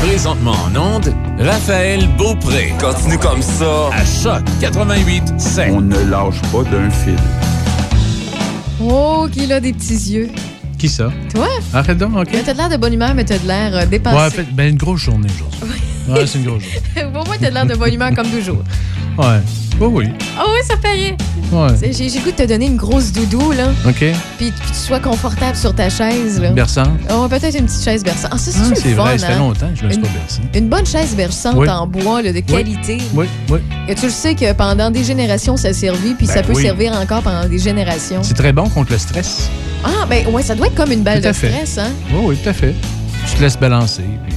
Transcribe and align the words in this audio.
Présentement 0.00 0.52
en 0.52 0.76
onde, 0.76 1.12
Raphaël 1.38 2.08
Beaupré. 2.16 2.72
Continue 2.80 3.18
comme 3.18 3.42
ça. 3.42 3.90
À 3.92 4.04
Choc 4.04 4.42
88 4.60 5.34
5. 5.38 5.72
On 5.72 5.80
ne 5.80 5.98
lâche 6.04 6.40
pas 6.52 6.62
d'un 6.70 6.88
fil. 6.90 7.16
Oh, 8.80 9.26
qu'il 9.30 9.52
a 9.52 9.60
des 9.60 9.72
petits 9.72 10.12
yeux? 10.12 10.30
Qui 10.78 10.88
ça? 10.88 11.10
Toi? 11.34 11.48
Arrête 11.74 11.98
donc, 11.98 12.16
OK. 12.16 12.28
Mais 12.32 12.42
T'as 12.42 12.52
de 12.52 12.58
l'air 12.58 12.68
de 12.68 12.76
bonne 12.76 12.94
humeur, 12.94 13.12
mais 13.14 13.24
t'as 13.24 13.38
de 13.38 13.46
l'air 13.46 13.74
euh, 13.74 13.86
dépassé. 13.86 14.16
Ouais, 14.16 14.30
fait, 14.30 14.54
ben 14.54 14.70
une 14.70 14.76
grosse 14.76 15.00
journée 15.00 15.28
aujourd'hui. 15.34 15.80
Ouais, 16.08 16.26
c'est 16.26 16.38
une 16.38 16.44
grosse 16.46 16.62
journée. 16.62 17.14
Au 17.20 17.24
moins, 17.26 17.36
t'as 17.38 17.50
de 17.50 17.54
l'air 17.54 17.66
de 17.66 17.74
bonne 17.74 17.92
humeur 17.92 18.10
comme 18.14 18.28
toujours. 18.30 18.62
Ouais. 19.18 19.40
Oui, 19.78 19.88
oui. 19.92 20.08
Ah 20.38 20.44
oui, 20.48 20.60
ça 20.66 20.76
paraît. 20.78 21.14
Ouais. 21.50 21.92
J'ai 21.92 22.04
le 22.10 22.24
goût 22.24 22.30
de 22.30 22.36
te 22.36 22.42
donner 22.46 22.66
une 22.66 22.76
grosse 22.76 23.10
doudou, 23.12 23.52
là. 23.52 23.68
OK. 23.86 24.04
Puis 24.38 24.50
que 24.52 24.66
tu 24.68 24.74
sois 24.74 25.00
confortable 25.00 25.56
sur 25.56 25.74
ta 25.74 25.88
chaise, 25.88 26.40
là. 26.40 26.50
Berçante. 26.50 26.98
Oh, 27.10 27.26
peut-être 27.28 27.58
une 27.58 27.64
petite 27.66 27.82
chaise 27.84 28.04
berçante. 28.04 28.30
Ah, 28.34 28.38
ça, 28.38 28.50
c'est 28.50 28.58
Ah, 28.60 28.74
c'est 28.74 28.92
vrai, 28.92 29.18
ça 29.18 29.28
fait 29.28 29.32
hein? 29.34 29.38
longtemps 29.38 29.68
que 29.72 29.78
je 29.80 29.84
me 29.86 29.90
suis 29.90 30.00
pas 30.00 30.08
bercé. 30.08 30.40
Une 30.54 30.68
bonne 30.68 30.84
chaise 30.86 31.14
berçante 31.16 31.56
Oui. 31.56 31.68
en 31.68 31.86
bois, 31.86 32.20
là, 32.22 32.32
de 32.32 32.40
qualité. 32.40 32.98
Oui, 33.14 33.26
oui. 33.50 33.58
Et 33.88 33.94
tu 33.94 34.06
le 34.06 34.12
sais 34.12 34.34
que 34.34 34.52
pendant 34.52 34.90
des 34.90 35.04
générations, 35.04 35.56
ça 35.56 35.68
a 35.68 35.72
servi, 35.72 36.14
puis 36.14 36.26
Ben 36.26 36.34
ça 36.34 36.42
peut 36.42 36.52
oui. 36.54 36.62
servir 36.62 36.92
encore 36.92 37.22
pendant 37.22 37.48
des 37.48 37.58
générations. 37.58 38.22
C'est 38.22 38.34
très 38.34 38.52
bon 38.52 38.68
contre 38.68 38.92
le 38.92 38.98
stress. 38.98 39.48
Ah, 39.84 40.04
ben 40.08 40.26
ouais, 40.28 40.42
ça 40.42 40.54
doit 40.54 40.66
être 40.66 40.74
comme 40.74 40.92
une 40.92 41.02
balle 41.02 41.20
Tout 41.22 41.28
à 41.28 41.32
de 41.32 41.36
fait. 41.36 41.50
stress, 41.50 41.78
hein? 41.78 41.90
Oui, 42.12 42.20
oui, 42.26 42.36
tout 42.42 42.48
à 42.50 42.52
fait. 42.52 42.74
Tu 43.26 43.36
te 43.36 43.42
laisses 43.42 43.58
balancer, 43.58 44.02
puis 44.26 44.34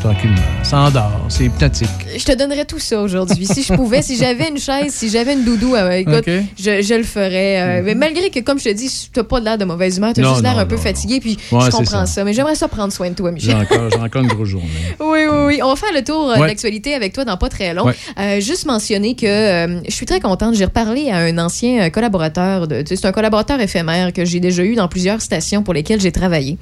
tranquillement. 0.00 0.36
Ça 0.62 0.78
endort, 0.80 1.26
c'est 1.28 1.44
hypnotique. 1.44 1.88
Je 2.16 2.24
te 2.24 2.32
donnerais 2.36 2.64
tout 2.64 2.78
ça 2.78 3.00
aujourd'hui. 3.00 3.46
Si 3.46 3.62
je 3.62 3.72
pouvais, 3.74 4.02
si 4.02 4.16
j'avais 4.16 4.48
une 4.48 4.58
chaise, 4.58 4.92
si 4.92 5.08
j'avais 5.10 5.34
une 5.34 5.44
doudou, 5.44 5.74
euh, 5.74 5.90
écoute, 5.92 6.24
je, 6.58 6.82
je 6.82 6.94
le 6.94 7.02
ferais. 7.04 7.80
euh, 7.80 7.82
mais 7.84 7.94
malgré 7.94 8.30
que, 8.30 8.40
comme 8.40 8.58
je 8.58 8.64
te 8.64 8.72
dis, 8.72 8.88
tu 9.12 9.18
n'as 9.18 9.24
pas 9.24 9.40
l'air 9.40 9.58
de 9.58 9.64
mauvaise 9.64 9.96
humeur, 9.98 10.12
tu 10.14 10.20
as 10.20 10.24
Non, 10.24 10.30
juste 10.30 10.42
l'air 10.42 10.54
non, 10.54 10.60
un 10.60 10.66
peu 10.66 10.76
non, 10.76 10.80
fatigué, 10.82 11.20
puis 11.20 11.36
Ouais, 11.52 11.60
je 11.66 11.70
comprends 11.70 11.84
ça. 11.84 12.06
ça. 12.06 12.24
Mais 12.24 12.32
j'aimerais 12.32 12.54
ça 12.54 12.68
prendre 12.68 12.92
soin 12.92 13.10
de 13.10 13.14
toi, 13.14 13.30
J'ai 13.36 13.54
Michel. 13.54 13.56
encore, 13.70 13.90
j'ai 13.90 13.98
encore 13.98 14.22
une 14.22 14.28
grosse 14.28 14.48
journée. 14.48 14.66
Oui, 15.00 15.18
oui, 15.30 15.38
oui. 15.46 15.60
On 15.62 15.68
va 15.68 15.76
faire 15.76 15.92
le 15.94 16.02
tour 16.02 16.30
euh, 16.30 16.36
de 16.36 16.40
Ouais. 16.40 16.46
l'actualité 16.48 16.94
avec 16.94 17.12
toi 17.12 17.24
dans 17.24 17.36
pas 17.36 17.48
très 17.48 17.72
long. 17.74 17.84
Ouais. 17.86 17.94
Euh, 18.18 18.40
juste 18.40 18.66
mentionner 18.66 19.14
que 19.14 19.26
je 19.88 19.94
suis 19.94 20.06
très 20.06 20.20
contente. 20.20 20.54
J'ai 20.54 20.64
reparlé 20.64 21.10
à 21.10 21.18
un 21.18 21.38
ancien 21.38 21.90
collaborateur. 21.90 22.66
De, 22.66 22.82
c'est 22.86 23.04
un 23.04 23.12
collaborateur 23.12 23.60
éphémère 23.60 24.12
que 24.12 24.24
j'ai 24.24 24.40
déjà 24.40 24.62
eu 24.64 24.74
dans 24.74 24.88
plusieurs 24.88 25.20
stations 25.20 25.62
pour 25.62 25.74
lesquelles 25.74 26.00
j'ai 26.00 26.12
travaillé. 26.12 26.58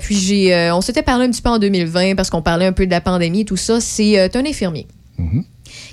Puis 0.00 0.16
j'ai, 0.18 0.70
on 0.72 0.80
s'était 0.80 1.02
parlé 1.02 1.24
un 1.26 1.30
petit 1.30 1.42
peu 1.42 1.50
en 1.50 1.58
2020 1.58 2.14
parce 2.16 2.30
qu'on 2.30 2.42
parlait 2.44 2.66
un 2.66 2.72
peu 2.72 2.86
de 2.86 2.90
la 2.92 3.00
pandémie 3.00 3.40
et 3.40 3.44
tout 3.44 3.56
ça. 3.56 3.80
C'est 3.80 4.18
euh, 4.18 4.28
un 4.34 4.46
infirmier. 4.46 4.86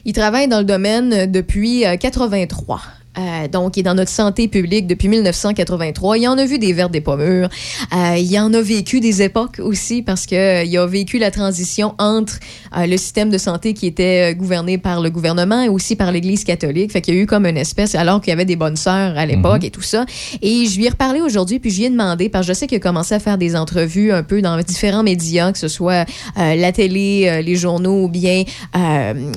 Il 0.05 0.13
travaille 0.13 0.47
dans 0.47 0.59
le 0.59 0.65
domaine 0.65 1.13
euh, 1.13 1.25
depuis 1.25 1.85
euh, 1.85 1.97
83. 1.97 2.81
Euh, 3.17 3.47
donc, 3.47 3.75
il 3.75 3.81
est 3.81 3.83
dans 3.83 3.93
notre 3.93 4.11
santé 4.11 4.47
publique 4.47 4.87
depuis 4.87 5.09
1983. 5.09 6.17
Il 6.17 6.27
en 6.27 6.37
a 6.37 6.45
vu 6.45 6.59
des 6.59 6.73
vertes, 6.73 6.91
des 6.91 7.01
pommures. 7.01 7.49
Euh, 7.93 8.17
il 8.17 8.39
en 8.39 8.53
a 8.53 8.61
vécu 8.61 8.99
des 8.99 9.21
époques 9.21 9.59
aussi 9.59 10.01
parce 10.01 10.25
que 10.25 10.35
euh, 10.35 10.63
il 10.63 10.77
a 10.77 10.85
vécu 10.85 11.17
la 11.17 11.31
transition 11.31 11.93
entre 11.97 12.39
euh, 12.77 12.85
le 12.85 12.97
système 12.97 13.29
de 13.29 13.37
santé 13.37 13.73
qui 13.73 13.87
était 13.87 14.31
euh, 14.31 14.33
gouverné 14.33 14.77
par 14.77 15.01
le 15.01 15.09
gouvernement 15.09 15.61
et 15.61 15.69
aussi 15.69 15.95
par 15.95 16.11
l'Église 16.11 16.43
catholique. 16.43 16.91
Fait 16.91 17.01
qu'il 17.01 17.15
y 17.15 17.17
a 17.17 17.21
eu 17.21 17.25
comme 17.25 17.45
une 17.45 17.57
espèce, 17.57 17.95
alors 17.95 18.21
qu'il 18.21 18.29
y 18.29 18.33
avait 18.33 18.45
des 18.45 18.55
bonnes 18.55 18.77
sœurs 18.77 19.17
à 19.17 19.25
l'époque 19.25 19.63
et 19.63 19.71
tout 19.71 19.81
ça. 19.81 20.05
Et 20.41 20.65
je 20.65 20.77
lui 20.77 20.85
ai 20.85 20.89
reparlé 20.89 21.21
aujourd'hui, 21.21 21.59
puis 21.59 21.69
je 21.69 21.79
lui 21.79 21.85
ai 21.85 21.89
demandé, 21.89 22.29
parce 22.29 22.47
que 22.47 22.53
je 22.53 22.57
sais 22.57 22.67
qu'il 22.67 22.77
a 22.77 22.79
commencé 22.79 23.13
à 23.13 23.19
faire 23.19 23.37
des 23.37 23.55
entrevues 23.55 24.11
un 24.11 24.23
peu 24.23 24.41
dans 24.41 24.57
différents 24.61 25.03
médias, 25.03 25.51
que 25.51 25.57
ce 25.57 25.67
soit 25.67 26.05
la 26.37 26.71
télé, 26.71 27.41
les 27.43 27.55
journaux 27.55 28.03
ou 28.03 28.09
bien 28.09 28.43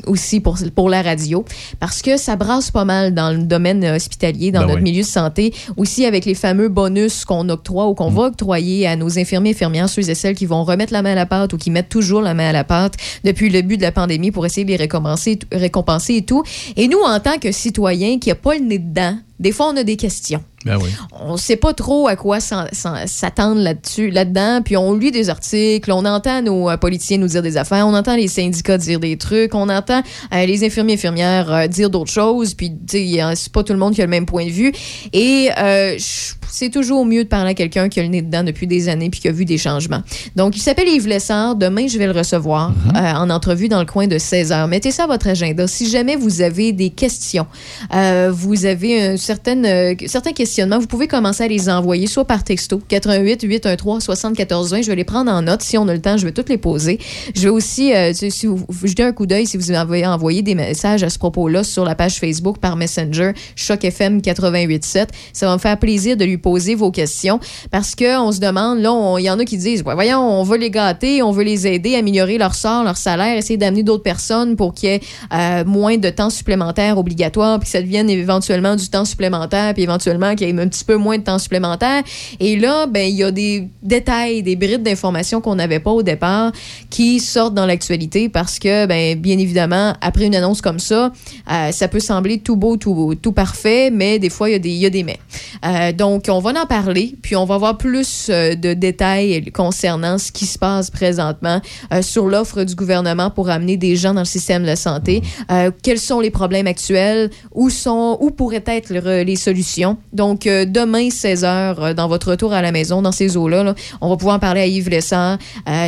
aussi 0.06 0.40
pour, 0.40 0.58
pour 0.74 0.88
la 0.88 1.02
radio, 1.02 1.44
parce 1.80 2.02
que 2.02 2.16
ça 2.16 2.36
brasse 2.36 2.70
pas 2.70 2.84
mal 2.84 3.14
dans 3.14 3.30
le 3.30 3.42
domaine 3.44 3.63
hospitalier, 3.94 4.52
dans 4.52 4.60
Ben 4.60 4.66
notre 4.66 4.78
oui. 4.78 4.90
milieu 4.90 5.02
de 5.02 5.06
santé, 5.06 5.54
aussi 5.76 6.04
avec 6.04 6.24
les 6.24 6.34
fameux 6.34 6.68
bonus 6.68 7.24
qu'on 7.24 7.48
octroie 7.48 7.88
ou 7.88 7.94
qu'on 7.94 8.10
va 8.10 8.24
octroyer 8.24 8.86
à 8.86 8.96
nos 8.96 9.18
infirmiers, 9.18 9.50
infirmières, 9.50 9.88
ceux 9.88 10.08
et 10.08 10.14
celles 10.14 10.34
qui 10.34 10.46
vont 10.46 10.64
remettre 10.64 10.92
la 10.92 11.02
main 11.02 11.12
à 11.12 11.14
la 11.14 11.26
pâte 11.26 11.52
ou 11.52 11.56
qui 11.56 11.70
mettent 11.70 11.88
toujours 11.88 12.22
la 12.22 12.34
main 12.34 12.48
à 12.48 12.52
la 12.52 12.64
pâte 12.64 12.94
depuis 13.24 13.46
le 13.46 13.52
début 13.52 13.76
de 13.76 13.82
la 13.82 13.92
pandémie 13.92 14.30
pour 14.30 14.44
essayer 14.46 14.64
de 14.64 14.70
les 14.70 14.76
récompenser, 14.76 15.38
récompenser 15.52 16.16
et 16.16 16.22
tout. 16.22 16.42
Et 16.76 16.88
nous, 16.88 17.00
en 17.00 17.20
tant 17.20 17.38
que 17.38 17.52
citoyens 17.52 18.18
qui 18.18 18.28
n'a 18.28 18.34
pas 18.34 18.54
le 18.54 18.64
nez 18.64 18.78
dedans, 18.78 19.16
des 19.44 19.52
fois, 19.52 19.68
on 19.72 19.76
a 19.76 19.84
des 19.84 19.96
questions 19.96 20.42
Ben 20.64 20.76
oui. 20.82 20.90
on 21.12 21.36
sait 21.36 21.54
pas 21.56 21.72
trop 21.74 22.08
à 22.08 22.16
quoi 22.16 22.38
s'attendre 22.40 23.60
là-dessus, 23.60 24.10
là-dedans. 24.10 24.60
Puis 24.64 24.76
on 24.76 24.94
lit 24.94 25.12
des 25.12 25.30
articles, 25.30 25.92
on 25.92 26.04
entend 26.04 26.42
nos 26.42 26.68
euh, 26.70 26.76
politiciens 26.76 27.18
nous 27.18 27.28
dire 27.28 27.42
des 27.42 27.56
affaires, 27.56 27.86
on 27.86 27.94
entend 27.94 28.16
les 28.16 28.26
syndicats 28.28 28.78
dire 28.78 28.98
des 28.98 29.16
trucs, 29.16 29.54
on 29.54 29.68
entend 29.68 30.02
euh, 30.32 30.46
les 30.46 30.64
infirmiers 30.64 30.94
infirmières 30.94 31.52
euh, 31.52 31.66
dire 31.68 31.90
d'autres 31.90 32.10
choses. 32.10 32.54
Puis 32.54 32.72
c'est 32.88 33.52
pas 33.52 33.62
tout 33.62 33.72
le 33.72 33.78
monde 33.78 33.94
qui 33.94 34.00
a 34.02 34.04
le 34.06 34.10
même 34.10 34.26
point 34.26 34.46
de 34.46 34.50
vue. 34.50 34.72
Et 35.12 35.50
je- 35.56 36.32
c'est 36.54 36.70
toujours 36.70 37.04
mieux 37.04 37.24
de 37.24 37.28
parler 37.28 37.50
à 37.50 37.54
quelqu'un 37.54 37.88
qui 37.88 37.98
a 37.98 38.04
le 38.04 38.08
nez 38.08 38.22
dedans 38.22 38.44
depuis 38.44 38.68
des 38.68 38.88
années 38.88 39.10
puis 39.10 39.20
qui 39.20 39.26
a 39.26 39.32
vu 39.32 39.44
des 39.44 39.58
changements. 39.58 40.02
Donc 40.36 40.56
il 40.56 40.60
s'appelle 40.60 40.86
Yves 40.86 41.08
Lessard. 41.08 41.56
Demain, 41.56 41.88
je 41.88 41.98
vais 41.98 42.06
le 42.06 42.12
recevoir 42.12 42.72
euh, 42.94 42.98
en 42.98 43.28
entrevue 43.28 43.68
dans 43.68 43.80
le 43.80 43.86
coin 43.86 44.06
de 44.06 44.18
16 44.18 44.52
heures. 44.52 44.68
Mettez 44.68 44.92
ça 44.92 45.04
à 45.04 45.06
votre 45.08 45.26
agenda. 45.26 45.66
Si 45.66 45.90
jamais 45.90 46.14
vous 46.14 46.42
avez 46.42 46.70
des 46.70 46.90
questions, 46.90 47.46
euh, 47.92 48.30
vous 48.32 48.66
avez 48.66 49.02
un 49.02 49.16
certain, 49.16 49.64
euh, 49.64 49.94
certains 50.06 50.32
questionnements, 50.32 50.78
vous 50.78 50.86
pouvez 50.86 51.08
commencer 51.08 51.42
à 51.42 51.48
les 51.48 51.68
envoyer 51.68 52.06
soit 52.06 52.24
par 52.24 52.44
texto 52.44 52.80
88 52.86 53.42
813 53.42 54.04
74 54.04 54.70
20. 54.70 54.82
Je 54.82 54.86
vais 54.90 54.96
les 54.96 55.04
prendre 55.04 55.32
en 55.32 55.42
note. 55.42 55.62
Si 55.62 55.76
on 55.76 55.88
a 55.88 55.92
le 55.92 56.00
temps, 56.00 56.16
je 56.16 56.24
vais 56.24 56.32
toutes 56.32 56.50
les 56.50 56.58
poser. 56.58 57.00
Je 57.34 57.42
vais 57.42 57.48
aussi, 57.48 57.92
euh, 57.92 58.12
si 58.12 58.46
vous, 58.46 58.64
jetez 58.84 59.02
un 59.02 59.12
coup 59.12 59.26
d'œil, 59.26 59.48
si 59.48 59.56
vous 59.56 59.72
avez 59.72 60.06
envoyé 60.06 60.42
des 60.42 60.54
messages 60.54 61.02
à 61.02 61.10
ce 61.10 61.18
propos-là 61.18 61.64
sur 61.64 61.84
la 61.84 61.96
page 61.96 62.20
Facebook 62.20 62.58
par 62.58 62.76
Messenger, 62.76 63.32
Choc 63.56 63.84
FM 63.84 64.20
88.7, 64.20 65.08
ça 65.32 65.46
va 65.46 65.54
me 65.54 65.58
faire 65.58 65.78
plaisir 65.80 66.16
de 66.16 66.24
lui 66.24 66.38
poser 66.44 66.74
vos 66.74 66.90
questions 66.90 67.40
parce 67.70 67.94
que 67.94 68.20
on 68.20 68.30
se 68.30 68.38
demande, 68.38 68.80
là, 68.80 69.16
il 69.18 69.24
y 69.24 69.30
en 69.30 69.38
a 69.38 69.46
qui 69.46 69.56
disent, 69.56 69.82
voyons, 69.82 70.20
on 70.20 70.42
veut 70.42 70.58
les 70.58 70.70
gâter, 70.70 71.22
on 71.22 71.32
veut 71.32 71.42
les 71.42 71.66
aider, 71.66 71.96
améliorer 71.96 72.36
leur 72.36 72.54
sort, 72.54 72.84
leur 72.84 72.98
salaire, 72.98 73.38
essayer 73.38 73.56
d'amener 73.56 73.82
d'autres 73.82 74.02
personnes 74.02 74.54
pour 74.54 74.74
qu'il 74.74 74.90
y 74.90 74.92
ait 74.92 75.00
euh, 75.32 75.64
moins 75.64 75.96
de 75.96 76.10
temps 76.10 76.28
supplémentaire 76.28 76.98
obligatoire, 76.98 77.58
puis 77.58 77.64
que 77.64 77.70
ça 77.70 77.80
devienne 77.80 78.10
éventuellement 78.10 78.76
du 78.76 78.86
temps 78.90 79.06
supplémentaire, 79.06 79.72
puis 79.72 79.84
éventuellement 79.84 80.34
qu'il 80.34 80.46
y 80.46 80.50
ait 80.50 80.60
un 80.60 80.68
petit 80.68 80.84
peu 80.84 80.96
moins 80.96 81.16
de 81.16 81.22
temps 81.22 81.38
supplémentaire. 81.38 82.02
Et 82.40 82.56
là, 82.56 82.86
ben 82.86 83.08
il 83.08 83.16
y 83.16 83.24
a 83.24 83.30
des 83.30 83.66
détails, 83.82 84.42
des 84.42 84.56
brides 84.56 84.82
d'informations 84.82 85.40
qu'on 85.40 85.54
n'avait 85.54 85.80
pas 85.80 85.92
au 85.92 86.02
départ 86.02 86.52
qui 86.90 87.20
sortent 87.20 87.54
dans 87.54 87.66
l'actualité 87.66 88.28
parce 88.28 88.58
que, 88.58 88.84
ben 88.84 89.18
bien 89.18 89.38
évidemment, 89.38 89.94
après 90.02 90.26
une 90.26 90.34
annonce 90.34 90.60
comme 90.60 90.78
ça, 90.78 91.10
euh, 91.50 91.72
ça 91.72 91.88
peut 91.88 92.00
sembler 92.00 92.40
tout 92.40 92.56
beau, 92.56 92.76
tout, 92.76 93.14
tout 93.22 93.32
parfait, 93.32 93.90
mais 93.90 94.18
des 94.18 94.28
fois, 94.28 94.50
il 94.50 94.52
y 94.52 94.56
a 94.56 94.58
des, 94.58 94.70
il 94.70 94.82
y 94.82 94.86
a 94.86 94.90
des 94.90 95.04
mais. 95.04 95.18
Euh, 95.64 95.92
donc, 95.92 96.28
on 96.36 96.40
va 96.40 96.50
en 96.60 96.66
parler, 96.66 97.14
puis 97.22 97.36
on 97.36 97.44
va 97.44 97.54
avoir 97.56 97.78
plus 97.78 98.26
euh, 98.30 98.54
de 98.54 98.74
détails 98.74 99.50
concernant 99.52 100.18
ce 100.18 100.32
qui 100.32 100.46
se 100.46 100.58
passe 100.58 100.90
présentement 100.90 101.60
euh, 101.92 102.02
sur 102.02 102.26
l'offre 102.26 102.64
du 102.64 102.74
gouvernement 102.74 103.30
pour 103.30 103.48
amener 103.50 103.76
des 103.76 103.96
gens 103.96 104.14
dans 104.14 104.20
le 104.22 104.26
système 104.26 104.64
de 104.64 104.74
santé. 104.74 105.22
Euh, 105.50 105.70
quels 105.82 105.98
sont 105.98 106.20
les 106.20 106.30
problèmes 106.30 106.66
actuels? 106.66 107.30
Où 107.54 107.70
sont, 107.70 108.16
où 108.20 108.30
pourraient 108.30 108.64
être 108.66 108.90
le- 108.90 109.22
les 109.22 109.36
solutions? 109.36 109.96
Donc, 110.12 110.44
demain, 110.44 111.10
16 111.10 111.44
heures, 111.44 111.82
euh, 111.82 111.94
dans 111.94 112.08
votre 112.08 112.30
retour 112.30 112.52
à 112.52 112.62
la 112.62 112.72
maison, 112.72 113.02
dans 113.02 113.12
ces 113.12 113.36
eaux-là, 113.36 113.62
là, 113.62 113.74
on 114.00 114.08
va 114.08 114.16
pouvoir 114.16 114.40
parler 114.40 114.60
à 114.62 114.66
Yves 114.66 114.88
Lessard. 114.90 115.38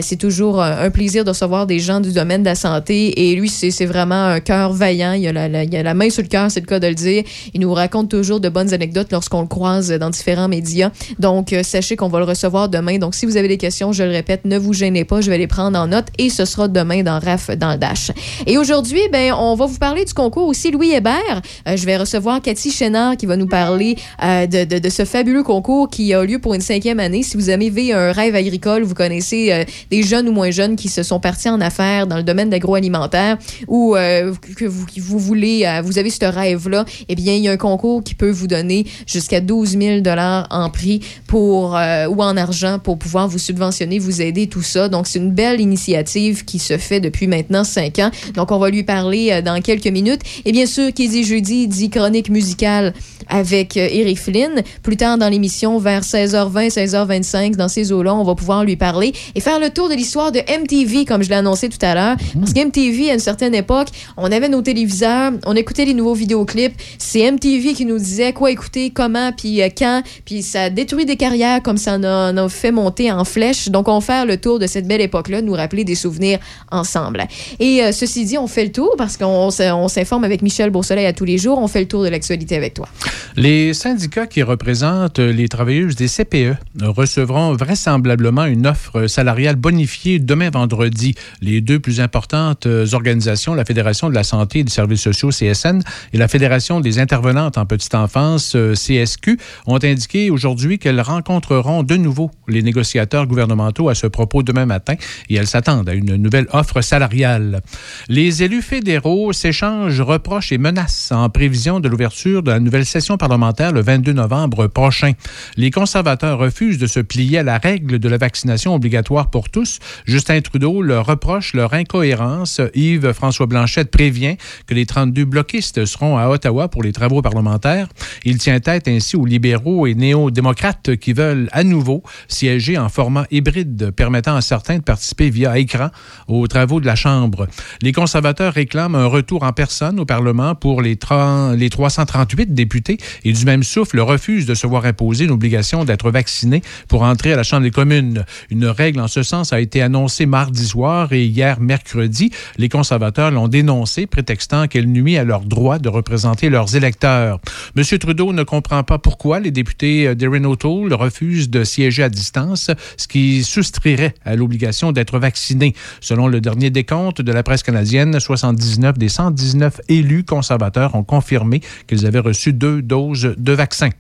C'est 0.03 0.17
toujours 0.17 0.63
un 0.63 0.91
plaisir 0.91 1.25
de 1.25 1.31
recevoir 1.31 1.67
des 1.67 1.79
gens 1.79 2.01
du 2.01 2.13
domaine 2.13 2.43
de 2.43 2.49
la 2.49 2.55
santé. 2.55 3.29
Et 3.31 3.35
lui, 3.37 3.49
c'est 3.49 3.71
c'est 3.71 3.87
vraiment 3.87 4.27
un 4.27 4.41
cœur 4.41 4.73
vaillant. 4.73 5.13
Il 5.13 5.27
a, 5.29 5.33
la, 5.33 5.49
la- 5.49 5.65
il 5.65 5.75
a 5.77 5.83
la 5.83 5.95
main 5.95 6.11
sur 6.11 6.23
le 6.23 6.29
cœur, 6.29 6.51
c'est 6.51 6.61
le 6.61 6.67
cas 6.67 6.79
de 6.81 6.87
le 6.87 6.95
dire. 6.95 7.25
Il 7.55 7.61
nous 7.61 7.73
raconte 7.73 8.09
toujours 8.11 8.41
de 8.41 8.49
bonnes 8.49 8.73
anecdotes 8.73 9.11
lorsqu'on 9.11 9.41
le 9.43 9.47
croise 9.47 9.91
dans 9.91 10.11
différents 10.11 10.36
médias. 10.49 10.91
Donc, 11.19 11.53
euh, 11.53 11.63
sachez 11.63 11.97
qu'on 11.97 12.09
va 12.09 12.19
le 12.19 12.25
recevoir 12.25 12.69
demain. 12.69 12.99
Donc, 12.99 13.15
si 13.15 13.27
vous 13.27 13.37
avez 13.37 13.49
des 13.49 13.57
questions, 13.57 13.93
je 13.93 14.03
le 14.03 14.11
répète, 14.11 14.45
ne 14.45 14.59
vous 14.59 14.73
gênez 14.73 15.05
pas. 15.05 15.21
Je 15.21 15.31
vais 15.31 15.39
les 15.39 15.47
prendre 15.47 15.79
en 15.79 15.87
note 15.89 16.07
et 16.19 16.29
ce 16.31 16.45
sera 16.45 16.69
demain 16.69 17.03
dans 17.03 17.19
RAF 17.19 17.51
dans 17.57 17.73
le 17.73 17.79
Dash. 17.79 18.11
Et 18.47 18.59
aujourd'hui, 18.59 19.01
ben, 19.13 19.33
on 19.33 19.55
va 19.55 19.67
vous 19.67 19.79
parler 19.79 20.05
du 20.05 20.15
concours 20.15 20.47
aussi 20.49 20.71
Louis 20.71 20.93
Hébert. 20.93 21.43
Euh, 21.67 21.77
je 21.77 21.87
vais 21.87 21.97
recevoir 21.97 22.41
Cathy 22.43 22.71
Chénard 22.71 23.17
qui 23.17 23.27
va 23.27 23.37
nous 23.37 23.47
parler 23.49 23.97
euh, 24.23 24.47
de, 24.47 24.65
de- 24.65 24.79
de 24.79 24.89
ce 24.89 25.05
fabuleux 25.05 25.43
concours 25.43 25.89
qui 25.91 26.13
a 26.15 26.25
lieu 26.25 26.39
pour 26.39 26.55
une 26.55 26.61
cinquième 26.61 27.01
année. 27.01 27.23
Si 27.23 27.37
vous 27.37 27.49
avez 27.51 27.93
un 27.93 28.13
rêve 28.13 28.35
agricole, 28.35 28.83
vous 28.83 28.95
connaissez 28.95 29.53
euh, 29.53 29.65
des 29.91 30.03
jeunes 30.03 30.29
ou 30.29 30.33
moins 30.33 30.51
jeunes 30.51 30.77
qui 30.77 30.89
se 30.89 31.03
sont 31.03 31.21
partis 31.21 31.49
en 31.49 31.61
affaires 31.61 32.07
dans 32.07 32.17
le 32.17 32.23
domaine 32.23 32.51
d'agroalimentaire 32.51 33.39
ou 33.69 33.97
euh, 33.97 34.33
que 34.57 34.65
vous, 34.65 34.87
vous 34.99 35.19
voulez, 35.19 35.65
euh, 35.67 35.83
vous 35.83 35.99
avez 35.99 36.11
ce 36.11 36.25
rêve-là, 36.25 36.85
eh 37.09 37.15
bien, 37.15 37.35
il 37.35 37.43
y 37.43 37.49
a 37.49 37.53
un 37.53 37.57
concours 37.57 38.03
qui 38.05 38.15
peut 38.15 38.31
vous 38.31 38.47
donner 38.47 38.87
jusqu'à 39.07 39.41
12 39.41 39.79
000 39.79 40.01
en 40.19 40.71
prix 40.71 41.01
pour, 41.27 41.77
euh, 41.77 42.07
ou 42.07 42.23
en 42.23 42.37
argent 42.37 42.79
pour 42.79 42.99
pouvoir 42.99 43.29
vous 43.29 43.39
subventionner, 43.39 43.99
vous 43.99 44.23
aider, 44.23 44.47
tout 44.47 44.63
ça. 44.63 44.89
Donc, 44.89 45.07
c'est 45.07 45.19
une 45.19 45.33
belle 45.33 45.61
initiative 45.61 46.45
qui 46.45 46.59
se 46.59 46.79
fait 46.79 47.01
depuis 47.01 47.27
maintenant 47.27 47.65
cinq 47.65 47.99
ans. 47.99 48.11
Donc, 48.35 48.51
on 48.51 48.59
va 48.59 48.71
lui 48.71 48.83
parler 48.83 49.31
euh, 49.31 49.43
dans 49.43 49.61
quelques 49.61 49.87
minutes. 49.87 50.23
Et 50.45 50.53
bien 50.53 50.67
sûr, 50.67 50.93
qui 50.93 51.09
dit 51.09 51.25
jeudi, 51.25 51.69
dit 51.69 51.91
chronique 51.91 52.31
musicale 52.31 52.93
avec 53.29 53.77
euh, 53.77 53.89
Eric 53.91 54.19
Flynn. 54.19 54.63
Plus 54.83 54.97
tard 54.97 55.19
dans 55.19 55.29
l'émission, 55.29 55.79
vers 55.79 56.03
16h20, 56.03 56.73
16h25, 56.73 57.57
dans 57.57 57.69
ces 57.69 57.93
eaux-là, 57.93 58.15
on 58.15 58.25
va 58.25 58.35
pouvoir 58.35 58.65
lui 58.65 58.77
parler 58.77 59.13
et 59.35 59.41
faire 59.41 59.59
le 59.59 59.71
tour 59.71 59.89
de 59.89 59.95
l'histoire 59.95 60.33
de 60.33 60.41
MTV, 60.41 61.05
comme 61.05 61.23
je 61.23 61.29
l'ai 61.29 61.37
annoncé 61.37 61.69
tout 61.69 61.79
à 61.83 61.95
l'heure. 61.95 62.17
Parce 62.39 62.53
que 62.53 62.65
MTV, 62.65 63.11
à 63.11 63.15
une 63.15 63.21
certaine 63.21 63.55
époque, 63.55 63.89
on 64.17 64.31
avait 64.31 64.49
nos 64.49 64.63
téléviseurs, 64.63 65.33
on 65.45 65.55
écoutait 65.55 65.85
les 65.85 65.95
nouveaux 65.95 66.15
vidéoclips. 66.15 66.75
C'est 66.99 67.31
MTV 67.31 67.75
qui 67.75 67.85
nous 67.85 67.99
disait 67.99 68.33
quoi 68.33 68.51
écouter, 68.51 68.91
comment, 68.91 69.33
puis 69.33 69.63
euh, 69.63 69.69
quand. 69.77 70.03
Puis 70.25 70.43
ça 70.43 70.71
détruit 70.71 71.07
des 71.07 71.17
carrières 71.17 71.63
comme 71.63 71.77
ça 71.77 71.95
en 71.95 72.05
a, 72.05 72.33
en 72.33 72.37
a 72.37 72.49
fait 72.49 72.73
monter 72.73 73.11
en 73.11 73.25
flèche. 73.25 73.69
Donc, 73.69 73.89
on 73.89 74.01
fait 74.01 74.25
le 74.25 74.37
tour 74.37 74.59
de 74.59 74.67
cette 74.67 74.87
belle 74.87 75.01
époque-là, 75.01 75.43
nous 75.43 75.53
rappeler 75.53 75.85
des 75.85 75.95
souvenirs 75.95 76.39
ensemble. 76.71 77.25
Et 77.59 77.83
euh, 77.83 77.93
ceci 77.93 78.25
dit, 78.25 78.39
on 78.39 78.47
fait 78.47 78.65
le 78.65 78.73
tour 78.73 78.95
parce 78.99 79.17
qu'on 79.17 79.51
s'informe 79.51 80.25
avec 80.25 80.43
Michel 80.43 80.71
Beausoleil 80.71 81.07
à 81.07 81.13
tous 81.13 81.25
les 81.25 81.39
jours. 81.39 81.59
On 81.59 81.69
fait 81.69 81.81
le 81.81 81.89
tour 81.89 82.03
de 82.03 82.09
l'actualité 82.09 82.57
avec 82.57 82.75
toi. 82.75 82.89
Les 83.37 83.75
syndicats 83.75 84.27
qui 84.27 84.43
représentent 84.43 85.19
les 85.19 85.49
travailleuses 85.49 85.97
des 85.97 86.09
CPE 86.09 86.57
recevront 86.83 87.53
vraisemblablement 87.53 88.45
une 88.47 88.67
offre 88.67 89.07
salariale 89.07 89.57
bonifiée 89.57 90.19
demain 90.19 90.51
vendredi. 90.51 91.15
Les 91.41 91.61
deux 91.61 91.79
plus 91.79 92.01
importantes 92.01 92.67
organisations, 92.93 93.55
la 93.55 93.65
Fédération 93.65 94.09
de 94.09 94.15
la 94.15 94.25
santé 94.25 94.61
et 94.61 94.65
des 94.65 94.71
services 94.71 95.03
sociaux, 95.03 95.31
CSN, 95.31 95.81
et 96.13 96.19
la 96.19 96.29
Fédération 96.29 96.81
des 96.81 96.99
intervenantes 96.99 97.59
en 97.59 97.67
petite 97.67 97.95
enfance, 97.95 98.55
euh, 98.57 98.75
CSQ, 98.75 99.39
ont 99.67 99.77
indiqué 99.77 99.96
aujourd'hui 100.31 100.79
qu'elles 100.79 101.01
rencontreront 101.01 101.83
de 101.83 101.97
nouveau 101.97 102.31
les 102.49 102.63
négociateurs 102.63 103.27
gouvernementaux 103.27 103.89
à 103.89 103.95
ce 103.95 104.07
propos 104.07 104.43
demain 104.43 104.67
matin 104.67 104.95
et 105.29 105.37
elles 105.37 105.47
s'attendent 105.47 105.89
à 105.89 105.95
une 105.95 106.17
nouvelle 106.17 106.47
offre 106.53 106.81
salariale. 106.81 107.61
Les 108.09 108.43
élus 108.43 108.63
fédéraux 108.63 109.33
s'échangent 109.33 110.01
reproches 110.01 110.53
et 110.53 110.59
menaces 110.59 111.13
en 111.13 111.29
prévision 111.31 111.81
de 111.81 111.89
l'ouverture 111.89 112.43
de 112.43 112.51
la 112.51 112.61
nouvelle 112.61 112.87
session 112.87 113.17
parlementaire 113.17 113.73
le 113.73 113.83
22 113.83 114.13
novembre 114.13 114.67
prochain. 114.67 115.13
Les 115.57 115.71
conservateurs 115.71 116.39
refusent 116.39 116.79
de 116.79 116.87
se 116.87 117.01
plier 117.01 117.39
à 117.39 117.43
la 117.43 117.59
règle 117.59 117.99
de 117.99 118.09
la 118.09 118.19
vaccination 118.19 118.75
obligatoire 118.75 119.31
pour 119.31 119.49
tous. 119.49 119.79
Justin 120.05 120.41
Trudeau 120.41 120.83
leur 120.83 121.07
reproche 121.07 121.55
leur 121.55 121.75
incohérence. 121.75 122.61
Yves-François 122.75 123.47
Blanchette 123.47 123.91
prévient 123.91 124.37
que 124.67 124.75
les 124.75 124.87
32 124.87 125.25
bloquistes 125.25 125.85
seront 125.85 126.19
à 126.19 126.29
Ottawa 126.29 126.69
pour 126.69 126.83
les 126.83 126.93
travaux 126.93 127.23
parlementaires. 127.23 127.89
Il 128.25 128.39
tient 128.39 128.61
tête 128.61 128.89
ainsi 128.89 129.17
aux 129.17 129.25
libéraux 129.25 129.86
et 129.87 129.95
néo-démocrates 129.95 130.97
qui 130.97 131.13
veulent 131.13 131.49
à 131.53 131.65
nouveau 131.65 132.03
siéger 132.29 132.79
en 132.79 132.89
format 132.89 133.27
hybride 133.31 133.91
permettant 133.91 134.37
à 134.37 134.41
certains 134.41 134.79
de 134.79 134.83
participer 134.83 135.31
via 135.31 135.59
écran 135.59 135.89
aux 136.29 136.47
travaux 136.47 136.81
de 136.81 136.87
la 136.87 136.97
Chambre. 136.97 137.47
Les 137.83 137.93
conservateurs 137.93 138.53
réclament 138.53 138.95
un 138.95 139.07
retour 139.07 139.43
en 139.43 139.53
personne 139.53 140.01
au 140.01 140.05
Parlement 140.05 140.55
pour 140.55 140.83
les, 140.83 140.97
30 140.97 141.57
les 141.57 141.71
338 141.71 142.55
députés 142.55 142.99
et 143.25 143.33
du 143.33 143.45
même 143.45 143.63
souffle 143.63 144.01
refusent 144.01 144.47
de 144.47 144.55
se 144.55 144.67
voir 144.67 144.85
imposer 144.85 145.25
une 145.25 145.31
obligation 145.31 145.85
d'être 145.85 146.11
vacciné 146.11 146.63
pour 146.89 147.03
entrer 147.03 147.33
à 147.33 147.37
la 147.37 147.43
Chambre 147.43 147.63
des 147.63 147.71
communes. 147.71 148.25
Une 148.51 148.67
règle 148.67 149.01
en 149.01 149.09
ce 149.09 149.23
sens 149.23 149.53
a 149.53 149.61
été 149.61 149.83
annoncée 149.83 150.27
mardi 150.27 150.67
soir 150.67 151.13
et 151.13 151.25
hier 151.25 151.61
mercredi. 151.61 152.31
Les 152.57 152.69
conservateurs 152.69 153.31
l'ont 153.31 153.49
dénoncée, 153.49 154.07
prétextant 154.07 154.67
qu'elle 154.67 154.87
nuit 154.87 155.19
à 155.19 155.25
leur 155.25 155.41
droit 155.41 155.79
de 155.79 155.89
représenter 155.89 156.49
leurs 156.49 156.77
électeurs. 156.77 157.41
M. 157.77 157.85
Trudeau 157.99 158.33
ne 158.33 158.43
comprend 158.43 158.83
pas 158.83 158.99
pourquoi 158.99 159.41
les 159.41 159.51
députés 159.51 159.76
d'Erin 159.79 160.45
O'Toole 160.45 160.95
refusent 160.95 161.51
de 161.51 161.65
siéger 161.65 162.03
à 162.03 162.09
distance, 162.09 162.71
ce 162.97 163.09
qui 163.09 163.45
soustrairait 163.45 164.15
à 164.25 164.37
l'obligation 164.37 164.93
d'être 164.93 165.19
vacciné. 165.19 165.75
Selon 166.01 166.29
le 166.29 166.41
dernier 166.41 166.71
décompte 166.71 167.21
de 167.21 167.33
la 167.33 167.43
presse 167.43 167.63
canadienne, 167.63 168.19
79 168.19 168.99
des 168.99 169.09
119 169.09 169.81
élus 169.89 170.25
conservateurs 170.25 170.95
ont 170.95 171.05
confirmé 171.05 171.61
qu'ils 171.87 172.07
avaient 172.07 172.19
reçu 172.19 172.53
deux 172.53 172.83
doses 172.83 173.35
de 173.37 173.53
vaccin. 173.53 173.91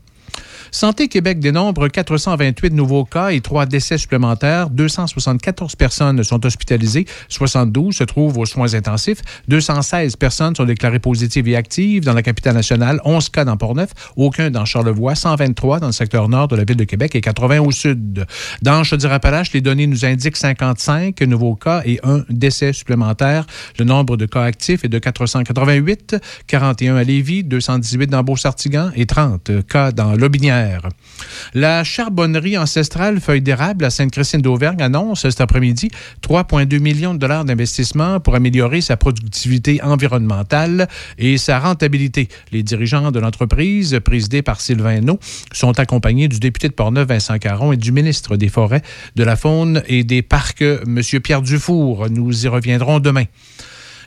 Santé 0.76 1.08
Québec 1.08 1.40
dénombre 1.40 1.88
428 1.88 2.75
nouveaux 2.75 3.06
cas 3.06 3.31
et 3.31 3.40
trois 3.40 3.64
décès 3.64 3.96
supplémentaires. 3.96 4.69
274 4.69 5.75
personnes 5.75 6.23
sont 6.23 6.44
hospitalisées, 6.44 7.06
72 7.31 7.96
se 7.96 8.05
trouvent 8.05 8.37
aux 8.37 8.44
soins 8.44 8.75
intensifs, 8.75 9.23
216 9.49 10.17
personnes 10.17 10.55
sont 10.55 10.67
déclarées 10.67 10.99
positives 10.99 11.49
et 11.49 11.56
actives 11.56 12.05
dans 12.05 12.12
la 12.12 12.20
capitale 12.20 12.55
nationale, 12.55 13.00
11 13.06 13.31
cas 13.31 13.46
dans 13.46 13.56
Portneuf, 13.56 13.88
aucun 14.17 14.50
dans 14.50 14.67
Charlevoix, 14.67 15.14
123 15.14 15.81
dans 15.81 15.87
le 15.87 15.93
secteur 15.93 16.28
nord 16.28 16.49
de 16.49 16.56
la 16.56 16.64
ville 16.64 16.76
de 16.76 16.84
Québec 16.84 17.14
et 17.14 17.22
80 17.22 17.61
au 17.61 17.70
sud. 17.70 18.26
Dans 18.61 18.84
Chaudière-Appalaches, 18.84 19.55
les 19.55 19.62
données 19.62 19.87
nous 19.87 20.05
indiquent 20.05 20.37
55 20.37 21.19
nouveaux 21.22 21.55
cas 21.55 21.81
et 21.87 22.00
un 22.02 22.22
décès 22.29 22.75
supplémentaire. 22.75 23.46
Le 23.79 23.87
nombre 23.87 24.19
de 24.19 24.26
cas 24.26 24.43
actifs 24.43 24.84
est 24.84 24.90
de 24.90 24.99
488, 24.99 26.17
41 26.46 26.96
à 26.96 27.02
Lévis, 27.02 27.44
218 27.44 28.08
dans 28.08 28.22
Beau-Sartigan 28.22 28.90
et 28.94 29.06
30 29.06 29.67
cas 29.67 29.90
dans 29.90 30.12
Lobinière. 30.12 30.65
La 31.54 31.84
charbonnerie 31.84 32.58
ancestrale 32.58 33.20
Feuille 33.20 33.42
d'érable 33.42 33.84
à 33.84 33.90
Sainte-Christine 33.90 34.42
d'Auvergne 34.42 34.82
annonce 34.82 35.22
cet 35.22 35.40
après-midi 35.40 35.90
3,2 36.22 36.78
millions 36.80 37.14
de 37.14 37.18
dollars 37.18 37.44
d'investissement 37.44 38.20
pour 38.20 38.34
améliorer 38.34 38.80
sa 38.80 38.96
productivité 38.96 39.82
environnementale 39.82 40.88
et 41.18 41.38
sa 41.38 41.58
rentabilité. 41.58 42.28
Les 42.52 42.62
dirigeants 42.62 43.10
de 43.10 43.20
l'entreprise, 43.20 43.98
présidée 44.04 44.42
par 44.42 44.60
Sylvain 44.60 45.00
Naud, 45.00 45.18
sont 45.52 45.78
accompagnés 45.78 46.28
du 46.28 46.38
député 46.38 46.69
de 46.69 46.74
Portneuf, 46.74 47.08
Vincent 47.08 47.38
Caron, 47.38 47.72
et 47.72 47.76
du 47.76 47.92
ministre 47.92 48.36
des 48.36 48.48
Forêts, 48.48 48.82
de 49.14 49.24
la 49.24 49.36
Faune 49.36 49.82
et 49.86 50.04
des 50.04 50.22
Parcs, 50.22 50.62
M. 50.62 51.00
Pierre 51.22 51.42
Dufour. 51.42 52.08
Nous 52.10 52.44
y 52.44 52.48
reviendrons 52.48 53.00
demain. 53.00 53.24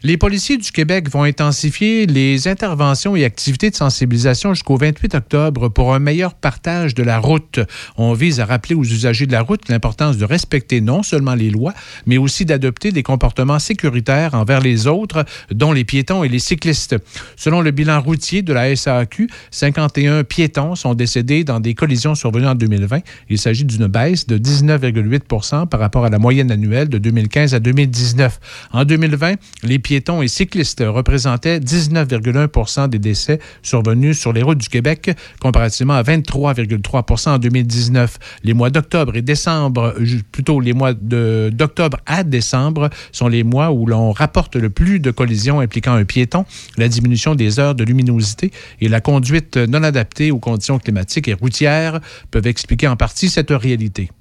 Les 0.02 0.16
policiers 0.16 0.56
du 0.56 0.72
Québec 0.72 1.10
vont 1.10 1.24
intensifier 1.24 2.06
les 2.06 2.48
interventions 2.48 3.18
et 3.18 3.26
activités 3.26 3.70
de 3.70 3.76
sensibilisation 3.76 4.54
jusqu'au 4.54 4.78
28 4.78 5.14
octobre 5.14 5.68
pour 5.68 5.94
un 5.94 6.00
meilleur 6.00 6.36
partage 6.36 6.96
de 6.96 7.04
la 7.04 7.20
route. 7.20 7.60
On 7.98 8.14
vise 8.14 8.40
à 8.40 8.46
rappeler 8.46 8.76
aux 8.76 8.84
usagers 8.86 9.26
de 9.26 9.34
la 9.34 9.42
route 9.42 9.68
l'importance 9.68 10.16
de 10.16 10.24
respecter 10.24 10.80
non 10.80 11.04
seulement 11.04 11.36
les 11.36 11.50
lois, 11.50 11.74
mais 12.06 12.18
aussi 12.18 12.46
d'adopter 12.46 12.94
des 12.94 13.04
comportements 13.04 13.60
sécuritaires 13.60 14.36
envers 14.36 14.62
les 14.62 14.88
autres, 14.88 15.26
dont 15.52 15.74
les 15.74 15.84
piétons 15.84 16.24
et 16.24 16.30
les 16.30 16.40
cyclistes. 16.40 16.96
Selon 17.36 17.60
le 17.60 17.72
bilan 17.72 18.00
routier 18.00 18.42
de 18.42 18.54
la 18.54 18.74
SAQ, 18.74 19.30
51 19.52 20.24
piétons 20.24 20.76
sont 20.76 20.94
décédés 20.94 21.44
dans 21.44 21.60
des 21.60 21.74
collisions 21.74 22.16
survenues 22.16 22.48
en 22.48 22.56
2020. 22.56 23.02
Il 23.30 23.38
s'agit 23.38 23.66
d'une 23.66 23.88
baisse 23.88 24.28
de 24.28 24.38
19,8 24.38 25.68
par 25.68 25.82
rapport 25.82 26.06
à 26.06 26.10
la 26.10 26.20
moyenne 26.20 26.52
annuelle 26.52 26.88
de 26.88 27.00
2015 27.00 27.54
à 27.54 27.60
2019. 27.60 28.40
En 28.72 28.86
2020, 28.86 29.36
les 29.64 29.80
piétons 29.90 30.22
et 30.22 30.28
cyclistes 30.28 30.84
représentaient 30.86 31.58
19,1 31.58 32.90
des 32.90 33.00
décès 33.00 33.40
survenus 33.64 34.20
sur 34.20 34.34
les 34.34 34.44
routes 34.44 34.60
du 34.60 34.70
Québec, 34.70 35.18
comparativement 35.42 35.96
à 35.96 36.04
23,3 36.04 37.28
en 37.28 37.40
2019. 37.40 38.20
Les 38.44 38.54
mois 38.54 38.70
d'octobre 38.70 39.16
et 39.16 39.24
décembre, 39.24 39.96
plutôt 40.32 40.60
les 40.60 40.74
mois 40.74 40.94
d'octobre 40.94 41.98
à 42.06 42.24
décembre, 42.24 42.92
sont 43.12 43.28
les 43.28 43.42
mois 43.42 43.72
où 43.72 43.88
l'on 43.88 44.12
rapporte 44.12 44.56
le 44.58 44.70
plus 44.70 45.00
de 45.00 45.10
collisions 45.10 45.60
impliquant 45.60 45.94
un 45.94 46.06
piéton, 46.06 46.46
la 46.78 46.88
diminution 46.88 47.34
des 47.34 47.60
heures 47.60 47.74
de 47.74 47.84
luminosité 47.84 48.52
et 48.82 48.90
la 48.90 49.02
conduite 49.02 49.58
non 49.58 49.82
adaptée 49.82 50.30
aux 50.30 50.38
conditions 50.38 50.78
climatiques 50.78 51.30
et 51.30 51.34
routières 51.34 52.00
peuvent 52.30 52.46
expliquer 52.46 52.88
en 52.88 52.96
partie 52.96 53.28
cette 53.28 53.50
réalité. 53.50 54.12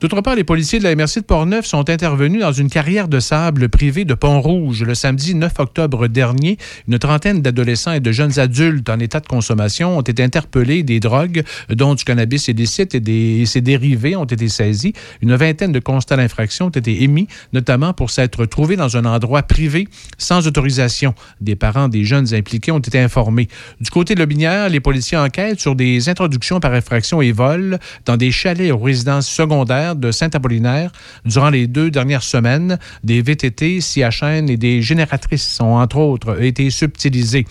D'autre 0.00 0.20
part, 0.20 0.34
les 0.34 0.44
policiers 0.44 0.78
de 0.78 0.84
la 0.84 0.94
MRC 0.94 1.20
de 1.20 1.24
Portneuf 1.24 1.66
sont 1.66 1.88
intervenus 1.88 2.40
dans 2.40 2.52
une 2.52 2.68
carrière 2.68 3.08
de 3.08 3.20
sable 3.20 3.68
privée 3.68 4.04
de 4.04 4.14
Pont-Rouge 4.14 4.82
le 4.82 4.94
samedi 4.94 5.34
9 5.34 5.52
octobre 5.58 6.08
dernier. 6.08 6.58
Une 6.88 6.98
trentaine 6.98 7.42
d'adolescents 7.42 7.92
et 7.92 8.00
de 8.00 8.12
jeunes 8.12 8.38
adultes 8.38 8.88
en 8.88 8.98
état 8.98 9.20
de 9.20 9.26
consommation 9.26 9.98
ont 9.98 10.02
été 10.02 10.22
interpellés. 10.22 10.82
Des 10.82 11.00
drogues, 11.00 11.42
dont 11.68 11.94
du 11.94 12.04
cannabis 12.04 12.48
illicite 12.48 12.94
et, 12.94 13.00
des, 13.00 13.40
et 13.40 13.46
ses 13.46 13.60
dérivés, 13.60 14.16
ont 14.16 14.24
été 14.24 14.48
saisis. 14.48 14.92
Une 15.22 15.34
vingtaine 15.34 15.72
de 15.72 15.80
constats 15.80 16.16
d'infraction 16.16 16.66
ont 16.66 16.70
été 16.70 17.02
émis, 17.02 17.28
notamment 17.52 17.92
pour 17.92 18.10
s'être 18.10 18.44
trouvés 18.46 18.76
dans 18.76 18.96
un 18.96 19.04
endroit 19.04 19.42
privé 19.42 19.88
sans 20.18 20.46
autorisation. 20.46 21.14
Des 21.40 21.56
parents 21.56 21.88
des 21.88 22.04
jeunes 22.04 22.34
impliqués 22.34 22.72
ont 22.72 22.78
été 22.78 22.98
informés. 22.98 23.48
Du 23.80 23.90
côté 23.90 24.14
de 24.14 24.20
Lobinière, 24.20 24.68
les 24.68 24.80
policiers 24.80 25.18
enquêtent 25.18 25.60
sur 25.60 25.74
des 25.74 26.08
introductions 26.08 26.60
par 26.60 26.72
infraction 26.72 27.22
et 27.22 27.32
vol 27.32 27.78
dans 28.04 28.16
des 28.16 28.30
chalets 28.30 28.72
aux 28.72 28.78
résidences 28.78 29.28
secondaires 29.28 29.75
de 29.96 30.10
Saint-Apollinaire 30.10 30.90
durant 31.24 31.50
les 31.50 31.66
deux 31.66 31.90
dernières 31.90 32.22
semaines. 32.22 32.78
Des 33.04 33.22
VTT, 33.22 33.80
CHN 33.80 34.48
et 34.48 34.56
des 34.56 34.82
génératrices 34.82 35.60
ont, 35.60 35.76
entre 35.76 35.98
autres, 35.98 36.42
été 36.42 36.70
subtilisés. 36.70 37.46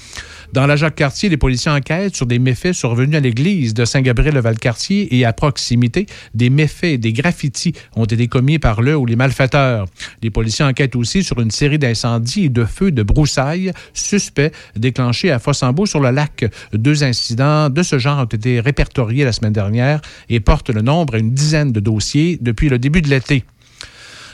Dans 0.53 0.67
la 0.67 0.75
Jacques-Cartier, 0.75 1.29
les 1.29 1.37
policiers 1.37 1.71
enquêtent 1.71 2.15
sur 2.15 2.25
des 2.25 2.39
méfaits 2.39 2.73
survenus 2.73 3.17
à 3.17 3.19
l'église 3.19 3.73
de 3.73 3.83
Saint-Gabriel-le-Valcartier 3.83 5.15
et 5.17 5.25
à 5.25 5.33
proximité, 5.33 6.05
des 6.33 6.49
méfaits 6.49 6.99
des 6.99 7.13
graffitis 7.13 7.73
ont 7.95 8.05
été 8.05 8.27
commis 8.27 8.57
par 8.57 8.81
le 8.81 8.95
ou 8.95 9.05
les 9.05 9.15
malfaiteurs. 9.15 9.85
Les 10.21 10.29
policiers 10.29 10.63
enquêtent 10.63 10.95
aussi 10.95 11.23
sur 11.23 11.39
une 11.41 11.51
série 11.51 11.79
d'incendies 11.79 12.45
et 12.45 12.49
de 12.49 12.63
feux 12.63 12.91
de 12.91 13.03
broussailles 13.03 13.73
suspects 13.93 14.51
déclenchés 14.75 15.31
à 15.31 15.39
Fossambeau 15.39 15.85
sur 15.85 15.99
le 15.99 16.11
lac. 16.11 16.45
Deux 16.73 17.03
incidents 17.03 17.69
de 17.69 17.83
ce 17.83 17.99
genre 17.99 18.19
ont 18.19 18.25
été 18.25 18.59
répertoriés 18.59 19.25
la 19.25 19.31
semaine 19.31 19.53
dernière 19.53 20.01
et 20.29 20.39
portent 20.39 20.69
le 20.69 20.81
nombre 20.81 21.15
à 21.15 21.17
une 21.17 21.33
dizaine 21.33 21.71
de 21.71 21.79
dossiers 21.79 22.14
depuis 22.15 22.69
le 22.69 22.79
début 22.79 23.01
de 23.01 23.09
l'été. 23.09 23.43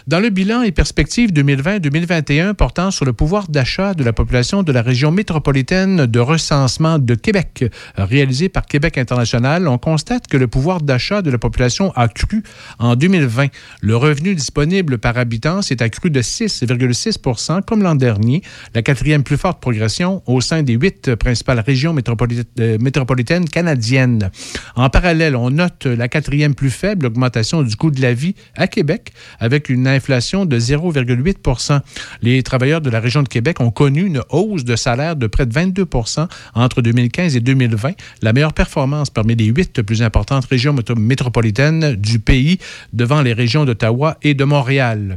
Dans 0.07 0.19
le 0.19 0.29
bilan 0.29 0.63
et 0.63 0.71
perspectives 0.71 1.31
2020-2021 1.31 2.55
portant 2.55 2.89
sur 2.89 3.05
le 3.05 3.13
pouvoir 3.13 3.47
d'achat 3.47 3.93
de 3.93 4.03
la 4.03 4.13
population 4.13 4.63
de 4.63 4.71
la 4.71 4.81
région 4.81 5.11
métropolitaine 5.11 6.07
de 6.07 6.19
recensement 6.19 6.97
de 6.97 7.13
Québec, 7.13 7.65
réalisé 7.95 8.49
par 8.49 8.65
Québec 8.65 8.97
International, 8.97 9.67
on 9.67 9.77
constate 9.77 10.27
que 10.27 10.37
le 10.37 10.47
pouvoir 10.47 10.81
d'achat 10.81 11.21
de 11.21 11.29
la 11.29 11.37
population 11.37 11.91
a 11.95 12.07
cru 12.07 12.41
en 12.79 12.95
2020. 12.95 13.47
Le 13.81 13.95
revenu 13.95 14.33
disponible 14.33 14.97
par 14.97 15.17
habitant 15.17 15.61
s'est 15.61 15.83
accru 15.83 16.09
de 16.09 16.21
6,6% 16.21 17.61
comme 17.63 17.83
l'an 17.83 17.95
dernier, 17.95 18.41
la 18.73 18.81
quatrième 18.81 19.23
plus 19.23 19.37
forte 19.37 19.61
progression 19.61 20.23
au 20.25 20.41
sein 20.41 20.63
des 20.63 20.73
huit 20.73 21.13
principales 21.15 21.59
régions 21.59 21.95
euh, 21.95 22.77
métropolitaines 22.79 23.47
canadiennes. 23.47 24.31
En 24.75 24.89
parallèle, 24.89 25.35
on 25.35 25.51
note 25.51 25.85
la 25.85 26.07
quatrième 26.07 26.55
plus 26.55 26.71
faible 26.71 27.05
augmentation 27.05 27.61
du 27.61 27.75
coût 27.75 27.91
de 27.91 28.01
la 28.01 28.13
vie 28.13 28.33
à 28.55 28.67
Québec, 28.67 29.13
avec 29.39 29.69
une 29.69 29.90
inflation 29.91 30.45
de 30.45 30.59
0,8 30.59 31.81
Les 32.21 32.43
travailleurs 32.43 32.81
de 32.81 32.89
la 32.89 32.99
région 32.99 33.23
de 33.23 33.29
Québec 33.29 33.59
ont 33.59 33.71
connu 33.71 34.05
une 34.05 34.21
hausse 34.29 34.63
de 34.63 34.75
salaire 34.75 35.15
de 35.15 35.27
près 35.27 35.45
de 35.45 35.53
22% 35.53 36.27
entre 36.55 36.81
2015 36.81 37.35
et 37.35 37.39
2020, 37.39 37.91
la 38.21 38.33
meilleure 38.33 38.53
performance 38.53 39.09
parmi 39.09 39.35
les 39.35 39.45
huit 39.45 39.81
plus 39.81 40.01
importantes 40.01 40.45
régions 40.45 40.75
métropolitaines 40.97 41.95
du 41.95 42.19
pays, 42.19 42.57
devant 42.93 43.21
les 43.21 43.33
régions 43.33 43.65
d'Ottawa 43.65 44.17
et 44.21 44.33
de 44.33 44.43
Montréal. 44.43 45.15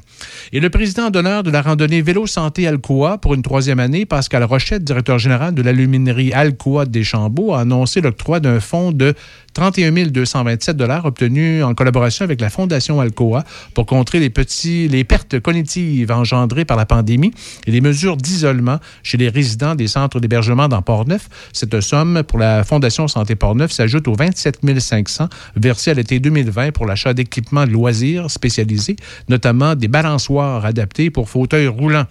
Et 0.53 0.61
le 0.61 0.71
président 0.71 1.11
d'honneur 1.11 1.43
de 1.43 1.51
la 1.51 1.63
randonnée 1.63 2.03
Vélo 2.03 2.27
Santé 2.27 2.67
Alcoa 2.67 3.19
pour 3.19 3.35
une 3.35 3.43
troisième 3.43 3.81
année, 3.81 4.07
Pascal 4.07 4.45
Rochette, 4.45 4.85
directeur 4.85 5.19
général 5.19 5.55
de 5.55 5.63
l'aluminerie 5.63 6.33
Alcoa 6.33 6.87
des 6.87 7.05
Chambeaux, 7.05 7.55
a 7.55 7.61
annoncé 7.61 8.01
l'octroi 8.01 8.41
d'un 8.41 8.61
fonds 8.61 8.93
de 8.93 9.15
31 9.55 9.93
227 10.09 10.77
obtenus 11.05 11.65
en 11.65 11.75
collaboration 11.75 12.25
avec 12.25 12.41
la 12.41 12.51
Fondation 12.51 13.01
Alcoa 13.01 13.45
pour 13.73 13.87
contrer 13.87 14.19
les, 14.19 14.31
petits, 14.31 14.89
les 14.89 15.05
pertes 15.05 15.39
cognitives 15.39 16.11
engendrées 16.11 16.65
par 16.65 16.77
la 16.77 16.87
pandémie 16.87 17.33
et 17.67 17.71
les 17.71 17.81
mesures 17.81 18.17
d'isolement 18.17 18.79
chez 19.03 19.17
les 19.17 19.29
résidents 19.29 19.77
des 19.77 19.87
centres 19.87 20.19
d'hébergement 20.19 20.69
dans 20.69 20.83
Port-Neuf. 20.83 21.29
Cette 21.53 21.81
somme 21.81 22.23
pour 22.25 22.39
la 22.39 22.65
Fondation 22.65 23.07
Santé 23.07 23.37
Port-Neuf 23.37 23.71
s'ajoute 23.71 24.09
aux 24.09 24.15
27 24.15 24.61
500 24.79 25.29
versés 25.57 25.93
à 25.93 25.95
l'été 25.95 26.19
2020 26.19 26.73
pour 26.73 26.87
l'achat 26.87 27.15
d'équipements 27.15 27.67
de 27.67 27.71
loisirs 27.71 28.31
spécialisés, 28.31 28.97
notamment 29.29 29.77
des 29.77 29.89
balançoires 29.89 30.65
adaptés 30.65 31.11
pour 31.11 31.29
fauteuils 31.29 31.69
roulants. 31.69 32.07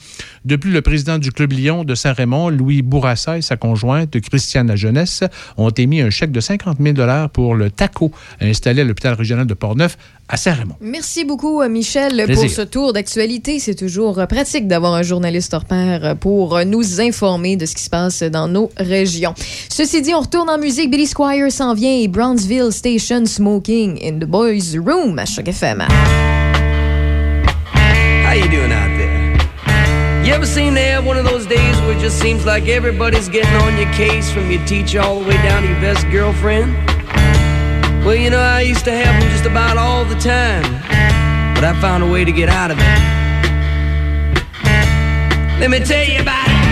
Depuis 0.45 0.71
le 0.71 0.81
président 0.81 1.17
du 1.17 1.31
Club 1.31 1.51
Lyon 1.51 1.83
de 1.83 1.95
Saint-Raymond, 1.95 2.49
Louis 2.49 2.81
Bourassa 2.81 3.37
et 3.37 3.41
sa 3.41 3.57
conjointe 3.57 4.19
Christiane 4.21 4.67
La 4.67 4.75
Jeunesse 4.75 5.23
ont 5.57 5.69
émis 5.69 6.01
un 6.01 6.09
chèque 6.09 6.31
de 6.31 6.39
50 6.39 6.77
000 6.79 6.95
pour 7.33 7.55
le 7.55 7.69
TACO 7.69 8.11
installé 8.39 8.81
à 8.81 8.83
l'hôpital 8.85 9.13
régional 9.13 9.45
de 9.45 9.53
Portneuf 9.53 9.97
à 10.29 10.37
Saint-Raymond. 10.37 10.75
Merci 10.79 11.25
beaucoup, 11.25 11.61
euh, 11.61 11.67
Michel, 11.67 12.25
pour 12.33 12.49
ce 12.49 12.61
tour 12.61 12.93
d'actualité. 12.93 13.59
C'est 13.59 13.75
toujours 13.75 14.19
euh, 14.19 14.25
pratique 14.25 14.67
d'avoir 14.67 14.93
un 14.93 15.03
journaliste 15.03 15.53
hors 15.53 15.65
pair 15.65 16.05
euh, 16.05 16.15
pour 16.15 16.63
nous 16.65 17.01
informer 17.01 17.57
de 17.57 17.65
ce 17.65 17.75
qui 17.75 17.83
se 17.83 17.89
passe 17.89 18.23
dans 18.23 18.47
nos 18.47 18.71
régions. 18.77 19.33
Ceci 19.69 20.01
dit, 20.01 20.13
on 20.13 20.21
retourne 20.21 20.49
en 20.49 20.57
musique. 20.57 20.89
Billy 20.89 21.07
Squire 21.07 21.51
s'en 21.51 21.73
vient 21.73 21.93
et 21.93 22.07
Brownsville 22.07 22.71
Station 22.71 23.25
Smoking 23.25 23.99
in 24.01 24.19
the 24.19 24.25
Boys 24.25 24.77
Room 24.77 25.19
à 25.19 25.25
Choc 25.25 25.47
FM. 25.47 25.83
How 28.25 28.33
you 28.33 28.47
doing 28.49 28.71
out 28.71 28.97
there? 28.97 29.23
You 30.25 30.33
ever 30.33 30.45
seem 30.45 30.73
to 30.75 30.81
have 30.81 31.05
one 31.05 31.17
of 31.17 31.25
those 31.25 31.45
days 31.45 31.75
where 31.81 31.97
it 31.97 31.99
just 31.99 32.17
seems 32.17 32.45
like 32.45 32.69
everybody's 32.69 33.27
getting 33.27 33.53
on 33.55 33.77
your 33.77 33.91
case 33.91 34.31
from 34.31 34.49
your 34.49 34.65
teacher 34.65 35.01
all 35.01 35.19
the 35.19 35.27
way 35.27 35.37
down 35.43 35.63
to 35.63 35.67
your 35.67 35.81
best 35.81 36.09
girlfriend? 36.09 36.92
Well, 38.05 38.15
you 38.15 38.29
know, 38.29 38.41
I 38.41 38.59
used 38.59 38.83
to 38.83 38.91
have 38.91 39.21
them 39.21 39.31
just 39.31 39.45
about 39.45 39.77
all 39.77 40.03
the 40.03 40.15
time, 40.15 40.63
but 41.55 41.63
I 41.63 41.73
found 41.79 42.03
a 42.03 42.07
way 42.07 42.25
to 42.25 42.33
get 42.33 42.49
out 42.49 42.69
of 42.69 42.77
it. 42.77 42.83
Let 45.61 45.69
me 45.69 45.79
tell 45.79 46.05
you 46.05 46.19
about 46.19 46.49
it. 46.49 46.62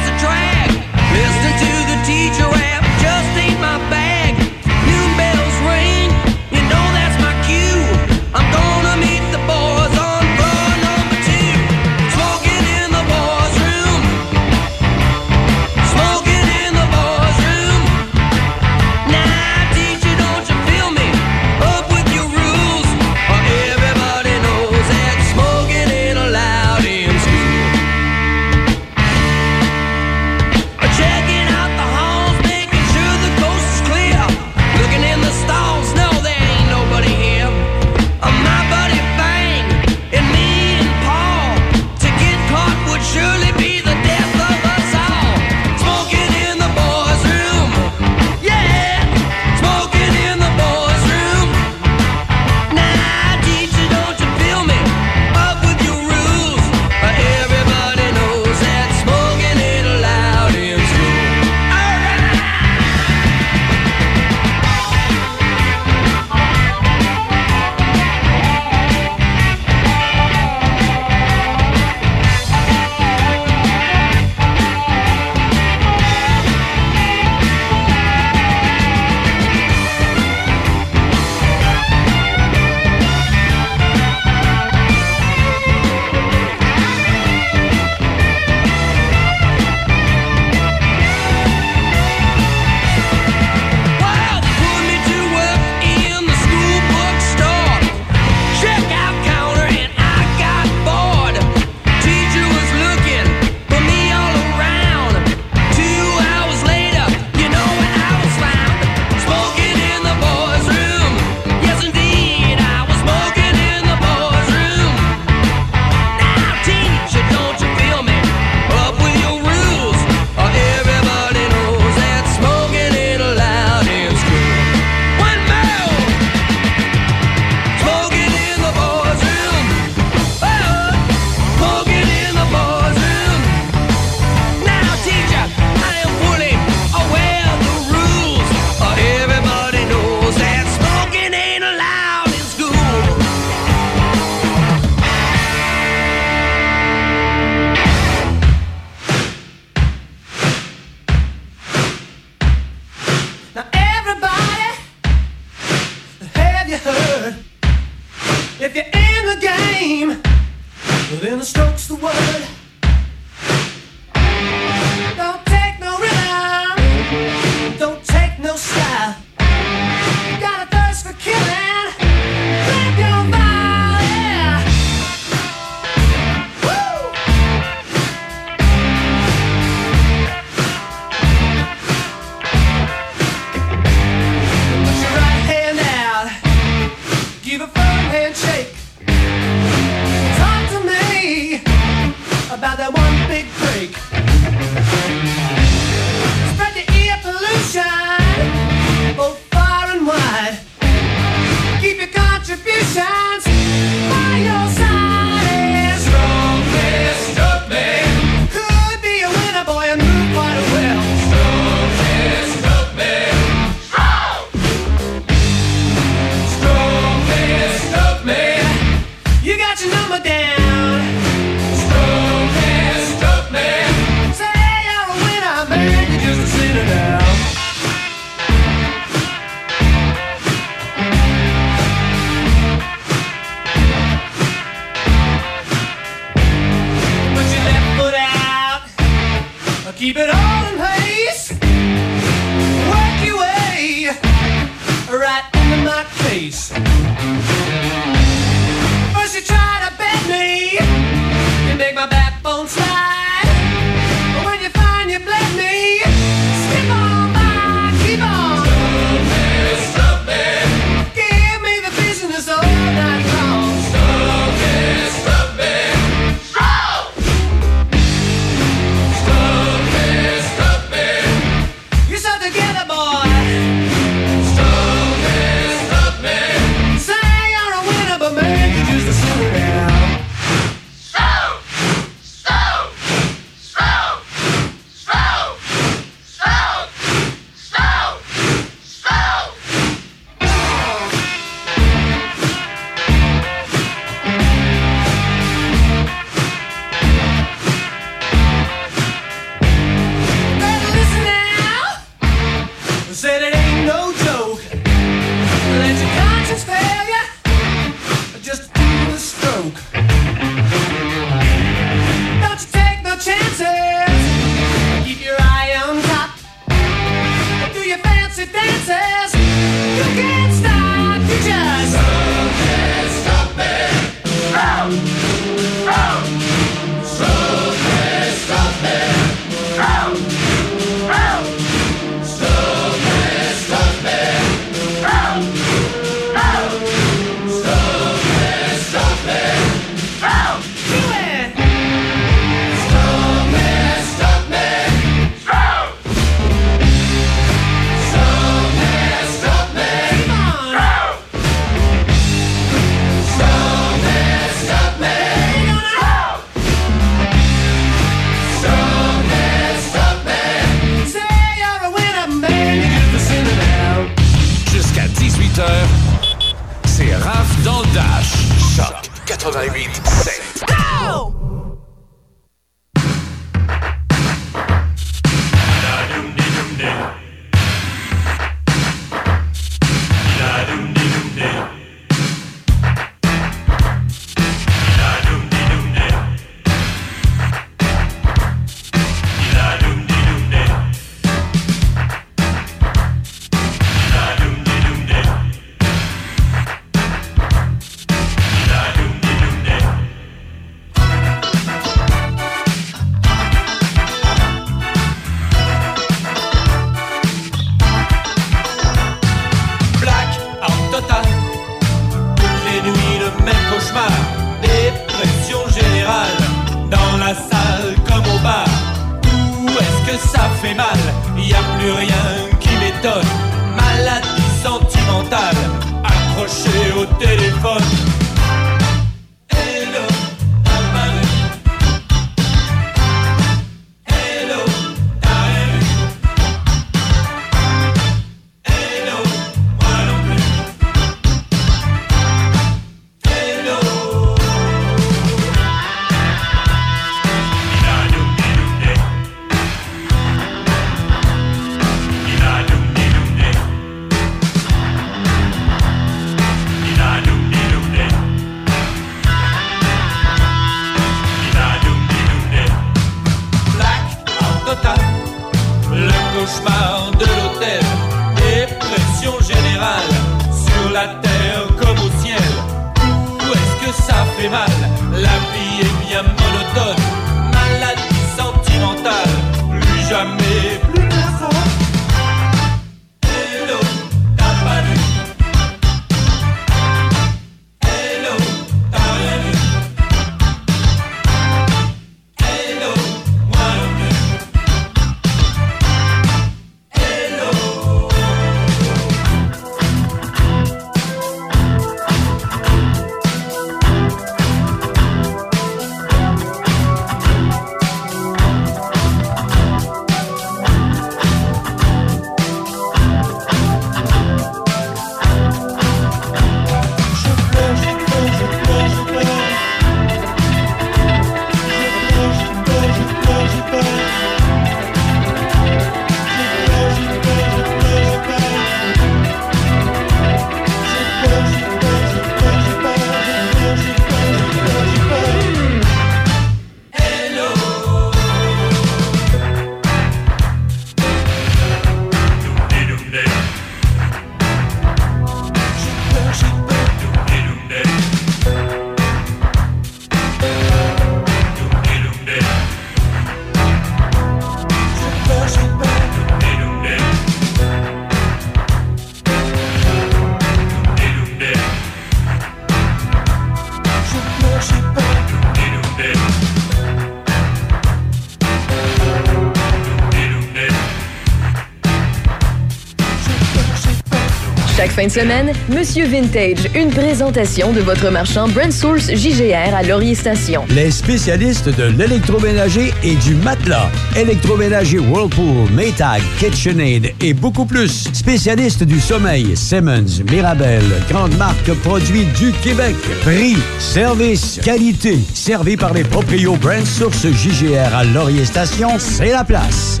Fin 574.98 575.06
de 575.06 575.12
semaine, 575.12 575.52
Monsieur 575.68 576.06
Vintage, 576.06 576.68
une 576.74 576.90
présentation 576.90 577.72
de 577.72 577.78
votre 577.78 578.10
marchand 578.10 578.48
Brand 578.48 578.72
Source 578.72 579.14
JGR 579.14 579.72
à 579.72 579.84
Laurier 579.84 580.16
Station. 580.16 580.64
Les 580.70 580.90
spécialistes 580.90 581.68
de 581.68 581.84
l'électroménager 581.84 582.92
et 583.04 583.14
du 583.14 583.36
matelas. 583.36 583.88
Électroménager 584.16 584.98
Whirlpool, 584.98 585.70
Maytag, 585.70 586.20
KitchenAid 586.40 587.14
et 587.20 587.32
beaucoup 587.32 587.64
plus. 587.64 588.08
Spécialistes 588.12 588.82
du 588.82 588.98
sommeil, 588.98 589.56
Simmons, 589.56 590.24
Mirabel, 590.32 590.82
grande 591.08 591.36
marque 591.36 591.72
produits 591.84 592.26
du 592.36 592.50
Québec. 592.64 592.96
Prix, 593.22 593.56
service, 593.78 594.58
qualité. 594.64 595.16
Servi 595.32 595.76
par 595.76 595.94
les 595.94 596.02
proprios 596.02 596.56
Brand 596.56 596.84
Source 596.84 597.24
JGR 597.24 597.94
à 597.94 598.02
Laurier 598.02 598.44
Station, 598.44 598.98
c'est 598.98 599.30
la 599.30 599.44
place. 599.44 600.00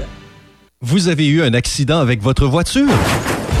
Vous 0.80 1.08
avez 1.08 1.28
eu 1.28 1.42
un 1.42 1.54
accident 1.54 2.00
avec 2.00 2.20
votre 2.20 2.46
voiture? 2.46 2.88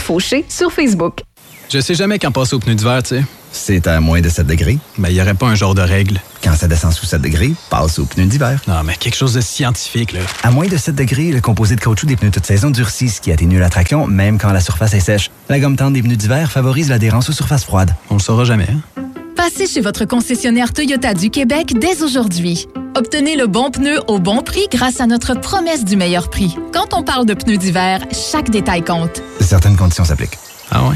Fauché 0.01 0.43
sur 0.49 0.71
Facebook. 0.71 1.21
Je 1.69 1.79
sais 1.79 1.93
jamais 1.93 2.19
quand 2.19 2.31
passer 2.31 2.55
au 2.55 2.59
pneu 2.59 2.75
d'hiver, 2.75 3.01
tu 3.03 3.15
sais. 3.15 3.23
C'est 3.53 3.87
à 3.87 3.99
moins 3.99 4.19
de 4.19 4.29
7 4.29 4.47
degrés. 4.47 4.77
Mais 4.97 5.09
il 5.09 5.13
n'y 5.13 5.21
aurait 5.21 5.33
pas 5.35 5.45
un 5.45 5.55
genre 5.55 5.75
de 5.75 5.81
règle. 5.81 6.19
Quand 6.43 6.55
ça 6.55 6.67
descend 6.67 6.91
sous 6.91 7.05
7 7.05 7.21
degrés, 7.21 7.53
passe 7.69 7.99
au 7.99 8.05
pneu 8.05 8.25
d'hiver. 8.25 8.59
Non, 8.67 8.83
mais 8.83 8.95
quelque 8.95 9.15
chose 9.15 9.33
de 9.33 9.41
scientifique, 9.41 10.13
là. 10.13 10.21
À 10.43 10.51
moins 10.51 10.67
de 10.67 10.75
7 10.75 10.95
degrés, 10.95 11.31
le 11.31 11.39
composé 11.39 11.75
de 11.75 11.81
caoutchouc 11.81 12.07
des 12.07 12.15
pneus 12.15 12.31
toute 12.31 12.45
saison 12.45 12.71
durcit, 12.71 13.09
ce 13.09 13.21
qui 13.21 13.31
atténue 13.31 13.59
la 13.59 13.69
traction 13.69 14.07
même 14.07 14.37
quand 14.37 14.51
la 14.51 14.61
surface 14.61 14.93
est 14.93 14.99
sèche. 14.99 15.29
La 15.49 15.59
gomme 15.59 15.75
tendre 15.75 15.93
des 15.93 16.01
pneus 16.01 16.17
d'hiver 16.17 16.51
favorise 16.51 16.89
l'adhérence 16.89 17.29
aux 17.29 17.33
surfaces 17.33 17.63
froides. 17.63 17.95
On 18.09 18.15
le 18.15 18.21
saura 18.21 18.43
jamais, 18.43 18.67
hein? 18.97 19.00
Passez 19.43 19.65
chez 19.65 19.81
votre 19.81 20.05
concessionnaire 20.05 20.71
Toyota 20.71 21.15
du 21.15 21.31
Québec 21.31 21.73
dès 21.73 22.03
aujourd'hui. 22.03 22.67
Obtenez 22.95 23.35
le 23.35 23.47
bon 23.47 23.71
pneu 23.71 23.99
au 24.07 24.19
bon 24.19 24.43
prix 24.43 24.67
grâce 24.71 25.01
à 25.01 25.07
notre 25.07 25.33
promesse 25.33 25.83
du 25.83 25.95
meilleur 25.95 26.29
prix. 26.29 26.55
Quand 26.71 26.93
on 26.93 27.01
parle 27.01 27.25
de 27.25 27.33
pneus 27.33 27.57
d'hiver, 27.57 28.05
chaque 28.11 28.51
détail 28.51 28.83
compte. 28.83 29.23
Certaines 29.39 29.77
conditions 29.77 30.05
s'appliquent. 30.05 30.37
Ah 30.69 30.87
ouais? 30.87 30.95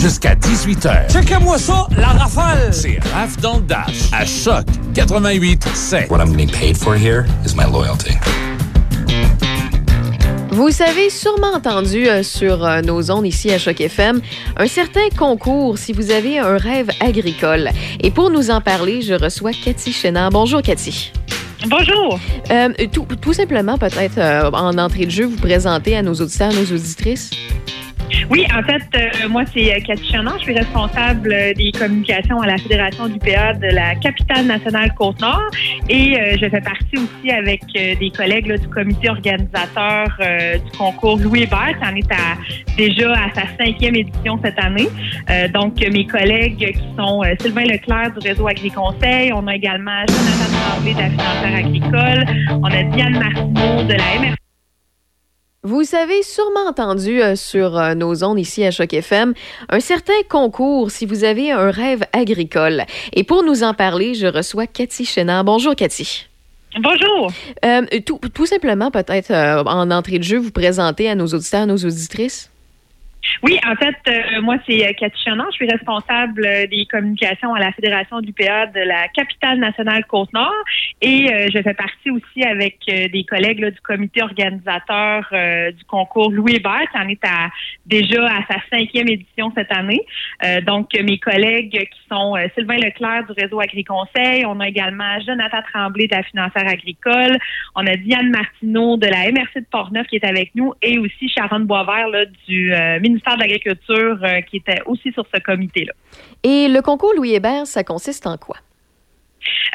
Jusqu'à 0.00 0.34
18h. 0.34 1.12
Checkez-moi 1.12 1.58
ça, 1.58 1.86
la 1.94 2.06
rafale! 2.06 2.72
C'est 2.72 2.98
Raph 3.12 3.36
dans 3.36 3.58
le 3.58 3.64
Dash 3.64 4.10
à 4.12 4.24
Choc 4.24 4.64
88 4.94 5.62
7. 5.74 6.10
What 6.10 6.20
I'm 6.20 6.30
getting 6.30 6.50
paid 6.50 6.74
for 6.78 6.94
here 6.94 7.26
is 7.44 7.54
my 7.54 7.70
loyalty. 7.70 8.14
Vous 10.52 10.70
avez 10.82 11.10
sûrement 11.10 11.52
entendu 11.54 12.08
euh, 12.08 12.22
sur 12.22 12.64
euh, 12.64 12.80
nos 12.80 13.10
ondes 13.10 13.26
ici 13.26 13.50
à 13.50 13.58
Choc 13.58 13.78
FM 13.78 14.22
un 14.56 14.66
certain 14.66 15.08
concours 15.18 15.76
si 15.76 15.92
vous 15.92 16.10
avez 16.10 16.38
un 16.38 16.56
rêve 16.56 16.88
agricole. 17.00 17.68
Et 18.00 18.10
pour 18.10 18.30
nous 18.30 18.50
en 18.50 18.62
parler, 18.62 19.02
je 19.02 19.12
reçois 19.12 19.52
Cathy 19.52 19.92
Chénard. 19.92 20.30
Bonjour 20.30 20.62
Cathy. 20.62 21.12
Bonjour. 21.68 22.18
Euh, 22.50 22.68
tout, 22.90 23.06
tout 23.20 23.34
simplement, 23.34 23.76
peut-être 23.76 24.16
euh, 24.16 24.50
en 24.50 24.78
entrée 24.78 25.04
de 25.04 25.10
jeu, 25.10 25.26
vous 25.26 25.36
présenter 25.36 25.94
à 25.94 26.02
nos 26.02 26.14
auditeurs, 26.14 26.52
nos 26.54 26.74
auditrices? 26.74 27.30
Oui, 28.30 28.46
en 28.54 28.62
fait, 28.62 28.82
euh, 28.94 29.28
moi, 29.28 29.44
c'est 29.52 29.74
euh, 29.74 29.80
Cathy 29.80 30.12
Chenon. 30.12 30.32
Je 30.38 30.44
suis 30.44 30.54
responsable 30.54 31.32
euh, 31.32 31.52
des 31.54 31.72
communications 31.72 32.40
à 32.40 32.46
la 32.46 32.58
Fédération 32.58 33.08
du 33.08 33.18
PA 33.18 33.54
de 33.54 33.66
la 33.66 33.94
capitale 33.96 34.46
nationale 34.46 34.92
Côte-Nord. 34.94 35.42
Et 35.88 36.18
euh, 36.18 36.36
je 36.40 36.48
fais 36.48 36.60
partie 36.60 36.96
aussi 36.96 37.30
avec 37.30 37.62
euh, 37.76 37.94
des 37.96 38.10
collègues 38.10 38.46
là, 38.46 38.56
du 38.56 38.68
comité 38.68 39.10
organisateur 39.10 40.08
du 40.64 40.78
concours 40.78 41.18
Louis 41.18 41.42
Hébert, 41.42 41.78
qui 41.80 41.86
en 41.86 41.94
est 41.94 42.12
à, 42.12 42.36
déjà 42.76 43.12
à 43.12 43.34
sa 43.34 43.42
cinquième 43.58 43.96
édition 43.96 44.38
cette 44.42 44.58
année. 44.58 44.88
Donc, 45.52 45.80
mes 45.80 46.06
collègues 46.06 46.72
qui 46.72 46.96
sont 46.96 47.22
Sylvain 47.40 47.64
Leclerc 47.64 48.12
du 48.18 48.28
réseau 48.28 48.46
Agriconseil, 48.48 49.32
on 49.32 49.46
a 49.46 49.54
également 49.54 50.00
Jonathan 50.08 50.70
Tremblay 50.70 50.94
de 50.94 50.98
la 50.98 51.10
financière 51.10 51.54
agricole, 51.56 52.24
on 52.62 52.64
a 52.64 52.82
Diane 52.94 53.18
Martineau 53.18 53.84
de 53.84 53.94
la 53.94 54.20
MRC. 54.20 54.49
Vous 55.62 55.94
avez 55.94 56.22
sûrement 56.22 56.66
entendu 56.66 57.20
euh, 57.20 57.36
sur 57.36 57.76
euh, 57.76 57.92
nos 57.92 58.24
ondes 58.24 58.38
ici 58.38 58.64
à 58.64 58.70
Choc 58.70 58.94
FM 58.94 59.34
un 59.68 59.80
certain 59.80 60.14
concours 60.26 60.90
si 60.90 61.04
vous 61.04 61.22
avez 61.22 61.52
un 61.52 61.70
rêve 61.70 62.02
agricole. 62.14 62.84
Et 63.12 63.24
pour 63.24 63.42
nous 63.42 63.62
en 63.62 63.74
parler, 63.74 64.14
je 64.14 64.26
reçois 64.26 64.66
Cathy 64.66 65.04
Chénard. 65.04 65.44
Bonjour 65.44 65.76
Cathy. 65.76 66.28
Bonjour. 66.80 67.30
Euh, 67.62 67.82
tout, 68.06 68.18
tout 68.32 68.46
simplement, 68.46 68.90
peut-être 68.90 69.32
en 69.66 69.90
entrée 69.90 70.18
de 70.18 70.24
jeu, 70.24 70.38
vous 70.38 70.50
présenter 70.50 71.10
à 71.10 71.14
nos 71.14 71.26
auditeurs, 71.26 71.66
nos 71.66 71.76
auditrices? 71.76 72.50
Oui, 73.42 73.58
en 73.66 73.74
fait, 73.76 73.96
euh, 74.08 74.40
moi, 74.42 74.56
c'est 74.66 74.86
euh, 74.86 74.92
Cathy 74.92 75.22
Chenon. 75.24 75.44
Je 75.50 75.56
suis 75.56 75.68
responsable 75.68 76.44
euh, 76.44 76.66
des 76.66 76.86
communications 76.86 77.54
à 77.54 77.60
la 77.60 77.72
Fédération 77.72 78.20
du 78.20 78.32
PA 78.32 78.66
de 78.66 78.80
la 78.80 79.08
capitale 79.08 79.58
nationale 79.58 80.04
Côte-Nord. 80.06 80.52
Et 81.00 81.32
euh, 81.32 81.48
je 81.54 81.62
fais 81.62 81.74
partie 81.74 82.10
aussi 82.10 82.44
avec 82.44 82.78
euh, 82.88 83.08
des 83.08 83.24
collègues 83.24 83.60
là, 83.60 83.70
du 83.70 83.80
comité 83.80 84.22
organisateur 84.22 85.26
euh, 85.32 85.70
du 85.72 85.84
concours 85.84 86.30
Louis 86.30 86.56
Hébert, 86.56 86.90
qui 86.92 86.98
en 86.98 87.08
est 87.08 87.24
à, 87.24 87.48
déjà 87.86 88.24
à 88.26 88.44
sa 88.50 88.60
cinquième 88.70 89.08
édition 89.08 89.52
cette 89.54 89.72
année. 89.72 90.04
Donc, 90.66 90.88
mes 90.94 91.18
collègues 91.18 91.88
qui 91.90 92.00
sont 92.10 92.34
Sylvain 92.54 92.76
Leclerc 92.76 93.24
du 93.26 93.40
réseau 93.40 93.60
Agriconseil, 93.60 94.44
on 94.46 94.60
a 94.60 94.68
également 94.68 95.18
Jonathan 95.26 95.58
Tremblay 95.72 96.06
de 96.06 96.16
la 96.16 96.22
financière 96.22 96.66
agricole, 96.66 97.38
on 97.74 97.86
a 97.86 97.96
Diane 97.96 98.30
Martineau 98.30 98.96
de 98.96 99.06
la 99.06 99.30
MRC 99.30 99.60
de 99.60 99.66
Portneuf 99.70 100.06
qui 100.06 100.16
est 100.16 100.24
avec 100.24 100.54
nous 100.54 100.72
et 100.82 100.98
aussi 100.98 101.28
Sharon 101.28 101.60
Boisvert 101.60 102.08
là, 102.08 102.24
du 102.46 102.72
euh, 102.72 102.98
ministère 103.10 103.36
de 103.36 103.40
l'Agriculture 103.40 104.18
euh, 104.22 104.40
qui 104.42 104.56
était 104.58 104.80
aussi 104.86 105.12
sur 105.12 105.24
ce 105.32 105.40
comité-là. 105.40 105.92
Et 106.42 106.68
le 106.68 106.80
concours 106.82 107.12
Louis 107.16 107.34
Hébert, 107.34 107.66
ça 107.66 107.84
consiste 107.84 108.26
en 108.26 108.36
quoi? 108.36 108.56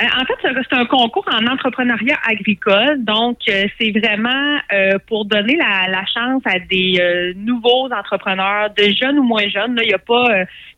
Euh, 0.02 0.06
en 0.22 0.26
fait, 0.26 0.34
c'est- 0.42 0.76
un 0.76 0.86
concours 0.86 1.26
en 1.32 1.46
entrepreneuriat 1.48 2.18
agricole. 2.30 3.04
Donc, 3.04 3.38
euh, 3.48 3.66
c'est 3.80 3.92
vraiment 3.92 4.60
euh, 4.74 4.98
pour 5.08 5.26
donner 5.26 5.56
la, 5.56 5.88
la 5.90 6.06
chance 6.06 6.42
à 6.46 6.60
des 6.60 7.34
nouveaux 7.36 7.88
entrepreneurs, 7.92 8.70
de 8.78 8.84
jeunes 8.92 9.18
ou 9.20 9.24
moins 9.24 9.48
jeunes. 9.48 9.76
là. 9.76 9.84
Il 9.84 9.88
n'y 9.88 9.94
a 9.94 9.98
pas, 10.00 10.28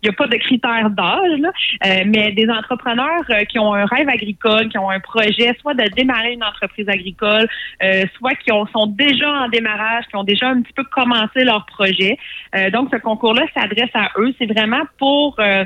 il 0.04 0.08
y 0.08 0.10
a 0.10 0.14
pas 0.14 0.28
de 0.28 0.38
critères 0.38 0.90
d'âge. 0.90 1.42
Euh, 1.86 2.04
mais 2.06 2.32
des 2.32 2.50
entrepreneurs 2.50 3.24
euh, 3.30 3.44
qui 3.46 3.58
ont 3.60 3.74
un 3.74 3.86
rêve 3.86 4.08
agricole, 4.10 4.70
qui 4.70 4.78
ont 4.78 4.90
un 4.90 5.00
projet, 5.00 5.56
soit 5.60 5.74
de 5.74 5.84
démarrer 5.96 6.34
une 6.34 6.44
entreprise 6.44 6.88
agricole, 6.88 7.48
euh, 7.84 8.04
soit 8.18 8.36
qui 8.36 8.52
ont, 8.52 8.66
sont 8.68 8.88
déjà 8.88 9.30
en 9.30 9.50
démarrage, 9.50 10.06
qui 10.10 10.16
ont 10.16 10.24
déjà 10.24 10.50
un 10.50 10.62
petit 10.62 10.74
peu 10.74 10.84
commencé 10.84 11.44
leur 11.44 11.66
projet. 11.66 12.18
Euh, 12.56 12.70
donc, 12.70 12.90
ce 12.94 12.98
concours-là 12.98 13.44
s'adresse 13.56 13.90
à 13.96 14.10
eux. 14.18 14.34
C'est 14.38 14.46
vraiment 14.46 14.84
pour 15.00 15.36
euh, 15.40 15.66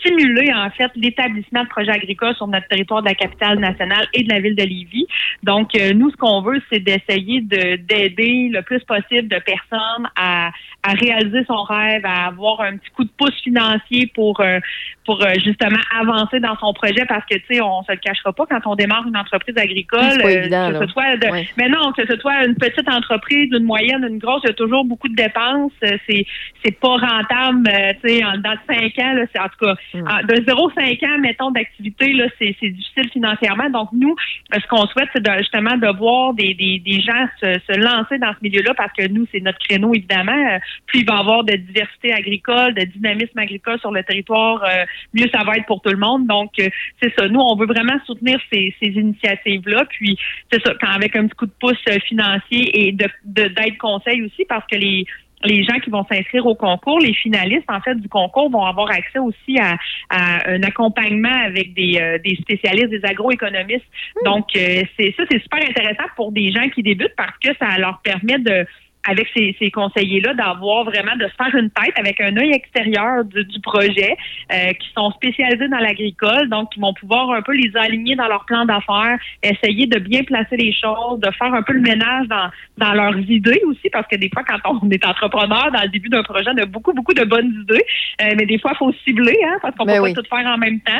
stimuler 0.00 0.52
en 0.54 0.70
fait 0.70 0.90
l'établissement 0.94 1.64
de 1.64 1.68
projets 1.68 1.90
agricoles 1.90 2.34
sur 2.36 2.46
notre 2.46 2.68
territoire 2.68 3.02
de 3.02 3.08
la 3.08 3.14
capitale 3.14 3.58
nationale 3.58 4.06
et 4.14 4.22
de 4.22 4.28
la 4.32 4.40
ville 4.40 4.56
de 4.56 4.62
Lévis. 4.62 5.06
Donc, 5.42 5.74
euh, 5.74 5.92
nous, 5.92 6.10
ce 6.10 6.16
qu'on 6.16 6.40
veut, 6.42 6.62
c'est 6.70 6.80
d'essayer 6.80 7.40
de- 7.40 7.76
d'aider 7.76 8.48
le 8.52 8.62
plus 8.62 8.82
possible 8.84 9.28
de 9.28 9.38
personnes 9.38 10.08
à, 10.16 10.50
à 10.82 10.92
réaliser 10.92 11.44
son 11.46 11.62
rêve, 11.62 12.04
à 12.04 12.26
avoir 12.26 12.62
un 12.62 12.76
petit 12.78 12.90
coup 12.90 13.04
de 13.04 13.10
pouce 13.18 13.34
financier 13.42 13.65
pour 14.06 14.40
euh, 14.40 14.60
pour 15.06 15.22
euh, 15.24 15.32
justement 15.44 15.78
avancer 15.98 16.40
dans 16.40 16.56
son 16.58 16.72
projet 16.74 17.04
parce 17.08 17.24
que 17.24 17.36
tu 17.36 17.44
sais 17.54 17.60
on 17.62 17.82
se 17.84 17.92
le 17.92 17.98
cachera 17.98 18.32
pas 18.32 18.44
quand 18.46 18.60
on 18.66 18.74
démarre 18.74 19.04
une 19.08 19.16
entreprise 19.16 19.56
agricole 19.56 20.00
pas 20.20 20.26
euh, 20.28 20.40
évident, 20.40 20.70
que 20.72 20.86
ce 20.86 20.92
soit 20.92 21.16
de- 21.16 21.26
Ouais. 21.30 21.48
mais 21.56 21.68
non 21.68 21.92
que 21.92 22.06
ce 22.06 22.16
soit 22.18 22.44
une 22.44 22.56
petite 22.56 22.88
entreprise 22.88 23.48
une 23.52 23.64
moyenne 23.64 24.04
une 24.08 24.18
grosse 24.18 24.42
il 24.44 24.48
y 24.48 24.50
a 24.50 24.54
toujours 24.54 24.84
beaucoup 24.84 25.08
de 25.08 25.14
dépenses 25.14 25.72
euh, 25.84 25.96
c'est 26.08 26.26
c'est 26.64 26.78
pas 26.78 26.96
rentable 26.96 27.68
euh, 27.72 27.92
tu 28.02 28.08
sais 28.08 28.24
en- 28.24 28.38
dans 28.38 28.56
cinq 28.68 28.98
ans 28.98 29.12
là 29.14 29.24
c'est 29.32 29.40
en 29.40 29.48
tout 29.48 29.64
cas 29.64 29.74
Mm. 29.94 30.26
de 30.26 30.34
0,5 30.44 31.04
ans 31.06 31.18
mettons 31.20 31.50
d'activité 31.50 32.12
là 32.12 32.26
c'est 32.38 32.54
c'est 32.60 32.70
difficile 32.70 33.08
financièrement 33.12 33.70
donc 33.70 33.88
nous 33.92 34.14
ce 34.52 34.66
qu'on 34.68 34.86
souhaite 34.88 35.08
c'est 35.14 35.22
de, 35.22 35.30
justement 35.38 35.76
de 35.76 35.96
voir 35.96 36.34
des, 36.34 36.54
des, 36.54 36.78
des 36.84 37.00
gens 37.00 37.26
se, 37.40 37.58
se 37.70 37.78
lancer 37.78 38.18
dans 38.18 38.32
ce 38.32 38.38
milieu-là 38.42 38.74
parce 38.74 38.92
que 38.92 39.06
nous 39.08 39.26
c'est 39.32 39.40
notre 39.40 39.58
créneau 39.58 39.94
évidemment 39.94 40.58
plus 40.86 41.00
il 41.00 41.06
va 41.06 41.16
y 41.16 41.18
avoir 41.20 41.44
de 41.44 41.54
diversité 41.54 42.12
agricole 42.12 42.74
de 42.74 42.82
dynamisme 42.84 43.38
agricole 43.38 43.78
sur 43.80 43.90
le 43.92 44.02
territoire 44.02 44.62
euh, 44.64 44.84
mieux 45.14 45.28
ça 45.32 45.44
va 45.44 45.56
être 45.56 45.66
pour 45.66 45.80
tout 45.82 45.90
le 45.90 45.98
monde. 45.98 46.26
Donc, 46.26 46.50
euh, 46.58 46.68
c'est 47.02 47.12
ça. 47.18 47.28
Nous, 47.28 47.40
on 47.40 47.56
veut 47.56 47.66
vraiment 47.66 47.98
soutenir 48.06 48.38
ces, 48.52 48.74
ces 48.80 48.88
initiatives-là. 48.88 49.84
Puis, 49.90 50.18
c'est 50.52 50.62
ça, 50.64 50.72
quand 50.80 50.88
avec 50.90 51.14
un 51.16 51.26
petit 51.26 51.36
coup 51.36 51.46
de 51.46 51.54
pouce 51.60 51.82
euh, 51.88 51.98
financier 52.06 52.86
et 52.88 52.92
de 52.92 53.06
de- 53.24 53.48
d'aide 53.48 53.76
conseil 53.78 54.22
aussi, 54.22 54.44
parce 54.48 54.66
que 54.70 54.76
les 54.76 55.04
les 55.44 55.62
gens 55.64 55.78
qui 55.80 55.90
vont 55.90 56.04
s'inscrire 56.10 56.46
au 56.46 56.54
concours, 56.54 56.98
les 56.98 57.12
finalistes 57.12 57.68
en 57.68 57.80
fait 57.80 57.94
du 57.94 58.08
concours 58.08 58.50
vont 58.50 58.64
avoir 58.64 58.90
accès 58.90 59.18
aussi 59.18 59.58
à, 59.60 59.76
à 60.08 60.50
un 60.50 60.62
accompagnement 60.62 61.28
avec 61.44 61.74
des, 61.74 61.98
euh, 62.00 62.18
des 62.24 62.36
spécialistes, 62.36 62.88
des 62.88 63.04
agroéconomistes. 63.04 63.84
Donc 64.24 64.46
euh, 64.56 64.82
c'est 64.98 65.14
ça 65.16 65.24
c'est 65.30 65.40
super 65.42 65.60
intéressant 65.62 66.08
pour 66.16 66.32
des 66.32 66.50
gens 66.52 66.68
qui 66.70 66.82
débutent 66.82 67.14
parce 67.16 67.36
que 67.38 67.50
ça 67.60 67.78
leur 67.78 68.00
permet 68.02 68.38
de 68.38 68.66
avec 69.06 69.28
ces, 69.34 69.56
ces 69.58 69.70
conseillers-là, 69.70 70.34
d'avoir 70.34 70.84
vraiment, 70.84 71.16
de 71.16 71.26
se 71.26 71.34
faire 71.42 71.54
une 71.54 71.70
tête 71.70 71.94
avec 71.96 72.20
un 72.20 72.36
œil 72.36 72.52
extérieur 72.52 73.24
du, 73.24 73.44
du 73.44 73.60
projet, 73.60 74.16
euh, 74.52 74.72
qui 74.72 74.88
sont 74.96 75.10
spécialisés 75.12 75.68
dans 75.68 75.78
l'agricole, 75.78 76.48
donc 76.48 76.72
qui 76.72 76.80
vont 76.80 76.94
pouvoir 76.94 77.30
un 77.30 77.42
peu 77.42 77.52
les 77.52 77.70
aligner 77.76 78.16
dans 78.16 78.28
leur 78.28 78.44
plan 78.44 78.64
d'affaires, 78.64 79.18
essayer 79.42 79.86
de 79.86 79.98
bien 79.98 80.22
placer 80.24 80.56
les 80.56 80.72
choses, 80.72 81.20
de 81.20 81.30
faire 81.32 81.52
un 81.54 81.62
peu 81.62 81.72
le 81.72 81.80
ménage 81.80 82.26
dans, 82.28 82.50
dans 82.78 82.92
leurs 82.92 83.18
idées 83.18 83.60
aussi, 83.66 83.88
parce 83.90 84.06
que 84.08 84.16
des 84.16 84.30
fois, 84.32 84.42
quand 84.44 84.78
on 84.82 84.90
est 84.90 85.04
entrepreneur, 85.06 85.70
dans 85.72 85.82
le 85.82 85.88
début 85.88 86.08
d'un 86.08 86.22
projet, 86.22 86.50
on 86.52 86.58
a 86.62 86.66
beaucoup, 86.66 86.92
beaucoup 86.92 87.14
de 87.14 87.24
bonnes 87.24 87.52
idées, 87.62 87.84
euh, 88.22 88.34
mais 88.36 88.46
des 88.46 88.58
fois, 88.58 88.72
il 88.74 88.78
faut 88.78 88.92
cibler, 89.04 89.38
hein, 89.46 89.56
parce 89.62 89.74
qu'on 89.76 89.84
Ben 89.84 89.96
peut 89.98 90.04
oui. 90.04 90.14
pas 90.14 90.22
tout 90.22 90.28
faire 90.28 90.46
en 90.46 90.58
même 90.58 90.80
temps. 90.80 90.92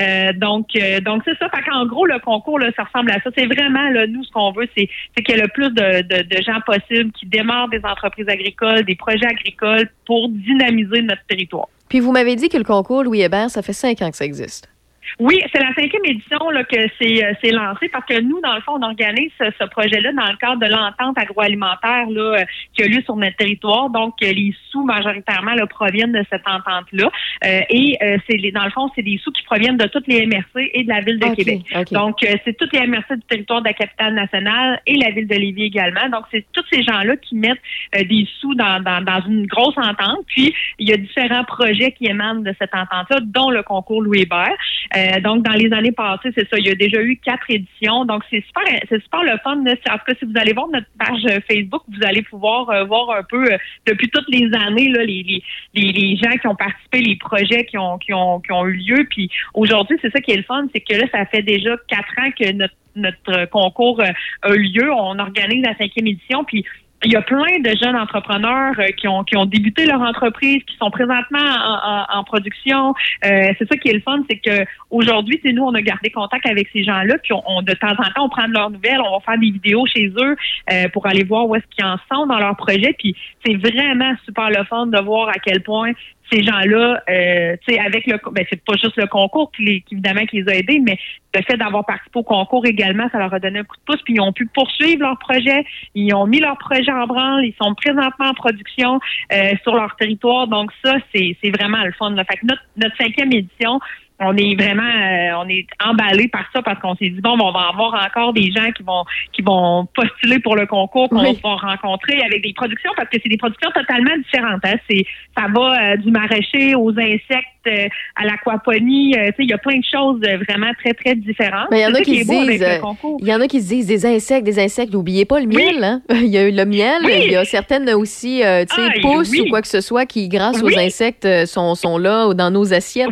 Euh, 0.00 0.32
donc, 0.34 0.68
euh, 0.76 1.00
donc 1.00 1.22
c'est 1.24 1.36
ça. 1.38 1.48
Fait 1.50 1.62
qu'en 1.62 1.86
gros, 1.86 2.06
le 2.06 2.18
concours, 2.20 2.58
là, 2.58 2.70
ça 2.76 2.84
ressemble 2.84 3.10
à 3.10 3.20
ça. 3.20 3.30
C'est 3.36 3.46
vraiment, 3.46 3.88
là, 3.90 4.06
nous, 4.06 4.24
ce 4.24 4.30
qu'on 4.30 4.52
veut, 4.52 4.68
c'est 4.76 4.88
c'est 5.14 5.22
qu'il 5.22 5.36
y 5.36 5.38
ait 5.38 5.42
le 5.42 5.48
plus 5.48 5.70
de, 5.70 6.02
de, 6.02 6.22
de 6.22 6.42
gens 6.42 6.60
possible 6.64 7.12
qui 7.12 7.26
démarrent 7.26 7.49
des 7.70 7.80
entreprises 7.84 8.28
agricoles, 8.28 8.84
des 8.84 8.96
projets 8.96 9.26
agricoles 9.26 9.90
pour 10.06 10.28
dynamiser 10.28 11.02
notre 11.02 11.24
territoire. 11.28 11.68
Puis 11.88 12.00
vous 12.00 12.12
m'avez 12.12 12.36
dit 12.36 12.48
que 12.48 12.56
le 12.56 12.64
concours 12.64 13.02
Louis 13.02 13.22
Hébert, 13.22 13.50
ça 13.50 13.62
fait 13.62 13.72
cinq 13.72 14.00
ans 14.02 14.10
que 14.10 14.16
ça 14.16 14.24
existe. 14.24 14.68
Oui, 15.18 15.42
c'est 15.52 15.60
la 15.60 15.72
cinquième 15.74 16.04
édition 16.04 16.50
là, 16.50 16.64
que 16.64 16.76
c'est 17.00 17.24
euh, 17.24 17.32
c'est 17.42 17.50
lancé 17.50 17.88
parce 17.88 18.04
que 18.06 18.20
nous, 18.20 18.40
dans 18.40 18.54
le 18.54 18.60
fond, 18.62 18.72
on 18.78 18.82
organise 18.82 19.30
ce, 19.38 19.46
ce 19.58 19.64
projet-là 19.66 20.12
dans 20.12 20.26
le 20.30 20.36
cadre 20.36 20.60
de 20.60 20.66
l'entente 20.66 21.18
agroalimentaire 21.18 22.06
là, 22.10 22.38
euh, 22.40 22.44
qui 22.74 22.82
a 22.82 22.86
lieu 22.86 23.02
sur 23.02 23.16
notre 23.16 23.36
territoire. 23.36 23.90
Donc, 23.90 24.14
euh, 24.22 24.32
les 24.32 24.54
sous 24.70 24.84
majoritairement 24.84 25.54
là, 25.54 25.66
proviennent 25.66 26.12
de 26.12 26.24
cette 26.30 26.46
entente-là. 26.46 27.10
Euh, 27.44 27.60
et 27.70 27.96
euh, 28.02 28.18
c'est 28.28 28.36
les- 28.36 28.52
dans 28.52 28.64
le 28.64 28.70
fond, 28.70 28.90
c'est 28.94 29.02
des 29.02 29.18
sous 29.22 29.32
qui 29.32 29.42
proviennent 29.42 29.76
de 29.76 29.86
toutes 29.88 30.06
les 30.06 30.26
MRC 30.26 30.70
et 30.74 30.84
de 30.84 30.88
la 30.88 31.00
ville 31.00 31.18
de 31.18 31.26
Québec. 31.34 31.60
Donc, 31.92 32.22
euh, 32.22 32.36
c'est 32.44 32.56
toutes 32.56 32.72
les 32.72 32.86
MRC 32.86 33.16
du 33.16 33.22
territoire 33.22 33.60
de 33.62 33.66
la 33.66 33.72
capitale 33.74 34.14
nationale 34.14 34.80
et 34.86 34.96
la 34.96 35.10
ville 35.10 35.26
de 35.26 35.34
Lévis 35.34 35.64
également. 35.64 36.08
Donc, 36.10 36.24
c'est 36.30 36.44
tous 36.52 36.64
ces 36.72 36.82
gens-là 36.82 37.16
qui 37.16 37.34
mettent 37.36 37.58
euh, 37.96 38.04
des 38.04 38.26
sous 38.40 38.54
dans, 38.54 38.80
dans, 38.80 39.02
dans 39.02 39.20
une 39.26 39.46
grosse 39.46 39.76
entente. 39.78 40.24
Puis, 40.26 40.54
il 40.78 40.88
y 40.88 40.92
a 40.92 40.96
différents 40.96 41.44
projets 41.44 41.92
qui 41.92 42.06
émanent 42.06 42.40
de 42.40 42.54
cette 42.58 42.74
entente-là, 42.74 43.18
dont 43.22 43.50
le 43.50 43.62
concours 43.62 44.02
Louis 44.02 44.20
Hébert. 44.22 44.54
Euh, 45.00 45.20
donc, 45.20 45.44
dans 45.44 45.52
les 45.52 45.72
années 45.72 45.92
passées, 45.92 46.30
c'est 46.34 46.48
ça. 46.48 46.58
Il 46.58 46.66
y 46.66 46.70
a 46.70 46.74
déjà 46.74 47.00
eu 47.02 47.16
quatre 47.16 47.48
éditions. 47.48 48.04
Donc, 48.04 48.22
c'est 48.30 48.44
super, 48.46 48.64
c'est 48.88 49.02
super 49.02 49.22
le 49.22 49.38
fun. 49.42 49.58
En 49.58 49.64
tout 49.64 50.04
cas, 50.06 50.14
si 50.18 50.24
vous 50.24 50.36
allez 50.36 50.52
voir 50.52 50.68
notre 50.68 50.86
page 50.98 51.24
euh, 51.26 51.40
Facebook, 51.50 51.82
vous 51.88 52.04
allez 52.04 52.22
pouvoir 52.22 52.68
euh, 52.70 52.84
voir 52.84 53.10
un 53.10 53.22
peu 53.22 53.44
depuis 53.86 54.08
toutes 54.08 54.28
les 54.28 54.50
années 54.54 54.88
là, 54.88 55.04
les, 55.04 55.42
les, 55.74 55.92
les, 55.92 56.16
gens 56.16 56.36
qui 56.36 56.46
ont 56.46 56.54
participé, 56.54 57.00
les 57.00 57.16
projets 57.16 57.64
qui 57.64 57.78
ont, 57.78 57.98
qui 57.98 58.12
ont, 58.12 58.40
qui 58.40 58.52
ont 58.52 58.66
eu 58.66 58.74
lieu. 58.74 59.06
Puis 59.08 59.30
aujourd'hui, 59.54 59.96
c'est 60.02 60.10
ça 60.10 60.20
qui 60.20 60.32
est 60.32 60.36
le 60.36 60.42
fun, 60.42 60.66
c'est 60.74 60.80
que 60.80 60.94
là, 60.94 61.06
ça 61.12 61.24
fait 61.26 61.42
déjà 61.42 61.76
quatre 61.88 62.18
ans 62.18 62.30
que 62.38 62.68
notre 62.96 63.46
concours 63.46 64.02
a 64.42 64.48
lieu. 64.50 64.92
On 64.92 65.18
organise 65.18 65.64
la 65.64 65.76
cinquième 65.76 66.08
édition. 66.08 66.44
Puis 66.44 66.64
il 67.04 67.12
y 67.12 67.16
a 67.16 67.22
plein 67.22 67.58
de 67.60 67.70
jeunes 67.82 67.96
entrepreneurs 67.96 68.74
euh, 68.78 68.88
qui 68.96 69.08
ont 69.08 69.24
qui 69.24 69.36
ont 69.36 69.46
débuté 69.46 69.86
leur 69.86 70.00
entreprise, 70.02 70.62
qui 70.64 70.76
sont 70.76 70.90
présentement 70.90 71.38
en, 71.38 71.78
en- 72.14 72.18
en 72.18 72.24
production. 72.24 72.94
Euh, 73.24 73.52
c'est 73.58 73.66
ça 73.68 73.76
qui 73.78 73.88
est 73.88 73.94
le 73.94 74.00
fun, 74.00 74.22
c'est 74.28 74.36
que 74.38 74.64
aujourd'hui, 74.90 75.40
c'est 75.42 75.52
nous, 75.52 75.62
on 75.64 75.74
a 75.74 75.80
gardé 75.82 76.10
contact 76.10 76.44
avec 76.46 76.68
ces 76.72 76.82
gens-là, 76.84 77.16
puis 77.22 77.32
on, 77.32 77.42
on- 77.46 77.62
de 77.62 77.72
temps 77.72 77.88
en 77.92 78.10
temps, 78.14 78.24
on 78.24 78.28
prend 78.28 78.46
de 78.48 78.52
leurs 78.52 78.70
nouvelles, 78.70 79.00
on 79.00 79.18
va 79.18 79.24
faire 79.24 79.38
des 79.38 79.50
vidéos 79.50 79.86
chez 79.86 80.08
eux 80.08 80.36
euh, 80.72 80.88
pour 80.92 81.06
aller 81.06 81.24
voir 81.24 81.46
où 81.48 81.54
est-ce 81.56 81.64
qu'ils 81.74 81.84
en 81.84 81.96
sont 82.12 82.26
dans 82.26 82.38
leur 82.38 82.56
projet. 82.56 82.94
Puis 82.98 83.16
c'est 83.44 83.54
vraiment 83.54 84.12
super 84.24 84.50
le 84.50 84.64
fun 84.64 84.86
de 84.86 85.00
voir 85.00 85.28
à 85.30 85.38
quel 85.42 85.62
point 85.62 85.92
ces 86.30 86.42
gens-là, 86.42 87.02
euh, 87.08 87.56
tu 87.66 87.74
sais, 87.74 87.80
avec 87.80 88.06
le, 88.06 88.18
ben 88.32 88.44
c'est 88.48 88.64
pas 88.64 88.74
juste 88.74 88.96
le 88.96 89.06
concours 89.06 89.50
qui, 89.52 89.64
les, 89.64 89.80
qui, 89.80 89.94
évidemment 89.94 90.24
qui 90.26 90.42
les 90.42 90.52
a 90.52 90.56
aidés, 90.56 90.80
mais 90.80 90.98
le 91.34 91.42
fait 91.42 91.56
d'avoir 91.56 91.84
participé 91.84 92.18
au 92.18 92.22
concours 92.22 92.66
également, 92.66 93.08
ça 93.10 93.18
leur 93.18 93.32
a 93.32 93.38
donné 93.40 93.60
un 93.60 93.64
coup 93.64 93.76
de 93.76 93.82
pouce, 93.84 94.02
puis 94.02 94.14
ils 94.14 94.20
ont 94.20 94.32
pu 94.32 94.46
poursuivre 94.46 95.02
leur 95.02 95.18
projet, 95.18 95.64
ils 95.94 96.14
ont 96.14 96.26
mis 96.26 96.40
leur 96.40 96.58
projet 96.58 96.92
en 96.92 97.06
branle, 97.06 97.44
ils 97.44 97.54
sont 97.60 97.74
présentement 97.74 98.26
en 98.26 98.34
production 98.34 99.00
euh, 99.32 99.52
sur 99.62 99.74
leur 99.74 99.96
territoire, 99.96 100.48
donc 100.48 100.70
ça, 100.84 100.94
c'est 101.14 101.36
c'est 101.42 101.50
vraiment 101.50 101.82
le 101.84 101.92
fun. 101.92 102.10
Là. 102.10 102.24
Fait 102.24 102.36
que 102.36 102.46
notre, 102.46 102.62
notre 102.76 102.96
cinquième 102.96 103.32
édition, 103.32 103.80
on 104.22 104.36
est 104.36 104.54
vraiment 104.54 104.82
euh, 104.82 105.42
on 105.44 105.48
est 105.48 105.66
emballé 105.84 106.28
par 106.28 106.44
ça 106.52 106.60
parce 106.62 106.78
qu'on 106.80 106.94
s'est 106.96 107.08
dit 107.10 107.20
bon 107.22 107.36
on 107.40 107.52
va 107.52 107.68
avoir 107.72 107.94
encore 108.06 108.32
des 108.32 108.50
gens 108.52 108.70
qui 108.76 108.82
vont 108.82 109.04
qui 109.32 109.42
vont 109.42 109.86
postuler 109.94 110.38
pour 110.40 110.56
le 110.56 110.66
concours 110.66 111.08
qu'on 111.08 111.20
Oui. 111.22 111.38
va 111.42 111.54
rencontrer 111.56 112.20
avec 112.22 112.42
des 112.42 112.52
productions 112.52 112.90
parce 112.96 113.08
que 113.08 113.16
c'est 113.22 113.28
des 113.30 113.38
productions 113.38 113.70
totalement 113.74 114.16
différentes 114.18 114.60
hein. 114.64 114.74
c'est 114.88 115.04
ça 115.36 115.46
va 115.54 115.92
euh, 115.92 115.96
du 115.96 116.10
maraîcher 116.10 116.74
aux 116.74 116.90
insectes 116.90 117.46
euh, 117.66 117.88
à 118.16 118.24
l'aquaponie 118.24 119.12
tu 119.12 119.18
sais 119.18 119.34
il 119.38 119.50
y 119.50 119.52
a 119.52 119.58
plein 119.58 119.78
de 119.78 119.84
choses 119.84 120.20
vraiment 120.48 120.72
très 120.82 120.92
très 120.94 121.14
différentes 121.14 121.68
il 121.72 121.78
y 121.78 121.86
en 121.86 121.94
a 121.94 122.00
qui 122.00 122.16
avec 122.16 122.26
disent, 122.58 122.80
il 123.20 123.26
y 123.26 123.34
en 123.34 123.40
a 123.40 123.46
qui 123.46 123.60
se 123.62 123.68
disent 123.68 123.86
des 123.86 124.06
insectes, 124.06 124.44
des 124.44 124.58
insectes. 124.58 124.92
N'oubliez 124.92 125.24
pas 125.24 125.40
le 125.40 125.46
miel. 125.46 125.82
Hein? 125.82 126.02
Il 126.10 126.26
y 126.28 126.38
a 126.38 126.46
eu 126.48 126.52
le 126.52 126.64
miel. 126.64 127.02
Oui. 127.04 127.12
Il 127.26 127.32
y 127.32 127.36
a 127.36 127.44
certaines 127.44 127.88
aussi, 127.90 128.42
tu 128.68 128.74
sais, 128.74 128.82
Ah, 128.88 129.00
pousses 129.00 129.32
ou 129.38 129.48
quoi 129.48 129.62
que 129.62 129.68
ce 129.68 129.80
soit 129.80 130.06
qui, 130.06 130.28
grâce 130.28 130.62
aux 130.62 130.76
insectes, 130.78 131.26
sont, 131.46 131.74
sont 131.74 131.98
là 131.98 132.32
dans 132.34 132.50
nos 132.50 132.72
assiettes. 132.72 133.10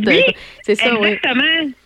C'est 0.62 0.74
ça, 0.74 0.97
oui. 1.00 1.18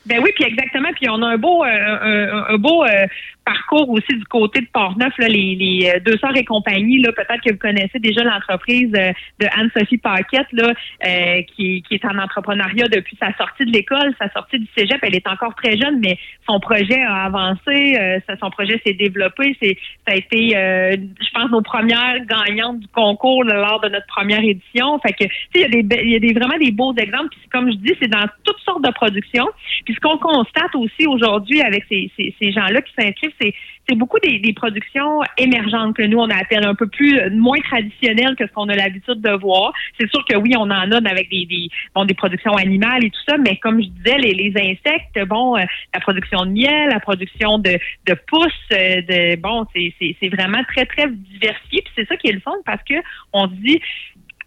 Ben 0.05 0.19
oui, 0.23 0.31
puis 0.35 0.45
exactement. 0.45 0.89
Puis 0.95 1.09
on 1.09 1.23
a 1.23 1.29
un 1.29 1.39
beau, 1.39 1.65
euh, 1.65 2.45
un, 2.49 2.59
beau 2.59 2.85
euh, 2.85 3.07
parcours 3.45 3.89
aussi 3.91 4.15
du 4.15 4.25
côté 4.25 4.61
de 4.61 4.67
Portneuf, 4.73 5.17
là, 5.19 5.29
les, 5.29 5.55
les 5.55 5.91
euh, 5.91 6.01
deux 6.01 6.17
sœurs 6.19 6.37
et 6.37 6.45
compagnie. 6.45 7.01
Là, 7.01 7.13
peut-être 7.13 7.41
que 7.41 7.53
vous 7.53 7.59
connaissez 7.59 7.99
déjà 8.01 8.25
l'entreprise 8.25 8.91
euh, 8.97 9.13
de 9.39 9.47
Anne-Sophie 9.57 9.99
Paquette, 9.99 10.47
là, 10.53 10.73
euh, 11.07 11.43
qui, 11.55 11.83
qui 11.83 11.95
est 11.95 12.05
en 12.05 12.19
entrepreneuriat 12.19 12.89
depuis 12.89 13.17
sa 13.21 13.33
sortie 13.37 13.65
de 13.65 13.71
l'école, 13.71 14.13
sa 14.21 14.29
sortie 14.33 14.59
du 14.59 14.67
cégep. 14.77 14.99
Elle 15.03 15.15
est 15.15 15.29
encore 15.29 15.55
très 15.55 15.77
jeune, 15.77 16.01
mais 16.01 16.19
son 16.49 16.59
projet 16.59 17.01
a 17.03 17.25
avancé, 17.25 17.97
euh, 17.99 18.19
son 18.41 18.51
projet 18.51 18.81
s'est 18.85 18.95
développé. 18.95 19.57
C'est, 19.63 19.77
ça 20.07 20.15
a 20.15 20.17
été, 20.17 20.57
euh, 20.57 20.97
je 20.97 21.31
pense, 21.33 21.51
nos 21.51 21.63
premières 21.63 22.19
gagnantes 22.27 22.81
du 22.81 22.89
concours 22.89 23.45
là, 23.45 23.55
lors 23.55 23.81
de 23.81 23.89
notre 23.89 24.07
première 24.07 24.43
édition. 24.43 24.99
Fait 24.99 25.13
que, 25.13 25.25
tu 25.25 25.31
sais, 25.55 25.69
il 25.69 25.75
y 25.75 25.79
a 25.79 25.83
des, 25.83 26.05
y 26.09 26.17
a 26.17 26.19
des 26.19 26.33
vraiment 26.33 26.59
des 26.59 26.73
beaux 26.73 26.95
exemples. 26.97 27.29
Puis 27.31 27.49
comme 27.53 27.71
je 27.71 27.77
dis, 27.77 27.95
c'est 28.01 28.11
dans 28.11 28.27
toutes 28.45 28.59
sortes 28.65 28.85
de 28.85 28.91
productions. 28.91 29.49
Ce 29.93 30.01
qu'on 30.01 30.19
constate 30.19 30.75
aussi 30.75 31.07
aujourd'hui 31.07 31.61
avec 31.61 31.85
ces, 31.89 32.11
ces, 32.17 32.53
gens-là 32.53 32.81
qui 32.83 32.93
s'inscrivent, 32.99 33.33
c'est 33.41 33.55
c'est 33.89 33.97
beaucoup 33.97 34.19
des, 34.21 34.53
productions 34.53 35.21
émergentes 35.39 35.97
que 35.97 36.03
nous 36.03 36.19
on 36.19 36.31
appelle 36.31 36.65
un 36.65 36.75
peu 36.75 36.87
plus 36.87 37.19
euh, 37.19 37.31
moins 37.31 37.59
traditionnelles 37.59 38.37
que 38.37 38.47
ce 38.47 38.53
qu'on 38.53 38.69
a 38.69 38.77
l'habitude 38.77 39.21
de 39.21 39.31
voir. 39.31 39.73
C'est 39.99 40.09
sûr 40.09 40.25
que 40.25 40.37
oui, 40.37 40.53
on 40.57 40.63
en 40.63 40.93
a 40.93 40.97
avec 41.11 41.29
des, 41.31 41.47
des 41.47 42.15
productions 42.15 42.55
animales 42.55 43.05
et 43.05 43.11
tout 43.11 43.21
ça, 43.27 43.37
mais 43.39 43.57
comme 43.57 43.83
je 43.83 43.89
disais, 43.89 44.19
les, 44.19 44.35
les 44.35 44.53
insectes, 44.57 45.27
bon, 45.27 45.57
euh, 45.57 45.65
la 45.93 46.01
production 46.01 46.45
de 46.45 46.51
miel, 46.51 46.91
la 46.91 47.01
production 47.01 47.59
de, 47.59 47.79
de 48.07 48.15
pousses, 48.29 48.53
euh, 48.73 49.03
de 49.03 49.41
bon, 49.41 49.67
c'est 49.75 50.29
vraiment 50.29 50.63
très 50.69 50.87
très 50.87 51.09
diversifié. 51.09 51.83
Puis 51.83 51.93
c'est 51.97 52.07
ça 52.07 52.17
qui 52.17 52.29
est 52.29 52.33
le 52.33 52.41
fun 52.41 52.55
parce 52.65 52.83
que 52.85 52.95
on 53.33 53.49
dit 53.49 53.81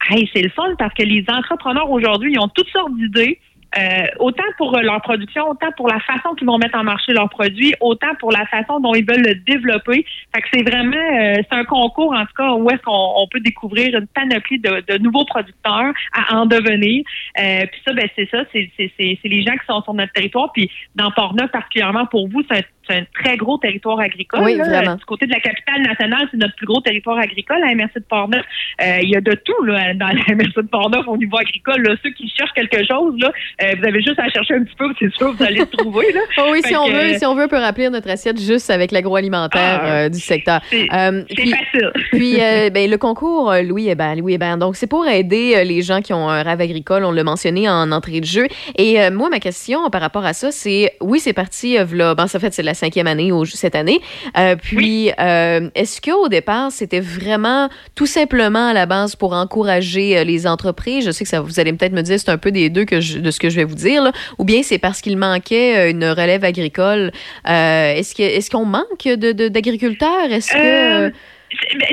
Hey, 0.09 0.29
c'est 0.33 0.43
le 0.43 0.49
fun 0.49 0.75
parce 0.77 0.93
que 0.93 1.03
les 1.03 1.25
entrepreneurs 1.27 1.89
aujourd'hui, 1.89 2.33
ils 2.33 2.39
ont 2.39 2.47
toutes 2.47 2.69
sortes 2.69 2.95
d'idées. 2.95 3.39
Euh, 3.77 4.05
autant 4.19 4.43
pour 4.57 4.77
euh, 4.77 4.81
leur 4.81 5.01
production, 5.01 5.49
autant 5.49 5.71
pour 5.77 5.87
la 5.89 5.99
façon 5.99 6.33
qu'ils 6.35 6.47
vont 6.47 6.57
mettre 6.57 6.77
en 6.77 6.83
marché 6.83 7.13
leurs 7.13 7.29
produits, 7.29 7.73
autant 7.81 8.13
pour 8.19 8.31
la 8.31 8.45
façon 8.47 8.79
dont 8.79 8.93
ils 8.93 9.05
veulent 9.05 9.25
le 9.25 9.35
développer. 9.35 10.05
Fait 10.33 10.41
que 10.41 10.47
c'est 10.53 10.63
vraiment, 10.63 10.95
euh, 10.95 11.35
c'est 11.49 11.57
un 11.57 11.65
concours 11.65 12.13
en 12.13 12.25
tout 12.25 12.33
cas 12.37 12.51
où 12.53 12.69
est-ce 12.69 12.81
qu'on 12.81 13.13
on 13.17 13.27
peut 13.27 13.39
découvrir 13.41 13.97
une 13.97 14.07
panoplie 14.07 14.59
de, 14.59 14.83
de 14.87 14.97
nouveaux 14.97 15.25
producteurs 15.25 15.93
à 16.13 16.35
en 16.37 16.45
devenir. 16.45 17.03
Euh, 17.39 17.65
puis 17.71 17.81
ça, 17.85 17.93
ben 17.93 18.07
c'est 18.15 18.29
ça, 18.29 18.43
c'est 18.51 18.71
c'est- 18.77 18.91
c'est- 18.97 19.19
les 19.25 19.41
gens 19.43 19.53
qui 19.53 19.65
sont 19.67 19.81
sur 19.81 19.93
notre 19.93 20.13
territoire. 20.13 20.51
Puis 20.53 20.69
dans 20.95 21.11
Portneuf 21.11 21.51
particulièrement 21.51 22.05
pour 22.05 22.27
vous, 22.29 22.43
c'est 22.49 22.57
un, 22.59 22.61
c'est 22.87 22.97
un 22.97 23.03
très 23.23 23.37
gros 23.37 23.57
territoire 23.57 23.99
agricole. 23.99 24.41
Oui, 24.43 24.55
là. 24.55 24.63
vraiment. 24.65 24.95
Du 24.95 25.05
côté 25.05 25.25
de 25.25 25.31
la 25.31 25.39
capitale 25.39 25.81
nationale, 25.81 26.27
c'est 26.31 26.37
notre 26.37 26.55
plus 26.55 26.65
gros 26.65 26.81
territoire 26.81 27.17
agricole, 27.19 27.57
la 27.65 27.73
MRC 27.75 27.95
de 27.95 28.03
Portneuf. 28.09 28.43
Euh, 28.81 28.99
il 29.01 29.09
y 29.09 29.15
a 29.15 29.21
de 29.21 29.33
tout 29.33 29.63
là, 29.63 29.93
dans 29.93 30.07
la 30.07 30.35
MRC 30.35 30.55
de 30.57 30.67
Portneuf 30.67 31.07
au 31.07 31.17
niveau 31.17 31.37
agricole. 31.37 31.81
Là. 31.81 31.95
Ceux 32.03 32.11
qui 32.11 32.27
cherchent 32.37 32.53
quelque 32.53 32.77
chose, 32.85 33.15
là, 33.19 33.31
euh, 33.63 33.75
vous 33.79 33.85
avez 33.85 34.01
juste 34.01 34.19
à 34.19 34.29
chercher 34.29 34.55
un 34.55 34.63
petit 34.63 34.75
peu, 34.77 34.87
c'est 34.99 35.13
sûr, 35.15 35.33
vous 35.33 35.43
allez 35.43 35.59
le 35.59 35.65
trouver. 35.65 36.11
Là. 36.13 36.21
Oh 36.37 36.49
oui, 36.51 36.61
Fait 36.61 36.69
si 36.69 36.75
on, 36.75 36.87
veut, 36.87 36.95
euh, 36.95 37.17
si 37.17 37.25
on 37.25 37.33
veut, 37.35 37.45
on 37.45 37.47
peut 37.47 37.57
remplir 37.57 37.89
notre 37.91 38.09
assiette 38.09 38.39
juste 38.39 38.69
avec 38.69 38.91
l'agroalimentaire 38.91 39.79
Ah, 39.81 39.85
euh, 40.05 40.09
du 40.09 40.19
secteur. 40.19 40.61
Euh, 40.73 41.23
c'est 41.29 41.35
puis- 41.35 41.49
facile. 41.51 41.91
Puis, 42.11 42.41
euh, 42.41 42.69
ben, 42.69 42.89
le 42.89 42.97
concours 42.97 43.51
euh, 43.51 43.61
Louis 43.61 43.89
Hébert, 43.89 44.15
Louis 44.15 44.33
Hébert. 44.33 44.57
Donc, 44.57 44.75
c'est 44.75 44.87
pour 44.87 45.07
aider 45.07 45.53
euh, 45.55 45.63
les 45.63 45.81
gens 45.81 46.01
qui 46.01 46.13
ont 46.13 46.29
un 46.29 46.43
rêve 46.43 46.61
agricole. 46.61 47.03
On 47.03 47.11
l'a 47.11 47.23
mentionné 47.23 47.67
en 47.69 47.91
entrée 47.91 48.19
de 48.21 48.25
jeu. 48.25 48.47
Et 48.77 49.01
euh, 49.01 49.11
moi, 49.11 49.29
ma 49.29 49.39
question 49.39 49.89
par 49.89 50.01
rapport 50.01 50.25
à 50.25 50.33
ça, 50.33 50.51
c'est 50.51 50.91
oui, 51.01 51.19
c'est 51.19 51.33
parti. 51.33 51.77
Euh, 51.77 51.85
v'là- 51.85 52.15
ben, 52.15 52.27
ça 52.27 52.39
fait 52.39 52.53
c'est 52.53 52.63
la 52.63 52.73
cinquième 52.75 53.07
année 53.07 53.31
au- 53.31 53.45
cette 53.45 53.73
année. 53.73 53.99
Euh, 54.37 54.55
puis, 54.61 55.11
euh, 55.19 55.69
est-ce 55.73 55.99
qu'au 56.01 56.27
départ, 56.29 56.71
c'était 56.71 56.99
vraiment 56.99 57.69
tout 57.95 58.05
simplement 58.05 58.67
à 58.67 58.73
la 58.73 58.85
base 58.85 59.15
pour 59.15 59.33
encourager 59.33 60.17
euh, 60.19 60.23
les 60.23 60.45
entreprises? 60.45 61.05
Je 61.05 61.11
sais 61.11 61.23
que 61.23 61.29
ça, 61.29 61.41
vous 61.41 61.59
allez 61.59 61.73
peut-être 61.73 61.93
me 61.93 62.01
dire 62.03 62.19
c'est 62.19 62.29
un 62.29 62.37
peu 62.37 62.51
des 62.51 62.69
deux 62.69 62.85
que 62.85 63.01
je- 63.01 63.17
de 63.19 63.31
ce 63.31 63.39
que 63.39 63.49
je 63.49 63.55
vais 63.55 63.63
vous 63.63 63.75
dire, 63.75 64.03
là. 64.03 64.11
ou 64.37 64.43
bien 64.43 64.61
c'est 64.61 64.77
parce 64.77 65.01
qu'il 65.01 65.17
manquait 65.17 65.89
une 65.89 66.05
relève 66.05 66.43
agricole? 66.43 67.11
Est-ce 67.45 68.13
que 68.13 68.21
est-ce 68.23 68.49
qu'on 68.51 68.65
manque 68.65 69.05
de, 69.05 69.47
d'agriculteurs? 69.47 70.29
Est-ce 70.29 70.51
que 70.53 71.13
c'est- 71.51 71.77
ben, 71.77 71.87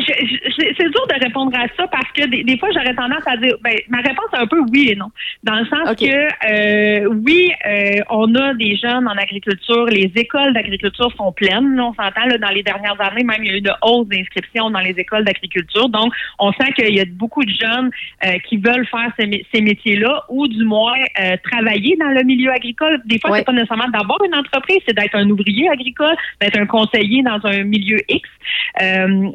c'est 0.79 0.91
dur 0.91 1.07
de 1.09 1.25
répondre 1.25 1.53
à 1.57 1.67
ça 1.77 1.87
parce 1.89 2.11
que 2.13 2.27
des, 2.27 2.45
des 2.45 2.59
fois, 2.59 2.69
j'aurais 2.73 2.95
tendance 2.95 3.27
à 3.27 3.37
dire, 3.37 3.55
ben, 3.63 3.75
ma 3.89 3.99
réponse 3.99 4.27
est 4.33 4.39
un 4.39 4.47
peu 4.47 4.61
oui 4.73 4.91
et 4.91 4.97
non. 4.97 5.11
Dans 5.43 5.57
le 5.57 5.67
sens 5.67 5.89
que, 5.97 7.05
euh, 7.05 7.07
oui, 7.25 7.51
euh, 7.67 8.01
on 8.11 8.35
a 8.35 8.55
des 8.55 8.77
jeunes 8.77 9.07
en 9.07 9.17
agriculture, 9.17 9.87
les 9.87 10.11
écoles 10.17 10.53
d'agriculture 10.55 11.13
sont 11.17 11.33
pleines. 11.33 11.79
on 11.81 11.95
s'entend, 11.95 12.27
là, 12.27 12.39
dans 12.39 12.51
les 12.51 12.63
dernières 12.63 13.01
années, 13.01 13.25
même, 13.25 13.43
il 13.43 13.47
y 13.47 13.51
a 13.51 13.57
eu 13.57 13.59
une 13.59 13.73
hausse 13.83 14.09
d'inscription 14.09 14.71
dans 14.71 14.81
les 14.81 14.95
écoles 14.99 15.25
d'agriculture. 15.25 15.89
Donc, 15.89 16.13
on 16.39 16.53
sent 16.53 16.73
qu'il 16.77 16.95
y 16.95 17.01
a 17.01 17.05
beaucoup 17.05 17.45
de 17.45 17.51
jeunes 17.51 17.91
euh, 18.25 18.39
qui 18.49 18.57
veulent 18.57 18.87
faire 18.87 19.11
ces, 19.19 19.45
ces 19.53 19.61
métiers-là 19.61 20.25
ou 20.29 20.47
du 20.49 20.65
moins 20.65 20.99
euh, 21.21 21.37
travailler 21.51 21.97
dans 21.99 22.09
le 22.11 22.23
milieu 22.23 22.51
agricole. 22.53 23.01
Des 23.05 23.19
fois, 23.19 23.31
c'est 23.39 23.45
pas 23.45 23.53
nécessairement 23.53 23.89
d'avoir 23.89 24.19
une 24.25 24.35
entreprise, 24.35 24.79
c'est 24.87 24.97
d'être 24.97 25.15
un 25.15 25.29
ouvrier 25.29 25.69
agricole, 25.69 26.15
d'être 26.41 26.59
un 26.59 26.67
conseiller 26.67 27.23
dans 27.23 27.41
un 27.45 27.65
milieu 27.65 27.99
X. 28.09 28.29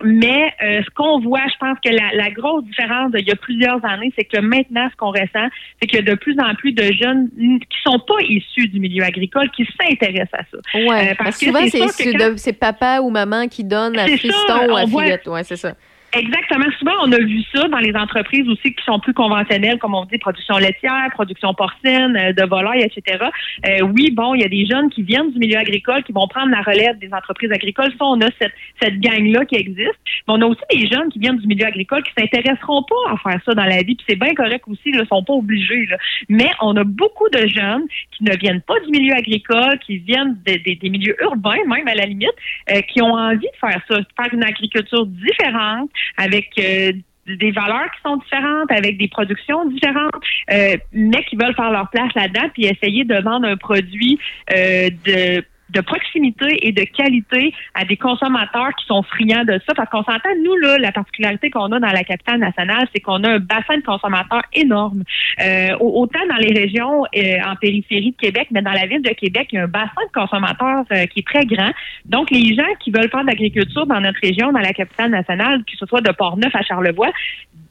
Mais 0.10 0.54
euh, 0.64 0.82
ce 0.84 0.90
qu'on 0.96 1.20
voit, 1.20 1.42
je 1.52 1.58
pense 1.60 1.78
que 1.84 1.90
la, 1.90 2.16
la 2.16 2.30
grosse 2.32 2.64
différence 2.66 3.12
d'il 3.12 3.28
y 3.28 3.32
a 3.32 3.36
plusieurs 3.36 3.84
années, 3.86 4.12
c'est 4.18 4.24
que 4.26 4.40
maintenant, 4.40 4.88
ce 4.92 4.96
qu'on 4.96 5.12
ressent, 5.12 5.48
c'est 5.82 5.88
qu'il 5.88 6.00
y 6.00 6.08
a 6.08 6.12
de 6.12 6.16
plus 6.16 6.36
en 6.40 6.56
plus 6.56 6.72
de 6.72 6.84
jeunes 6.94 7.30
qui 7.38 7.78
sont 7.84 8.00
pas 8.00 8.22
issus 8.28 8.68
du 8.70 8.80
milieu 8.80 9.04
agricole 9.04 9.50
qui 9.52 9.68
s'intéressent 9.80 10.34
à 10.34 10.44
ça. 10.52 10.58
Ouais, 10.80 11.12
Euh, 11.12 11.14
parce 11.18 11.38
que 11.38 11.46
souvent, 11.48 11.60
c'est 11.68 11.80
quand- 12.14 12.60
papa 12.60 13.00
ou 13.02 13.10
maman 13.10 13.48
qui 13.48 13.64
donne 13.64 13.98
à 13.98 14.08
Fiston 14.08 14.70
ou 14.72 14.76
à 14.76 14.86
Fillette. 14.88 15.28
Ouais, 15.28 15.44
c'est 15.44 15.56
ça. 15.58 15.74
Exactement. 16.14 16.66
Souvent, 16.80 16.94
on 17.04 17.12
a 17.12 17.18
vu 17.18 17.42
ça 17.54 17.68
dans 17.68 17.80
les 17.80 17.94
entreprises 17.96 18.48
aussi 18.48 18.74
qui 18.74 18.84
sont 18.86 19.00
plus 19.00 19.14
conventionnelles, 19.14 19.78
comme 19.78 19.94
on 19.94 20.06
dit, 20.06 20.18
production 20.18 20.58
laitière, 20.58 21.10
production 21.12 21.54
porcine, 21.54 22.16
euh, 22.18 22.32
de 22.32 22.48
volaille, 22.48 22.82
etc. 22.82 23.26
Euh, 23.68 23.82
oui, 23.82 24.12
bon, 24.12 24.34
il 24.34 24.42
y 24.42 24.46
a 24.46 24.48
des 24.48 24.66
jeunes 24.66 24.90
qui 24.90 25.04
viennent 25.04 25.32
du 25.32 25.38
milieu 25.38 25.58
agricole, 25.58 26.04
qui 26.04 26.14
vont 26.14 26.28
prendre 26.28 26.50
la 26.50 26.62
relève 26.62 26.98
des 27.00 27.14
entreprises 27.14 27.52
agricoles. 27.52 27.92
Ça, 28.00 28.06
on 28.06 28.22
a 28.22 28.28
cette, 28.40 28.54
cette 28.82 29.00
gang-là 29.02 29.44
qui 29.46 29.56
existe. 29.56 30.00
Mais 30.28 30.36
on 30.36 30.42
a 30.42 30.46
aussi 30.46 30.62
des 30.72 30.88
jeunes 30.88 31.10
qui 31.12 31.20
viennent 31.20 31.38
du 31.40 31.48
milieu 31.48 31.66
agricole 31.66 32.02
qui 32.04 32.12
s'intéresseront 32.18 32.84
pas 32.84 33.12
à 33.14 33.18
faire 33.18 33.42
ça 33.46 33.54
dans 33.54 33.66
la 33.66 33.84
vie. 33.84 33.96
Puis 33.96 34.06
c'est 34.10 34.16
bien 34.20 34.34
correct 34.34 34.64
aussi, 34.68 34.82
ils 34.86 34.98
ne 34.98 35.06
sont 35.06 35.24
pas 35.24 35.34
obligés. 35.34 35.86
Là. 35.88 35.98
Mais 36.30 36.50
on 36.62 36.76
a 36.78 36.84
beaucoup 36.86 37.28
de 37.30 37.46
jeunes 37.48 37.84
qui 38.18 38.24
ne 38.24 38.36
viennent 38.38 38.62
pas 38.62 38.80
du 38.80 38.90
milieu 38.92 39.14
agricole, 39.14 39.78
qui 39.86 39.98
viennent 39.98 40.38
des- 40.46 40.60
des- 40.60 40.76
des 40.76 40.90
milieux 40.90 41.16
urbains, 41.22 41.64
même 41.68 41.88
à 41.88 41.96
la 41.96 42.06
limite, 42.06 42.32
euh, 42.72 42.82
qui 42.82 43.02
ont 43.02 43.14
envie 43.14 43.40
de 43.48 43.58
faire 43.60 43.82
ça, 43.90 43.98
de 44.00 44.06
faire 44.16 44.34
une 44.34 44.44
agriculture 44.44 45.06
différente, 45.06 45.90
avec 46.18 46.50
euh, 46.60 46.94
des 47.28 47.52
valeurs 47.52 47.92
qui 47.96 48.02
sont 48.04 48.18
différentes, 48.18 48.72
avec 48.72 48.98
des 48.98 49.08
productions 49.08 49.66
différentes, 49.66 50.14
euh, 50.52 50.78
mais 50.94 51.24
qui 51.26 51.36
veulent 51.36 51.56
faire 51.56 51.72
leur 51.72 51.90
place 51.90 52.14
là-dedans, 52.16 52.50
puis 52.54 52.66
essayer 52.66 53.04
de 53.04 53.16
vendre 53.22 53.48
un 53.48 53.58
produit 53.58 54.18
euh, 54.56 54.90
de 55.06 55.44
de 55.70 55.82
proximité 55.82 56.66
et 56.68 56.72
de 56.72 56.84
qualité 56.84 57.54
à 57.74 57.84
des 57.86 57.98
consommateurs 57.98 58.70
qui 58.80 58.86
sont 58.86 59.04
friands 59.04 59.44
de 59.44 59.60
ça. 59.68 59.74
Parce 59.76 59.90
qu'on 59.90 60.04
s'entend, 60.04 60.30
nous, 60.44 60.56
là, 60.58 60.78
la 60.78 60.92
particularité 60.92 61.50
qu'on 61.50 61.72
a 61.72 61.80
dans 61.80 61.88
la 61.92 62.04
capitale 62.04 62.40
nationale, 62.40 62.88
c'est 62.94 63.02
qu'on 63.02 63.24
a 63.24 63.32
un 63.34 63.40
bassin 63.40 63.78
de 63.78 63.84
consommateurs 63.84 64.44
énorme. 64.54 65.04
Euh, 65.44 65.76
au- 65.80 66.02
autant 66.02 66.26
dans 66.30 66.38
les 66.38 66.54
régions 66.58 67.04
euh, 67.16 67.38
en 67.46 67.56
périphérie 67.56 68.12
de 68.12 68.18
Québec, 68.18 68.48
mais 68.52 68.62
dans 68.62 68.72
la 68.72 68.86
ville 68.86 69.02
de 69.02 69.10
Québec, 69.14 69.50
il 69.52 69.56
y 69.56 69.60
a 69.60 69.64
un 69.64 69.68
bassin 69.68 70.02
de 70.08 70.12
consommateurs 70.14 70.86
euh, 70.92 71.06
qui 71.08 71.20
est 71.20 71.28
très 71.28 71.46
grand. 71.46 71.72
Donc, 72.06 72.32
les 72.32 72.56
gens 72.56 72.74
qui 72.80 72.92
veulent 72.92 73.10
faire 73.10 73.22
de 73.24 73.28
l'agriculture 73.28 73.86
dans 73.86 74.00
notre 74.00 74.20
région, 74.22 74.52
dans 74.52 74.60
la 74.60 74.74
capitale 74.74 75.12
nationale, 75.12 75.64
que 75.66 75.78
ce 75.78 75.86
soit 75.86 76.02
de 76.02 76.12
Portneuf 76.12 76.56
à 76.56 76.62
Charlevoix, 76.62 77.12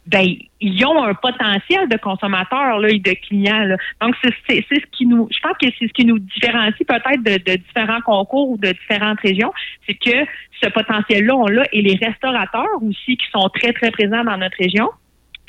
ben 0.06 0.24
ils 0.60 0.86
ont 0.86 1.02
un 1.02 1.14
potentiel 1.14 1.88
de 1.88 1.96
consommateurs 1.96 2.78
là, 2.78 2.88
et 2.88 2.98
de 2.98 3.12
clients. 3.12 3.64
là. 3.64 3.76
Donc 4.00 4.14
c'est 4.22 4.64
ce 4.70 4.86
qui 4.92 5.06
nous, 5.06 5.28
je 5.30 5.38
pense 5.40 5.56
que 5.60 5.66
c'est 5.78 5.88
ce 5.88 5.92
qui 5.92 6.04
nous 6.04 6.18
différencie 6.18 6.86
peut-être 6.86 7.22
de, 7.22 7.52
de 7.52 7.56
différents 7.56 8.00
concours 8.00 8.50
ou 8.50 8.56
de 8.56 8.68
différentes 8.68 9.20
régions, 9.20 9.52
c'est 9.86 9.94
que 9.94 10.26
ce 10.62 10.68
potentiel-là 10.70 11.34
on 11.34 11.46
l'a 11.46 11.64
et 11.72 11.82
les 11.82 11.96
restaurateurs 11.96 12.82
aussi 12.82 13.16
qui 13.16 13.26
sont 13.32 13.48
très 13.50 13.72
très 13.72 13.90
présents 13.90 14.24
dans 14.24 14.38
notre 14.38 14.56
région 14.58 14.88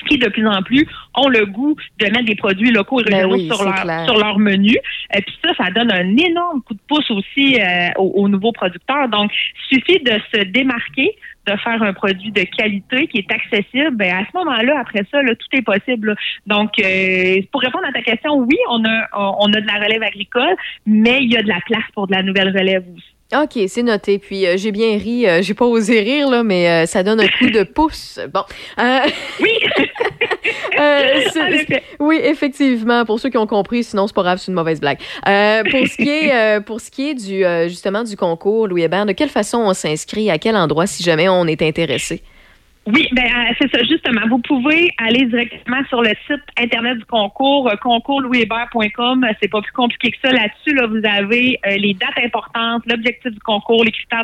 qui 0.08 0.18
de 0.18 0.30
plus 0.30 0.48
en 0.48 0.62
plus 0.62 0.88
ont 1.16 1.30
le 1.30 1.46
goût 1.46 1.76
de 2.00 2.06
mettre 2.06 2.26
des 2.26 2.36
produits 2.36 2.72
locaux 2.72 3.02
et 3.02 3.04
Ben 3.06 3.16
régionaux 3.16 3.36
oui, 3.36 3.48
sur, 3.48 3.64
leur, 3.64 3.82
clair. 3.82 4.06
sur 4.06 4.18
leur 4.18 4.40
menu. 4.40 4.76
Et 5.14 5.22
puis 5.22 5.36
ça, 5.44 5.54
ça 5.56 5.72
donne 5.72 5.92
un 5.92 6.16
énorme 6.18 6.62
coup 6.62 6.74
de 6.74 6.80
pouce 6.88 7.10
aussi 7.12 7.60
euh, 7.60 7.90
aux, 7.98 8.24
aux 8.24 8.30
nouveaux 8.30 8.52
producteurs. 8.52 9.10
Donc, 9.10 9.32
il 9.72 9.78
suffit 9.78 10.00
de 10.04 10.14
se 10.34 10.44
démarquer, 10.44 11.16
de 11.48 11.56
faire 11.58 11.82
un 11.82 11.94
produit 11.94 12.32
de 12.32 12.44
qualité 12.44 13.08
qui 13.08 13.20
est 13.20 13.32
accessible. 13.32 13.92
Ben, 13.96 14.14
à 14.14 14.26
ce 14.32 14.38
moment-là, 14.38 14.80
après 14.80 15.04
ça, 15.12 15.22
là, 15.22 15.34
tout 15.36 15.48
est 15.58 15.62
possible. 15.62 16.10
là. 16.10 16.16
Donc, 16.46 16.72
euh, 16.80 17.42
pour 17.52 17.62
répondre 17.62 17.86
à 17.88 17.92
ta 17.92 18.02
question, 18.02 18.38
oui, 18.38 18.58
on 18.70 18.84
a, 18.86 19.08
on 19.14 19.48
a 19.54 19.62
de 19.62 19.68
la 19.68 19.84
relève 19.86 20.04
agricole, 20.04 20.56
mais 20.86 21.20
il 21.22 21.32
y 21.34 21.38
a 21.38 21.42
de 21.42 21.48
la 21.48 21.60
place 21.66 21.86
pour 21.94 22.08
de 22.08 22.14
la 22.14 22.24
nouvelle 22.24 22.50
relève 22.50 22.84
aussi. 22.96 23.17
OK, 23.36 23.60
c'est 23.68 23.84
noté. 23.84 24.20
Puis 24.20 24.46
euh, 24.48 24.56
j'ai 24.56 24.72
bien 24.72 24.98
ri. 24.98 25.28
euh, 25.28 25.42
j'ai 25.42 25.54
pas 25.54 25.66
osé 25.66 26.00
rire, 26.00 26.30
là, 26.30 26.44
mais 26.44 26.70
euh, 26.70 26.86
ça 26.86 27.04
donne 27.04 27.20
un 27.20 27.28
coup 27.28 27.50
de 27.50 27.64
pouce. 27.64 28.20
Bon. 28.34 28.44
Oui! 29.42 29.52
oui, 32.00 32.20
effectivement. 32.24 33.04
Pour 33.04 33.20
ceux 33.20 33.30
qui 33.30 33.38
ont 33.38 33.48
compris, 33.48 33.84
sinon 33.84 34.08
c'est 34.08 34.16
pas 34.16 34.24
grave, 34.24 34.38
c'est 34.40 34.48
une 34.50 34.56
mauvaise 34.56 34.80
blague. 34.80 35.00
Pour 35.00 35.88
ce 35.88 35.98
qui 35.98 36.10
est, 36.10 36.62
pour 36.62 36.80
ce 36.82 36.90
qui 36.92 37.10
est 37.10 37.14
du, 37.16 37.44
justement 37.70 38.04
du 38.04 38.16
concours, 38.16 38.68
Louis 38.68 38.84
Hébert, 38.84 39.06
de 39.06 39.12
quelle 39.12 39.30
façon 39.30 39.58
on 39.60 39.74
s'inscrit? 39.74 40.30
À 40.30 40.38
quel 40.38 40.56
endroit, 40.56 40.88
si 40.88 41.04
jamais 41.04 41.28
on 41.28 41.46
est 41.48 41.62
intéressé? 41.62 42.22
Oui, 42.88 43.06
ben 43.12 43.26
euh, 43.26 43.54
c'est 43.60 43.70
ça 43.70 43.84
justement. 43.84 44.22
Vous 44.30 44.40
pouvez 44.40 44.90
aller 44.98 45.26
directement 45.26 45.84
sur 45.90 46.02
le 46.02 46.12
site 46.26 46.42
internet 46.58 46.98
du 46.98 47.04
concours, 47.04 47.68
euh, 47.70 47.76
concours-louishébert.com. 47.76 49.28
C'est 49.42 49.50
pas 49.50 49.62
plus 49.62 49.74
compliqué 49.74 50.12
que 50.12 50.18
ça. 50.24 50.32
Là-dessus, 50.32 50.74
là, 50.74 50.88
vous 50.88 51.02
avez 51.06 51.60
euh, 51.68 51.76
les 51.76 51.94
dates 51.96 52.18
importantes, 52.24 52.84
l'objectif 52.86 53.34
du 53.34 53.40
concours, 53.40 53.84
les 53.84 53.92
critères 53.92 54.24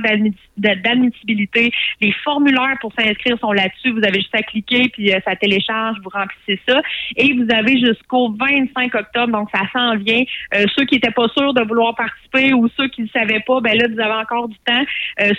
d'admissibilité, 0.55 1.73
les 1.99 2.13
formulaires 2.23 2.77
pour 2.79 2.93
s'inscrire 2.97 3.37
sont 3.39 3.51
là-dessus. 3.51 3.91
Vous 3.91 4.03
avez 4.07 4.21
juste 4.21 4.33
à 4.33 4.43
cliquer 4.43 4.87
puis 4.87 5.11
ça 5.25 5.35
télécharge, 5.35 5.97
vous 6.01 6.09
remplissez 6.09 6.61
ça 6.65 6.79
et 7.17 7.33
vous 7.33 7.47
avez 7.53 7.77
jusqu'au 7.85 8.31
25 8.31 8.95
octobre. 8.95 9.33
Donc 9.33 9.49
ça 9.53 9.63
s'en 9.73 9.97
vient. 9.97 10.23
Euh, 10.55 10.63
ceux 10.77 10.85
qui 10.85 10.95
étaient 10.95 11.11
pas 11.11 11.27
sûrs 11.35 11.53
de 11.53 11.63
vouloir 11.67 11.95
participer 11.95 12.53
ou 12.53 12.69
ceux 12.79 12.87
qui 12.87 13.01
ne 13.01 13.07
savaient 13.09 13.43
pas, 13.45 13.59
ben 13.59 13.77
là 13.77 13.87
vous 13.93 13.99
avez 13.99 14.21
encore 14.21 14.47
du 14.47 14.57
temps. 14.65 14.83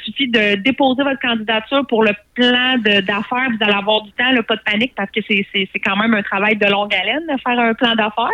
Suffit 0.05 0.29
de 0.29 0.57
déposer 0.57 1.03
votre 1.03 1.21
candidature 1.21 1.87
pour 1.87 2.05
le 2.05 2.13
plan 2.35 2.77
de- 2.79 3.01
d'affaires. 3.15 3.49
Vous 3.51 3.65
allez 3.65 3.75
avoir 3.75 4.03
du 4.03 4.13
temps, 4.13 4.31
là, 4.31 4.43
pas 4.43 4.57
de 4.57 4.63
panique 4.63 4.93
parce 4.97 5.11
que 5.11 5.21
c'est 5.27 5.81
quand 5.85 5.97
même 5.97 6.15
un 6.15 6.23
travail 6.23 6.57
de 6.57 6.67
longue 6.67 6.95
haleine 6.95 7.23
de 7.31 7.41
faire 7.41 7.59
un 7.59 7.75
plan 7.75 7.95
d'affaires. 7.95 8.29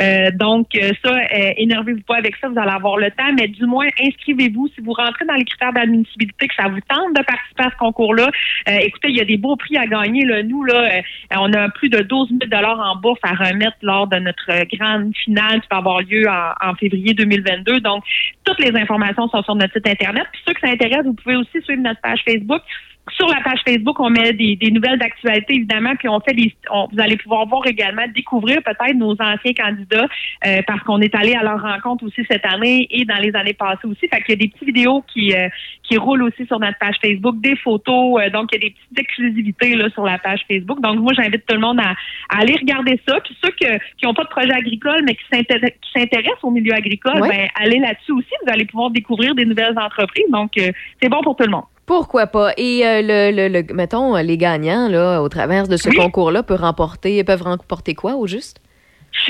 Euh, 0.00 0.30
donc 0.32 0.68
euh, 0.74 0.92
ça, 1.04 1.12
euh, 1.12 1.52
énervez-vous 1.56 2.02
pas 2.02 2.16
avec 2.16 2.36
ça. 2.36 2.48
Vous 2.48 2.58
allez 2.58 2.70
avoir 2.70 2.96
le 2.96 3.10
temps, 3.10 3.32
mais 3.36 3.48
du 3.48 3.66
moins 3.66 3.88
inscrivez-vous 4.02 4.68
si 4.74 4.80
vous 4.80 4.92
rentrez 4.92 5.24
dans 5.24 5.34
les 5.34 5.44
critères 5.44 5.72
d'admissibilité 5.72 6.48
que 6.48 6.54
ça 6.54 6.68
vous 6.68 6.80
tente 6.88 7.16
de 7.16 7.22
participer 7.22 7.64
à 7.64 7.70
ce 7.70 7.76
concours-là. 7.76 8.30
Euh, 8.68 8.78
écoutez, 8.82 9.08
il 9.08 9.16
y 9.16 9.20
a 9.20 9.24
des 9.24 9.36
beaux 9.38 9.56
prix 9.56 9.76
à 9.76 9.86
gagner. 9.86 10.24
Là. 10.24 10.42
Nous, 10.42 10.64
là, 10.64 10.74
euh, 10.74 11.00
on 11.36 11.52
a 11.52 11.68
plus 11.70 11.88
de 11.88 12.00
12 12.00 12.30
000 12.50 12.64
en 12.64 12.96
bourse 12.96 13.20
à 13.22 13.34
remettre 13.34 13.76
lors 13.82 14.06
de 14.06 14.16
notre 14.16 14.64
grande 14.76 15.14
finale 15.16 15.60
qui 15.60 15.68
va 15.70 15.78
avoir 15.78 16.00
lieu 16.00 16.28
en, 16.28 16.70
en 16.70 16.74
février 16.74 17.14
2022. 17.14 17.80
Donc, 17.80 18.04
toutes 18.44 18.60
les 18.60 18.78
informations 18.78 19.28
sont 19.28 19.42
sur 19.42 19.54
notre 19.54 19.72
site 19.72 19.88
Internet. 19.88 20.26
Puis 20.32 20.42
ceux 20.46 20.54
que 20.54 20.60
ça 20.60 20.68
intéresse, 20.68 21.04
vous 21.04 21.14
pouvez 21.14 21.36
aussi 21.36 21.60
suivre 21.62 21.82
notre 21.82 22.00
page 22.00 22.20
Facebook 22.24 22.62
sur 23.10 23.28
la 23.28 23.40
page 23.40 23.60
Facebook, 23.66 24.00
on 24.00 24.10
met 24.10 24.32
des, 24.32 24.56
des 24.56 24.70
nouvelles 24.70 24.98
d'actualité, 24.98 25.54
évidemment, 25.54 25.94
puis 25.96 26.08
on 26.08 26.18
fait 26.20 26.34
des, 26.34 26.52
on- 26.70 26.88
vous 26.92 27.00
allez 27.00 27.16
pouvoir 27.16 27.46
voir 27.46 27.64
également, 27.66 28.02
découvrir 28.14 28.58
peut-être 28.64 28.94
nos 28.96 29.12
anciens 29.12 29.52
candidats, 29.56 30.08
euh, 30.46 30.60
parce 30.66 30.80
qu'on 30.82 31.00
est 31.00 31.14
allé 31.14 31.34
à 31.34 31.42
leur 31.44 31.62
rencontre 31.62 32.04
aussi 32.04 32.22
cette 32.28 32.44
année 32.44 32.86
et 32.90 33.04
dans 33.04 33.18
les 33.18 33.34
années 33.36 33.52
passées 33.54 33.86
aussi. 33.86 34.08
Fait 34.08 34.20
qu'il 34.22 34.30
y 34.30 34.32
a 34.32 34.36
des 34.36 34.48
petites 34.48 34.66
vidéos 34.66 35.04
qui, 35.12 35.32
euh, 35.34 35.48
qui 35.84 35.96
roulent 35.98 36.24
aussi 36.24 36.44
sur 36.46 36.58
notre 36.58 36.78
page 36.78 36.96
Facebook, 37.00 37.40
des 37.40 37.54
photos, 37.56 38.20
euh, 38.20 38.30
donc 38.30 38.48
il 38.52 38.56
y 38.62 38.66
a 38.66 38.68
des 38.68 38.74
petites 38.74 38.98
exclusivités 38.98 39.76
là, 39.76 39.88
sur 39.90 40.04
la 40.04 40.18
page 40.18 40.40
Facebook. 40.50 40.80
Donc 40.80 40.98
moi, 40.98 41.12
j'invite 41.14 41.46
tout 41.46 41.54
le 41.54 41.60
monde 41.60 41.78
à, 41.80 41.90
à 42.28 42.40
aller 42.40 42.54
regarder 42.54 43.00
ça. 43.08 43.20
Puis 43.20 43.36
ceux 43.42 43.50
que- 43.52 43.78
qui 43.98 44.04
n'ont 44.04 44.14
pas 44.14 44.24
de 44.24 44.28
projet 44.28 44.52
agricole, 44.52 45.02
mais 45.06 45.14
qui 45.14 45.24
s'intér- 45.32 45.60
qui 45.80 45.90
s'intéressent 46.00 46.42
au 46.44 46.50
milieu 46.50 46.74
agricole, 46.74 47.20
ben, 47.28 47.48
allez 47.54 47.78
là-dessus 47.78 48.12
aussi. 48.12 48.28
Vous 48.44 48.52
allez 48.52 48.64
pouvoir 48.64 48.90
découvrir 48.90 49.34
des 49.36 49.44
nouvelles 49.44 49.78
entreprises. 49.78 50.26
Donc, 50.30 50.52
euh, 50.58 50.72
c'est 51.00 51.08
bon 51.08 51.20
pour 51.22 51.36
tout 51.36 51.44
le 51.44 51.50
monde. 51.52 51.64
Pourquoi 51.86 52.26
pas? 52.26 52.52
Et 52.56 52.84
euh, 52.86 53.00
le, 53.02 53.30
le, 53.30 53.48
le- 53.62 53.74
mettons, 53.74 54.16
les 54.16 54.36
gagnants, 54.38 54.88
là, 54.88 55.22
au 55.22 55.28
travers 55.28 55.68
de 55.68 55.76
ce 55.76 55.88
concours-là, 55.90 56.42
peuvent 56.42 56.60
remporter, 56.60 57.22
peuvent 57.24 57.42
remporter 57.42 57.94
quoi, 57.94 58.16
au 58.16 58.26
juste? 58.26 58.58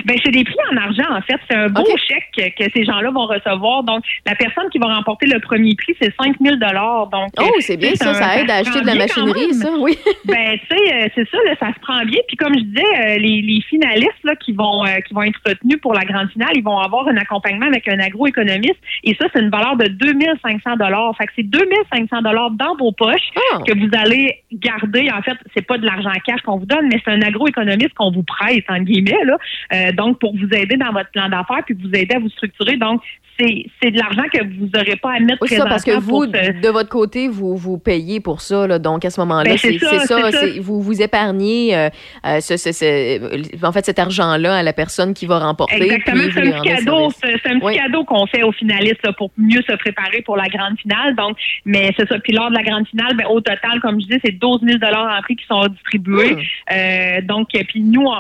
Ben, 0.05 0.17
c'est 0.25 0.31
des 0.31 0.45
prix 0.45 0.57
en 0.73 0.77
argent, 0.77 1.11
en 1.11 1.21
fait. 1.23 1.37
C'est 1.49 1.57
un 1.57 1.69
beau 1.69 1.85
chèque 2.09 2.55
que 2.57 2.65
ces 2.75 2.85
gens-là 2.85 3.11
vont 3.11 3.27
recevoir. 3.27 3.83
Donc, 3.85 4.03
la 4.27 4.35
personne 4.35 4.69
qui 4.71 4.79
va 4.79 4.95
remporter 4.95 5.27
le 5.27 5.41
premier 5.41 5.75
prix, 5.75 5.95
c'est 6.01 6.13
5 6.21 6.37
000 6.41 6.57
Donc, 6.57 7.31
Oh, 7.39 7.43
euh, 7.43 7.47
c'est 7.61 7.77
bien 7.77 7.95
ça, 7.95 8.11
un- 8.11 8.15
ça 8.15 8.39
aide 8.41 8.51
à 8.51 8.57
acheter 8.57 8.81
de 8.81 8.87
la 8.87 8.95
machinerie, 8.95 9.55
ça, 9.55 9.71
oui. 9.79 9.97
ben, 10.25 10.59
tu 10.59 10.77
sais, 10.77 10.95
euh, 10.95 11.09
c'est 11.15 11.29
ça, 11.31 11.39
là, 11.45 11.55
ça 11.61 11.73
se 11.75 11.81
prend 11.81 12.05
bien. 12.05 12.21
Puis 12.29 12.37
comme 12.37 12.55
je 12.55 12.61
disais, 12.65 12.83
euh, 12.83 13.19
les, 13.19 13.43
les 13.43 13.61
finalistes 13.69 14.23
là, 14.25 14.35
qui 14.37 14.53
vont 14.53 14.85
euh, 14.85 14.99
qui 15.07 15.15
vont 15.15 15.23
être 15.23 15.41
retenus 15.47 15.79
pour 15.81 15.95
la 15.95 16.05
grande 16.05 16.31
finale, 16.31 16.51
ils 16.55 16.63
vont 16.65 16.79
avoir 16.79 17.07
un 17.09 17.17
accompagnement 17.17 17.67
avec 17.67 17.89
un 17.89 17.99
agroéconomiste. 17.99 18.77
Et 19.05 19.15
ça, 19.15 19.27
c'est 19.33 19.41
une 19.41 19.51
valeur 19.51 19.77
de 19.77 19.87
2500 19.89 20.77
dollars. 20.77 21.15
Fait 21.17 21.27
que 21.27 21.33
c'est 21.37 21.43
2500 21.49 22.23
dollars 22.23 22.51
dans 22.53 22.77
vos 22.77 22.93
poches 22.93 23.31
Ah. 23.55 23.59
que 23.67 23.73
vous 23.79 23.91
allez 23.97 24.43
garder. 24.53 25.11
En 25.11 25.23
fait, 25.23 25.37
c'est 25.55 25.67
pas 25.67 25.79
de 25.79 25.87
l'argent 25.87 26.11
cash 26.27 26.41
qu'on 26.43 26.59
vous 26.59 26.67
donne, 26.67 26.89
mais 26.91 27.01
c'est 27.05 27.11
un 27.13 27.23
agroéconomiste 27.23 27.95
qu'on 27.95 28.11
vous 28.11 28.23
prête, 28.23 28.65
en 28.69 28.79
guillemets, 28.81 29.25
là. 29.25 29.37
Euh, 29.77 29.93
donc, 29.93 30.19
pour 30.19 30.37
vous 30.37 30.49
aider 30.53 30.77
dans 30.77 30.93
votre 30.93 31.11
plan 31.11 31.29
d'affaires 31.29 31.63
puis 31.65 31.75
vous 31.75 31.95
aider 31.95 32.15
à 32.15 32.19
vous 32.19 32.31
structurer. 32.31 32.77
Donc, 32.77 33.03
c'est 33.39 33.91
de 33.91 33.99
l'argent 33.99 34.23
que 34.33 34.43
vous 34.59 34.69
n'aurez 34.75 34.97
pas 34.97 35.13
à 35.17 35.21
mettre 35.21 35.39
Oui, 35.43 35.49
ça, 35.49 35.65
parce 35.67 35.85
que 35.85 35.99
vous, 35.99 36.27
de 36.27 36.69
votre 36.69 36.89
côté, 36.89 37.29
vous, 37.29 37.57
vous 37.57 37.79
payez 37.79 38.21
pour 38.21 38.41
ça. 38.41 38.67
Là, 38.67 38.79
donc, 38.79 39.05
à 39.05 39.11
ce 39.11 39.21
moment-là, 39.21 39.51
Ben, 39.51 39.59
c'est 39.59 39.79
ça, 39.79 40.31
Vous, 40.61 40.81
vous 40.81 41.03
épargnez 41.03 41.77
euh, 41.77 41.89
euh, 42.27 42.41
ce, 42.41 42.57
ce- 42.57 42.73
ce- 42.73 43.65
en 43.65 43.73
fait, 43.73 43.85
cet 43.85 43.99
argent-là 43.99 44.57
à 44.57 44.63
la 44.63 44.73
personne 44.73 45.13
qui 45.15 45.27
va 45.27 45.39
remporter. 45.39 45.83
Exactement, 45.83 46.23
c'est 46.33 46.41
un 46.41 46.51
petit 46.61 46.69
cadeau, 46.69 47.09
petit 47.11 47.79
cadeau 47.79 48.05
qu'on 48.05 48.27
fait 48.27 48.43
aux 48.43 48.53
finalistes 48.53 49.05
là, 49.05 49.13
pour 49.13 49.31
mieux 49.37 49.63
se 49.69 49.75
préparer 49.77 50.23
pour 50.23 50.37
la 50.37 50.49
grande 50.49 50.79
finale. 50.79 51.15
Donc, 51.17 51.37
mais 51.65 51.93
c'est 51.99 52.09
ça. 52.09 52.19
Puis 52.19 52.33
lors 52.33 52.51
de 52.51 52.57
la 52.57 52.63
grande 52.63 52.87
finale, 52.89 53.15
ben, 53.17 53.27
au 53.29 53.41
total, 53.41 53.81
comme 53.83 54.01
je 54.01 54.07
dis, 54.07 54.19
c'est 54.25 54.33
12 54.33 54.61
000 54.63 54.79
en 54.83 55.23
prix 55.23 55.37
qui 55.37 55.47
sont 55.47 55.67
distribués. 55.67 56.37
Euh, 56.73 57.21
donc, 57.23 57.49
puis 57.69 57.81
nous, 57.81 58.07
en, 58.07 58.13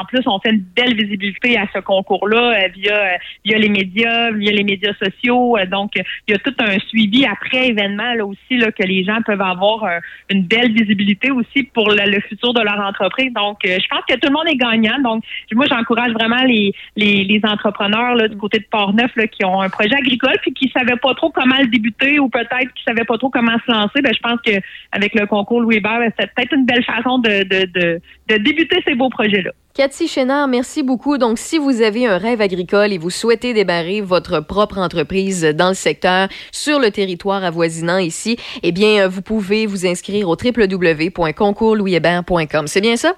en 0.00 0.04
plus, 0.08 0.20
on 0.26 0.38
fait 0.40 0.50
une 0.50 0.64
belle 0.76 0.94
visibilité 0.94 1.58
à 1.58 1.66
ce 1.74 1.80
concours-là 1.80 2.68
via 2.68 3.18
via 3.44 3.58
les 3.58 3.68
médias, 3.68 4.30
via 4.32 4.52
les 4.52 4.59
médias 4.64 4.94
sociaux. 4.94 5.56
Euh, 5.56 5.66
donc, 5.66 5.92
il 5.96 6.32
y 6.32 6.34
a 6.34 6.38
tout 6.38 6.54
un 6.58 6.78
suivi 6.88 7.26
après 7.26 7.68
événement 7.68 8.14
là 8.14 8.24
aussi 8.26 8.56
là 8.56 8.70
que 8.72 8.82
les 8.82 9.04
gens 9.04 9.18
peuvent 9.24 9.40
avoir 9.40 9.84
euh, 9.84 9.98
une 10.30 10.44
belle 10.44 10.72
visibilité 10.72 11.30
aussi 11.30 11.64
pour 11.64 11.90
le, 11.90 12.20
futur 12.28 12.54
de 12.54 12.60
leur 12.60 12.80
entreprise. 12.80 13.32
Donc, 13.32 13.58
euh, 13.64 13.78
je 13.82 13.88
pense 13.88 14.04
que 14.08 14.14
tout 14.14 14.28
le 14.28 14.32
monde 14.32 14.48
est 14.48 14.56
gagnant. 14.56 14.98
Donc, 15.02 15.24
moi, 15.52 15.66
j'encourage 15.68 16.12
vraiment 16.12 16.42
les, 16.44 16.72
les, 16.96 17.24
les 17.24 17.40
entrepreneurs 17.44 18.14
là, 18.14 18.28
du 18.28 18.36
côté 18.36 18.58
de 18.58 18.66
Port-Neuf 18.70 19.14
là, 19.16 19.26
qui 19.26 19.44
ont 19.44 19.60
un 19.60 19.68
projet 19.68 19.94
agricole 19.94 20.36
puis 20.42 20.52
qui 20.52 20.70
savaient 20.70 20.96
pas 20.96 21.14
trop 21.14 21.30
comment 21.30 21.58
le 21.60 21.66
débuter 21.66 22.18
ou 22.18 22.28
peut-être 22.28 22.72
qui 22.74 22.82
savaient 22.86 23.04
pas 23.04 23.18
trop 23.18 23.30
comment 23.30 23.56
se 23.66 23.70
lancer. 23.70 24.02
Ben, 24.02 24.12
je 24.14 24.20
pense 24.20 24.40
que 24.44 24.52
avec 24.92 25.14
le 25.14 25.26
concours 25.26 25.60
Louis 25.60 25.76
Hébert, 25.76 25.98
ben, 25.98 26.12
c'est 26.18 26.32
peut-être 26.34 26.54
une 26.54 26.66
belle 26.66 26.84
façon 26.84 27.18
de, 27.18 27.42
de, 27.44 27.66
de, 27.72 28.00
de 28.28 28.36
débuter 28.36 28.82
ces 28.86 28.94
beaux 28.94 29.10
projets-là. 29.10 29.50
Cathy 29.74 30.08
Chénard, 30.08 30.48
merci 30.48 30.82
beaucoup. 30.82 31.16
Donc, 31.16 31.38
si 31.38 31.56
vous 31.56 31.80
avez 31.80 32.04
un 32.06 32.18
rêve 32.18 32.40
agricole 32.40 32.92
et 32.92 32.98
vous 32.98 33.10
souhaitez 33.10 33.54
démarrer 33.54 34.00
votre 34.00 34.40
propre 34.40 34.78
entreprise 34.78 35.42
dans 35.54 35.68
le 35.68 35.74
secteur 35.74 36.26
sur 36.50 36.80
le 36.80 36.90
territoire 36.90 37.44
avoisinant 37.44 37.98
ici, 37.98 38.36
eh 38.64 38.72
bien, 38.72 39.04
euh, 39.04 39.08
vous 39.08 39.22
pouvez 39.22 39.66
vous 39.66 39.86
inscrire 39.86 40.28
au 40.28 40.36
www.concourslouishébert.com. 40.36 42.66
C'est 42.66 42.80
bien 42.80 42.96
ça? 42.96 43.14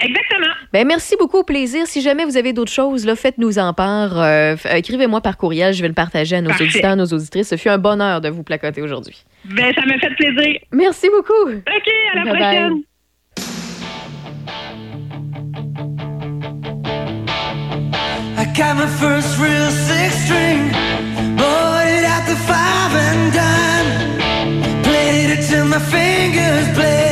Exactement. 0.00 0.52
Ben, 0.72 0.84
merci 0.86 1.16
beaucoup, 1.18 1.38
au 1.38 1.44
plaisir. 1.44 1.86
Si 1.86 2.00
jamais 2.02 2.24
vous 2.24 2.36
avez 2.36 2.52
d'autres 2.52 2.70
choses, 2.72 3.04
là, 3.06 3.14
faites-nous 3.16 3.58
en 3.58 3.72
part. 3.72 4.20
Euh, 4.20 4.54
écrivez-moi 4.76 5.20
par 5.20 5.36
courriel, 5.36 5.72
je 5.74 5.82
vais 5.82 5.88
le 5.88 5.94
partager 5.94 6.36
à 6.36 6.40
nos 6.40 6.50
Parfait. 6.50 6.64
auditeurs, 6.64 6.94
nos 6.96 7.06
auditrices. 7.06 7.48
Ce 7.48 7.56
fut 7.56 7.68
un 7.68 7.78
bonheur 7.78 8.20
de 8.20 8.28
vous 8.28 8.42
placoter 8.44 8.80
aujourd'hui. 8.82 9.24
Ben, 9.44 9.72
ça 9.74 9.84
m'a 9.86 9.98
fait 9.98 10.14
plaisir. 10.16 10.58
Merci 10.72 11.08
beaucoup. 11.08 11.50
OK, 11.50 11.90
à 12.12 12.16
la 12.16 12.24
Bye 12.24 12.32
bye. 12.32 12.40
prochaine. 12.40 12.72
I 12.78 12.87
got 18.58 18.76
my 18.76 18.88
first 18.88 19.38
real 19.38 19.70
six 19.70 20.24
string, 20.24 20.72
bought 21.36 21.86
it 21.86 22.02
at 22.02 22.24
the 22.26 22.34
five 22.50 22.92
and 23.06 23.32
dime. 23.32 24.82
Played 24.82 25.30
it 25.30 25.46
till 25.46 25.64
my 25.64 25.78
fingers 25.78 26.66
bled. 26.74 27.07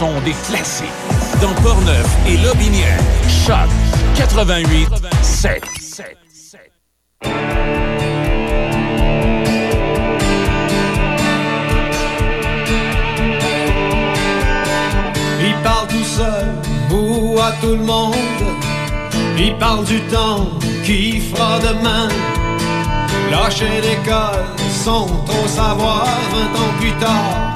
Des 0.00 0.32
classiques. 0.48 0.86
Dans 1.42 1.52
Portneuf 1.62 2.06
et 2.26 2.38
Lobinière. 2.38 2.98
Choc 3.28 3.68
88 4.16 4.88
7. 5.20 5.62
Il 15.38 15.54
parle 15.62 15.86
tout 15.88 16.04
seul 16.04 16.46
ou 16.90 17.38
à 17.38 17.52
tout 17.60 17.66
le 17.66 17.84
monde. 17.84 18.14
Il 19.38 19.54
parle 19.58 19.84
du 19.84 20.00
temps 20.04 20.48
qui 20.82 21.20
fera 21.20 21.58
demain. 21.58 22.08
Lâcher 23.30 23.82
l'école 23.82 24.46
sans 24.72 25.04
trop 25.26 25.46
savoir, 25.46 26.06
vingt 26.32 26.58
ans 26.58 26.74
plus 26.80 26.92
tard, 26.92 27.52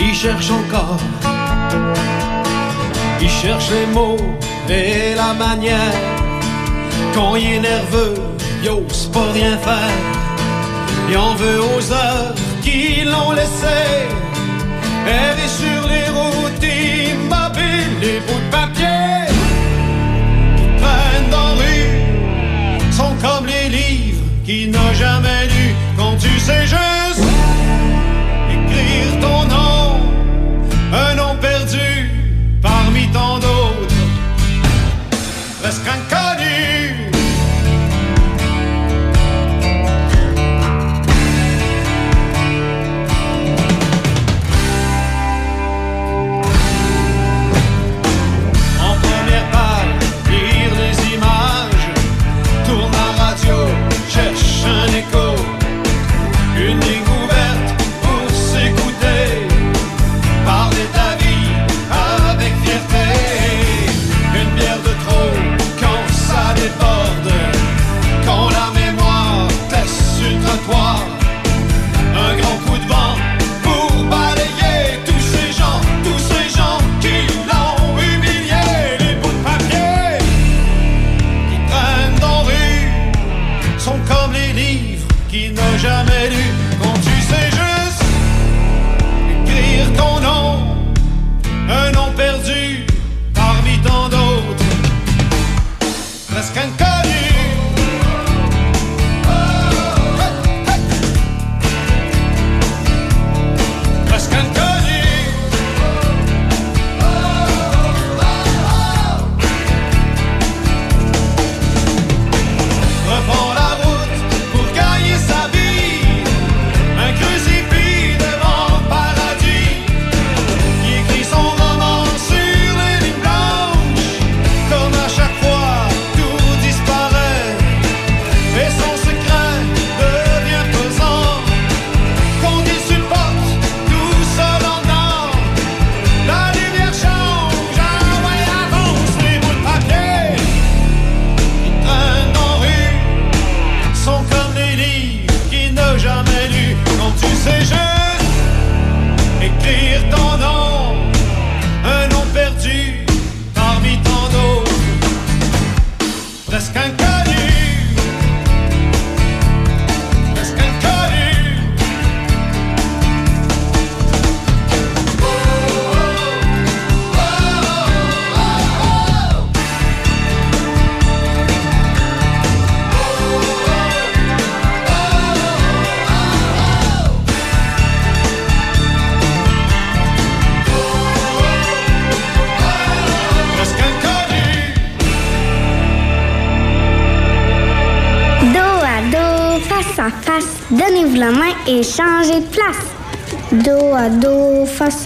il 0.00 0.12
cherche 0.12 0.50
encore. 0.50 0.98
Il 3.20 3.30
cherche 3.30 3.70
les 3.70 3.86
mots 3.92 4.16
et 4.68 5.14
la 5.14 5.32
manière. 5.34 5.98
Quand 7.14 7.36
il 7.36 7.54
est 7.54 7.60
nerveux, 7.60 8.14
il 8.62 8.70
ose 8.70 9.10
pas 9.12 9.30
rien 9.32 9.56
faire. 9.58 9.96
Il 11.08 11.16
en 11.16 11.34
veut 11.34 11.60
aux 11.60 11.92
heures 11.92 12.34
qui 12.62 13.04
l'ont 13.04 13.32
laissé. 13.32 13.78
Errer 15.06 15.48
sur 15.48 15.88
les 15.92 16.08
routes 16.18 16.64
immobiles, 16.64 17.96
les 18.00 18.20
bouts 18.26 18.44
de 18.46 18.50
papier 18.50 19.26
qui 20.56 20.82
traînent 20.82 21.30
dans 21.30 21.54
rue 21.60 22.92
sont 22.92 23.14
comme 23.20 23.46
les 23.46 23.68
livres 23.68 24.22
qu'il 24.44 24.70
n'a 24.70 24.92
jamais 24.94 25.44
lus. 25.46 25.74
Quand 25.96 26.16
tu 26.18 26.38
sais 26.40 26.66
juste 26.66 27.03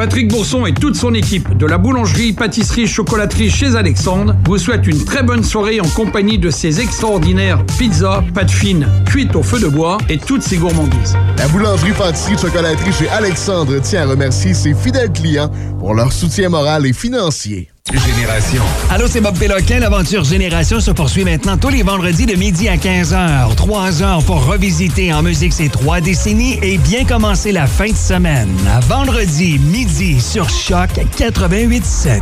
Patrick 0.00 0.28
Bourson 0.28 0.64
et 0.64 0.72
toute 0.72 0.96
son 0.96 1.12
équipe 1.12 1.58
de 1.58 1.66
la 1.66 1.76
boulangerie, 1.76 2.32
pâtisserie, 2.32 2.86
chocolaterie 2.86 3.50
chez 3.50 3.76
Alexandre 3.76 4.34
vous 4.46 4.56
souhaitent 4.56 4.86
une 4.86 5.04
très 5.04 5.22
bonne 5.22 5.44
soirée 5.44 5.78
en 5.78 5.88
compagnie 5.88 6.38
de 6.38 6.48
ces 6.48 6.80
extraordinaires 6.80 7.62
pizzas, 7.76 8.24
pâtes 8.32 8.50
fines, 8.50 8.88
cuites 9.04 9.36
au 9.36 9.42
feu 9.42 9.60
de 9.60 9.68
bois 9.68 9.98
et 10.08 10.16
toutes 10.16 10.40
ces 10.40 10.56
gourmandises. 10.56 11.18
La 11.36 11.48
boulangerie 11.48 11.92
pâtisserie 11.92 12.38
chocolaterie 12.38 12.92
chez 12.94 13.10
Alexandre 13.10 13.78
tient 13.82 14.04
à 14.04 14.06
remercier 14.06 14.54
ses 14.54 14.72
fidèles 14.72 15.12
clients 15.12 15.50
pour 15.78 15.92
leur 15.92 16.10
soutien 16.14 16.48
moral 16.48 16.86
et 16.86 16.94
financier. 16.94 17.68
Génération. 17.92 18.62
Allô, 18.90 19.06
c'est 19.08 19.20
Bob 19.20 19.36
Péloquin. 19.36 19.80
L'aventure 19.80 20.22
Génération 20.22 20.80
se 20.80 20.90
poursuit 20.92 21.24
maintenant 21.24 21.56
tous 21.56 21.70
les 21.70 21.82
vendredis 21.82 22.26
de 22.26 22.36
midi 22.36 22.68
à 22.68 22.76
15h. 22.76 23.54
Trois 23.56 24.02
heures 24.02 24.22
pour 24.24 24.46
revisiter 24.46 25.12
en 25.12 25.22
musique 25.22 25.52
ces 25.52 25.68
trois 25.68 26.00
décennies 26.00 26.58
et 26.62 26.78
bien 26.78 27.04
commencer 27.04 27.50
la 27.50 27.66
fin 27.66 27.88
de 27.88 27.96
semaine. 27.96 28.54
À 28.72 28.80
vendredi, 28.80 29.58
midi, 29.58 30.20
sur 30.20 30.48
Choc 30.48 30.90
88.7. 31.18 32.20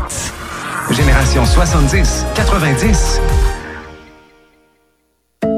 Génération 0.90 1.44
70, 1.44 2.24
90. 2.34 3.20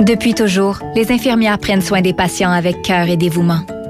Depuis 0.00 0.34
toujours, 0.34 0.80
les 0.96 1.12
infirmières 1.12 1.58
prennent 1.58 1.82
soin 1.82 2.00
des 2.00 2.14
patients 2.14 2.50
avec 2.50 2.82
cœur 2.82 3.06
et 3.06 3.16
dévouement. 3.16 3.60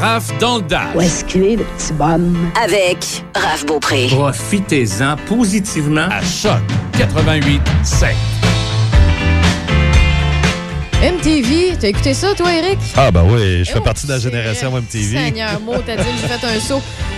Raph 0.00 0.36
dans 0.38 0.56
le 0.58 0.62
Dash. 0.62 0.94
Où 0.94 1.00
est-ce 1.00 1.24
qu'il 1.24 1.44
est, 1.44 1.56
le 1.56 1.64
petit 1.64 1.92
bonhomme? 1.92 2.50
Avec 2.62 2.98
Raph 3.34 3.64
Beaupré. 3.66 4.08
Profitez-en 4.10 5.16
positivement 5.26 6.08
à 6.10 6.22
Choc 6.22 6.60
88 6.98 7.60
7. 7.82 8.10
MTV, 11.02 11.76
t'as 11.78 11.88
écouté 11.88 12.14
ça, 12.14 12.34
toi, 12.34 12.52
Eric? 12.52 12.78
Ah, 12.96 13.10
ben 13.10 13.22
oui, 13.30 13.64
je 13.64 13.70
fais 13.70 13.78
Oh, 13.78 13.82
partie 13.82 14.06
de 14.06 14.12
la 14.12 14.18
génération 14.18 14.70
MTV. 14.76 15.16
Seigneur, 15.16 15.60
mot, 15.60 15.74
t'as 15.84 15.96
dit, 15.96 16.02
j'ai 16.20 16.26
fait 16.28 16.46
un 16.46 16.60
saut. 16.60 16.82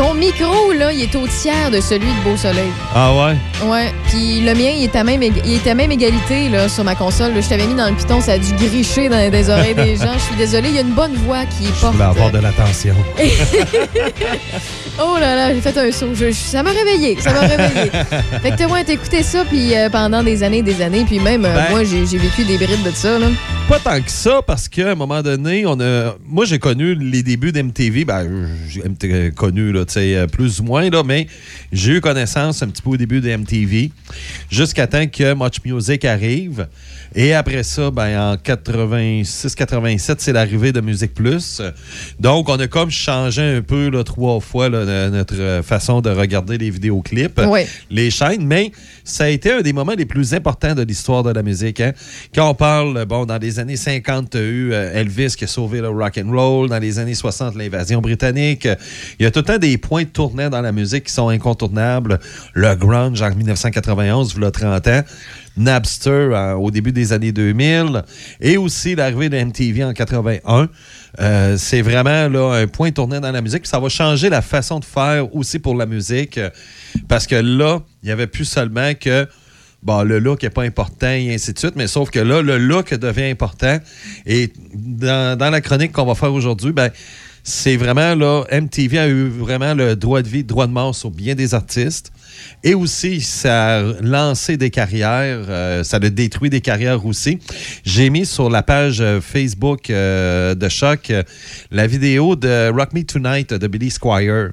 Ton 0.00 0.14
micro, 0.14 0.72
là, 0.72 0.90
il 0.94 1.02
est 1.02 1.14
au 1.14 1.26
tiers 1.28 1.70
de 1.70 1.78
celui 1.78 2.06
de 2.06 2.24
Beau 2.24 2.34
Soleil. 2.34 2.70
Ah 2.94 3.12
ouais? 3.12 3.36
Ouais, 3.68 3.92
puis 4.08 4.40
le 4.40 4.54
mien, 4.54 4.70
il 4.74 4.84
était 4.84 4.96
à 4.96 5.04
même, 5.04 5.22
il 5.22 5.54
était 5.54 5.70
à 5.70 5.74
même 5.74 5.92
égalité 5.92 6.48
là, 6.48 6.70
sur 6.70 6.84
ma 6.84 6.94
console. 6.94 7.34
là. 7.34 7.42
Je 7.42 7.48
t'avais 7.50 7.66
mis 7.66 7.74
dans 7.74 7.90
le 7.90 7.94
piton, 7.94 8.18
ça 8.22 8.32
a 8.32 8.38
dû 8.38 8.50
gricher 8.54 9.10
dans 9.10 9.18
les 9.30 9.50
oreilles 9.50 9.74
des 9.74 9.96
gens. 10.02 10.14
Je 10.14 10.20
suis 10.24 10.36
désolée, 10.36 10.70
il 10.70 10.74
y 10.76 10.78
a 10.78 10.80
une 10.80 10.94
bonne 10.94 11.12
voix 11.16 11.44
qui 11.44 11.66
Je 11.66 11.80
porte. 11.82 11.92
voulais 11.92 12.04
avoir 12.06 12.30
de 12.30 12.38
l'attention. 12.38 12.94
oh 14.98 15.16
là 15.20 15.36
là, 15.36 15.54
j'ai 15.54 15.60
fait 15.60 15.76
un 15.76 15.92
saut. 15.92 16.14
Je- 16.14 16.28
je- 16.28 16.32
ça 16.32 16.62
m'a 16.62 16.70
réveillé, 16.70 17.18
ça 17.20 17.34
m'a 17.34 17.40
réveillé. 17.40 17.90
fait 18.42 18.50
que 18.52 18.56
t'as 18.56 18.84
t'as 18.84 18.92
écouté 18.94 19.22
ça 19.22 19.44
puis 19.44 19.76
euh, 19.76 19.90
pendant 19.90 20.22
des 20.22 20.42
années, 20.42 20.62
des 20.62 20.80
années, 20.80 21.04
puis 21.06 21.18
même 21.20 21.44
euh, 21.44 21.54
Ben- 21.54 21.70
moi, 21.72 21.84
j'ai 21.84 22.04
vécu 22.16 22.44
des 22.44 22.56
brides 22.56 22.82
de 22.84 22.90
ça. 22.94 23.18
Là. 23.18 23.26
Pas 23.68 23.78
tant 23.78 24.00
que 24.00 24.10
ça, 24.10 24.40
parce 24.46 24.66
qu'à 24.66 24.92
un 24.92 24.94
moment 24.94 25.20
donné, 25.20 25.64
on 25.66 25.78
a. 25.78 26.14
Moi, 26.26 26.46
j'ai 26.46 26.58
connu 26.58 26.94
les 26.94 27.22
débuts 27.22 27.52
d'MTV. 27.52 28.06
Ben, 28.06 28.48
j'ai 28.66 29.30
connu, 29.32 29.72
là, 29.72 29.84
sais, 29.92 30.14
euh, 30.16 30.26
plus 30.26 30.60
ou 30.60 30.64
moins, 30.64 30.88
là, 30.90 31.02
mais 31.04 31.26
j'ai 31.72 31.92
eu 31.92 32.00
connaissance 32.00 32.62
un 32.62 32.68
petit 32.68 32.82
peu 32.82 32.90
au 32.90 32.96
début 32.96 33.20
de 33.20 33.28
MTV, 33.28 33.90
jusqu'à 34.50 34.86
temps 34.86 35.06
que 35.06 35.34
Much 35.34 35.56
Music 35.64 36.04
arrive. 36.04 36.66
Et 37.14 37.34
après 37.34 37.62
ça, 37.64 37.90
ben, 37.90 38.32
en 38.32 38.36
86-87, 38.36 40.16
c'est 40.18 40.32
l'arrivée 40.32 40.72
de 40.72 40.80
Musique 40.80 41.14
Plus. 41.14 41.60
Donc, 42.18 42.48
on 42.48 42.58
a 42.58 42.66
comme 42.68 42.90
changé 42.90 43.42
un 43.42 43.62
peu, 43.62 43.90
là, 43.90 44.04
trois 44.04 44.40
fois, 44.40 44.68
là, 44.68 45.10
notre 45.10 45.34
euh, 45.38 45.62
façon 45.62 46.00
de 46.00 46.10
regarder 46.10 46.56
les 46.58 46.70
vidéoclips, 46.70 47.40
les 47.90 48.10
chaînes, 48.10 48.46
mais 48.46 48.70
ça 49.04 49.24
a 49.24 49.28
été 49.28 49.52
un 49.52 49.60
des 49.62 49.72
moments 49.72 49.94
les 49.96 50.06
plus 50.06 50.34
importants 50.34 50.74
de 50.74 50.82
l'histoire 50.82 51.22
de 51.22 51.30
la 51.30 51.42
musique. 51.42 51.80
hein. 51.80 51.92
Quand 52.34 52.50
on 52.50 52.54
parle, 52.54 53.04
bon, 53.06 53.26
dans 53.26 53.38
les 53.38 53.58
années 53.58 53.76
50, 53.76 54.30
tu 54.30 54.36
as 54.38 54.40
eu 54.40 54.72
euh, 54.72 54.92
Elvis 54.94 55.34
qui 55.36 55.44
a 55.44 55.46
sauvé 55.48 55.80
le 55.80 55.88
rock 55.88 56.18
and 56.22 56.30
roll. 56.30 56.68
Dans 56.68 56.78
les 56.78 56.98
années 56.98 57.14
60, 57.14 57.56
l'invasion 57.56 58.00
britannique. 58.00 58.68
Il 59.18 59.24
y 59.24 59.26
a 59.26 59.30
tout 59.30 59.40
le 59.40 59.44
temps 59.44 59.58
des 59.58 59.78
points 59.80 60.04
tournants 60.04 60.50
dans 60.50 60.60
la 60.60 60.72
musique 60.72 61.04
qui 61.04 61.12
sont 61.12 61.28
incontournables. 61.28 62.20
Le 62.54 62.74
grunge 62.76 63.20
en 63.20 63.34
1991, 63.34 64.34
il 64.36 64.42
y 64.42 64.46
a 64.46 64.50
30 64.50 64.86
ans. 64.88 65.02
Napster 65.56 66.10
euh, 66.10 66.54
au 66.54 66.70
début 66.70 66.92
des 66.92 67.12
années 67.12 67.32
2000 67.32 68.02
et 68.40 68.56
aussi 68.56 68.94
l'arrivée 68.94 69.28
de 69.28 69.36
MTV 69.36 69.84
en 69.84 69.92
81. 69.92 70.68
Euh, 71.18 71.56
c'est 71.58 71.82
vraiment 71.82 72.28
là, 72.28 72.52
un 72.54 72.66
point 72.66 72.92
tournant 72.92 73.20
dans 73.20 73.32
la 73.32 73.42
musique. 73.42 73.62
Puis 73.62 73.68
ça 73.68 73.80
va 73.80 73.88
changer 73.88 74.30
la 74.30 74.42
façon 74.42 74.78
de 74.78 74.84
faire 74.84 75.34
aussi 75.34 75.58
pour 75.58 75.74
la 75.74 75.86
musique 75.86 76.38
euh, 76.38 76.50
parce 77.08 77.26
que 77.26 77.34
là, 77.34 77.80
il 78.02 78.06
n'y 78.06 78.12
avait 78.12 78.28
plus 78.28 78.44
seulement 78.44 78.92
que 78.94 79.26
bon, 79.82 80.02
le 80.02 80.18
look 80.18 80.42
n'est 80.42 80.50
pas 80.50 80.62
important 80.62 81.10
et 81.10 81.34
ainsi 81.34 81.52
de 81.52 81.58
suite, 81.58 81.74
mais 81.76 81.86
sauf 81.86 82.10
que 82.10 82.20
là, 82.20 82.42
le 82.42 82.58
look 82.58 82.94
devient 82.94 83.30
important. 83.30 83.78
Et 84.26 84.52
dans, 84.74 85.36
dans 85.36 85.50
la 85.50 85.60
chronique 85.60 85.92
qu'on 85.92 86.04
va 86.04 86.14
faire 86.14 86.32
aujourd'hui, 86.32 86.72
ben, 86.72 86.90
c'est 87.42 87.76
vraiment 87.76 88.14
là, 88.14 88.44
MTV 88.52 88.98
a 88.98 89.08
eu 89.08 89.28
vraiment 89.28 89.74
le 89.74 89.96
droit 89.96 90.22
de 90.22 90.28
vie, 90.28 90.44
droit 90.44 90.66
de 90.66 90.72
mort 90.72 90.94
sur 90.94 91.10
bien 91.10 91.34
des 91.34 91.54
artistes. 91.54 92.12
Et 92.62 92.74
aussi, 92.74 93.20
ça 93.20 93.78
a 93.78 93.82
lancé 94.00 94.56
des 94.56 94.70
carrières, 94.70 95.46
euh, 95.48 95.82
ça 95.84 95.96
a 95.96 96.00
détruit 96.00 96.50
des 96.50 96.60
carrières 96.60 97.04
aussi. 97.06 97.38
J'ai 97.84 98.10
mis 98.10 98.26
sur 98.26 98.50
la 98.50 98.62
page 98.62 99.00
euh, 99.00 99.20
Facebook 99.20 99.90
euh, 99.90 100.54
de 100.54 100.68
Choc 100.68 101.10
euh, 101.10 101.22
la 101.70 101.86
vidéo 101.86 102.36
de 102.36 102.70
Rock 102.70 102.92
Me 102.92 103.02
Tonight 103.02 103.52
de 103.52 103.66
Billy 103.66 103.90
Squire 103.90 104.50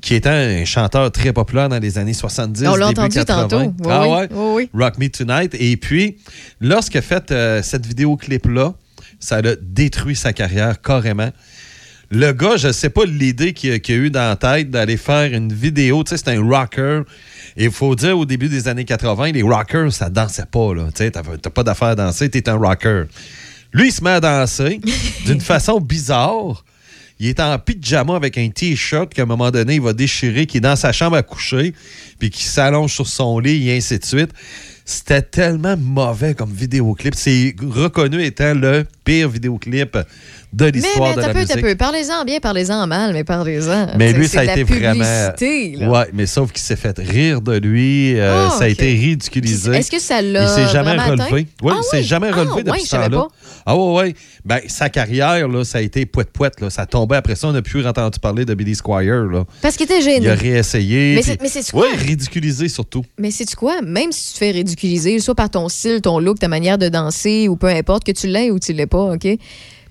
qui 0.00 0.14
était 0.14 0.28
un 0.28 0.64
chanteur 0.64 1.10
très 1.12 1.32
populaire 1.32 1.68
dans 1.68 1.78
les 1.78 1.98
années 1.98 2.12
70. 2.12 2.66
On 2.66 2.76
l'a 2.76 2.88
entendu 2.88 3.16
80. 3.16 3.42
tantôt. 3.48 3.60
Oui, 3.60 3.88
ah 3.88 4.02
oui. 4.02 4.14
ouais? 4.14 4.28
Oui. 4.32 4.70
Rock 4.74 4.98
Me 4.98 5.08
Tonight. 5.08 5.54
Et 5.58 5.76
puis, 5.76 6.18
lorsqu'il 6.60 6.98
a 6.98 7.02
fait 7.02 7.32
cette 7.62 7.86
vidéoclip-là, 7.86 8.74
ça 9.18 9.36
a 9.36 9.42
détruit 9.62 10.16
sa 10.16 10.32
carrière 10.32 10.80
carrément. 10.82 11.30
Le 12.10 12.32
gars, 12.32 12.56
je 12.56 12.68
ne 12.68 12.72
sais 12.72 12.90
pas 12.90 13.04
l'idée 13.04 13.52
qu'il 13.52 13.72
a, 13.72 13.78
qu'il 13.78 13.94
a 13.94 13.98
eu 13.98 14.10
dans 14.10 14.28
la 14.28 14.36
tête 14.36 14.70
d'aller 14.70 14.96
faire 14.96 15.32
une 15.32 15.52
vidéo. 15.52 16.04
Tu 16.04 16.10
sais, 16.10 16.22
c'est 16.24 16.36
un 16.36 16.42
rocker. 16.42 17.02
Et 17.56 17.64
il 17.64 17.70
faut 17.70 17.94
dire, 17.94 18.18
au 18.18 18.24
début 18.24 18.48
des 18.48 18.68
années 18.68 18.84
80, 18.84 19.32
les 19.32 19.42
rockers, 19.42 19.92
ça 19.92 20.10
dansait 20.10 20.46
pas. 20.46 20.74
là. 20.74 20.86
Tu 20.94 21.04
sais, 21.04 21.10
t'as 21.10 21.22
pas 21.22 21.62
d'affaire 21.62 21.88
à 21.88 21.94
danser, 21.94 22.28
t'es 22.28 22.48
un 22.48 22.56
rocker. 22.56 23.04
Lui, 23.72 23.88
il 23.88 23.92
se 23.92 24.02
met 24.04 24.10
à 24.10 24.20
danser 24.20 24.80
d'une 25.26 25.40
façon 25.40 25.80
bizarre. 25.80 26.64
Il 27.20 27.28
est 27.28 27.40
en 27.40 27.58
pyjama 27.58 28.16
avec 28.16 28.38
un 28.38 28.48
t-shirt 28.50 29.14
qu'à 29.14 29.22
un 29.22 29.26
moment 29.26 29.50
donné, 29.50 29.76
il 29.76 29.80
va 29.80 29.92
déchirer, 29.92 30.46
qui 30.46 30.56
est 30.56 30.60
dans 30.60 30.76
sa 30.76 30.92
chambre 30.92 31.16
à 31.16 31.22
coucher, 31.22 31.72
puis 32.18 32.30
qui 32.30 32.42
s'allonge 32.42 32.92
sur 32.92 33.06
son 33.06 33.38
lit, 33.38 33.68
et 33.68 33.76
ainsi 33.76 33.98
de 33.98 34.04
suite. 34.04 34.30
C'était 34.84 35.22
tellement 35.22 35.76
mauvais 35.76 36.34
comme 36.34 36.52
vidéoclip. 36.52 37.14
C'est 37.14 37.54
reconnu 37.62 38.22
étant 38.22 38.52
le 38.54 38.84
pire 39.04 39.28
vidéoclip 39.28 39.96
de 40.52 40.66
l'histoire 40.66 41.16
de 41.16 41.20
la 41.20 41.28
peu, 41.30 41.40
musique. 41.40 41.60
peu. 41.60 41.74
Parlez-en 41.74 42.24
bien, 42.24 42.38
parlez-en 42.38 42.86
mal, 42.86 43.12
mais 43.12 43.24
parlez-en. 43.24 43.88
Mais 43.98 44.12
C'est- 44.12 44.18
lui, 44.18 44.28
c'est 44.28 44.34
ça 44.46 44.52
a 44.52 44.56
été 44.56 44.62
vraiment. 44.62 45.92
Ouais, 45.92 46.06
mais 46.12 46.26
sauf 46.26 46.52
qu'il 46.52 46.62
s'est 46.62 46.76
fait 46.76 46.96
rire 46.98 47.40
de 47.40 47.56
lui. 47.58 48.18
euh, 48.20 48.46
Ah, 48.48 48.54
ça 48.56 48.64
a 48.64 48.68
été 48.68 48.86
ridiculisé. 48.92 49.72
Est-ce 49.76 49.90
que 49.90 49.98
ça 49.98 50.22
l'a 50.22 50.44
Il 50.44 50.48
s'est 50.48 50.72
jamais 50.72 50.92
relevé. 50.96 51.46
Oui, 51.62 51.72
Ah 51.72 51.80
il 51.80 51.84
s'est 51.84 51.96
oui? 51.98 52.02
jamais 52.04 52.28
Ah, 52.32 52.36
relevé 52.36 52.54
ouais, 52.54 52.62
depuis 52.62 52.82
ce 52.82 52.90
temps-là. 52.96 53.26
Ah 53.66 53.76
ouais, 53.76 53.92
ouais. 53.94 54.14
Ben, 54.44 54.60
sa 54.68 54.88
carrière, 54.90 55.48
là, 55.48 55.64
ça 55.64 55.78
a 55.78 55.80
été 55.80 56.06
poète-poète. 56.06 56.60
là. 56.60 56.70
Ça 56.70 56.86
tombait 56.86 57.16
après 57.16 57.34
ça. 57.34 57.48
On 57.48 57.52
n'a 57.52 57.62
plus 57.62 57.84
entendu 57.86 58.18
parler 58.20 58.44
de 58.44 58.54
Billy 58.54 58.74
Squire. 58.76 59.24
Là. 59.24 59.44
Parce 59.62 59.76
qu'il 59.76 59.84
était 59.84 60.02
gêné. 60.02 60.20
Il 60.22 60.28
a 60.28 60.34
réessayé. 60.34 61.14
Mais 61.16 61.22
c'est- 61.22 61.38
c'est 61.62 61.70
quoi? 61.72 61.88
Ouais, 61.88 61.96
ridiculisé 61.96 62.68
surtout. 62.68 63.04
Mais 63.18 63.30
sais-tu 63.30 63.56
quoi? 63.56 63.80
Même 63.82 64.12
si 64.12 64.28
tu 64.28 64.32
te 64.34 64.38
fais 64.38 64.50
ridiculiser, 64.52 65.18
soit 65.18 65.34
par 65.34 65.50
ton 65.50 65.68
style, 65.68 66.00
ton 66.00 66.18
look, 66.20 66.38
ta 66.38 66.48
manière 66.48 66.78
de 66.78 66.88
danser, 66.88 67.48
ou 67.48 67.56
peu 67.56 67.66
importe, 67.68 68.04
que 68.04 68.12
tu 68.12 68.26
l'aies 68.28 68.50
ou 68.50 68.58
tu 68.60 68.72
l'aies 68.72 68.86
pas, 68.94 69.14
OK? 69.14 69.26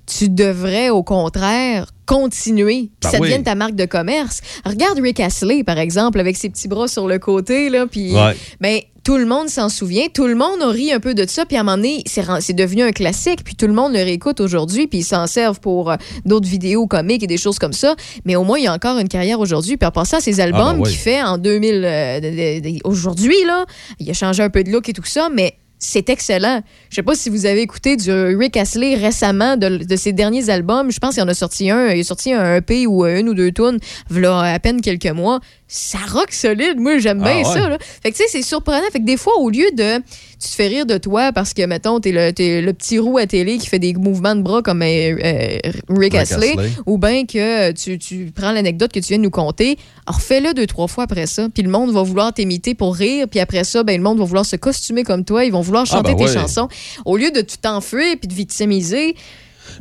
Tu 0.06 0.30
devrais, 0.30 0.90
au 0.90 1.02
contraire, 1.04 1.88
continuer. 2.06 2.90
Puis 3.00 3.04
Ben 3.04 3.10
ça 3.12 3.18
oui. 3.20 3.28
devienne 3.28 3.44
ta 3.44 3.56
marque 3.56 3.76
de 3.76 3.86
commerce. 3.86 4.42
Regarde 4.66 5.00
Rick 5.00 5.20
Astley, 5.20 5.64
par 5.64 5.78
exemple, 5.78 6.20
avec 6.20 6.36
ses 6.36 6.50
petits 6.50 6.68
bras 6.68 6.88
sur 6.88 7.08
le 7.08 7.20
côté, 7.20 7.70
là, 7.70 7.86
puis... 7.88 8.14
Ouais. 8.14 8.36
Ben, 8.60 8.80
tout 9.04 9.18
le 9.18 9.26
monde 9.26 9.50
s'en 9.50 9.68
souvient. 9.68 10.08
Tout 10.14 10.28
le 10.28 10.36
monde 10.36 10.62
a 10.62 10.70
ri 10.70 10.94
un 10.94 11.02
peu 11.02 11.14
de 11.14 11.26
ça. 11.28 11.46
Puis 11.46 11.58
à 11.58 11.60
un 11.60 11.64
moment 11.64 11.76
donné, 11.76 12.04
c'est 12.08 12.54
devenu 12.56 12.84
un 12.84 12.94
classique. 12.94 13.44
Puis 13.44 13.54
tout 13.56 13.68
le 13.68 13.74
monde 13.74 13.92
le 13.92 14.00
réécoute 14.00 14.40
aujourd'hui. 14.40 14.88
Puis 14.88 15.00
ils 15.00 15.04
s'en 15.04 15.28
servent 15.28 15.60
pour 15.60 15.92
euh, 15.92 15.96
d'autres 16.24 16.48
vidéos 16.48 16.88
comiques 16.88 17.22
et 17.22 17.28
des 17.28 17.36
choses 17.36 17.60
comme 17.60 17.74
ça. 17.74 17.98
Mais 18.24 18.38
au 18.38 18.46
moins, 18.46 18.60
il 18.60 18.64
y 18.64 18.68
a 18.68 18.72
encore 18.74 18.98
une 19.00 19.10
carrière 19.10 19.42
aujourd'hui. 19.42 19.76
Puis 19.76 19.86
en 19.86 19.92
passant, 19.92 20.22
ces 20.22 20.40
albums 20.40 20.62
Ah, 20.66 20.74
ben 20.76 20.80
oui. 20.84 20.90
qu'il 20.90 21.00
fait 21.00 21.22
en 21.22 21.38
2000... 21.38 21.82
euh, 21.84 22.80
aujourd'hui, 22.86 23.36
là, 23.46 23.66
il 24.00 24.10
a 24.10 24.14
changé 24.14 24.42
un 24.42 24.50
peu 24.50 24.64
de 24.64 24.72
look 24.72 24.88
et 24.88 24.94
tout 24.94 25.04
ça. 25.04 25.28
Mais 25.34 25.56
c'est 25.86 26.10
excellent. 26.10 26.62
Je 26.90 26.96
sais 26.96 27.04
pas 27.04 27.16
si 27.16 27.30
vous 27.30 27.46
avez 27.46 27.62
écouté 27.62 27.96
du 27.98 28.12
Rick 28.12 28.56
Astley 28.58 28.96
récemment 28.96 29.58
de, 29.58 29.78
de 29.84 29.96
ses 29.96 30.14
derniers 30.14 30.50
albums. 30.50 30.92
Je 30.92 31.00
pense 31.00 31.16
qu'il 31.16 31.24
en 31.24 31.28
a 31.28 31.34
sorti 31.34 31.70
un. 31.70 31.90
Il 31.90 32.00
a 32.00 32.04
sorti 32.04 32.32
un 32.34 32.56
EP 32.58 32.88
ou 32.88 33.06
une 33.06 33.30
ou 33.30 33.34
deux 33.34 33.52
tunes 33.52 33.80
v'là 34.10 34.40
à 34.54 34.60
peine 34.60 34.82
quelques 34.82 35.08
mois. 35.12 35.40
Ça 35.68 35.98
rock 36.12 36.32
solide. 36.32 36.80
Moi, 36.80 37.00
j'aime 37.00 37.22
Ah 37.26 37.34
bien 37.34 37.38
ouais. 37.38 37.44
ça. 37.44 37.70
là. 37.70 37.78
Fait 38.02 38.12
que 38.12 38.18
tu 38.18 38.24
sais, 38.24 38.30
c'est 38.30 38.42
surprenant. 38.44 38.84
Fait 38.92 39.00
que 39.00 39.06
des 39.06 39.18
fois, 39.18 39.38
au 39.40 39.50
lieu 39.50 39.70
de. 39.74 40.02
Tu 40.44 40.50
te 40.50 40.56
fais 40.56 40.68
rire 40.68 40.86
de 40.86 40.98
toi 40.98 41.32
parce 41.32 41.54
que, 41.54 41.66
mettons, 41.66 42.02
t'es 42.02 42.12
le, 42.12 42.34
t'es 42.34 42.62
le 42.62 42.74
petit 42.74 43.00
roux 43.00 43.18
à 43.18 43.26
télé 43.26 43.58
qui 43.58 43.68
fait 43.68 43.80
des 43.80 43.94
mouvements 43.94 44.36
de 44.36 44.42
bras 44.42 44.62
comme 44.62 44.82
euh, 44.82 44.86
euh, 44.86 45.58
Rick, 45.90 46.14
Rick 46.14 46.16
Astley, 46.16 46.56
ou 46.86 46.98
bien 46.98 47.26
que 47.26 47.72
tu, 47.72 47.98
tu 47.98 48.32
prends 48.36 48.52
l'anecdote 48.52 48.92
que 48.92 49.00
tu 49.00 49.08
viens 49.08 49.20
de 49.20 49.24
nous 49.24 49.30
conter, 49.30 49.78
refais-le 50.06 50.54
deux, 50.54 50.68
trois 50.68 50.88
fois 50.88 51.06
après 51.06 51.28
ça. 51.28 51.48
Puis 51.54 51.64
le 51.64 51.70
monde 51.70 51.92
va 51.94 52.04
vouloir 52.04 52.34
t'imiter 52.34 52.76
pour 52.76 52.96
rire. 52.96 53.28
Puis 53.32 53.40
après 53.40 53.64
ça, 53.64 53.84
ben, 53.84 53.96
le 53.96 54.04
monde 54.04 54.20
va 54.20 54.26
vouloir 54.26 54.46
se 54.46 54.58
costumer 54.58 55.04
comme 55.04 55.24
toi. 55.24 55.46
Ils 55.46 55.52
vont 55.52 55.62
vouloir 55.62 55.86
Ah, 55.90 55.92
chanter 55.96 56.12
ben 56.14 56.18
tes 56.18 56.26
ouais. 56.26 56.34
chansons. 56.34 56.68
Au 57.06 57.16
lieu 57.16 57.32
de 57.32 57.42
t'enfuir 57.42 58.16
puis 58.20 58.28
de 58.28 58.34
victimiser, 58.34 59.16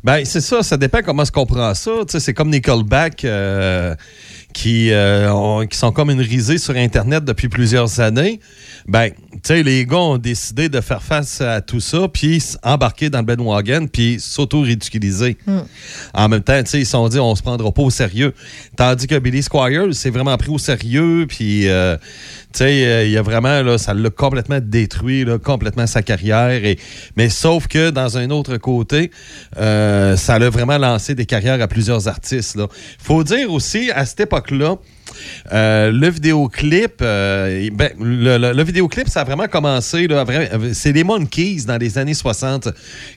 Ben, 0.05 0.25
c'est 0.25 0.41
ça, 0.41 0.63
ça 0.63 0.77
dépend 0.77 1.01
comment 1.05 1.25
se 1.25 1.33
comprend 1.33 1.75
ça. 1.75 1.91
C'est 2.07 2.33
comme 2.35 2.51
euh, 3.25 3.95
qui, 4.55 4.91
euh, 4.93 5.33
ont- 5.33 5.67
qui 5.67 5.77
sont 5.77 5.91
comme 5.93 6.11
une 6.11 6.21
risée 6.21 6.59
sur 6.59 6.77
Internet 6.77 7.25
depuis 7.25 7.49
plusieurs 7.49 8.01
années, 8.01 8.39
ben, 8.87 9.11
tu 9.11 9.39
sais, 9.45 9.63
les 9.63 9.87
gars 9.87 9.99
ont 9.99 10.19
décidé 10.19 10.69
de 10.69 10.81
faire 10.81 11.03
face 11.03 11.41
à 11.41 11.61
tout 11.61 11.81
ça, 11.81 12.09
puis 12.09 12.43
embarquer 12.63 13.11
dans 13.11 13.19
le 13.19 13.25
bandwagon, 13.25 13.87
puis 13.87 14.19
s'auto-ridiculiser. 14.21 15.37
En 16.15 16.29
même 16.29 16.43
temps, 16.43 16.63
tu 16.63 16.71
sais, 16.71 16.81
ils 16.81 16.85
se 16.85 16.93
sont 16.93 17.09
dit, 17.09 17.19
on 17.19 17.35
se 17.35 17.43
prendra 17.43 17.73
pas 17.73 17.83
au 17.83 17.91
sérieux. 17.91 18.35
Tandis 18.77 19.07
que 19.07 19.19
Billy 19.19 19.43
Squire 19.43 19.95
s'est 19.95 20.11
vraiment 20.11 20.37
pris 20.37 20.51
au 20.51 20.59
sérieux, 20.59 21.27
puis, 21.29 21.69
euh, 21.69 21.97
tu 22.53 22.59
sais, 22.59 22.87
euh, 22.87 23.05
il 23.05 23.11
y 23.11 23.17
a 23.17 23.23
vraiment, 23.23 23.63
là, 23.63 23.79
ça 23.79 23.95
l'a 23.95 24.11
complètement 24.11 24.59
détruit, 24.61 25.25
là, 25.25 25.39
complètement 25.39 25.87
sa 25.87 26.03
carrière. 26.03 26.65
Et, 26.65 26.79
mais 27.17 27.29
sauf 27.29 27.69
que, 27.69 27.91
dans 27.91 28.19
un 28.19 28.31
autre 28.31 28.57
côté, 28.57 29.11
euh, 29.59 30.17
ça 30.17 30.39
l'a 30.39 30.51
vraiment 30.51 30.79
lancé 30.79 31.15
des 31.15 31.27
carrières 31.27 31.61
à 31.61 31.69
plusieurs 31.69 32.09
artistes. 32.09 32.57
Il 32.57 32.67
faut 32.99 33.25
dire 33.25 33.51
aussi, 33.53 33.91
à 33.91 34.05
cette 34.05 34.21
époque-là, 34.21 34.77
euh, 35.53 35.91
le 35.91 36.09
vidéoclip, 36.09 37.01
euh, 37.03 37.69
ben, 37.73 37.91
le, 38.01 38.65
ça 39.07 39.21
a 39.21 39.25
vraiment 39.25 39.49
commencé. 39.49 40.07
C'est 40.73 40.93
les 40.93 41.05
Monkeys 41.05 41.65
dans 41.67 41.77
les 41.77 41.99
années 41.99 42.15
60 42.15 42.69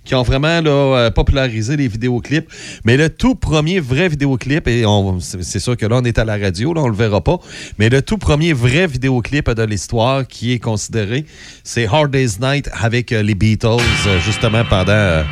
qui 0.04 0.16
ont 0.16 0.24
vraiment 0.24 0.62
euh, 0.66 1.10
popularisé 1.12 1.78
les 1.78 1.88
vidéoclips. 1.88 2.50
Mais 2.84 2.98
le 2.98 3.10
tout 3.10 3.36
premier 3.36 3.80
vrai 3.80 4.10
vidéoclip, 4.10 4.68
et 4.68 4.84
c'est 5.20 5.60
sûr 5.60 5.78
que 5.78 5.86
là, 5.86 5.98
on 6.02 6.04
est 6.04 6.20
à 6.20 6.26
la 6.26 6.38
radio, 6.38 6.74
là, 6.74 6.82
on 6.82 6.88
le 6.88 6.96
verra 6.96 7.22
pas, 7.22 7.40
mais 7.78 7.90
le 7.90 8.02
tout 8.02 8.18
premier 8.18 8.54
vrai 8.54 8.88
vidéoclip 8.88 9.50
de 9.50 9.64
l'histoire 9.64 10.28
qui 10.28 10.54
est 10.54 10.60
considéré, 10.60 11.26
c'est 11.64 11.88
Hard 11.88 12.12
Day's 12.12 12.40
Night 12.40 12.70
avec 12.74 13.12
les 13.12 13.36
Beatles, 13.36 13.78
justement 14.26 14.64
pendant 14.70 15.24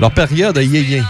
leur 0.00 0.12
période 0.12 0.56
de 0.56 0.62
yé 0.62 1.02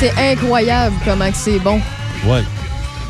C'est 0.00 0.12
incroyable 0.18 0.94
comment 1.04 1.30
c'est 1.34 1.58
bon. 1.58 1.80
Ouais. 2.26 2.42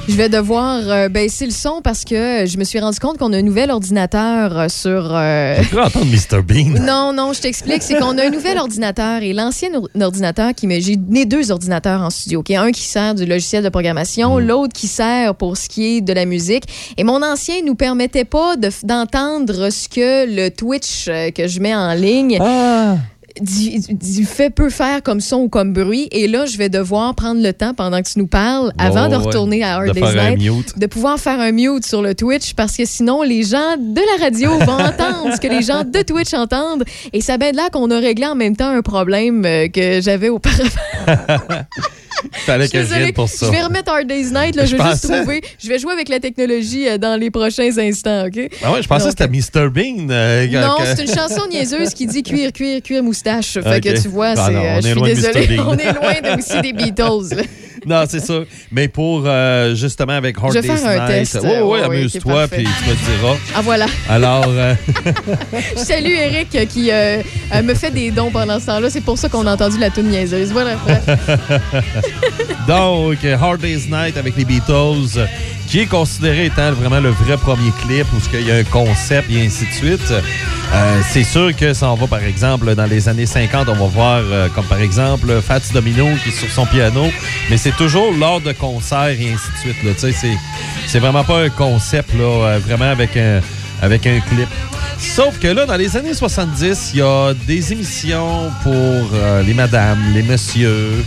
Je 0.08 0.14
vais 0.16 0.30
devoir 0.30 0.80
euh, 0.88 1.08
baisser 1.10 1.44
le 1.44 1.50
son 1.50 1.82
parce 1.84 2.02
que 2.06 2.46
je 2.46 2.56
me 2.56 2.64
suis 2.64 2.80
rendu 2.80 2.98
compte 2.98 3.18
qu'on 3.18 3.30
a 3.34 3.36
un 3.36 3.42
nouvel 3.42 3.70
ordinateur 3.70 4.58
euh, 4.58 4.68
sur. 4.70 5.10
euh, 5.14 5.56
cru 5.64 5.80
entendre 5.80 6.06
Mr. 6.06 6.40
Bean? 6.42 6.80
Non, 6.86 7.12
non, 7.12 7.34
je 7.34 7.42
t'explique. 7.42 7.82
C'est 7.82 7.98
qu'on 7.98 8.16
a 8.16 8.24
un 8.26 8.30
nouvel 8.30 8.56
ordinateur 8.56 9.22
et 9.22 9.34
l'ancien 9.34 9.68
or- 9.74 9.88
ordinateur 10.00 10.54
qui 10.54 10.66
me. 10.66 10.80
J'ai 10.80 10.96
né 10.96 11.26
deux 11.26 11.50
ordinateurs 11.52 12.00
en 12.00 12.08
studio. 12.08 12.40
ok? 12.40 12.52
Un 12.52 12.72
qui 12.72 12.84
sert 12.84 13.14
du 13.14 13.26
logiciel 13.26 13.62
de 13.62 13.68
programmation, 13.68 14.38
l'autre 14.38 14.72
qui 14.72 14.86
sert 14.86 15.34
pour 15.34 15.58
ce 15.58 15.68
qui 15.68 15.96
est 15.98 16.00
de 16.00 16.14
la 16.14 16.24
musique. 16.24 16.64
Et 16.96 17.04
mon 17.04 17.22
ancien 17.22 17.56
nous 17.66 17.74
permettait 17.74 18.24
pas 18.24 18.56
de 18.56 18.70
d'entendre 18.84 19.68
ce 19.68 19.90
que 19.90 20.24
le 20.34 20.48
Twitch 20.48 21.04
euh, 21.08 21.30
que 21.32 21.46
je 21.48 21.60
mets 21.60 21.74
en 21.74 21.92
ligne. 21.92 22.38
Du, 23.40 23.78
du 23.94 24.24
fait 24.24 24.50
peut 24.50 24.70
faire 24.70 25.02
comme 25.02 25.20
son 25.20 25.36
ou 25.42 25.48
comme 25.48 25.72
bruit. 25.72 26.08
Et 26.12 26.26
là, 26.28 26.46
je 26.46 26.56
vais 26.58 26.68
devoir 26.68 27.14
prendre 27.14 27.42
le 27.42 27.52
temps 27.52 27.74
pendant 27.74 28.00
que 28.02 28.08
tu 28.08 28.18
nous 28.18 28.26
parles, 28.26 28.72
avant 28.78 29.08
de 29.08 29.16
ouais. 29.16 29.22
retourner 29.24 29.62
à 29.62 29.76
Hard 29.76 29.92
Day's 29.92 30.14
Night, 30.14 30.78
de 30.78 30.86
pouvoir 30.86 31.18
faire 31.18 31.38
un 31.40 31.52
mute 31.52 31.86
sur 31.86 32.02
le 32.02 32.14
Twitch 32.14 32.54
parce 32.54 32.76
que 32.76 32.84
sinon, 32.84 33.22
les 33.22 33.42
gens 33.42 33.76
de 33.78 34.00
la 34.18 34.24
radio 34.24 34.50
vont 34.58 34.72
entendre 34.84 35.34
ce 35.34 35.40
que 35.40 35.48
les 35.48 35.62
gens 35.62 35.84
de 35.84 36.02
Twitch 36.02 36.34
entendent. 36.34 36.84
Et 37.12 37.20
ça 37.20 37.36
bien 37.38 37.52
de 37.52 37.56
là 37.56 37.68
qu'on 37.70 37.90
a 37.90 37.98
réglé 37.98 38.26
en 38.26 38.34
même 38.34 38.56
temps 38.56 38.70
un 38.70 38.82
problème 38.82 39.44
euh, 39.44 39.68
que 39.68 40.00
j'avais 40.00 40.28
auparavant. 40.28 40.68
Fallait 42.46 42.64
Je 42.64 42.68
suis 42.70 42.72
que 42.72 42.78
je 42.78 42.88
désolée. 42.88 43.00
vienne 43.04 43.12
pour 43.14 43.28
ça. 43.28 43.46
Je 43.46 43.52
vais 43.52 43.62
remettre 43.62 43.92
Hard 43.92 44.06
Day's 44.08 44.32
Night. 44.32 44.56
Là, 44.56 44.64
je 44.64 44.76
Je 44.76 44.82
vais 44.82 44.90
juste 44.90 45.08
trouver. 45.08 45.40
Je 45.62 45.68
vais 45.68 45.78
jouer 45.78 45.92
avec 45.92 46.08
la 46.08 46.18
technologie 46.18 46.88
euh, 46.88 46.98
dans 46.98 47.18
les 47.18 47.30
prochains 47.30 47.70
instants, 47.78 48.26
OK? 48.26 48.40
Ah 48.64 48.72
ouais, 48.72 48.82
je 48.82 48.88
pensais 48.88 49.04
que 49.04 49.10
c'était 49.10 49.28
Mr. 49.28 49.68
Bean. 49.70 50.08
euh, 50.10 50.46
non, 50.48 50.74
que- 50.78 50.84
c'est 50.96 51.02
une 51.04 51.14
chanson 51.14 51.42
niaiseuse 51.48 51.94
qui 51.94 52.06
dit 52.06 52.24
cuir, 52.24 52.52
cuir, 52.52 52.82
cuir, 52.82 53.02
moustache. 53.04 53.27
Fait 53.62 53.76
Ok. 53.76 53.80
que 53.80 54.02
tu 54.02 54.08
vois, 54.08 54.34
Ah 54.36 54.44
c'est, 54.46 54.52
non, 54.52 54.62
euh, 54.64 54.80
je 54.82 54.88
suis 54.88 55.02
désolée. 55.02 55.58
On 55.66 55.76
est 55.76 55.92
loin 55.92 56.14
de- 56.34 56.38
aussi 56.38 56.60
des 56.60 56.72
Beatles. 56.74 57.36
là. 57.36 57.42
Non, 57.86 58.04
c'est 58.08 58.18
ça. 58.20 58.40
Mais 58.72 58.88
pour, 58.88 59.22
euh, 59.24 59.74
justement, 59.76 60.14
avec 60.14 60.36
Hard 60.36 60.52
Je 60.52 60.58
vais 60.58 60.68
Day's 60.68 60.80
faire 60.80 61.00
un 61.00 61.06
Night. 61.08 61.30
test. 61.30 61.38
Oui, 61.44 61.50
oui, 61.62 61.80
amuse-toi, 61.80 62.48
puis 62.48 62.64
tu 62.64 62.90
me 62.90 62.94
diras. 63.18 63.36
Ah, 63.54 63.60
voilà. 63.62 63.86
Alors, 64.10 64.44
euh, 64.48 64.74
Je 65.76 65.80
salue 65.84 66.10
Eric 66.10 66.50
qui 66.68 66.90
euh, 66.90 67.22
me 67.62 67.74
fait 67.74 67.92
des 67.92 68.10
dons 68.10 68.30
pendant 68.32 68.58
ce 68.58 68.66
temps-là. 68.66 68.90
C'est 68.90 69.00
pour 69.00 69.16
ça 69.16 69.28
qu'on 69.28 69.46
a 69.46 69.52
entendu 69.54 69.78
la 69.78 69.90
tune 69.90 70.08
niaiseuse. 70.08 70.50
Voilà. 70.52 70.72
donc, 72.66 73.18
Hard 73.24 73.60
Day's 73.60 73.88
Night 73.88 74.16
avec 74.16 74.36
les 74.36 74.44
Beatles, 74.44 75.20
qui 75.68 75.80
est 75.80 75.86
considéré 75.86 76.46
étant 76.46 76.72
vraiment 76.72 76.98
le 76.98 77.10
vrai 77.10 77.36
premier 77.36 77.70
clip 77.82 78.06
où 78.14 78.18
il 78.32 78.46
y 78.46 78.50
a 78.50 78.56
un 78.56 78.64
concept 78.64 79.30
et 79.30 79.44
ainsi 79.44 79.66
de 79.66 79.72
suite. 79.72 80.10
Euh, 80.10 81.00
c'est 81.10 81.24
sûr 81.24 81.54
que 81.54 81.74
ça 81.74 81.90
en 81.90 81.94
va, 81.94 82.06
par 82.06 82.22
exemple, 82.22 82.74
dans 82.74 82.86
les 82.86 83.06
années 83.08 83.26
50, 83.26 83.68
on 83.68 83.74
va 83.74 83.86
voir, 83.86 84.22
euh, 84.24 84.48
comme 84.54 84.64
par 84.64 84.80
exemple, 84.80 85.40
Fats 85.42 85.60
Domino 85.74 86.06
qui 86.22 86.30
est 86.30 86.32
sur 86.32 86.50
son 86.50 86.64
piano, 86.64 87.08
mais 87.50 87.58
c'est 87.58 87.76
toujours 87.76 88.12
lors 88.12 88.40
de 88.40 88.52
concerts 88.52 89.20
et 89.20 89.32
ainsi 89.32 89.52
de 89.52 89.72
suite. 89.72 89.82
là. 89.84 89.90
C'est, 89.98 90.36
c'est 90.86 90.98
vraiment 91.00 91.24
pas 91.24 91.42
un 91.42 91.50
concept, 91.50 92.14
là, 92.14 92.24
euh, 92.24 92.58
vraiment 92.66 92.90
avec 92.90 93.14
un, 93.18 93.40
avec 93.82 94.06
un 94.06 94.20
clip. 94.20 94.48
Sauf 94.98 95.38
que 95.38 95.48
là, 95.48 95.66
dans 95.66 95.76
les 95.76 95.98
années 95.98 96.14
70, 96.14 96.92
il 96.94 97.00
y 97.00 97.02
a 97.02 97.34
des 97.46 97.72
émissions 97.72 98.50
pour 98.64 98.72
les 99.46 99.54
madames, 99.54 100.02
les 100.12 100.24
messieurs, 100.24 101.04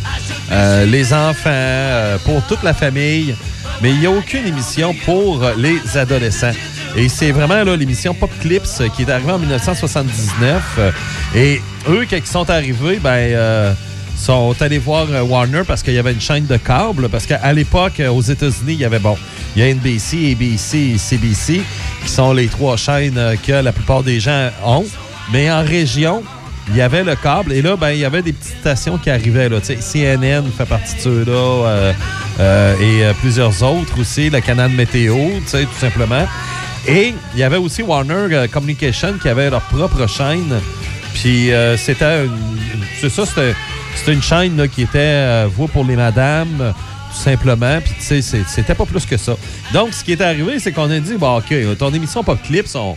les 0.88 1.14
enfants, 1.14 2.18
pour 2.24 2.42
toute 2.48 2.64
la 2.64 2.74
famille, 2.74 3.36
mais 3.82 3.92
il 3.92 4.00
n'y 4.00 4.06
a 4.06 4.12
aucune 4.12 4.46
émission 4.46 4.94
pour 5.06 5.44
les 5.58 5.98
adolescents. 5.98 6.54
Et 6.96 7.08
c'est 7.08 7.32
vraiment 7.32 7.64
l'émission 7.76 8.14
Pop 8.14 8.30
Clips 8.42 8.82
qui 8.96 9.04
est 9.04 9.10
arrivée 9.10 9.32
en 9.32 9.40
1979. 9.40 10.64
euh, 10.80 10.92
et 11.36 11.62
eux, 11.90 12.06
quand 12.10 12.18
ils 12.18 12.26
sont 12.28 12.50
arrivés, 12.50 13.00
ben, 13.02 13.12
euh, 13.12 13.74
sont 14.18 14.54
allés 14.60 14.78
voir 14.78 15.08
euh, 15.10 15.24
Warner 15.24 15.62
parce 15.66 15.82
qu'il 15.82 15.94
y 15.94 15.98
avait 15.98 16.14
une 16.14 16.22
chaîne 16.22 16.46
de 16.46 16.58
câble. 16.58 17.10
Parce 17.10 17.26
qu'à 17.26 17.54
l'époque, 17.54 18.00
euh, 18.00 18.10
aux 18.10 18.22
États-Unis, 18.22 18.74
il 18.74 18.80
y 18.80 18.86
avait, 18.86 19.00
bon, 19.00 19.18
il 19.56 19.64
y 19.64 19.66
a 19.66 19.74
NBC, 19.74 20.32
ABC 20.32 20.78
et 20.94 20.98
CBC, 20.98 21.62
qui 22.04 22.10
sont 22.10 22.34
les 22.34 22.48
trois 22.48 22.78
chaînes 22.78 23.20
que 23.46 23.54
la 23.54 23.72
plupart 23.72 24.04
des 24.04 24.20
gens 24.20 24.50
ont. 24.66 24.86
Mais 25.32 25.50
en 25.50 25.64
région, 25.64 26.24
il 26.70 26.76
y 26.76 26.82
avait 26.82 27.04
le 27.04 27.16
câble. 27.16 27.54
Et 27.54 27.62
là, 27.62 27.76
ben, 27.76 27.92
il 27.92 28.00
y 28.00 28.06
avait 28.06 28.22
des 28.22 28.34
petites 28.34 28.58
stations 28.60 28.98
qui 28.98 29.10
arrivaient. 29.10 29.50
Là, 29.50 29.60
CNN 29.60 30.44
fait 30.56 30.66
partie 30.66 30.96
de 30.96 31.02
ceux-là. 31.02 31.32
euh, 31.32 31.94
euh, 32.40 32.76
et 32.80 33.06
euh, 33.06 33.14
plusieurs 33.20 33.62
autres 33.64 34.00
aussi. 34.00 34.30
Le 34.30 34.40
canal 34.40 34.72
météo, 34.72 35.16
tout 35.50 35.68
simplement. 35.80 36.26
Et 36.88 37.14
il 37.34 37.40
y 37.40 37.44
avait 37.44 37.58
aussi 37.58 37.84
Warner 37.84 38.48
Communication 38.52 39.14
qui 39.22 39.30
avait 39.30 39.50
leur 39.50 39.62
propre 39.62 40.08
chaîne. 40.08 40.60
Puis 41.14 41.52
c'était 41.78 42.26
c'est 43.00 43.10
ça, 43.10 43.24
c'était, 43.26 44.14
une 44.14 44.22
chaîne 44.22 44.68
qui 44.70 44.84
était 44.84 45.46
vouée 45.46 45.68
pour 45.68 45.84
les 45.84 45.96
madames, 45.96 46.74
tout 47.12 47.22
simplement. 47.22 47.80
Puis 47.82 47.94
tu 48.00 48.22
c'était 48.22 48.74
pas 48.74 48.86
plus 48.86 49.06
que 49.06 49.18
ça. 49.18 49.36
Donc, 49.74 49.94
ce 49.94 50.04
qui 50.04 50.14
est 50.14 50.22
arrivé, 50.22 50.58
c'est 50.58 50.72
qu'on 50.72 50.90
a 50.90 51.00
dit, 51.00 51.18
bon, 51.18 51.38
OK, 51.38 51.54
ton 51.78 51.94
émission 51.94 52.24
Pop 52.24 52.40
Clips, 52.42 52.74
on, 52.74 52.96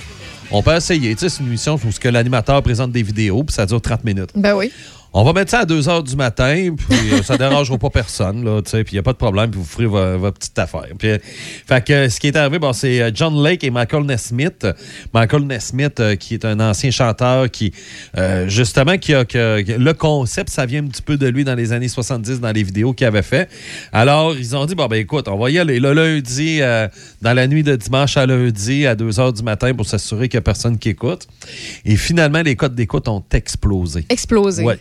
on 0.51 0.63
peut 0.63 0.75
essayer. 0.75 1.15
Tu 1.15 1.21
sais, 1.21 1.29
c'est 1.29 1.41
une 1.41 1.49
émission 1.49 1.75
où 1.77 2.09
l'animateur 2.09 2.63
présente 2.63 2.93
des 2.93 3.03
vidéos, 3.03 3.45
puis 3.45 3.55
ça 3.55 3.67
dure 3.67 3.81
30 3.81 4.05
minutes. 4.05 4.31
Ben 4.35 4.55
oui. 4.55 4.71
On 5.17 5.23
va 5.23 5.33
mettre 5.33 5.53
ça 5.53 5.61
à 5.61 5.65
2 5.65 5.81
h 5.81 6.03
du 6.03 6.17
matin, 6.17 6.75
puis 6.77 7.13
euh, 7.13 7.23
ça 7.23 7.39
dérangera 7.39 7.79
pas 7.79 7.89
personne, 7.89 8.45
là, 8.45 8.61
tu 8.63 8.71
sais, 8.73 8.83
puis 8.83 8.95
il 8.95 8.97
n'y 8.97 8.99
a 8.99 9.03
pas 9.05 9.13
de 9.13 9.17
problème, 9.17 9.49
puis 9.49 9.61
vous 9.61 9.65
ferez 9.67 9.87
vo- 9.87 10.19
votre 10.19 10.39
petite 10.41 10.59
affaire. 10.59 10.87
Puis, 10.99 11.09
euh, 11.09 11.19
fait 11.23 11.85
que 11.85 12.09
ce 12.09 12.19
qui 12.19 12.27
est 12.27 12.37
arrivé, 12.37 12.59
bon, 12.59 12.73
c'est 12.73 13.01
euh, 13.01 13.11
John 13.15 13.41
Lake 13.41 13.63
et 13.63 13.71
Michael 13.71 14.07
Nesmith. 14.07 14.67
Michael 15.15 15.43
Nesmith, 15.45 16.01
euh, 16.01 16.17
qui 16.17 16.35
est 16.35 16.45
un 16.45 16.59
ancien 16.59 16.91
chanteur, 16.91 17.49
qui, 17.49 17.73
euh, 18.19 18.49
justement, 18.49 18.99
qui 18.99 19.15
a, 19.15 19.25
que 19.25 19.63
que 19.63 19.73
le 19.73 19.93
concept, 19.95 20.51
ça 20.51 20.67
vient 20.67 20.83
un 20.85 20.89
petit 20.89 21.03
peu 21.03 21.17
de 21.17 21.29
lui 21.29 21.45
dans 21.45 21.55
les 21.55 21.73
années 21.73 21.87
70, 21.87 22.41
dans 22.41 22.51
les 22.51 22.65
vidéos 22.65 22.93
qu'il 22.93 23.07
avait 23.07 23.23
fait. 23.23 23.49
Alors, 23.93 24.35
ils 24.37 24.57
ont 24.57 24.67
dit, 24.67 24.75
bon, 24.75 24.87
ben 24.89 24.97
écoute, 24.97 25.29
on 25.29 25.39
va 25.39 25.49
y 25.49 25.61
aller 25.61 25.79
le 25.79 25.93
lundi, 25.93 26.59
euh, 26.61 26.89
dans 27.23 27.35
la 27.35 27.47
nuit 27.47 27.63
de 27.63 27.77
dimanche 27.77 28.17
à 28.17 28.27
lundi, 28.27 28.85
à 28.85 28.97
2 28.97 29.11
h 29.11 29.33
du 29.33 29.45
matin, 29.45 29.73
pour 29.75 29.87
s'assurer 29.87 30.29
qu'il 30.29 30.39
n'y 30.39 30.43
a 30.43 30.43
personne 30.43 30.77
qui 30.77 30.89
écoute. 30.89 31.29
Et 31.85 31.95
finalement, 31.95 32.43
les 32.43 32.57
codes 32.57 32.75
d'écoute 32.75 33.07
ont 33.07 33.23
explosé. 33.33 34.07
Explosé. 34.09 34.65
Ouais. 34.65 34.79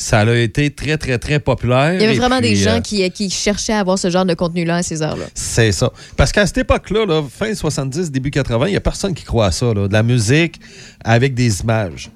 Ça 0.00 0.20
a 0.20 0.34
été 0.36 0.70
très, 0.70 0.96
très, 0.96 1.18
très 1.18 1.40
populaire. 1.40 1.92
Il 1.94 2.00
y 2.00 2.04
avait 2.04 2.14
vraiment 2.14 2.40
des 2.40 2.54
gens 2.54 2.76
euh, 2.76 2.80
qui, 2.80 3.10
qui 3.10 3.28
cherchaient 3.30 3.72
à 3.72 3.80
avoir 3.80 3.98
ce 3.98 4.10
genre 4.10 4.24
de 4.24 4.34
contenu-là 4.34 4.76
à 4.76 4.82
ces 4.84 5.02
heures-là. 5.02 5.24
C'est 5.34 5.72
ça. 5.72 5.92
Parce 6.16 6.30
qu'à 6.30 6.46
cette 6.46 6.58
époque-là, 6.58 7.04
là, 7.04 7.22
fin 7.28 7.52
70, 7.52 8.12
début 8.12 8.30
80, 8.30 8.68
il 8.68 8.70
n'y 8.70 8.76
a 8.76 8.80
personne 8.80 9.12
qui 9.12 9.24
croit 9.24 9.46
à 9.46 9.50
ça. 9.50 9.74
là. 9.74 9.88
De 9.88 9.92
la 9.92 10.04
musique 10.04 10.60
avec 11.04 11.34
des 11.34 11.60
images. 11.62 12.10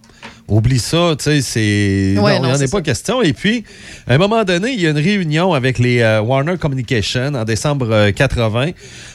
Oublie 0.49 0.79
ça, 0.79 1.15
tu 1.19 1.25
sais, 1.25 1.41
c'est. 1.41 2.15
Ouais, 2.21 2.39
non, 2.39 2.45
il 2.45 2.49
n'y 2.49 2.53
en 2.53 2.57
c'est 2.57 2.65
a 2.65 2.69
pas 2.69 2.77
ça. 2.79 2.83
question. 2.83 3.23
Et 3.23 3.33
puis, 3.33 3.65
à 4.07 4.15
un 4.15 4.19
moment 4.19 4.45
donné, 4.45 4.73
il 4.73 4.81
y 4.81 4.87
a 4.87 4.91
une 4.91 4.99
réunion 4.99 5.53
avec 5.55 5.79
les 5.79 6.01
euh, 6.01 6.21
Warner 6.21 6.59
Communication 6.59 7.33
en 7.35 7.45
décembre 7.45 7.89
euh, 7.91 8.13
80, 8.13 8.71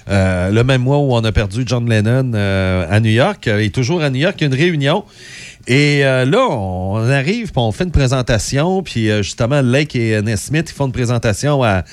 euh, 0.09 0.49
le 0.49 0.63
même 0.63 0.81
mois 0.81 0.97
où 0.97 1.13
on 1.13 1.23
a 1.23 1.31
perdu 1.31 1.63
John 1.65 1.87
Lennon 1.87 2.31
euh, 2.33 2.85
à 2.89 2.99
New 2.99 3.11
York. 3.11 3.47
euh, 3.47 3.59
Et 3.59 3.69
toujours 3.69 4.01
à 4.01 4.09
New 4.09 4.19
York, 4.19 4.35
il 4.39 4.41
y 4.41 4.45
a 4.45 4.47
une 4.47 4.59
réunion. 4.59 5.03
Et 5.67 6.05
euh, 6.05 6.23
là, 6.23 6.47
on 6.49 7.09
arrive, 7.09 7.51
puis 7.51 7.57
on 7.57 7.73
fait 7.73 7.83
une 7.83 7.91
présentation, 7.91 8.81
puis 8.83 9.11
euh, 9.11 9.21
justement, 9.21 9.61
Lake 9.61 9.97
et 9.97 10.21
Nesmith, 10.21 10.69
ils 10.69 10.73
font 10.73 10.85
une 10.85 10.93
présentation 10.93 11.61
à, 11.61 11.83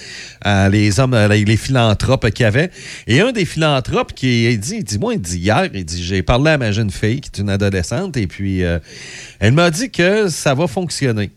les 0.69 1.01
hommes, 1.01 1.17
les 1.17 1.57
philanthropes 1.57 2.31
qu'il 2.31 2.45
y 2.45 2.47
avait. 2.47 2.71
Et 3.09 3.21
un 3.21 3.33
des 3.33 3.45
philanthropes 3.45 4.13
qui 4.13 4.45
il 4.45 4.61
dit, 4.61 4.77
il 4.77 4.85
dit, 4.85 4.99
moi, 4.99 5.15
il 5.15 5.21
dit 5.21 5.39
hier, 5.39 5.69
il 5.75 5.85
dit, 5.85 6.05
j'ai 6.05 6.23
parlé 6.23 6.53
à 6.53 6.59
ma 6.59 6.71
jeune 6.71 6.91
fille, 6.91 7.21
qui 7.21 7.31
est 7.35 7.43
une 7.43 7.51
adolescente, 7.51 8.17
et 8.17 8.29
puis 8.29 8.63
euh, 8.63 8.79
elle 9.41 9.53
m'a 9.53 9.71
dit 9.71 9.91
que 9.91 10.29
ça 10.29 10.55
va 10.55 10.69
fonctionner. 10.69 11.31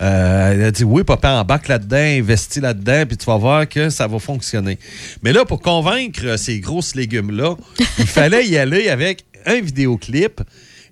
Euh, 0.00 0.52
elle 0.52 0.64
a 0.64 0.70
dit 0.70 0.84
oui, 0.84 1.04
papa, 1.04 1.30
embarque 1.32 1.68
là-dedans, 1.68 1.96
investis 1.96 2.60
là-dedans, 2.60 3.04
puis 3.06 3.16
tu 3.16 3.26
vas 3.26 3.36
voir 3.36 3.68
que 3.68 3.88
ça 3.88 4.06
va 4.06 4.18
fonctionner. 4.18 4.78
Mais 5.22 5.32
là, 5.32 5.44
pour 5.44 5.60
convaincre 5.60 6.38
ces 6.38 6.60
grosses 6.60 6.94
légumes-là, 6.94 7.56
il 7.98 8.06
fallait 8.06 8.46
y 8.46 8.58
aller 8.58 8.88
avec 8.88 9.24
un 9.46 9.60
vidéoclip. 9.60 10.40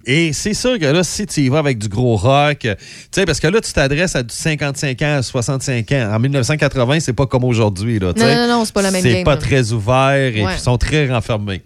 Et 0.07 0.33
c'est 0.33 0.55
sûr 0.55 0.79
que 0.79 0.87
là, 0.87 1.05
si 1.05 1.27
tu 1.27 1.43
y 1.43 1.49
vas 1.51 1.59
avec 1.59 1.79
du 1.79 1.89
gros 1.89 2.17
rock, 2.17 2.59
tu 2.61 2.69
sais, 3.13 3.27
parce 3.27 3.39
que 3.39 3.47
là, 3.49 3.61
tu 3.61 3.73
t'adresses 3.73 4.17
à 4.17 4.23
du 4.23 4.35
55 4.35 5.03
ans, 5.03 5.17
à 5.19 5.23
65 5.23 5.93
ans. 5.93 6.11
En 6.15 6.19
1980, 6.19 7.01
c'est 7.01 7.13
pas 7.13 7.27
comme 7.27 7.45
aujourd'hui, 7.45 7.99
là. 7.99 8.13
Non, 8.17 8.35
non, 8.35 8.49
non, 8.49 8.65
c'est 8.65 8.73
pas 8.73 8.83
la 8.83 8.91
même 8.91 9.03
C'est 9.03 9.25
pas 9.25 9.37
très 9.37 9.73
ouvert 9.73 10.15
et 10.35 10.43
Ouais. 10.45 10.55
ils 10.57 10.61
sont 10.61 10.79
très 10.79 11.09
renfermés. 11.11 11.63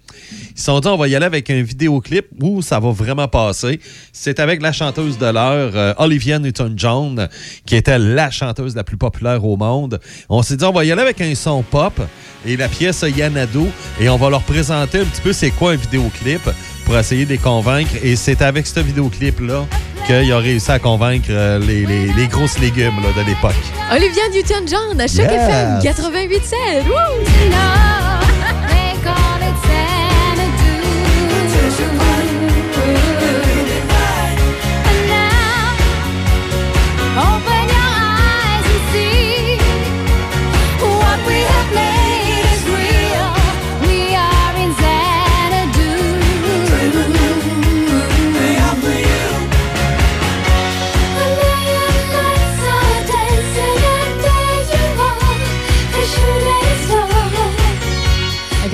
Ils 0.55 0.59
se 0.59 0.65
sont 0.65 0.81
dit, 0.81 0.89
on 0.89 0.97
va 0.97 1.07
y 1.09 1.15
aller 1.15 1.27
avec 1.27 1.49
un 1.51 1.63
vidéoclip 1.63 2.27
où 2.41 2.61
ça 2.61 2.81
va 2.81 2.91
vraiment 2.91 3.29
passer. 3.29 3.79
C'est 4.13 4.41
avec 4.41 4.61
la 4.63 4.73
chanteuse 4.73 5.17
de 5.17 5.27
l'heure, 5.27 5.73
euh, 5.75 5.95
Olivia 5.99 6.39
Newton-John, 6.41 7.29
qui 7.67 7.77
était 7.77 7.99
la 7.99 8.31
chanteuse 8.31 8.75
la 8.75 8.83
plus 8.85 8.97
populaire 8.97 9.45
au 9.45 9.57
monde. 9.57 10.01
On 10.29 10.43
s'est 10.43 10.57
dit, 10.57 10.65
on 10.65 10.73
va 10.73 10.85
y 10.85 10.91
aller 10.93 11.03
avec 11.03 11.21
un 11.21 11.35
son 11.37 11.63
pop 11.63 12.01
et 12.47 12.57
la 12.57 12.69
pièce 12.69 13.05
Yanado 13.17 13.67
et 14.01 14.09
on 14.09 14.17
va 14.17 14.29
leur 14.29 14.43
présenter 14.43 14.99
un 15.01 15.05
petit 15.05 15.21
peu 15.23 15.33
c'est 15.33 15.51
quoi 15.51 15.73
un 15.73 15.77
vidéoclip 15.77 16.43
pour 16.85 16.97
essayer 16.99 17.25
de 17.25 17.31
les 17.31 17.39
convaincre. 17.39 17.91
Et 18.03 18.17
c'est 18.17 18.43
avec 18.43 18.67
ce 18.67 18.81
vidéoclip-là 18.81 19.67
qu'il 20.07 20.31
a 20.33 20.39
réussi 20.39 20.71
à 20.71 20.79
convaincre 20.79 21.29
euh, 21.31 21.59
les, 21.59 21.87
les- 21.87 22.13
les 22.13 22.27
grosses 22.27 22.59
légumes 22.59 23.01
là, 23.03 23.23
de 23.23 23.27
l'époque. 23.27 23.55
Olivia 23.91 24.23
Newton-John 24.33 25.01
à 25.01 25.07
Choc 25.07 25.31
Yes. 25.31 25.31
FM 25.31 25.79
88.7. 25.81 26.83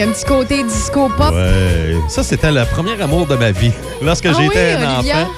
Avec 0.01 0.09
un 0.09 0.13
petit 0.15 0.25
côté 0.25 0.63
disco 0.63 1.11
pop. 1.15 1.35
Ouais. 1.35 1.95
Ça, 2.09 2.23
c'était 2.23 2.51
le 2.51 2.65
premier 2.65 2.99
amour 3.03 3.27
de 3.27 3.35
ma 3.37 3.51
vie. 3.51 3.71
Lorsque 4.01 4.25
Ah 4.27 4.33
j'étais 4.33 4.77
oui, 4.79 4.83
un 4.85 4.95
Olivia? 4.97 5.17
enfant. 5.19 5.31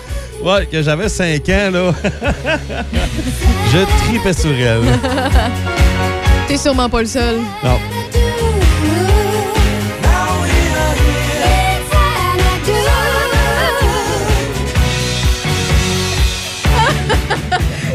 Ouais, 0.45 0.67
que 0.67 0.83
j'avais 0.83 1.09
5 1.09 1.49
ans, 1.49 1.71
là. 1.73 1.93
je 3.73 3.79
tripais 4.07 4.33
sur 4.33 4.53
elle. 4.53 4.83
T'es 6.47 6.57
sûrement 6.57 6.89
pas 6.89 7.01
le 7.01 7.09
seul. 7.09 7.39
Non. 7.65 7.73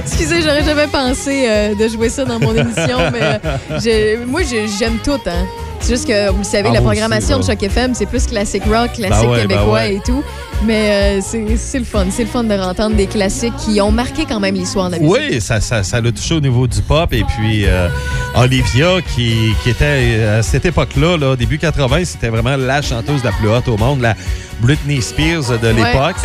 Excusez, 0.06 0.42
j'aurais 0.42 0.64
jamais 0.64 0.88
pensé 0.88 1.46
euh, 1.48 1.76
de 1.76 1.88
jouer 1.88 2.10
ça 2.10 2.26
dans 2.26 2.40
mon 2.40 2.54
émission, 2.56 2.98
mais 3.12 3.40
euh, 3.88 4.26
moi, 4.26 4.42
j'ai- 4.44 4.68
j'aime 4.80 4.98
tout. 5.04 5.20
Hein. 5.26 5.46
C'est 5.88 5.94
juste 5.94 6.08
que, 6.10 6.30
vous 6.32 6.40
le 6.40 6.44
savez, 6.44 6.68
Ah, 6.70 6.74
la 6.74 6.82
programmation 6.82 7.38
aussi, 7.38 7.48
de 7.48 7.54
Choc 7.54 7.64
FM, 7.64 7.94
c'est 7.96 8.08
plus 8.08 8.26
classique 8.26 8.64
rock, 8.66 8.92
classique 8.92 9.10
Ben 9.10 9.30
ouais, 9.30 9.38
ben 9.38 9.48
québécois 9.48 9.72
ouais. 9.74 9.96
et 9.96 10.02
tout. 10.06 10.22
Mais 10.66 11.18
euh, 11.18 11.22
c'est 11.56 11.80
le 11.80 11.86
fun. 11.86 12.08
C'est 12.12 12.24
le 12.24 12.28
fun 12.30 12.44
de 12.44 12.54
entendre 12.56 12.98
des 12.98 13.06
classiques 13.08 13.56
qui 13.56 13.80
ont 13.80 13.92
marqué 13.92 14.26
quand 14.28 14.42
même 14.42 14.56
l'histoire 14.56 14.88
de 14.90 14.96
la 14.96 15.00
musique. 15.00 15.16
Oui, 15.32 15.40
ça, 15.40 15.62
ça, 15.62 15.84
ça 15.84 16.02
l'a 16.02 16.12
touché 16.12 16.36
au 16.36 16.42
niveau 16.42 16.68
du 16.68 16.82
pop. 16.82 17.14
Et 17.14 17.24
puis, 17.24 17.64
euh, 17.68 17.88
Olivia, 18.36 18.98
qui, 19.16 19.54
qui 19.64 19.70
était 19.70 19.86
euh, 19.86 20.40
à 20.40 20.44
cette 20.44 20.66
époque-là, 20.66 21.16
là, 21.16 21.38
début 21.38 21.58
80, 21.58 22.04
c'était 22.04 22.28
vraiment 22.28 22.58
la 22.58 22.82
chanteuse 22.82 23.24
la 23.24 23.32
plus 23.32 23.48
haute 23.50 23.70
au 23.70 23.78
monde, 23.78 24.02
la 24.02 24.14
Britney 24.60 25.02
Spears 25.02 25.58
de 25.58 25.70
l'époque. 25.70 26.18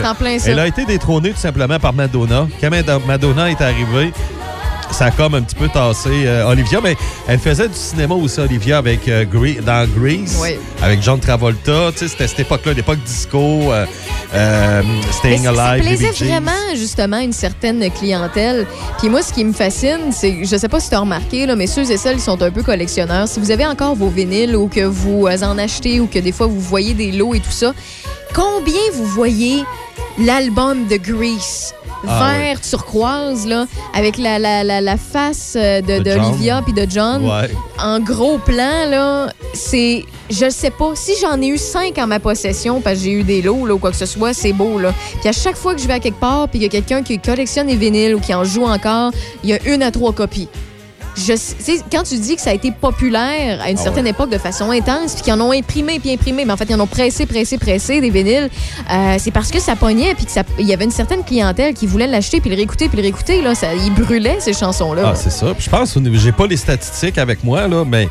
Elle 0.44 0.58
a 0.58 0.66
été 0.66 0.84
détrônée 0.86 1.30
tout 1.30 1.36
simplement 1.40 1.78
par 1.78 1.92
Madonna. 1.92 2.48
Quand 2.60 2.70
Mad- 2.70 3.00
Madonna 3.06 3.48
est 3.48 3.60
arrivée, 3.60 4.12
ça 4.92 5.06
a 5.06 5.10
comme 5.10 5.34
un 5.34 5.42
petit 5.42 5.54
peu 5.54 5.68
tassé 5.68 6.10
euh, 6.26 6.46
Olivia, 6.46 6.80
mais 6.82 6.96
elle 7.26 7.38
faisait 7.38 7.68
du 7.68 7.74
cinéma 7.74 8.14
aussi, 8.14 8.40
Olivia, 8.40 8.78
avec 8.78 9.08
euh, 9.08 9.24
Gre- 9.24 9.62
dans 9.62 9.86
Grease, 9.98 10.38
Oui. 10.40 10.50
avec 10.82 11.02
John 11.02 11.18
Travolta. 11.18 11.90
C'était 11.96 12.28
cette 12.28 12.40
époque-là, 12.40 12.72
l'époque 12.74 12.98
disco, 13.04 13.38
euh, 13.72 13.86
euh, 14.34 14.82
Staying 15.10 15.44
ça- 15.44 15.54
ça 15.54 15.64
Alive, 15.64 15.84
plaisait 15.86 16.10
vraiment, 16.26 16.50
justement, 16.76 17.18
une 17.18 17.32
certaine 17.32 17.90
clientèle. 17.90 18.66
Puis 18.98 19.08
moi, 19.08 19.22
ce 19.22 19.32
qui 19.32 19.44
me 19.44 19.52
fascine, 19.52 20.12
c'est, 20.12 20.44
je 20.44 20.56
sais 20.56 20.68
pas 20.68 20.80
si 20.80 20.88
tu 20.90 20.94
as 20.94 21.00
remarqué, 21.00 21.46
là, 21.46 21.56
mais 21.56 21.66
ceux 21.66 21.90
et 21.90 21.96
celles 21.96 22.16
qui 22.16 22.22
sont 22.22 22.40
un 22.42 22.50
peu 22.50 22.62
collectionneurs, 22.62 23.28
si 23.28 23.40
vous 23.40 23.50
avez 23.50 23.66
encore 23.66 23.94
vos 23.94 24.08
vinyles 24.08 24.56
ou 24.56 24.68
que 24.68 24.84
vous 24.84 25.26
en 25.26 25.58
achetez 25.58 26.00
ou 26.00 26.06
que 26.06 26.18
des 26.18 26.32
fois 26.32 26.46
vous 26.46 26.60
voyez 26.60 26.94
des 26.94 27.12
lots 27.12 27.34
et 27.34 27.40
tout 27.40 27.50
ça, 27.50 27.72
combien 28.34 28.80
vous 28.94 29.06
voyez 29.06 29.64
l'album 30.18 30.86
de 30.86 30.96
Grease? 30.96 31.74
Ah, 32.06 32.34
Vert 32.36 32.60
turquoise, 32.60 33.46
là, 33.46 33.66
avec 33.94 34.18
la, 34.18 34.36
la, 34.40 34.64
la, 34.64 34.80
la 34.80 34.96
face 34.96 35.54
euh, 35.56 35.80
de, 35.80 36.02
John. 36.04 36.64
puis 36.64 36.72
de 36.72 36.84
John. 36.90 37.24
Ouais. 37.24 37.48
En 37.78 38.00
gros 38.00 38.38
plan, 38.38 38.88
là, 38.88 39.32
c'est. 39.54 40.04
Je 40.28 40.50
sais 40.50 40.70
pas. 40.70 40.92
Si 40.96 41.12
j'en 41.20 41.40
ai 41.40 41.46
eu 41.46 41.58
cinq 41.58 41.98
en 41.98 42.08
ma 42.08 42.18
possession, 42.18 42.80
parce 42.80 42.98
que 42.98 43.04
j'ai 43.04 43.12
eu 43.12 43.22
des 43.22 43.40
lots 43.40 43.66
là, 43.66 43.74
ou 43.74 43.78
quoi 43.78 43.90
que 43.92 43.96
ce 43.96 44.06
soit, 44.06 44.34
c'est 44.34 44.52
beau. 44.52 44.80
Là. 44.80 44.92
Puis 45.20 45.28
à 45.28 45.32
chaque 45.32 45.56
fois 45.56 45.74
que 45.76 45.80
je 45.80 45.86
vais 45.86 45.92
à 45.94 46.00
quelque 46.00 46.18
part, 46.18 46.48
puis 46.48 46.58
qu'il 46.58 46.62
y 46.62 46.66
a 46.66 46.70
quelqu'un 46.70 47.02
qui 47.04 47.18
collectionne 47.20 47.68
les 47.68 47.76
vinyles 47.76 48.16
ou 48.16 48.20
qui 48.20 48.34
en 48.34 48.42
joue 48.42 48.64
encore, 48.64 49.12
il 49.44 49.50
y 49.50 49.52
a 49.52 49.62
une 49.66 49.82
à 49.82 49.92
trois 49.92 50.12
copies. 50.12 50.48
Je 51.14 51.36
sais- 51.36 51.80
quand 51.90 52.02
tu 52.04 52.16
dis 52.18 52.36
que 52.36 52.40
ça 52.42 52.50
a 52.50 52.54
été 52.54 52.72
populaire 52.72 53.60
à 53.62 53.70
une 53.70 53.76
Ah 53.78 53.82
certaine 53.82 54.06
époque 54.06 54.30
de 54.30 54.38
façon 54.38 54.70
intense, 54.70 55.14
puis 55.14 55.22
qu'ils 55.24 55.32
en 55.34 55.40
ont 55.40 55.52
imprimé 55.52 55.98
puis 56.00 56.10
imprimé, 56.12 56.44
mais 56.44 56.52
en 56.52 56.56
fait, 56.56 56.66
ils 56.68 56.74
en 56.74 56.80
ont 56.80 56.86
pressé, 56.86 57.26
pressé, 57.26 57.58
pressé 57.58 58.00
des 58.00 58.10
vinyles, 58.10 58.48
euh, 58.90 59.16
c'est 59.18 59.30
parce 59.30 59.50
que 59.50 59.60
ça 59.60 59.76
pognait, 59.76 60.14
puis 60.14 60.24
qu'il 60.26 60.66
y 60.66 60.72
avait 60.72 60.84
une 60.84 60.90
certaine 60.90 61.22
clientèle 61.22 61.74
qui 61.74 61.86
voulait 61.86 62.06
l'acheter, 62.06 62.40
puis 62.40 62.48
le 62.50 62.56
réécouter, 62.56 62.88
puis 62.88 62.96
le 62.96 63.02
réécouter. 63.02 63.42
Là, 63.42 63.54
ça, 63.54 63.74
ils 63.74 63.92
brûlaient 63.92 64.38
ces 64.40 64.52
chansons-là. 64.54 65.02
Ah, 65.06 65.14
c'est 65.14 65.30
ça. 65.30 65.52
Puis 65.54 65.64
je 65.64 65.70
pense, 65.70 65.98
j'ai 66.14 66.32
pas 66.32 66.46
les 66.46 66.56
statistiques 66.56 67.18
avec 67.18 67.44
moi, 67.44 67.68
là, 67.68 67.84
mais 67.86 68.08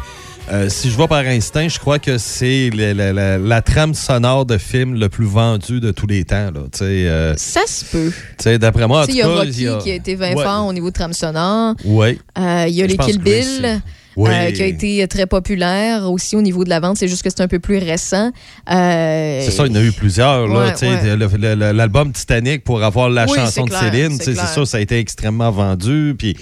euh, 0.51 0.69
si 0.69 0.89
je 0.89 0.95
vois 0.95 1.07
par 1.07 1.19
instinct, 1.25 1.67
je 1.69 1.79
crois 1.79 1.99
que 1.99 2.17
c'est 2.17 2.69
la, 2.73 3.37
la 3.37 3.61
trame 3.61 3.93
sonore 3.93 4.45
de 4.45 4.57
film 4.57 4.95
le 4.95 5.07
plus 5.07 5.25
vendu 5.25 5.79
de 5.79 5.91
tous 5.91 6.07
les 6.07 6.23
temps. 6.25 6.51
Là. 6.53 6.61
Euh, 6.81 7.33
Ça 7.37 7.61
se 7.67 7.85
peut. 7.85 8.11
D'après 8.57 8.87
moi, 8.87 9.05
Il 9.07 9.15
y 9.15 9.21
a 9.21 9.27
Rocky 9.27 9.49
il 9.49 9.61
y 9.63 9.67
a- 9.67 9.77
qui 9.77 9.91
a 9.91 9.95
été 9.95 10.15
20 10.15 10.35
Ouais. 10.35 10.43
fort 10.43 10.65
au 10.67 10.73
niveau 10.73 10.89
de 10.89 10.93
trame 10.93 11.13
sonore. 11.13 11.75
Ouais. 11.85 12.17
Euh, 12.37 12.65
Il 12.67 12.73
y 12.73 12.81
a 12.81 12.85
Je 12.87 12.91
les 12.91 12.97
Kill 12.97 13.19
Bill, 13.19 13.81
Oui. 14.17 14.29
euh, 14.29 14.51
qui 14.51 14.61
a 14.61 14.65
été 14.65 15.07
très 15.07 15.25
populaire 15.25 16.11
aussi 16.11 16.35
au 16.35 16.41
niveau 16.41 16.65
de 16.65 16.69
la 16.69 16.81
vente. 16.81 16.97
C'est 16.97 17.07
juste 17.07 17.23
que 17.23 17.29
c'est 17.29 17.41
un 17.41 17.47
peu 17.47 17.59
plus 17.59 17.77
récent. 17.77 18.31
Euh, 18.69 19.41
C'est 19.45 19.51
ça, 19.51 19.65
il 19.67 19.71
y 19.73 19.77
en 19.77 19.79
a 19.79 19.83
eu 19.83 19.91
plusieurs. 19.93 20.49
Ouais, 20.49 20.73
ouais. 20.81 21.73
L'album 21.73 22.11
Titanic 22.11 22.63
pour 22.65 22.83
avoir 22.83 23.09
la 23.09 23.25
Oui, 23.25 23.35
chanson 23.37 23.63
de 23.65 23.69
clair, 23.69 23.81
Céline, 23.93 24.17
c'est 24.19 24.35
ça, 24.35 24.65
ça 24.65 24.77
a 24.77 24.79
été 24.81 24.99
extrêmement 24.99 25.51
vendu. 25.51 26.13
Puis, 26.17 26.35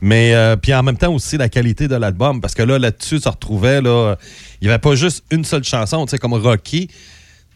mais 0.00 0.34
euh, 0.34 0.56
puis 0.56 0.74
en 0.74 0.82
même 0.82 0.96
temps 0.96 1.12
aussi 1.12 1.36
la 1.36 1.48
qualité 1.48 1.88
de 1.88 1.96
l'album, 1.96 2.40
parce 2.40 2.54
que 2.54 2.62
là, 2.62 2.78
là-dessus, 2.78 3.20
ça 3.20 3.30
retrouvait, 3.30 3.80
là, 3.80 4.16
il 4.60 4.66
n'y 4.66 4.70
avait 4.72 4.80
pas 4.80 4.94
juste 4.94 5.24
une 5.30 5.44
seule 5.44 5.64
chanson, 5.64 6.04
tu 6.06 6.10
sais, 6.10 6.18
comme 6.18 6.34
Rocky. 6.34 6.88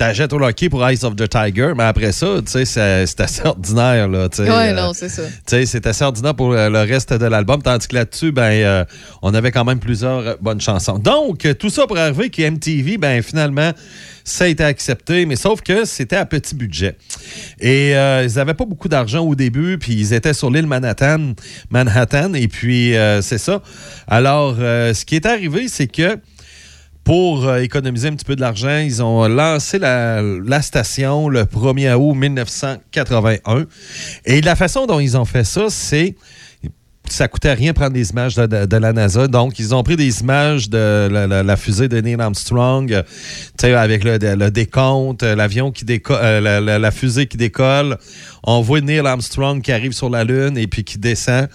T'achètes 0.00 0.32
au 0.32 0.38
Rocky 0.38 0.70
pour 0.70 0.88
Eyes 0.88 1.04
of 1.04 1.14
the 1.14 1.28
Tiger, 1.28 1.74
mais 1.76 1.84
après 1.84 2.12
ça, 2.12 2.36
tu 2.38 2.50
sais, 2.50 2.64
c'est 2.64 3.20
assez 3.20 3.42
ordinaire, 3.44 4.08
là. 4.08 4.28
Ouais, 4.38 4.48
euh, 4.48 4.72
non, 4.72 4.94
c'est 4.94 5.10
ça. 5.10 5.24
tu 5.26 5.32
sais, 5.44 5.66
c'est 5.66 5.86
assez 5.86 6.02
ordinaire 6.02 6.34
pour 6.34 6.54
euh, 6.54 6.70
le 6.70 6.78
reste 6.78 7.12
de 7.12 7.26
l'album, 7.26 7.60
tandis 7.60 7.86
que 7.86 7.96
là-dessus, 7.96 8.32
ben, 8.32 8.50
euh, 8.50 8.84
on 9.20 9.34
avait 9.34 9.52
quand 9.52 9.66
même 9.66 9.78
plusieurs 9.78 10.38
bonnes 10.40 10.62
chansons. 10.62 10.98
Donc, 10.98 11.46
tout 11.58 11.68
ça 11.68 11.86
pour 11.86 11.98
arriver 11.98 12.30
que 12.30 12.40
MTV, 12.40 12.96
ben, 12.96 13.22
finalement, 13.22 13.72
ça 14.24 14.44
a 14.44 14.46
été 14.46 14.64
accepté, 14.64 15.26
mais 15.26 15.36
sauf 15.36 15.60
que 15.60 15.84
c'était 15.84 16.16
à 16.16 16.24
petit 16.24 16.54
budget. 16.54 16.96
Et 17.60 17.94
euh, 17.94 18.26
ils 18.26 18.36
n'avaient 18.36 18.54
pas 18.54 18.64
beaucoup 18.64 18.88
d'argent 18.88 19.20
au 19.20 19.34
début, 19.34 19.76
puis 19.76 19.92
ils 19.92 20.14
étaient 20.14 20.32
sur 20.32 20.50
l'île 20.50 20.66
Manhattan, 20.66 21.34
Manhattan, 21.68 22.32
et 22.32 22.48
puis 22.48 22.94
c'est 23.20 23.36
ça. 23.36 23.60
Alors, 24.08 24.56
ce 24.56 25.04
qui 25.04 25.16
est 25.16 25.26
arrivé, 25.26 25.68
c'est 25.68 25.88
que 25.88 26.18
pour 27.04 27.46
euh, 27.46 27.58
économiser 27.58 28.08
un 28.08 28.14
petit 28.14 28.24
peu 28.24 28.36
de 28.36 28.40
l'argent, 28.40 28.78
ils 28.78 29.02
ont 29.02 29.26
lancé 29.26 29.78
la, 29.78 30.62
station 30.62 31.28
le 31.28 31.44
1er 31.44 31.94
août 31.94 32.14
1981. 32.14 33.66
Et 34.24 34.40
la 34.40 34.56
façon 34.56 34.86
dont 34.86 35.00
ils 35.00 35.16
ont 35.16 35.24
fait 35.24 35.44
ça, 35.44 35.66
c'est 35.70 36.14
ça 37.08 37.26
coûtait 37.26 37.52
rien 37.52 37.72
prendre 37.72 37.92
des 37.92 38.10
images 38.10 38.36
de, 38.36 38.76
la 38.76 38.92
NASA. 38.92 39.26
Donc, 39.26 39.58
ils 39.58 39.74
ont 39.74 39.82
pris 39.82 39.96
des 39.96 40.20
images 40.20 40.70
de 40.70 41.08
la, 41.10 41.56
fusée 41.56 41.88
de 41.88 42.00
Neil 42.00 42.20
Armstrong, 42.20 42.92
euh, 42.92 43.76
avec 43.76 44.04
le, 44.04 44.50
décompte, 44.50 45.24
euh, 45.24 45.34
l'avion 45.34 45.72
qui 45.72 45.84
décolle, 45.84 46.44
la 46.44 46.90
fusée 46.90 47.26
qui 47.26 47.36
décolle. 47.36 47.98
On 48.44 48.60
voit 48.60 48.80
Neil 48.80 49.00
Armstrong 49.00 49.60
qui 49.60 49.72
arrive 49.72 49.92
sur 49.92 50.08
la 50.08 50.24
Lune 50.24 50.56
et 50.56 50.66
puis 50.66 50.84
qui 50.84 50.98
descend. 50.98 51.48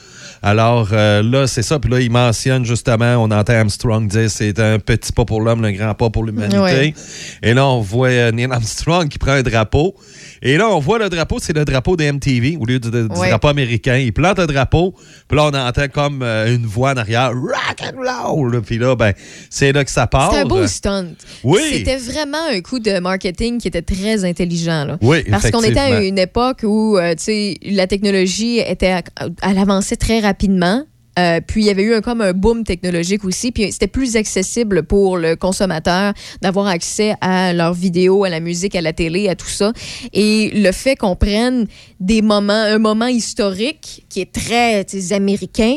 Alors 0.45 0.89
euh, 0.93 1.23
là, 1.23 1.47
c'est 1.47 1.63
ça. 1.63 1.79
Puis 1.79 1.89
là, 1.89 1.99
il 1.99 2.11
mentionne 2.11 2.63
justement, 2.65 3.15
on 3.17 3.31
entend 3.31 3.53
Armstrong 3.53 4.07
dire 4.07 4.29
c'est 4.29 4.59
un 4.59 4.77
petit 4.77 5.11
pas 5.11 5.25
pour 5.25 5.41
l'homme, 5.41 5.65
un 5.65 5.71
grand 5.71 5.95
pas 5.95 6.11
pour 6.11 6.23
l'humanité. 6.23 6.59
Ouais. 6.59 6.93
Et 7.41 7.55
là, 7.55 7.65
on 7.67 7.81
voit 7.81 8.09
euh, 8.09 8.31
Neil 8.31 8.47
Armstrong 8.51 9.07
qui 9.09 9.17
prend 9.17 9.31
un 9.31 9.41
drapeau. 9.41 9.95
Et 10.43 10.57
là, 10.57 10.69
on 10.69 10.77
voit 10.79 10.99
le 10.99 11.09
drapeau, 11.09 11.37
c'est 11.41 11.55
le 11.55 11.65
drapeau 11.65 11.95
de 11.97 12.03
MTV 12.11 12.57
au 12.61 12.65
lieu 12.65 12.79
du, 12.79 12.91
du 12.91 12.97
Ouais. 13.15 13.29
drapeau 13.29 13.47
américain. 13.47 13.95
Il 13.97 14.13
plante 14.13 14.37
le 14.37 14.45
drapeau. 14.45 14.93
Puis 15.27 15.35
là, 15.35 15.45
on 15.45 15.53
entend 15.57 15.87
comme 15.91 16.21
euh, 16.21 16.53
une 16.55 16.67
voix 16.67 16.91
en 16.91 16.97
arrière, 16.97 17.31
rock 17.31 17.81
and 17.81 18.31
roll. 18.31 18.61
Puis 18.61 18.77
là, 18.77 18.95
ben, 18.95 19.13
c'est 19.49 19.71
là 19.71 19.83
que 19.83 19.89
ça 19.89 20.05
part. 20.05 20.29
C'était 20.29 20.43
un 20.43 20.47
beau 20.47 20.67
stunt. 20.67 21.07
Oui. 21.43 21.59
C'était 21.71 21.97
vraiment 21.97 22.37
un 22.51 22.61
coup 22.61 22.77
de 22.77 22.99
marketing 22.99 23.57
qui 23.59 23.67
était 23.67 23.81
très 23.81 24.23
intelligent. 24.25 24.85
Là. 24.85 24.97
Oui, 25.01 25.23
Parce 25.31 25.49
qu'on 25.49 25.63
était 25.63 25.79
à 25.79 26.03
une 26.03 26.19
époque 26.19 26.59
où 26.63 26.97
euh, 26.99 27.15
tu 27.15 27.23
sais, 27.23 27.57
la 27.63 27.87
technologie 27.87 28.59
était, 28.59 28.91
à- 28.91 29.03
avançait 29.41 29.95
très 29.95 30.19
rapidement. 30.35 30.85
Euh, 31.17 31.39
puis 31.45 31.61
il 31.63 31.67
y 31.67 31.69
avait 31.69 31.83
eu 31.83 31.93
un, 31.93 32.01
comme 32.01 32.21
un 32.21 32.33
boom 32.33 32.63
technologique 32.63 33.23
aussi, 33.23 33.51
puis 33.51 33.71
c'était 33.71 33.87
plus 33.87 34.15
accessible 34.15 34.83
pour 34.83 35.17
le 35.17 35.35
consommateur 35.35 36.13
d'avoir 36.41 36.67
accès 36.67 37.15
à 37.21 37.53
leurs 37.53 37.73
vidéos, 37.73 38.23
à 38.23 38.29
la 38.29 38.39
musique, 38.39 38.75
à 38.75 38.81
la 38.81 38.93
télé, 38.93 39.29
à 39.29 39.35
tout 39.35 39.47
ça. 39.49 39.71
Et 40.13 40.51
le 40.53 40.71
fait 40.71 40.95
qu'on 40.95 41.15
prenne 41.15 41.67
des 41.99 42.21
moments, 42.21 42.53
un 42.53 42.79
moment 42.79 43.07
historique 43.07 44.05
qui 44.09 44.21
est 44.21 44.31
très 44.31 44.85
américain, 45.11 45.75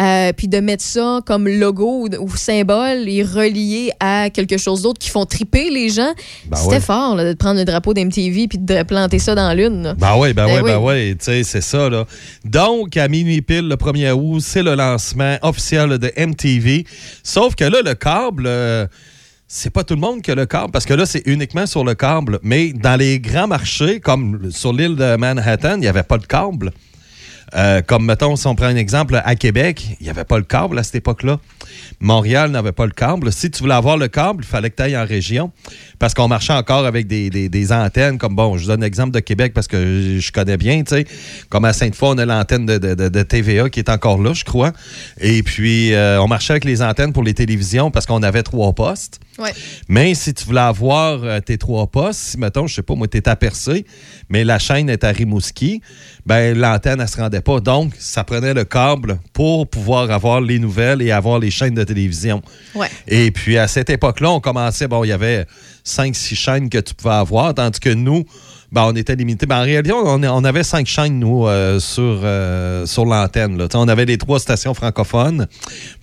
euh, 0.00 0.32
puis 0.36 0.48
de 0.48 0.58
mettre 0.58 0.84
ça 0.84 1.20
comme 1.26 1.48
logo 1.48 2.06
ou, 2.06 2.08
ou 2.22 2.36
symbole 2.36 3.08
et 3.08 3.22
relié 3.22 3.90
à 4.00 4.30
quelque 4.30 4.56
chose 4.56 4.82
d'autre 4.82 4.98
qui 4.98 5.10
font 5.10 5.24
triper 5.26 5.70
les 5.70 5.88
gens, 5.88 6.12
Ben 6.48 6.56
c'était 6.56 6.74
ouais. 6.76 6.80
fort 6.80 7.16
là, 7.16 7.24
de 7.24 7.34
prendre 7.34 7.58
le 7.58 7.64
drapeau 7.64 7.94
d'MTV 7.94 8.48
puis 8.48 8.58
de 8.58 8.82
planter 8.82 9.18
ça 9.18 9.34
dans 9.34 9.52
lune. 9.54 9.82
là. 9.82 9.94
Ben 9.94 10.16
oui, 10.18 10.32
ben, 10.32 10.46
Ben 10.46 10.62
oui, 10.62 10.70
ben 10.70 10.78
oui. 10.78 10.94
oui, 10.94 11.16
tu 11.16 11.24
sais, 11.24 11.42
c'est 11.42 11.60
ça, 11.60 11.88
là. 11.88 12.04
Donc, 12.44 12.96
à 12.96 13.08
minuit 13.08 13.42
pile, 13.42 13.68
le 13.68 13.76
1er 13.76 14.12
août, 14.12 14.40
c'est 14.40 14.62
le 14.62 14.75
lancement 14.76 15.38
officiel 15.42 15.98
de 15.98 16.12
MTV. 16.16 16.86
Sauf 17.22 17.54
que 17.54 17.64
là, 17.64 17.82
le 17.84 17.94
câble, 17.94 18.44
euh, 18.46 18.86
c'est 19.48 19.70
pas 19.70 19.84
tout 19.84 19.94
le 19.94 20.00
monde 20.00 20.22
qui 20.22 20.30
a 20.30 20.34
le 20.34 20.46
câble, 20.46 20.70
parce 20.70 20.86
que 20.86 20.94
là, 20.94 21.06
c'est 21.06 21.26
uniquement 21.26 21.66
sur 21.66 21.84
le 21.84 21.94
câble. 21.94 22.38
Mais 22.42 22.72
dans 22.72 22.96
les 22.96 23.18
grands 23.20 23.48
marchés, 23.48 24.00
comme 24.00 24.50
sur 24.50 24.72
l'île 24.72 24.96
de 24.96 25.16
Manhattan, 25.16 25.74
il 25.74 25.80
n'y 25.80 25.88
avait 25.88 26.02
pas 26.02 26.18
de 26.18 26.26
câble. 26.26 26.72
Euh, 27.54 27.80
comme, 27.80 28.04
mettons, 28.04 28.34
si 28.36 28.46
on 28.46 28.54
prend 28.54 28.66
un 28.66 28.76
exemple, 28.76 29.20
à 29.24 29.34
Québec, 29.36 29.96
il 30.00 30.04
n'y 30.04 30.10
avait 30.10 30.24
pas 30.24 30.38
le 30.38 30.44
câble 30.44 30.78
à 30.78 30.82
cette 30.82 30.96
époque-là. 30.96 31.38
Montréal 32.00 32.50
n'avait 32.50 32.72
pas 32.72 32.86
le 32.86 32.92
câble. 32.92 33.32
Si 33.32 33.50
tu 33.50 33.62
voulais 33.62 33.74
avoir 33.74 33.96
le 33.96 34.08
câble, 34.08 34.44
il 34.44 34.46
fallait 34.46 34.70
que 34.70 34.76
tu 34.76 34.82
ailles 34.82 34.96
en 34.96 35.06
région 35.06 35.52
parce 35.98 36.12
qu'on 36.14 36.28
marchait 36.28 36.52
encore 36.52 36.84
avec 36.84 37.06
des, 37.06 37.72
antennes. 37.72 38.18
Comme, 38.18 38.34
bon, 38.34 38.58
je 38.58 38.66
donne 38.66 38.80
l'exemple 38.80 39.12
de 39.12 39.20
Québec 39.20 39.52
parce 39.54 39.68
que 39.68 40.18
je, 40.18 40.32
connais 40.32 40.56
bien, 40.56 40.82
tu 40.82 40.96
sais. 40.96 41.06
Comme 41.48 41.64
à 41.64 41.72
Sainte-Foy, 41.72 42.14
on 42.14 42.18
a 42.18 42.26
l'antenne 42.26 42.66
de 42.66 43.22
TVA 43.22 43.70
qui 43.70 43.78
est 43.80 43.90
encore 43.90 44.20
là, 44.20 44.32
je 44.32 44.44
crois. 44.44 44.72
Et 45.20 45.42
puis, 45.42 45.94
euh, 45.94 46.20
on 46.20 46.28
marchait 46.28 46.52
avec 46.52 46.64
les 46.64 46.82
antennes 46.82 47.12
pour 47.12 47.22
les 47.22 47.34
télévisions 47.34 47.90
parce 47.90 48.06
qu'on 48.06 48.22
avait 48.22 48.42
trois 48.42 48.72
postes. 48.72 49.20
Ouais. 49.38 49.52
Mais 49.88 50.14
si 50.14 50.32
tu 50.32 50.44
voulais 50.44 50.60
avoir 50.60 51.22
euh, 51.22 51.40
tes 51.40 51.58
trois 51.58 51.86
postes, 51.86 52.20
si, 52.20 52.38
mettons, 52.38 52.66
je 52.66 52.76
sais 52.76 52.82
pas, 52.82 52.94
moi, 52.94 53.06
t'es 53.06 53.28
à 53.28 53.36
Percé, 53.36 53.84
mais 54.30 54.44
la 54.44 54.58
chaîne 54.58 54.88
est 54.88 55.04
à 55.04 55.10
Rimouski, 55.10 55.82
ben 56.24 56.56
l'antenne, 56.56 57.00
elle 57.00 57.08
se 57.08 57.18
rendait 57.18 57.42
pas. 57.42 57.60
Donc, 57.60 57.92
ça 57.98 58.24
prenait 58.24 58.54
le 58.54 58.64
câble 58.64 59.18
pour 59.32 59.68
pouvoir 59.68 60.10
avoir 60.10 60.40
les 60.40 60.58
nouvelles 60.58 61.02
et 61.02 61.10
avoir 61.10 61.38
les 61.38 61.50
chaînes 61.50 61.74
de 61.74 61.84
télévision. 61.84 62.42
Ouais. 62.74 62.88
Et 63.06 63.30
puis, 63.30 63.58
à 63.58 63.68
cette 63.68 63.90
époque-là, 63.90 64.30
on 64.30 64.40
commençait, 64.40 64.88
bon, 64.88 65.04
il 65.04 65.08
y 65.08 65.12
avait 65.12 65.46
cinq, 65.84 66.16
six 66.16 66.36
chaînes 66.36 66.70
que 66.70 66.78
tu 66.78 66.94
pouvais 66.94 67.14
avoir, 67.14 67.54
tandis 67.54 67.78
que 67.78 67.90
nous, 67.90 68.24
ben, 68.72 68.84
on 68.84 68.96
était 68.96 69.14
limité. 69.14 69.46
Ben, 69.46 69.60
en 69.60 69.64
réalité, 69.64 69.92
on, 69.92 70.22
on 70.22 70.44
avait 70.44 70.64
cinq 70.64 70.86
chaînes, 70.86 71.18
nous, 71.18 71.46
euh, 71.46 71.78
sur, 71.78 72.20
euh, 72.24 72.84
sur 72.86 73.04
l'antenne. 73.04 73.68
Tu 73.68 73.76
On 73.76 73.86
avait 73.88 74.06
les 74.06 74.18
trois 74.18 74.40
stations 74.40 74.74
francophones, 74.74 75.46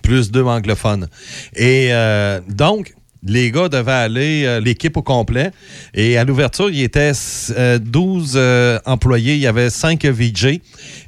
plus 0.02 0.30
deux 0.30 0.44
anglophones. 0.44 1.08
Et 1.54 1.88
euh, 1.92 2.40
donc, 2.48 2.94
les 3.26 3.50
gars 3.50 3.68
devaient 3.68 3.92
aller, 3.92 4.44
euh, 4.44 4.60
l'équipe 4.60 4.96
au 4.96 5.02
complet. 5.02 5.50
Et 5.94 6.16
à 6.18 6.24
l'ouverture, 6.24 6.68
il 6.68 6.76
y 6.76 6.82
était 6.82 7.12
euh, 7.56 7.78
12 7.78 8.34
euh, 8.36 8.78
employés. 8.84 9.34
Il 9.34 9.40
y 9.40 9.46
avait 9.46 9.70
5 9.70 10.04
VJ 10.04 10.60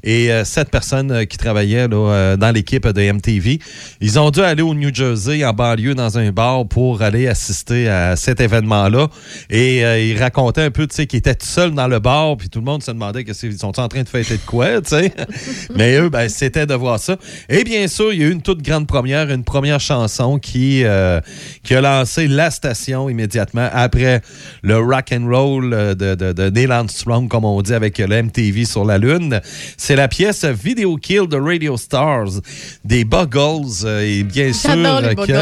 et 0.07 0.31
7 0.45 0.71
personnes 0.71 1.11
euh, 1.11 1.25
qui 1.25 1.37
travaillaient 1.37 1.89
là, 1.89 1.97
euh, 1.97 2.37
dans 2.37 2.51
l'équipe 2.51 2.87
de 2.87 3.13
MTV. 3.13 3.59
Ils 4.01 4.19
ont 4.19 4.31
dû 4.31 4.41
aller 4.41 4.63
au 4.63 4.75
New 4.75 4.95
Jersey, 4.95 5.45
en 5.45 5.53
banlieue, 5.53 5.95
dans 5.95 6.19
un 6.19 6.31
bar 6.31 6.67
pour 6.67 7.03
aller 7.03 7.27
assister 7.27 7.89
à 7.89 8.17
cet 8.17 8.41
événement-là. 8.41 9.09
Et 9.51 9.85
euh, 9.85 10.01
ils 10.01 10.19
racontaient 10.19 10.63
un 10.63 10.71
peu, 10.71 10.87
tu 10.87 10.95
sais, 10.95 11.07
qu'ils 11.07 11.19
étaient 11.19 11.35
tout 11.35 11.47
seuls 11.47 11.73
dans 11.73 11.89
le 11.89 11.99
bar, 11.99 12.37
puis 12.37 12.49
tout 12.49 12.61
le 12.61 12.65
monde 12.65 12.83
se 12.83 12.91
demandait 12.91 13.25
qu'est-ce 13.25 13.47
qu'ils 13.47 13.59
sont 13.59 13.79
en 13.81 13.89
train 13.89 14.03
de 14.03 14.09
fêter 14.09 14.35
de 14.35 14.47
quoi, 14.47 14.81
tu 14.81 14.91
sais? 14.91 15.13
Mais 15.75 15.97
eux, 15.99 16.09
ben, 16.09 16.29
c'était 16.29 16.67
de 16.67 16.75
voir 16.75 16.99
ça. 16.99 17.17
Et 17.49 17.65
bien 17.65 17.89
sûr, 17.89 18.13
il 18.13 18.21
y 18.21 18.25
a 18.25 18.29
eu 18.29 18.33
une 18.33 18.43
toute 18.43 18.63
grande 18.63 18.87
première, 18.87 19.31
une 19.31 19.45
première 19.45 19.81
chanson 19.81 20.39
qui, 20.39 20.85
euh, 20.85 21.21
qui 21.65 21.75
a 21.75 21.81
lancé 21.81 22.29
la 22.29 22.51
station 22.51 23.09
immédiatement 23.09 23.69
après 23.73 24.23
le 24.63 24.79
rock 24.79 25.13
and 25.13 25.27
roll 25.27 25.73
euh, 25.73 25.95
de, 25.95 26.15
de, 26.15 26.33
de 26.33 26.51
Neil 26.51 26.71
Armstrong, 26.71 27.29
comme 27.29 27.45
on 27.45 27.61
dit, 27.63 27.75
avec 27.75 27.99
le 27.99 28.23
MTV 28.23 28.65
sur 28.65 28.85
la 28.85 28.99
Lune. 28.99 29.41
C'est 29.77 29.96
la 29.97 30.09
pièce 30.09 30.45
Video 30.45 30.97
Kill 30.97 31.27
de 31.27 31.37
Radio 31.39 31.77
Stars. 31.77 32.41
Des 32.85 33.05
Buggles 33.05 33.85
euh, 33.85 34.01
et 34.07 34.23
bien 34.23 34.53
sûr 34.53 34.71
les 34.77 35.15
que- 35.17 35.33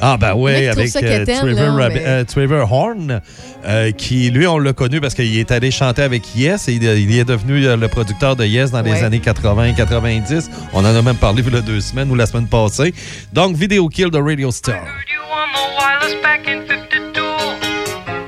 ah 0.00 0.16
ben 0.18 0.34
ouais 0.34 0.68
avec 0.68 0.94
euh, 0.96 1.00
quétaine, 1.00 1.38
Trevor, 1.40 1.76
là, 1.76 1.84
Rabi- 1.84 1.94
mais- 1.94 2.06
euh, 2.06 2.24
Trevor 2.24 2.72
Horn 2.72 3.20
euh, 3.66 3.90
qui 3.92 4.30
lui 4.30 4.46
on 4.46 4.58
l'a 4.58 4.72
connu 4.72 5.00
parce 5.00 5.14
qu'il 5.14 5.36
est 5.36 5.50
allé 5.50 5.70
chanter 5.70 6.02
avec 6.02 6.22
Yes 6.36 6.68
et 6.68 6.74
il, 6.74 6.84
est 6.86 7.24
devenu 7.24 7.60
le 7.60 7.88
producteur 7.88 8.36
de 8.36 8.44
Yes 8.44 8.70
dans 8.70 8.82
les 8.82 9.02
années 9.02 9.20
80 9.20 9.72
90 9.72 10.50
on 10.72 10.80
en 10.80 10.84
a 10.84 11.02
même 11.02 11.16
parlé 11.16 11.42
il 11.46 11.52
y 11.52 11.56
a 11.56 11.60
deux 11.60 11.80
semaines 11.80 12.10
ou 12.10 12.14
la 12.14 12.26
semaine 12.26 12.46
passée. 12.46 12.94
Donc 13.32 13.56
Video 13.56 13.88
Kill 13.88 14.10
de 14.10 14.18
Radio 14.18 14.50
Star. 14.50 14.84
Wireless 15.78 16.22
back 16.22 16.46
in 16.46 16.60
52. 16.66 17.20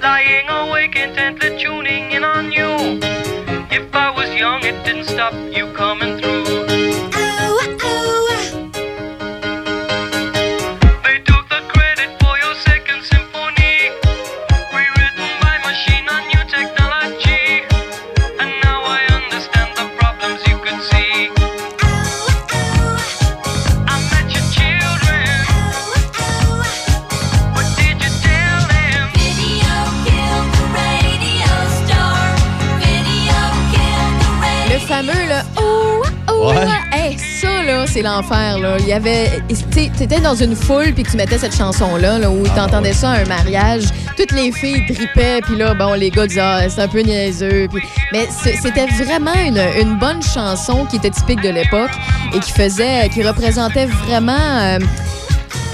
Lying 0.02 0.48
awake 0.48 0.96
intently 0.96 1.50
tuning 1.62 2.12
in 2.12 2.24
on 2.24 2.50
you. 2.50 2.83
C'est 37.94 38.02
l'enfer, 38.02 38.58
là. 38.58 38.76
Il 38.80 38.88
y 38.88 38.92
avait. 38.92 39.30
tu 39.72 40.02
étais 40.02 40.20
dans 40.20 40.34
une 40.34 40.56
foule, 40.56 40.92
puis 40.94 41.04
tu 41.04 41.16
mettais 41.16 41.38
cette 41.38 41.56
chanson-là, 41.56 42.18
là, 42.18 42.28
où 42.28 42.42
t'entendais 42.48 42.92
ça 42.92 43.10
à 43.12 43.18
un 43.20 43.24
mariage. 43.26 43.84
Toutes 44.16 44.32
les 44.32 44.50
filles 44.50 44.84
dripaient, 44.92 45.40
puis 45.42 45.56
là, 45.56 45.74
bon, 45.74 45.92
les 45.94 46.10
gars 46.10 46.26
disaient, 46.26 46.40
ah, 46.42 46.68
c'est 46.68 46.80
un 46.82 46.88
peu 46.88 47.00
niaiseux. 47.02 47.68
Puis- 47.72 47.82
Mais 48.12 48.26
c'était 48.60 48.86
vraiment 49.04 49.34
une, 49.34 49.60
une 49.80 49.96
bonne 49.98 50.22
chanson 50.22 50.86
qui 50.86 50.96
était 50.96 51.10
typique 51.10 51.40
de 51.42 51.50
l'époque 51.50 51.90
et 52.34 52.40
qui 52.40 52.50
faisait. 52.52 53.08
qui 53.12 53.22
représentait 53.22 53.86
vraiment. 53.86 54.32
euh, 54.60 54.78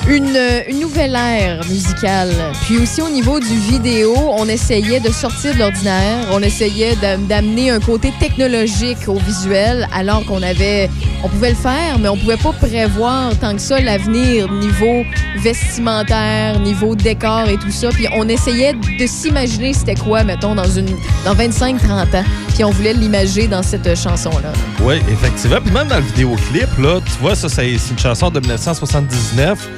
une, 0.09 0.81
nouvelle 0.81 1.15
ère 1.15 1.61
musicale. 1.69 2.31
Puis 2.65 2.79
aussi 2.79 3.01
au 3.03 3.09
niveau 3.11 3.39
du 3.39 3.55
vidéo, 3.71 4.15
on 4.37 4.49
essayait 4.49 4.99
de 5.01 5.11
sortir 5.11 5.55
de 5.55 5.59
l'ordinaire, 5.59 6.27
on 6.33 6.41
essayait 6.43 6.97
d'am- 6.97 7.27
d'amener 7.27 7.71
un 7.71 7.81
côté 7.81 8.13
technologique 8.19 8.99
au 9.09 9.15
visuel, 9.19 9.87
alors 9.95 10.25
qu'on 10.25 10.43
avait, 10.43 10.91
on 11.23 11.29
pouvait 11.29 11.51
le 11.51 11.57
faire, 11.57 11.99
mais 12.01 12.09
on 12.09 12.17
pouvait 12.17 12.37
pas 12.39 12.53
prévoir 12.53 13.37
tant 13.39 13.53
que 13.55 13.61
ça 13.61 13.79
l'avenir 13.81 14.51
niveau 14.51 15.05
vestimentaire, 15.39 16.59
niveau 16.61 16.95
décor 16.97 17.49
et 17.49 17.57
tout 17.57 17.71
ça. 17.71 17.91
Puis 17.91 18.07
on 18.15 18.29
essayait 18.29 18.73
de 18.73 19.07
s'imaginer 19.07 19.73
c'était 19.75 19.95
quoi, 19.95 20.25
mettons, 20.25 20.55
dans 20.55 20.69
une, 20.71 20.89
dans 21.25 21.35
25-30 21.35 22.17
ans. 22.17 22.25
Puis 22.55 22.65
on 22.65 22.71
voulait 22.71 22.95
l'imager 22.95 23.47
dans 23.47 23.63
cette 23.63 23.97
chanson-là. 23.97 24.53
Oui, 24.83 24.95
effectivement. 25.11 25.59
Puis 25.63 25.73
même 25.73 25.89
dans 25.89 25.97
le 25.99 26.03
vidéoclip, 26.05 26.69
là, 26.79 27.01
tu 27.05 27.13
vois, 27.21 27.35
ça, 27.35 27.49
c'est 27.49 27.71
une 27.71 27.99
chanson 27.99 28.31
de 28.31 28.41
1979. 28.41 29.69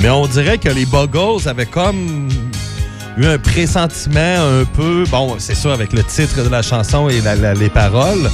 Mais 0.00 0.08
on 0.10 0.26
dirait 0.26 0.58
que 0.58 0.68
les 0.68 0.86
Buggles 0.86 1.46
avaient 1.46 1.66
comme 1.66 2.28
eu 3.18 3.26
un 3.26 3.38
pressentiment 3.38 4.60
un 4.60 4.64
peu. 4.64 5.04
Bon, 5.10 5.36
c'est 5.38 5.54
sûr, 5.54 5.72
avec 5.72 5.92
le 5.92 6.02
titre 6.04 6.42
de 6.42 6.48
la 6.48 6.62
chanson 6.62 7.08
et 7.08 7.20
la- 7.20 7.34
la- 7.36 7.54
les 7.54 7.68
paroles. 7.68 8.30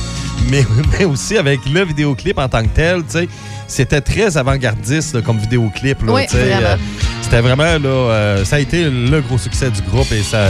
mais, 0.48 0.64
mais 0.98 1.04
aussi 1.04 1.36
avec 1.36 1.60
le 1.68 1.84
vidéoclip 1.84 2.38
en 2.38 2.48
tant 2.48 2.62
que 2.62 2.68
tel, 2.68 3.02
tu 3.04 3.18
sais. 3.18 3.28
C'était 3.68 4.00
très 4.00 4.36
avant-gardiste 4.36 5.20
comme 5.22 5.38
vidéoclip. 5.38 6.02
Là, 6.06 6.12
Oui, 6.12 6.26
vraiment. 6.30 6.56
euh, 6.62 6.76
C'était 7.22 7.40
vraiment, 7.40 7.64
là, 7.64 7.88
euh, 7.88 8.44
ça 8.44 8.56
a 8.56 8.58
été 8.60 8.84
le 8.88 9.20
gros 9.22 9.38
succès 9.38 9.70
du 9.70 9.82
groupe 9.82 10.12
et 10.12 10.22
ça, 10.22 10.46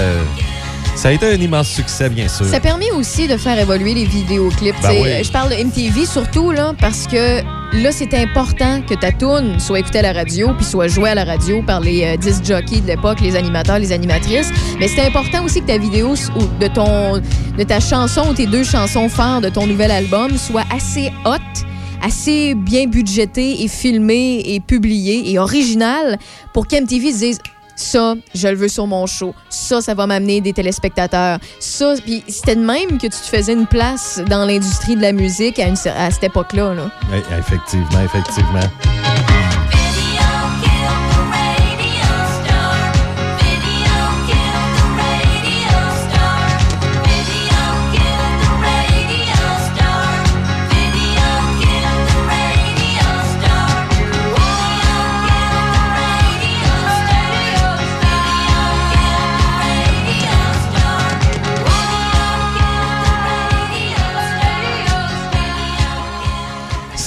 ça 0.94 1.08
a 1.08 1.12
été 1.12 1.26
un 1.32 1.36
immense 1.40 1.68
succès, 1.68 2.10
bien 2.10 2.28
sûr. 2.28 2.44
Ça 2.44 2.60
permet 2.60 2.90
aussi 2.90 3.26
de 3.26 3.38
faire 3.38 3.58
évoluer 3.58 3.94
les 3.94 4.04
vidéoclips. 4.04 4.74
Ben 4.82 4.90
oui. 5.02 5.24
Je 5.24 5.30
parle 5.32 5.48
de 5.48 5.54
MTV 5.64 6.04
surtout 6.04 6.50
là, 6.50 6.74
parce 6.78 7.06
que 7.06 7.40
là, 7.72 7.92
c'est 7.92 8.14
important 8.14 8.82
que 8.82 8.94
ta 8.94 9.12
tune 9.12 9.58
soit 9.58 9.80
écoutée 9.80 9.98
à 9.98 10.02
la 10.02 10.12
radio 10.12 10.52
puis 10.54 10.64
soit 10.64 10.88
jouée 10.88 11.10
à 11.10 11.14
la 11.14 11.24
radio 11.24 11.62
par 11.62 11.80
les 11.80 12.04
euh, 12.04 12.16
disc 12.16 12.44
jockeys 12.44 12.80
de 12.80 12.86
l'époque, 12.86 13.20
les 13.20 13.36
animateurs, 13.36 13.78
les 13.78 13.92
animatrices. 13.92 14.50
Mais 14.78 14.88
c'est 14.88 15.06
important 15.06 15.44
aussi 15.44 15.60
que 15.60 15.66
ta 15.66 15.78
vidéo 15.78 16.14
ou 16.36 16.60
de, 16.60 16.66
ton, 16.68 17.18
de 17.56 17.62
ta 17.64 17.80
chanson 17.80 18.30
ou 18.30 18.34
tes 18.34 18.46
deux 18.46 18.64
chansons 18.64 19.08
phares 19.08 19.40
de 19.40 19.48
ton 19.48 19.66
nouvel 19.66 19.90
album 19.90 20.36
soit 20.36 20.64
assez 20.74 21.12
hot 21.24 21.66
assez 22.02 22.54
bien 22.54 22.86
budgétée 22.86 23.62
et 23.62 23.68
filmée 23.68 24.42
et 24.44 24.60
publiée 24.60 25.32
et 25.32 25.38
originale 25.38 26.18
pour 26.52 26.66
qu'MTV 26.66 27.12
se 27.12 27.18
dise 27.18 27.38
ça, 27.76 28.14
je 28.34 28.48
le 28.48 28.56
veux 28.56 28.68
sur 28.68 28.86
mon 28.86 29.06
show. 29.06 29.34
Ça, 29.50 29.80
ça 29.80 29.94
va 29.94 30.06
m'amener 30.06 30.40
des 30.40 30.52
téléspectateurs. 30.52 31.38
Ça, 31.60 31.94
puis 32.04 32.24
c'était 32.26 32.56
de 32.56 32.64
même 32.64 32.98
que 32.98 33.06
tu 33.06 33.10
te 33.10 33.36
faisais 33.36 33.52
une 33.52 33.66
place 33.66 34.20
dans 34.28 34.44
l'industrie 34.44 34.96
de 34.96 35.02
la 35.02 35.12
musique 35.12 35.58
à, 35.58 36.10
cette 36.10 36.24
époque-là. 36.24 36.74
Là. 36.74 36.90
Effectivement, 37.38 38.02
effectivement. 38.04 39.15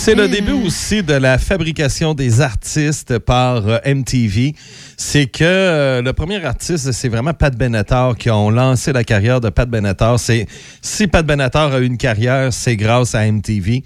C'est 0.10 0.16
le 0.16 0.28
début 0.28 0.54
aussi 0.54 1.04
de 1.04 1.14
la 1.14 1.38
fabrication 1.38 2.16
des 2.16 2.42
artistes 2.42 3.20
par 3.20 3.68
euh, 3.68 3.78
MTV. 3.86 4.56
C'est 4.98 5.28
que 5.28 5.44
euh, 5.44 6.02
le 6.02 6.14
premier 6.14 6.44
artiste, 6.44 6.92
c'est 6.94 7.10
vraiment 7.10 7.34
Pat 7.36 7.56
Benatar 7.56 8.18
qui 8.18 8.32
ont 8.32 8.50
lancé 8.50 8.92
la 8.92 9.04
carrière 9.04 9.40
de 9.40 9.50
Pat 9.50 9.70
Benatar. 9.70 10.20
C'est 10.20 10.48
si 10.82 11.06
Pat 11.06 11.24
Benatar 11.24 11.76
a 11.76 11.80
eu 11.80 11.86
une 11.86 11.98
carrière, 11.98 12.52
c'est 12.52 12.76
grâce 12.76 13.14
à 13.14 13.32
MTV. 13.32 13.84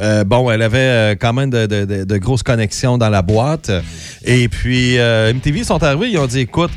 Euh, 0.00 0.22
bon, 0.22 0.48
elle 0.48 0.62
avait 0.62 1.16
quand 1.20 1.32
même 1.32 1.50
de, 1.50 1.66
de- 1.66 1.84
de- 1.84 2.04
de 2.04 2.16
grosses 2.18 2.44
connexions 2.44 2.96
dans 2.96 3.10
la 3.10 3.22
boîte. 3.22 3.72
Et 4.24 4.48
puis 4.48 4.96
euh, 5.00 5.32
MTV 5.34 5.64
sont 5.64 5.82
arrivés, 5.82 6.10
ils 6.10 6.18
ont 6.18 6.26
dit, 6.28 6.38
écoute. 6.38 6.70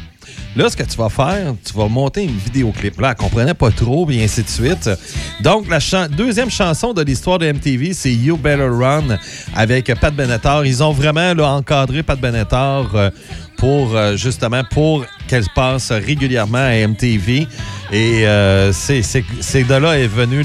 Là, 0.56 0.70
ce 0.70 0.76
que 0.76 0.84
tu 0.84 0.98
vas 0.98 1.10
faire, 1.10 1.54
tu 1.64 1.74
vas 1.74 1.88
monter 1.88 2.24
une 2.24 2.36
vidéoclip. 2.38 3.00
Là, 3.00 3.10
elle 3.12 3.16
comprenait 3.16 3.54
pas 3.54 3.70
trop, 3.70 4.10
et 4.10 4.24
ainsi 4.24 4.42
de 4.42 4.50
suite. 4.50 4.90
Donc, 5.42 5.68
la 5.70 6.08
deuxième 6.08 6.50
chanson 6.50 6.94
de 6.94 7.04
l'histoire 7.04 7.38
de 7.38 7.52
MTV, 7.52 7.94
c'est 7.94 8.12
You 8.12 8.38
Better 8.38 8.70
Run 8.70 9.18
avec 9.56 9.94
Pat 10.00 10.14
Benatar. 10.14 10.66
Ils 10.66 10.84
ont 10.84 10.94
vraiment 10.94 11.32
encadré 11.44 12.02
Pat 12.02 12.20
Benatar 12.20 12.90
euh, 12.96 13.12
pour, 13.58 13.96
euh, 13.96 14.16
justement, 14.16 14.64
pour 14.72 15.06
qu'elle 15.28 15.46
passe 15.56 15.92
régulièrement 15.92 16.58
à 16.58 16.88
MTV. 16.88 17.48
Et 17.92 18.28
euh, 18.28 18.72
c'est 18.74 19.64
de 19.64 19.74
là 19.76 20.00
est 20.00 20.08
venue 20.08 20.44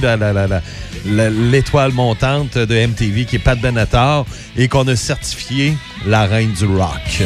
l'étoile 1.07 1.93
montante 1.93 2.59
de 2.59 2.87
MTV 2.87 3.25
qui 3.25 3.37
est 3.37 3.39
Pat 3.39 3.59
Benatar 3.59 4.27
et 4.57 4.69
qu'on 4.69 4.87
a 4.89 4.97
certifié 4.97 5.75
la 6.07 6.27
reine 6.27 6.53
du 6.53 6.67
rock. 6.67 7.23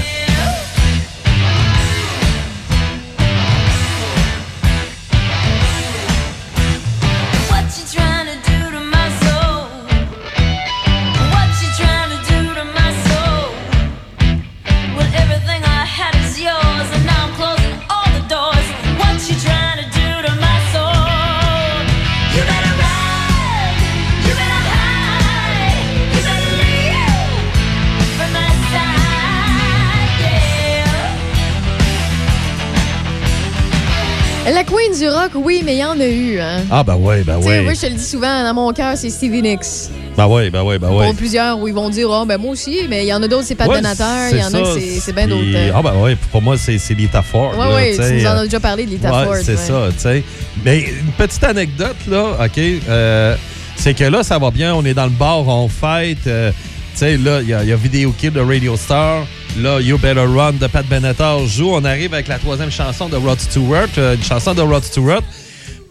La 34.53 34.63
queen 34.63 34.97
du 34.97 35.09
rock, 35.09 35.33
oui, 35.35 35.63
mais 35.65 35.75
il 35.75 35.81
y 35.81 35.85
en 35.85 35.99
a 36.01 36.07
eu. 36.07 36.39
Hein. 36.39 36.63
Ah, 36.71 36.85
ben 36.85 36.95
ouais, 36.95 37.23
ben 37.25 37.39
ouais. 37.39 37.63
Moi, 37.63 37.75
je 37.75 37.81
te 37.81 37.87
le 37.87 37.95
dis 37.95 38.05
souvent, 38.05 38.45
dans 38.45 38.55
mon 38.55 38.73
cœur, 38.73 38.97
c'est 38.97 39.11
Stevie 39.11 39.43
Nicks. 39.43 39.91
Ben 40.17 40.27
ouais, 40.29 40.51
ben 40.51 40.63
ouais, 40.63 40.79
ben 40.79 40.91
ouais. 40.93 41.07
Pour 41.07 41.17
plusieurs 41.17 41.59
où 41.59 41.67
ils 41.67 41.75
vont 41.75 41.91
dire, 41.91 42.09
ah, 42.13 42.25
ben 42.27 42.39
moi 42.39 42.53
aussi, 42.53 42.83
mais 42.89 43.05
il 43.05 43.09
y 43.09 43.13
en 43.13 43.23
a 43.23 43.27
d'autres, 43.29 43.45
c'est 43.45 43.61
Ouais, 43.61 43.77
Benatar, 43.77 44.31
c'est 44.31 44.37
il 44.37 44.41
y 44.41 44.45
en 44.45 44.55
a 44.55 44.75
que 44.75 44.81
c'est- 45.01 45.13
bien 45.13 45.27
d'autres. 45.29 45.43
euh, 45.55 45.71
Ah, 45.75 45.83
ben 45.83 45.95
ouais, 46.01 46.17
pour 46.31 46.41
moi, 46.43 46.57
c'est 46.57 46.79
Lita 46.95 47.23
Ford. 47.23 47.53
Ouais, 47.59 47.65
là, 47.69 47.75
ouais, 47.75 47.93
tu 47.97 48.01
nous 48.15 48.27
en 48.27 48.31
as 48.31 48.39
euh, 48.41 48.45
déjà 48.45 48.61
parlé 48.61 48.87
de 48.87 48.91
Lita 48.91 49.09
ouais, 49.13 49.25
Ford, 49.25 49.35
C'est 49.43 49.53
ouais. 49.53 49.57
ça, 49.59 49.89
tu 49.93 49.99
sais. 49.99 50.23
Mais 50.65 50.79
une 50.81 51.13
petite 51.19 51.45
anecdote, 51.45 51.97
là, 52.09 52.39
OK, 52.45 52.59
euh, 52.89 53.37
c'est 53.77 53.95
que 53.95 54.05
là, 54.05 54.23
ça 54.23 54.39
va 54.39 54.51
bien, 54.53 54.75
on 54.75 54.85
est 54.85 54.95
dans 54.95 55.05
le 55.05 55.11
bar, 55.11 55.47
on 55.49 55.69
fête. 55.69 56.27
euh, 56.29 56.51
tu 56.93 56.99
sais, 57.01 57.17
là, 57.19 57.41
il 57.43 57.49
y, 57.49 57.53
a- 57.53 57.59
a 57.59 57.77
Video 57.77 58.13
Kid 58.17 58.33
de 58.33 58.41
Radio 58.41 58.77
Star. 58.77 59.27
Là, 59.59 59.81
You 59.81 59.97
Better 59.97 60.27
Run 60.27 60.55
de 60.61 60.67
Pat 60.67 60.87
Benatar 60.87 61.47
joue. 61.47 61.71
On 61.73 61.85
arrive 61.85 62.13
avec 62.13 62.29
la 62.29 62.39
troisième 62.39 62.71
chanson 62.71 63.09
de 63.09 63.17
Rod 63.17 63.41
Stewart, 63.41 63.89
euh, 63.97 64.15
une 64.15 64.23
chanson 64.23 64.53
de 64.53 64.61
Rod 64.61 64.85
Stewart. 64.85 65.23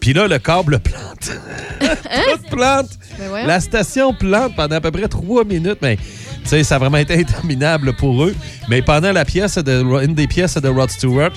Puis 0.00 0.12
là, 0.12 0.28
le 0.28 0.38
câble 0.38 0.78
plante. 0.78 1.32
Tout 1.80 2.56
plante. 2.56 2.90
Ben. 3.18 3.46
La 3.46 3.58
station 3.58 4.14
plante 4.14 4.54
pendant 4.54 4.76
à 4.76 4.80
peu 4.80 4.92
près 4.92 5.08
trois 5.08 5.44
minutes, 5.44 5.78
mais 5.82 5.96
tu 5.96 6.02
sais, 6.44 6.62
ça 6.62 6.76
a 6.76 6.78
vraiment 6.78 6.98
été 6.98 7.14
interminable 7.18 7.92
pour 7.94 8.22
eux. 8.22 8.36
Mais 8.68 8.82
pendant 8.82 9.10
la 9.10 9.24
pièce 9.24 9.56
de 9.58 9.82
une 10.04 10.14
des 10.14 10.28
pièces 10.28 10.56
de 10.56 10.68
Rod 10.68 10.90
Stewart, 10.90 11.32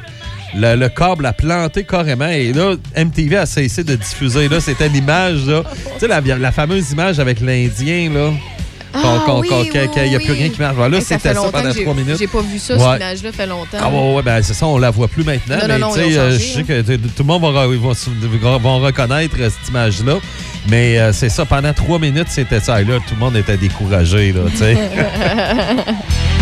le, 0.55 0.75
le 0.75 0.89
câble 0.89 1.25
a 1.25 1.33
planté 1.33 1.83
carrément 1.83 2.27
et 2.27 2.53
là, 2.53 2.75
MTV 2.95 3.37
a 3.37 3.45
cessé 3.47 3.83
de 3.83 3.95
diffuser. 3.95 4.47
Là, 4.49 4.59
c'était 4.59 4.89
l'image, 4.89 5.47
là. 5.47 5.63
Tu 5.93 6.01
sais, 6.01 6.07
la, 6.07 6.21
la 6.21 6.51
fameuse 6.51 6.91
image 6.91 7.19
avec 7.19 7.39
l'Indien, 7.39 8.11
là. 8.13 8.31
Ah, 8.93 9.25
oui, 9.37 9.47
oui, 9.51 9.69
qu'il 9.69 10.03
n'y 10.09 10.15
a 10.15 10.19
plus 10.19 10.31
rien 10.33 10.49
qui 10.49 10.59
marche. 10.59 10.75
Ça 10.77 11.01
c'était 11.01 11.33
ça 11.33 11.41
pendant 11.51 11.71
que 11.71 11.81
trois 11.81 11.93
minutes. 11.93 12.17
J'ai 12.19 12.27
pas 12.27 12.41
vu 12.41 12.57
ça, 12.59 12.73
Ouais. 12.75 12.79
cette 12.93 13.01
image-là, 13.01 13.31
fait 13.31 13.45
longtemps. 13.45 13.77
Ah 13.79 13.89
ouais, 13.89 14.15
ouais, 14.15 14.21
ben 14.23 14.41
c'est 14.41 14.53
ça, 14.53 14.65
on 14.65 14.77
la 14.77 14.89
voit 14.89 15.07
plus 15.07 15.23
maintenant. 15.23 15.55
Non, 15.55 15.61
non, 15.61 15.67
mais 15.67 15.79
non, 15.79 15.93
tu 15.93 15.99
ils 16.01 16.13
sais, 16.13 16.19
ont 16.19 16.21
euh, 16.23 16.31
je 16.31 16.37
sais 16.39 16.63
que 16.63 16.81
t- 16.81 16.97
tout 16.97 17.09
le 17.19 17.23
monde 17.25 17.41
va, 17.53 17.65
reconnaître 18.85 19.35
euh, 19.39 19.49
cette 19.49 19.69
image-là. 19.69 20.15
Mais 20.67 20.99
euh, 20.99 21.13
c'est 21.13 21.29
ça, 21.29 21.45
pendant 21.45 21.73
trois 21.73 21.99
minutes, 21.99 22.27
c'était 22.29 22.59
ça. 22.59 22.81
Et 22.81 22.85
là, 22.85 22.95
tout 23.07 23.13
le 23.13 23.19
monde 23.19 23.35
était 23.37 23.57
découragé, 23.57 24.31
là, 24.33 24.41
tu 24.51 24.57
sais. 24.57 24.77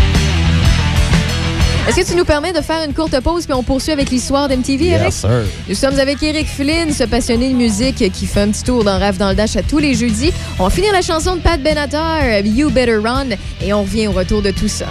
Est-ce 1.87 2.01
que 2.01 2.05
tu 2.05 2.15
nous 2.15 2.25
permets 2.25 2.51
de 2.51 2.59
faire 2.59 2.83
une 2.83 2.93
courte 2.93 3.17
pause 3.21 3.45
puis 3.45 3.53
on 3.53 3.63
poursuit 3.63 3.93
avec 3.93 4.09
l'histoire 4.09 4.49
d'MTV, 4.49 4.87
Eric? 4.87 5.05
Yes, 5.05 5.15
sir. 5.21 5.45
Nous 5.69 5.75
sommes 5.75 5.97
avec 5.97 6.21
Eric 6.21 6.45
Flynn, 6.45 6.91
ce 6.91 7.05
passionné 7.05 7.49
de 7.49 7.55
musique 7.55 8.11
qui 8.11 8.25
fait 8.25 8.41
un 8.41 8.49
petit 8.49 8.63
tour 8.63 8.83
dans 8.83 8.99
Rave 8.99 9.17
dans 9.17 9.29
le 9.29 9.35
Dash 9.35 9.55
à 9.55 9.63
tous 9.63 9.77
les 9.77 9.93
jeudis. 9.93 10.33
On 10.59 10.65
va 10.65 10.69
finir 10.69 10.91
la 10.91 11.01
chanson 11.01 11.37
de 11.37 11.41
Pat 11.41 11.61
Benatar, 11.61 12.41
You 12.43 12.69
Better 12.71 12.97
Run, 12.97 13.29
et 13.61 13.71
on 13.73 13.83
revient 13.83 14.07
au 14.07 14.11
retour 14.11 14.41
de 14.41 14.51
tout 14.51 14.67
ça. 14.67 14.87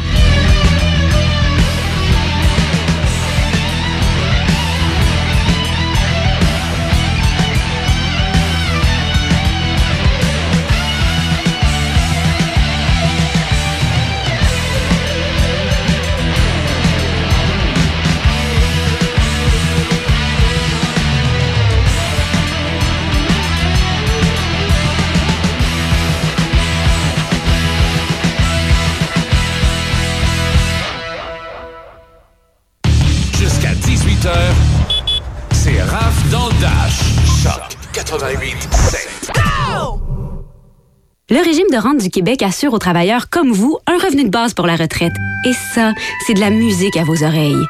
De 41.77 41.83
rente 41.83 41.99
du 41.99 42.09
Québec 42.09 42.43
assure 42.43 42.73
aux 42.73 42.79
travailleurs 42.79 43.29
comme 43.29 43.53
vous 43.53 43.79
un 43.87 43.99
revenu 43.99 44.25
de 44.25 44.31
base 44.31 44.55
pour 44.55 44.67
la 44.67 44.77
retraite. 44.77 45.13
Et 45.45 45.53
ça, 45.75 45.93
c'est 46.27 46.33
de 46.33 46.41
la 46.41 46.49
musique 46.49 46.97
à 46.97 47.05
vos 47.05 47.23
oreilles. 47.23 47.67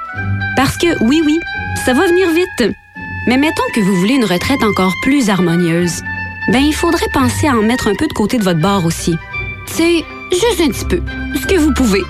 Parce 0.55 0.77
que, 0.77 1.03
oui, 1.05 1.23
oui, 1.27 1.41
ça 1.85 1.93
va 1.93 2.07
venir 2.07 2.31
vite. 2.31 2.73
Mais 3.27 3.37
mettons 3.37 3.65
que 3.74 3.81
vous 3.81 3.97
voulez 3.97 4.15
une 4.15 4.24
retraite 4.24 4.62
encore 4.62 4.93
plus 5.03 5.28
harmonieuse. 5.28 6.03
ben 6.53 6.61
il 6.61 6.73
faudrait 6.73 7.09
penser 7.12 7.49
à 7.49 7.57
en 7.57 7.62
mettre 7.62 7.89
un 7.89 7.97
peu 7.97 8.07
de 8.07 8.12
côté 8.12 8.39
de 8.39 8.45
votre 8.45 8.61
bord 8.61 8.85
aussi. 8.85 9.16
C'est 9.66 10.05
juste 10.31 10.61
un 10.61 10.69
petit 10.69 10.85
peu, 10.85 11.01
ce 11.41 11.47
que 11.47 11.59
vous 11.59 11.74
pouvez. 11.74 12.05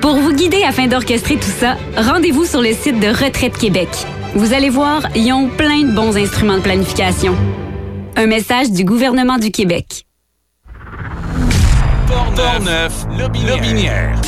Pour 0.00 0.16
vous 0.16 0.32
guider 0.32 0.64
afin 0.64 0.88
d'orchestrer 0.88 1.36
tout 1.36 1.54
ça, 1.60 1.76
rendez-vous 1.96 2.46
sur 2.46 2.62
le 2.62 2.72
site 2.72 2.98
de 2.98 3.08
Retraite 3.08 3.56
Québec. 3.56 3.90
Vous 4.34 4.54
allez 4.54 4.70
voir, 4.70 5.02
ils 5.14 5.32
ont 5.32 5.48
plein 5.48 5.82
de 5.82 5.94
bons 5.94 6.16
instruments 6.16 6.56
de 6.56 6.62
planification. 6.62 7.36
Un 8.16 8.26
message 8.26 8.72
du 8.72 8.84
gouvernement 8.84 9.38
du 9.38 9.52
Québec. 9.52 10.07
Portneuf, 12.08 13.06
Lobinière. 13.18 14.18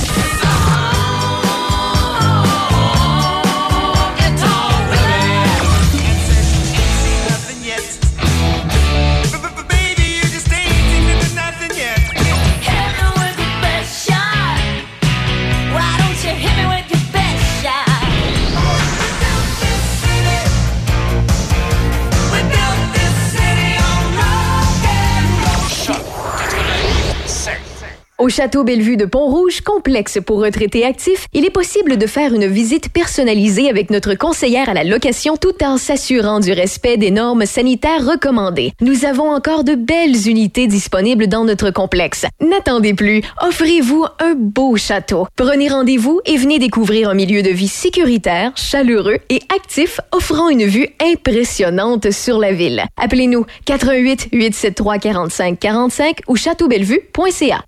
Au 28.21 28.29
Château 28.29 28.65
Bellevue 28.65 28.99
de 28.99 29.07
Pont-Rouge, 29.07 29.63
complexe 29.63 30.19
pour 30.23 30.43
retraités 30.43 30.85
actifs, 30.85 31.27
il 31.33 31.47
est 31.47 31.51
possible 31.51 31.97
de 31.97 32.07
faire 32.07 32.35
une 32.35 32.47
visite 32.47 32.93
personnalisée 32.93 33.71
avec 33.71 33.89
notre 33.89 34.13
conseillère 34.13 34.69
à 34.69 34.75
la 34.75 34.85
location 34.85 35.39
tout 35.39 35.65
en 35.65 35.79
s'assurant 35.79 36.39
du 36.39 36.53
respect 36.53 36.99
des 36.99 37.11
normes 37.11 37.47
sanitaires 37.47 38.07
recommandées. 38.07 38.75
Nous 38.83 39.07
avons 39.07 39.31
encore 39.31 39.65
de 39.65 39.75
belles 39.75 40.29
unités 40.29 40.67
disponibles 40.67 41.29
dans 41.29 41.47
notre 41.47 41.71
complexe. 41.71 42.27
N'attendez 42.43 42.93
plus, 42.93 43.23
offrez-vous 43.41 44.05
un 44.19 44.35
beau 44.37 44.77
château. 44.77 45.27
Prenez 45.35 45.71
rendez-vous 45.71 46.21
et 46.27 46.37
venez 46.37 46.59
découvrir 46.59 47.09
un 47.09 47.15
milieu 47.15 47.41
de 47.41 47.49
vie 47.49 47.69
sécuritaire, 47.69 48.53
chaleureux 48.55 49.17
et 49.31 49.41
actif 49.57 49.99
offrant 50.13 50.51
une 50.51 50.67
vue 50.67 50.89
impressionnante 51.03 52.11
sur 52.11 52.39
la 52.39 52.53
ville. 52.53 52.85
Appelez-nous 52.99 53.47
88 53.65 54.29
873 54.31 55.01
45 55.01 55.59
45 55.59 56.19
ou 56.29 56.37
châteaubellevue.ca. 56.37 57.65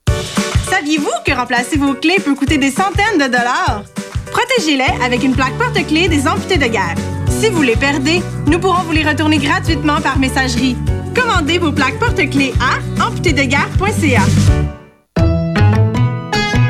Saviez-vous 0.72 1.10
que 1.26 1.32
remplacer 1.32 1.76
vos 1.76 1.92
clés 1.92 2.16
peut 2.18 2.34
coûter 2.34 2.56
des 2.56 2.70
centaines 2.70 3.18
de 3.18 3.26
dollars? 3.26 3.82
Protégez-les 4.30 5.04
avec 5.04 5.22
une 5.22 5.34
plaque 5.34 5.52
porte-clés 5.58 6.08
des 6.08 6.26
amputés 6.26 6.56
de 6.56 6.64
guerre. 6.64 6.94
Si 7.28 7.50
vous 7.50 7.60
les 7.60 7.76
perdez, 7.76 8.22
nous 8.46 8.58
pourrons 8.58 8.82
vous 8.84 8.92
les 8.92 9.06
retourner 9.06 9.36
gratuitement 9.36 10.00
par 10.00 10.18
messagerie. 10.18 10.78
Commandez 11.14 11.58
vos 11.58 11.72
plaques 11.72 11.98
porte-clés 11.98 12.54
à 12.58 13.06
amputédeguerre.ca. 13.06 14.81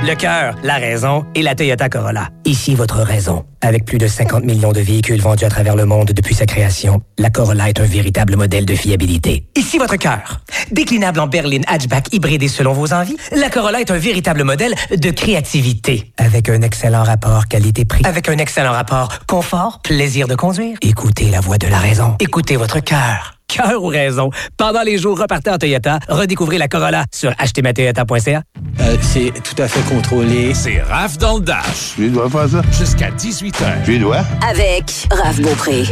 Le 0.04 0.16
cœur, 0.16 0.56
la 0.64 0.78
raison 0.78 1.24
et 1.36 1.42
la 1.42 1.54
Toyota 1.54 1.88
Corolla. 1.88 2.28
Ici 2.44 2.74
votre 2.74 2.98
raison. 3.02 3.44
Avec 3.60 3.84
plus 3.84 3.98
de 3.98 4.08
50 4.08 4.42
millions 4.42 4.72
de 4.72 4.80
véhicules 4.80 5.20
vendus 5.20 5.44
à 5.44 5.48
travers 5.48 5.76
le 5.76 5.84
monde 5.84 6.08
depuis 6.08 6.34
sa 6.34 6.44
création, 6.44 7.02
la 7.18 7.30
Corolla 7.30 7.68
est 7.68 7.80
un 7.80 7.84
véritable 7.84 8.34
modèle 8.34 8.66
de 8.66 8.74
fiabilité. 8.74 9.46
Ici 9.56 9.78
votre 9.78 9.94
cœur. 9.94 10.40
Déclinable 10.72 11.20
en 11.20 11.28
berline 11.28 11.62
hatchback 11.68 12.12
hybridé 12.12 12.48
selon 12.48 12.72
vos 12.72 12.92
envies, 12.92 13.16
la 13.30 13.48
Corolla 13.48 13.80
est 13.80 13.92
un 13.92 13.98
véritable 13.98 14.42
modèle 14.42 14.74
de 14.90 15.10
créativité. 15.10 16.12
Avec 16.18 16.48
un 16.48 16.62
excellent 16.62 17.04
rapport 17.04 17.46
qualité-prix. 17.46 18.04
Avec 18.04 18.28
un 18.28 18.38
excellent 18.38 18.72
rapport 18.72 19.24
confort, 19.28 19.78
plaisir 19.82 20.26
de 20.26 20.34
conduire. 20.34 20.78
Écoutez 20.82 21.30
la 21.30 21.40
voix 21.40 21.58
de 21.58 21.68
la 21.68 21.78
raison. 21.78 22.16
Écoutez 22.18 22.56
votre 22.56 22.80
cœur. 22.80 23.34
Cœur 23.52 23.82
ou 23.82 23.88
raison. 23.88 24.30
Pendant 24.56 24.82
les 24.82 24.96
jours 24.96 25.18
repartez 25.18 25.50
en 25.50 25.58
Toyota, 25.58 25.98
redécouvrez 26.08 26.56
la 26.56 26.68
Corolla 26.68 27.04
sur 27.12 27.32
achetezmatoyota.ca. 27.38 28.42
Euh, 28.80 28.96
c'est 29.02 29.30
tout 29.42 29.60
à 29.62 29.68
fait 29.68 29.94
contrôlé. 29.94 30.54
C'est 30.54 30.80
Raph 30.80 31.18
dans 31.18 31.36
le 31.36 31.44
Dash. 31.44 31.92
Tu 31.96 32.08
dois 32.08 32.30
faire 32.30 32.48
ça? 32.48 32.62
Jusqu'à 32.72 33.10
18h. 33.10 33.84
Tu 33.84 33.98
dois? 33.98 34.22
Avec 34.48 35.06
Raph 35.10 35.40
Beaupré. 35.40 35.84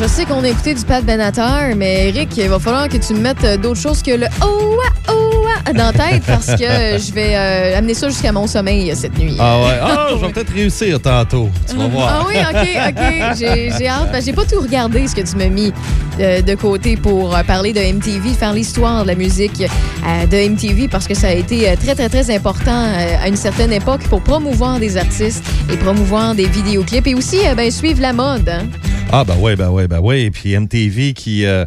Je 0.00 0.06
sais 0.06 0.24
qu'on 0.24 0.44
a 0.44 0.48
écouté 0.48 0.74
du 0.74 0.84
Pat 0.84 1.04
Benatar, 1.04 1.74
mais 1.76 2.08
Eric, 2.08 2.36
il 2.36 2.48
va 2.48 2.58
falloir 2.58 2.88
que 2.88 2.96
tu 2.96 3.14
me 3.14 3.20
mettes 3.20 3.44
euh, 3.44 3.56
d'autres 3.56 3.80
choses 3.80 4.02
que 4.02 4.12
le 4.12 4.26
oh 4.42 4.78
ah, 4.86 5.12
oh 5.12 5.44
ah 5.66 5.72
dans 5.72 5.86
la 5.86 5.92
tête 5.92 6.22
parce 6.26 6.46
que 6.46 6.56
je 6.56 7.12
vais 7.12 7.34
euh, 7.34 7.78
amener 7.78 7.94
ça 7.94 8.08
jusqu'à 8.08 8.32
mon 8.32 8.46
sommeil 8.46 8.94
cette 8.96 9.18
nuit. 9.18 9.36
Ah 9.38 9.58
ouais. 9.58 9.78
Ah, 9.82 10.08
je 10.12 10.24
vais 10.24 10.32
peut-être 10.32 10.52
réussir 10.52 11.00
tantôt. 11.00 11.48
Tu 11.68 11.76
vas 11.76 11.88
voir. 11.88 12.20
Ah 12.22 12.26
oui, 12.26 12.36
OK, 12.38 12.68
OK. 12.88 13.36
J'ai 13.78 13.88
hâte. 13.88 14.24
J'ai 14.24 14.32
pas 14.32 14.44
tout 14.44 14.60
regardé 14.60 15.06
ce 15.06 15.14
que 15.14 15.20
tu 15.20 15.36
m'as 15.36 15.48
mis 15.48 15.72
euh, 16.18 16.42
de 16.42 16.49
côté 16.56 16.96
pour 16.96 17.34
euh, 17.36 17.42
parler 17.42 17.72
de 17.72 17.80
MTV, 17.80 18.30
faire 18.34 18.52
l'histoire 18.52 19.02
de 19.02 19.08
la 19.08 19.14
musique 19.14 19.62
euh, 19.62 20.26
de 20.26 20.48
MTV 20.50 20.88
parce 20.88 21.06
que 21.08 21.14
ça 21.14 21.28
a 21.28 21.32
été 21.32 21.68
euh, 21.68 21.76
très, 21.76 21.94
très, 21.94 22.08
très 22.08 22.34
important 22.34 22.84
à 23.22 23.28
une 23.28 23.36
certaine 23.36 23.72
époque 23.72 24.02
pour 24.08 24.22
promouvoir 24.22 24.78
des 24.78 24.96
artistes 24.96 25.42
et 25.72 25.76
promouvoir 25.76 26.34
des 26.34 26.46
vidéoclips 26.46 27.06
et 27.06 27.14
aussi 27.14 27.38
ben, 27.56 27.70
suivre 27.70 28.00
la 28.00 28.12
mode. 28.12 28.48
hein. 28.48 28.66
Ah, 29.12 29.24
ben 29.24 29.34
oui, 29.40 29.56
ben 29.56 29.70
oui, 29.70 29.88
ben 29.88 29.98
oui. 30.00 30.20
Et 30.20 30.30
puis 30.30 30.56
MTV 30.56 31.14
qui 31.14 31.44
euh, 31.44 31.64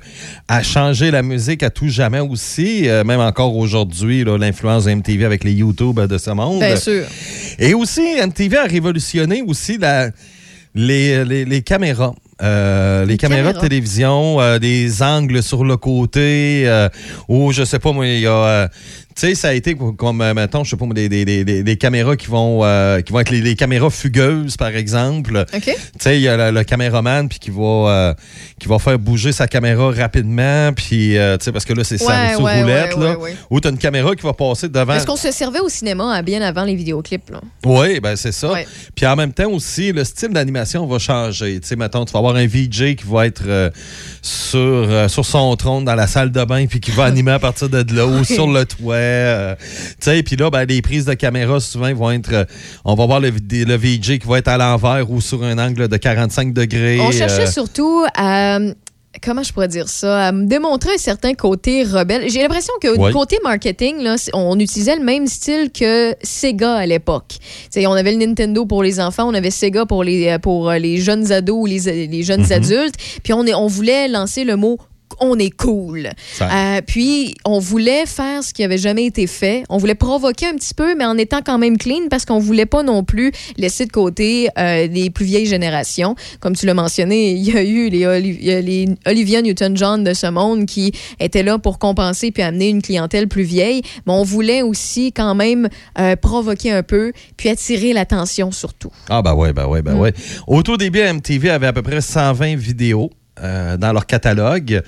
a 0.48 0.64
changé 0.64 1.12
la 1.12 1.22
musique 1.22 1.62
à 1.62 1.70
tout 1.70 1.90
jamais 1.90 2.22
aussi, 2.22 2.88
euh, 2.88 3.04
même 3.04 3.20
encore 3.20 3.58
aujourd'hui, 3.58 4.24
l'influence 4.24 4.86
de 4.86 4.92
MTV 4.94 5.26
avec 5.26 5.44
les 5.44 5.52
YouTube 5.52 6.00
de 6.00 6.18
ce 6.18 6.32
monde. 6.32 6.60
Bien 6.60 6.78
sûr. 6.78 7.04
Et 7.60 7.74
aussi, 7.74 8.02
MTV 8.26 8.56
a 8.58 8.64
révolutionné 8.64 9.44
aussi 9.46 9.78
la, 9.78 10.10
les, 10.74 11.26
les- 11.26 11.44
les 11.44 11.62
caméras. 11.62 12.14
Euh, 12.42 13.06
les, 13.06 13.18
caméras, 13.18 13.42
caméras. 13.42 13.54
de 13.54 13.68
télévision, 13.68 14.42
euh, 14.42 14.60
des 14.60 15.04
angles 15.04 15.44
sur 15.44 15.64
le 15.64 15.78
côté, 15.78 16.64
euh, 16.66 16.90
ou 17.28 17.52
je 17.52 17.64
sais 17.64 17.80
pas 17.80 17.92
moi, 17.92 18.08
il 18.08 18.20
y 18.20 18.28
a... 18.28 18.70
tu 19.16 19.22
sais, 19.28 19.36
ça 19.36 19.50
a 19.50 19.54
été 19.54 19.76
comme, 19.98 20.22
euh, 20.22 20.34
mettons, 20.34 20.64
je 20.64 20.72
sais 20.72 20.78
pas 20.78 20.86
des, 20.94 21.10
des, 21.10 21.26
des- 21.26 21.64
des- 21.64 21.78
caméras 21.78 22.16
qui 22.16 22.28
vont, 22.28 22.62
euh, 22.64 23.02
qui 23.02 23.12
vont 23.12 23.20
être 23.20 23.30
les, 23.30 23.42
les 23.42 23.56
caméras 23.56 23.90
fugueuses, 23.90 24.58
par 24.58 24.70
exemple. 24.76 25.46
Tu 25.52 25.72
sais, 26.00 26.18
il 26.18 26.22
y 26.22 26.28
a 26.28 26.52
le, 26.52 26.58
le 26.58 26.64
caméraman 26.64 27.28
puis 27.30 27.40
qui 27.40 27.50
va 27.52 27.62
euh, 27.64 28.14
qui 28.60 28.68
va 28.68 28.80
faire 28.80 28.98
bouger 29.00 29.32
sa 29.32 29.48
caméra 29.48 29.92
rapidement 29.92 30.72
puis 30.74 31.18
euh, 31.18 31.38
tu 31.38 31.46
sais 31.46 31.52
parce 31.52 31.66
que 31.66 31.74
là 31.74 31.84
c'est 31.84 31.98
ça 31.98 32.08
Ouais, 32.08 32.34
sous 32.36 32.44
ouais, 32.44 32.62
roulette 32.62 32.96
ouais, 32.96 33.04
là 33.06 33.16
où 33.50 33.60
tu 33.60 33.68
as 33.68 33.72
une 33.72 33.78
caméra 33.78 34.16
qui 34.16 34.24
va 34.24 34.34
passer 34.34 34.70
devant 34.70 34.94
Est-ce 34.94 35.06
qu'on 35.06 35.16
se 35.16 35.32
servait 35.32 35.60
au 35.60 35.70
cinéma 35.70 36.18
euh, 36.18 36.22
bien 36.22 36.42
avant 36.42 36.64
les 36.64 36.76
vidéoclips? 36.76 37.30
Là? 37.32 37.42
Oui, 37.66 38.00
ben 38.00 38.16
c'est 38.16 38.32
ça. 38.32 38.54
Puis 38.96 39.06
en 39.06 39.16
même 39.16 39.34
temps 39.34 39.50
aussi, 39.52 39.92
le 39.92 40.04
style 40.04 40.30
d'animation 40.30 40.86
va 40.88 41.00
changer. 41.00 41.60
Tu 41.60 41.68
sais, 41.68 41.76
mettons, 41.76 42.06
tu 42.06 42.14
vas 42.14 42.20
avoir 42.20 42.36
un 42.36 42.46
VJ 42.48 42.96
qui 42.96 43.04
va 43.08 43.26
être 43.28 43.72
sur, 44.22 45.10
sur 45.10 45.26
son 45.26 45.56
trône 45.56 45.86
dans 45.86 45.96
la 45.96 46.08
salle 46.08 46.32
de 46.32 46.44
bain 46.46 46.66
puis 46.68 46.80
qui 46.80 46.92
va 46.92 47.04
animer 47.06 47.32
à 47.32 47.40
partir 47.40 47.70
de 47.70 47.84
là 47.96 48.06
ou 48.06 48.24
sur 48.24 48.48
le 48.48 48.66
toit. 48.66 48.96
Euh, 49.04 49.56
tu 49.60 49.66
sais, 50.02 50.24
puis 50.24 50.36
là, 50.36 50.50
ben, 50.50 50.66
les 50.66 50.82
prises 50.82 51.06
de 51.06 51.14
caméra, 51.14 51.60
souvent, 51.60 51.94
vont 51.94 52.12
être... 52.12 52.34
euh, 52.34 52.46
on 52.86 52.96
va 52.96 53.06
voir 53.06 53.20
le, 53.20 53.30
le 53.30 53.76
VJ 53.76 54.20
qui 54.20 54.28
va 54.28 54.38
être 54.40 54.48
à 54.48 54.58
l'envers 54.58 55.10
ou 55.12 55.22
sur 55.22 55.44
un 55.44 55.58
angle 55.58 55.88
de 55.88 55.98
45 55.98 56.54
degrés. 56.54 57.00
On 57.00 57.12
cherchait 57.12 57.48
euh, 57.48 57.52
surtout 57.52 58.04
à. 58.16 58.60
Comment 59.24 59.44
je 59.44 59.54
pourrais 59.54 59.68
dire 59.68 59.88
ça? 59.90 60.30
À 60.30 60.32
me 60.32 60.48
démontrer 60.48 60.96
un 60.96 60.98
certain 60.98 61.36
côté 61.36 61.84
rebelle. 61.84 62.28
J'ai 62.32 62.42
l'impression 62.42 62.74
que 62.82 62.98
Ouais. 62.98 63.12
côté 63.12 63.38
marketing, 63.44 64.02
là, 64.02 64.16
on 64.34 64.60
utilisait 64.60 64.96
le 64.96 65.04
même 65.04 65.28
style 65.28 65.70
que 65.72 66.16
Sega 66.24 66.74
à 66.74 66.86
l'époque. 66.88 67.36
On 67.78 67.92
avait 67.92 68.12
le 68.12 68.18
Nintendo 68.26 68.66
pour 68.66 68.82
les 68.82 69.00
enfants, 69.00 69.30
on 69.30 69.36
avait 69.36 69.52
Sega 69.52 69.86
pour 69.86 70.04
les, 70.04 70.30
euh, 70.30 70.40
pour 70.40 70.72
les 70.72 70.98
jeunes 70.98 71.32
ados 71.32 71.58
ou 71.62 71.66
les, 71.68 72.08
les 72.08 72.24
jeunes 72.24 72.42
Mhm. 72.42 72.52
adultes. 72.54 72.96
Puis 73.24 73.34
on, 73.34 73.46
est, 73.46 73.54
on 73.54 73.68
voulait 73.68 74.08
lancer 74.08 74.44
le 74.46 74.56
mot 74.56 74.80
on 75.20 75.38
est 75.40 75.50
cool. 75.50 76.10
Euh, 76.42 76.82
puis, 76.86 77.36
on 77.46 77.60
voulait 77.60 78.06
faire 78.06 78.44
ce 78.44 78.54
qui 78.54 78.64
avait 78.64 78.78
jamais 78.78 79.06
été 79.06 79.28
fait. 79.28 79.64
On 79.70 79.78
voulait 79.78 79.96
provoquer 79.96 80.48
un 80.48 80.56
petit 80.56 80.74
peu, 80.74 80.96
mais 80.96 81.06
en 81.06 81.18
étant 81.18 81.42
quand 81.46 81.58
même 81.58 81.78
clean 81.78 82.08
parce 82.10 82.26
qu'on 82.26 82.40
voulait 82.40 82.66
pas 82.66 82.84
non 82.84 83.04
plus 83.04 83.32
laisser 83.58 83.86
de 83.86 83.92
côté 83.92 84.50
euh, 84.58 84.88
les 84.88 85.10
plus 85.10 85.26
vieilles 85.26 85.46
générations. 85.46 86.16
Comme 86.40 86.56
tu 86.56 86.66
l'as 86.66 86.74
mentionné, 86.74 87.32
il 87.32 87.44
y 87.44 87.58
a 87.58 87.64
eu 87.64 87.90
les, 87.90 88.06
Oli- 88.06 88.96
Olivia 89.06 89.42
Newton-John 89.42 90.04
de 90.04 90.14
ce 90.14 90.28
monde 90.28 90.66
qui 90.66 90.92
étaient 91.20 91.44
là 91.44 91.58
pour 91.60 91.80
compenser 91.80 92.32
puis 92.32 92.44
amener 92.44 92.70
une 92.70 92.82
clientèle 92.82 93.28
plus 93.28 93.44
vieille. 93.44 93.82
Mais 94.06 94.14
on 94.14 94.24
voulait 94.24 94.62
aussi 94.62 95.12
quand 95.14 95.36
même 95.36 95.70
euh, 96.00 96.16
provoquer 96.16 96.72
un 96.72 96.84
peu 96.84 97.12
puis 97.38 97.50
attirer 97.50 97.94
l'attention 97.94 98.52
surtout. 98.52 98.92
Ah, 99.10 99.22
ben 99.22 99.34
ouais, 99.34 99.54
ben 99.54 99.66
ouais, 99.68 99.82
ben 99.82 99.94
Mm. 99.96 100.00
ouais. 100.00 100.14
Au 100.48 100.64
tout 100.64 100.78
début, 100.78 101.02
MTV 101.02 101.50
avait 101.50 101.68
à 101.68 101.74
peu 101.74 101.82
près 101.82 102.02
120 102.02 102.56
vidéos. 102.56 103.10
Euh, 103.42 103.78
dans 103.78 103.92
leur 103.94 104.06
catalogue 104.06 104.84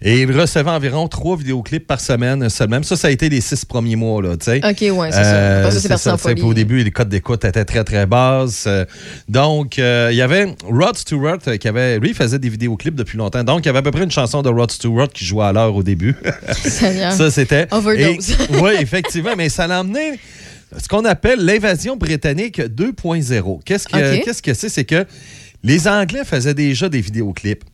et 0.00 0.22
ils 0.22 0.32
recevaient 0.32 0.70
environ 0.70 1.06
trois 1.08 1.36
vidéoclips 1.36 1.86
par 1.86 2.00
semaine 2.00 2.48
seulement. 2.48 2.82
Ça, 2.82 2.96
ça 2.96 3.08
a 3.08 3.10
été 3.10 3.28
les 3.28 3.40
six 3.40 3.64
premiers 3.64 3.96
mois. 3.96 4.22
Là. 4.22 4.32
OK, 4.32 4.46
ouais, 4.46 5.12
c'est 5.12 5.24
ça. 5.24 5.58
Après 5.58 5.70
ça, 5.72 5.96
c'est 5.98 6.16
folie. 6.16 6.42
Au 6.42 6.54
début, 6.54 6.82
les 6.82 6.90
codes 6.90 7.10
d'écoute 7.10 7.44
étaient 7.44 7.64
très, 7.64 7.84
très 7.84 8.06
basses. 8.06 8.64
Euh, 8.66 8.84
donc, 9.28 9.78
euh, 9.78 10.08
il 10.10 10.16
y 10.16 10.22
avait 10.22 10.46
Rod 10.64 10.96
Stewart 10.96 11.38
euh, 11.46 11.56
qui 11.56 11.68
avait, 11.68 11.98
lui, 11.98 12.10
il 12.10 12.14
faisait 12.14 12.38
des 12.38 12.48
vidéoclips 12.48 12.94
depuis 12.94 13.18
longtemps. 13.18 13.44
Donc, 13.44 13.64
il 13.64 13.66
y 13.66 13.68
avait 13.68 13.80
à 13.80 13.82
peu 13.82 13.90
près 13.90 14.04
une 14.04 14.10
chanson 14.10 14.42
de 14.42 14.48
Rod 14.48 14.70
Stewart 14.70 15.08
qui 15.08 15.24
jouait 15.24 15.44
à 15.44 15.52
l'heure 15.52 15.74
au 15.74 15.82
début. 15.82 16.16
Ça, 16.52 17.30
c'était. 17.30 17.66
Overdose. 17.70 18.36
Oui, 18.62 18.72
effectivement, 18.80 19.32
mais 19.36 19.48
ça 19.48 19.66
l'a 19.66 19.80
amené 19.80 20.18
ce 20.78 20.88
qu'on 20.88 21.04
appelle 21.04 21.44
l'invasion 21.44 21.96
britannique 21.96 22.60
2.0. 22.60 23.60
Qu'est-ce 23.64 23.88
que 23.88 24.24
qu'est-ce 24.24 24.42
que 24.42 24.54
c'est? 24.54 24.68
C'est 24.68 24.84
que 24.84 25.04
les 25.62 25.88
Anglais 25.88 26.24
faisaient 26.24 26.54
déjà 26.54 26.88
des 26.88 27.00
vidéoclips. 27.00 27.64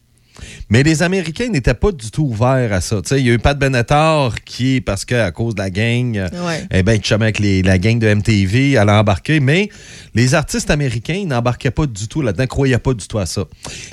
Mais 0.71 0.83
les 0.83 1.03
Américains 1.03 1.49
n'étaient 1.49 1.75
pas 1.75 1.93
du 1.93 2.11
tout 2.11 2.25
ouverts 2.25 2.73
à 2.73 2.81
ça. 2.81 3.01
Il 3.13 3.27
y 3.27 3.31
a 3.31 3.35
eu 3.35 3.39
Pat 3.39 3.59
Benatar 3.59 4.35
qui, 4.45 4.81
parce 4.81 5.05
qu'à 5.05 5.31
cause 5.31 5.55
de 5.55 5.61
la 5.61 5.71
gang, 5.71 6.17
euh, 6.17 6.29
Ouais. 6.47 6.65
eh 6.71 6.83
ben, 6.83 7.03
chumait 7.03 7.27
avec 7.27 7.39
les- 7.39 7.63
la 7.63 7.79
gang 7.79 7.99
de 7.99 8.07
MTV, 8.07 8.73
elle 8.73 8.89
a 8.89 9.01
embarqué. 9.01 9.41
Mais 9.41 9.69
les 10.15 10.35
artistes 10.35 10.71
américains 10.71 11.25
n'embarquaient 11.27 11.71
pas 11.71 11.87
du 11.87 12.09
tout 12.09 12.23
là-dedans, 12.23 12.47
croyaient 12.47 12.79
pas 12.79 12.95
du 12.95 13.07
tout 13.07 13.19
à 13.19 13.27
ça. 13.27 13.43
OK, 13.43 13.51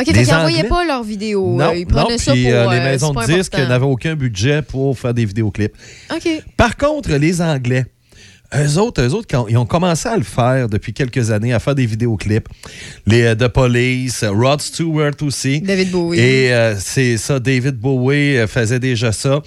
Les 0.07 0.13
qu'ils 0.13 0.27
n'envoyaient 0.27 0.63
pas 0.65 0.85
leurs 0.85 1.03
vidéos. 1.03 1.55
Non, 1.57 1.69
euh, 1.71 1.75
ils 1.75 1.87
non, 1.87 2.09
ça 2.17 2.31
pour. 2.31 2.39
euh, 2.45 2.71
les 2.71 2.79
euh, 2.79 2.83
maisons 2.83 3.13
de 3.13 3.25
disques 3.25 3.57
n'avaient 3.57 3.85
aucun 3.85 4.15
budget 4.15 4.61
pour 4.61 4.97
faire 4.97 5.13
des 5.13 5.25
vidéoclips. 5.25 5.73
OK. 6.13 6.27
Par 6.57 6.77
contre, 6.77 7.11
les 7.13 7.41
Anglais, 7.41 7.85
eux 8.57 8.77
autres, 8.77 9.01
eux 9.01 9.13
autres, 9.13 9.27
quand- 9.29 9.47
ils 9.47 9.57
ont 9.57 9.65
commencé 9.65 10.07
à 10.09 10.17
le 10.17 10.23
faire 10.23 10.69
depuis 10.69 10.93
quelques 10.93 11.31
années, 11.31 11.53
à 11.53 11.59
faire 11.59 11.75
des 11.75 11.85
vidéoclips. 11.85 12.47
Les 13.05 13.23
euh, 13.23 13.35
The 13.35 13.47
Police, 13.47 14.23
euh, 14.23 14.31
Rod 14.31 14.61
Stewart 14.61 15.13
aussi. 15.21 15.61
David 15.61 15.91
Bowie. 15.91 16.19
Et 16.19 16.53
euh, 16.53 16.75
c'est 16.79 17.17
ça, 17.17 17.39
David 17.39 17.75
Bowie 17.77 18.37
faisait 18.47 18.79
déjà 18.79 19.11
ça. 19.11 19.41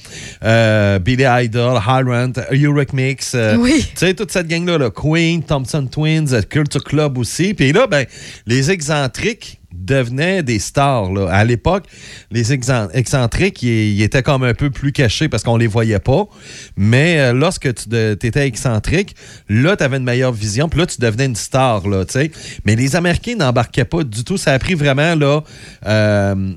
Euh, 0.45 0.99
Billy 0.99 1.25
Idol, 1.27 1.79
Highland, 1.87 2.33
Eurythmics. 2.53 3.23
euh, 3.35 3.57
Oui. 3.57 3.85
Tu 3.91 3.97
sais, 3.97 4.15
toute 4.15 4.31
cette 4.33 4.49
gang-là, 4.49 4.79
là, 4.79 4.91
Queen, 4.91 5.43
Thompson 5.43 5.87
Twins, 5.87 6.43
Culture 6.49 6.83
Club 6.85 7.19
aussi. 7.19 7.55
Puis 7.55 7.73
là, 7.73 7.87
ben, 7.87 8.07
les 8.47 8.71
excentriques 8.71 9.61
devenaient 9.85 10.43
des 10.43 10.59
stars. 10.59 11.11
À 11.29 11.45
l'époque, 11.45 11.85
les 12.31 12.53
excentriques, 12.53 13.63
ils 13.63 14.03
étaient 14.03 14.23
comme 14.23 14.43
un 14.45 14.55
peu 14.55 14.71
plus 14.71 14.93
cachés 14.93 15.29
parce 15.29 15.43
qu'on 15.43 15.57
les 15.57 15.67
voyait 15.67 15.99
pas. 15.99 16.27
Mais 16.77 17.19
euh, 17.19 17.33
lorsque 17.33 17.73
tu 17.75 17.89
étais 17.95 18.47
excentrique, 18.47 19.15
là, 19.49 19.77
tu 19.77 19.85
avais 19.85 19.97
une 19.97 20.05
meilleure 20.05 20.33
vision. 20.33 20.69
Puis 20.69 20.81
là, 20.81 20.87
tu 20.87 21.01
devenais 21.01 21.27
une 21.27 21.37
star. 21.37 21.89
Là. 21.89 22.05
Mais 22.65 22.77
les 22.77 22.97
Américains 22.97 23.37
n'embarquaient 23.37 23.85
pas 23.85 24.05
du 24.05 24.25
tout. 24.25 24.37
Ça 24.37 24.53
a 24.53 24.59
pris 24.59 24.75
vraiment 24.75 25.15
là. 25.15 25.43
euh, 25.87 26.53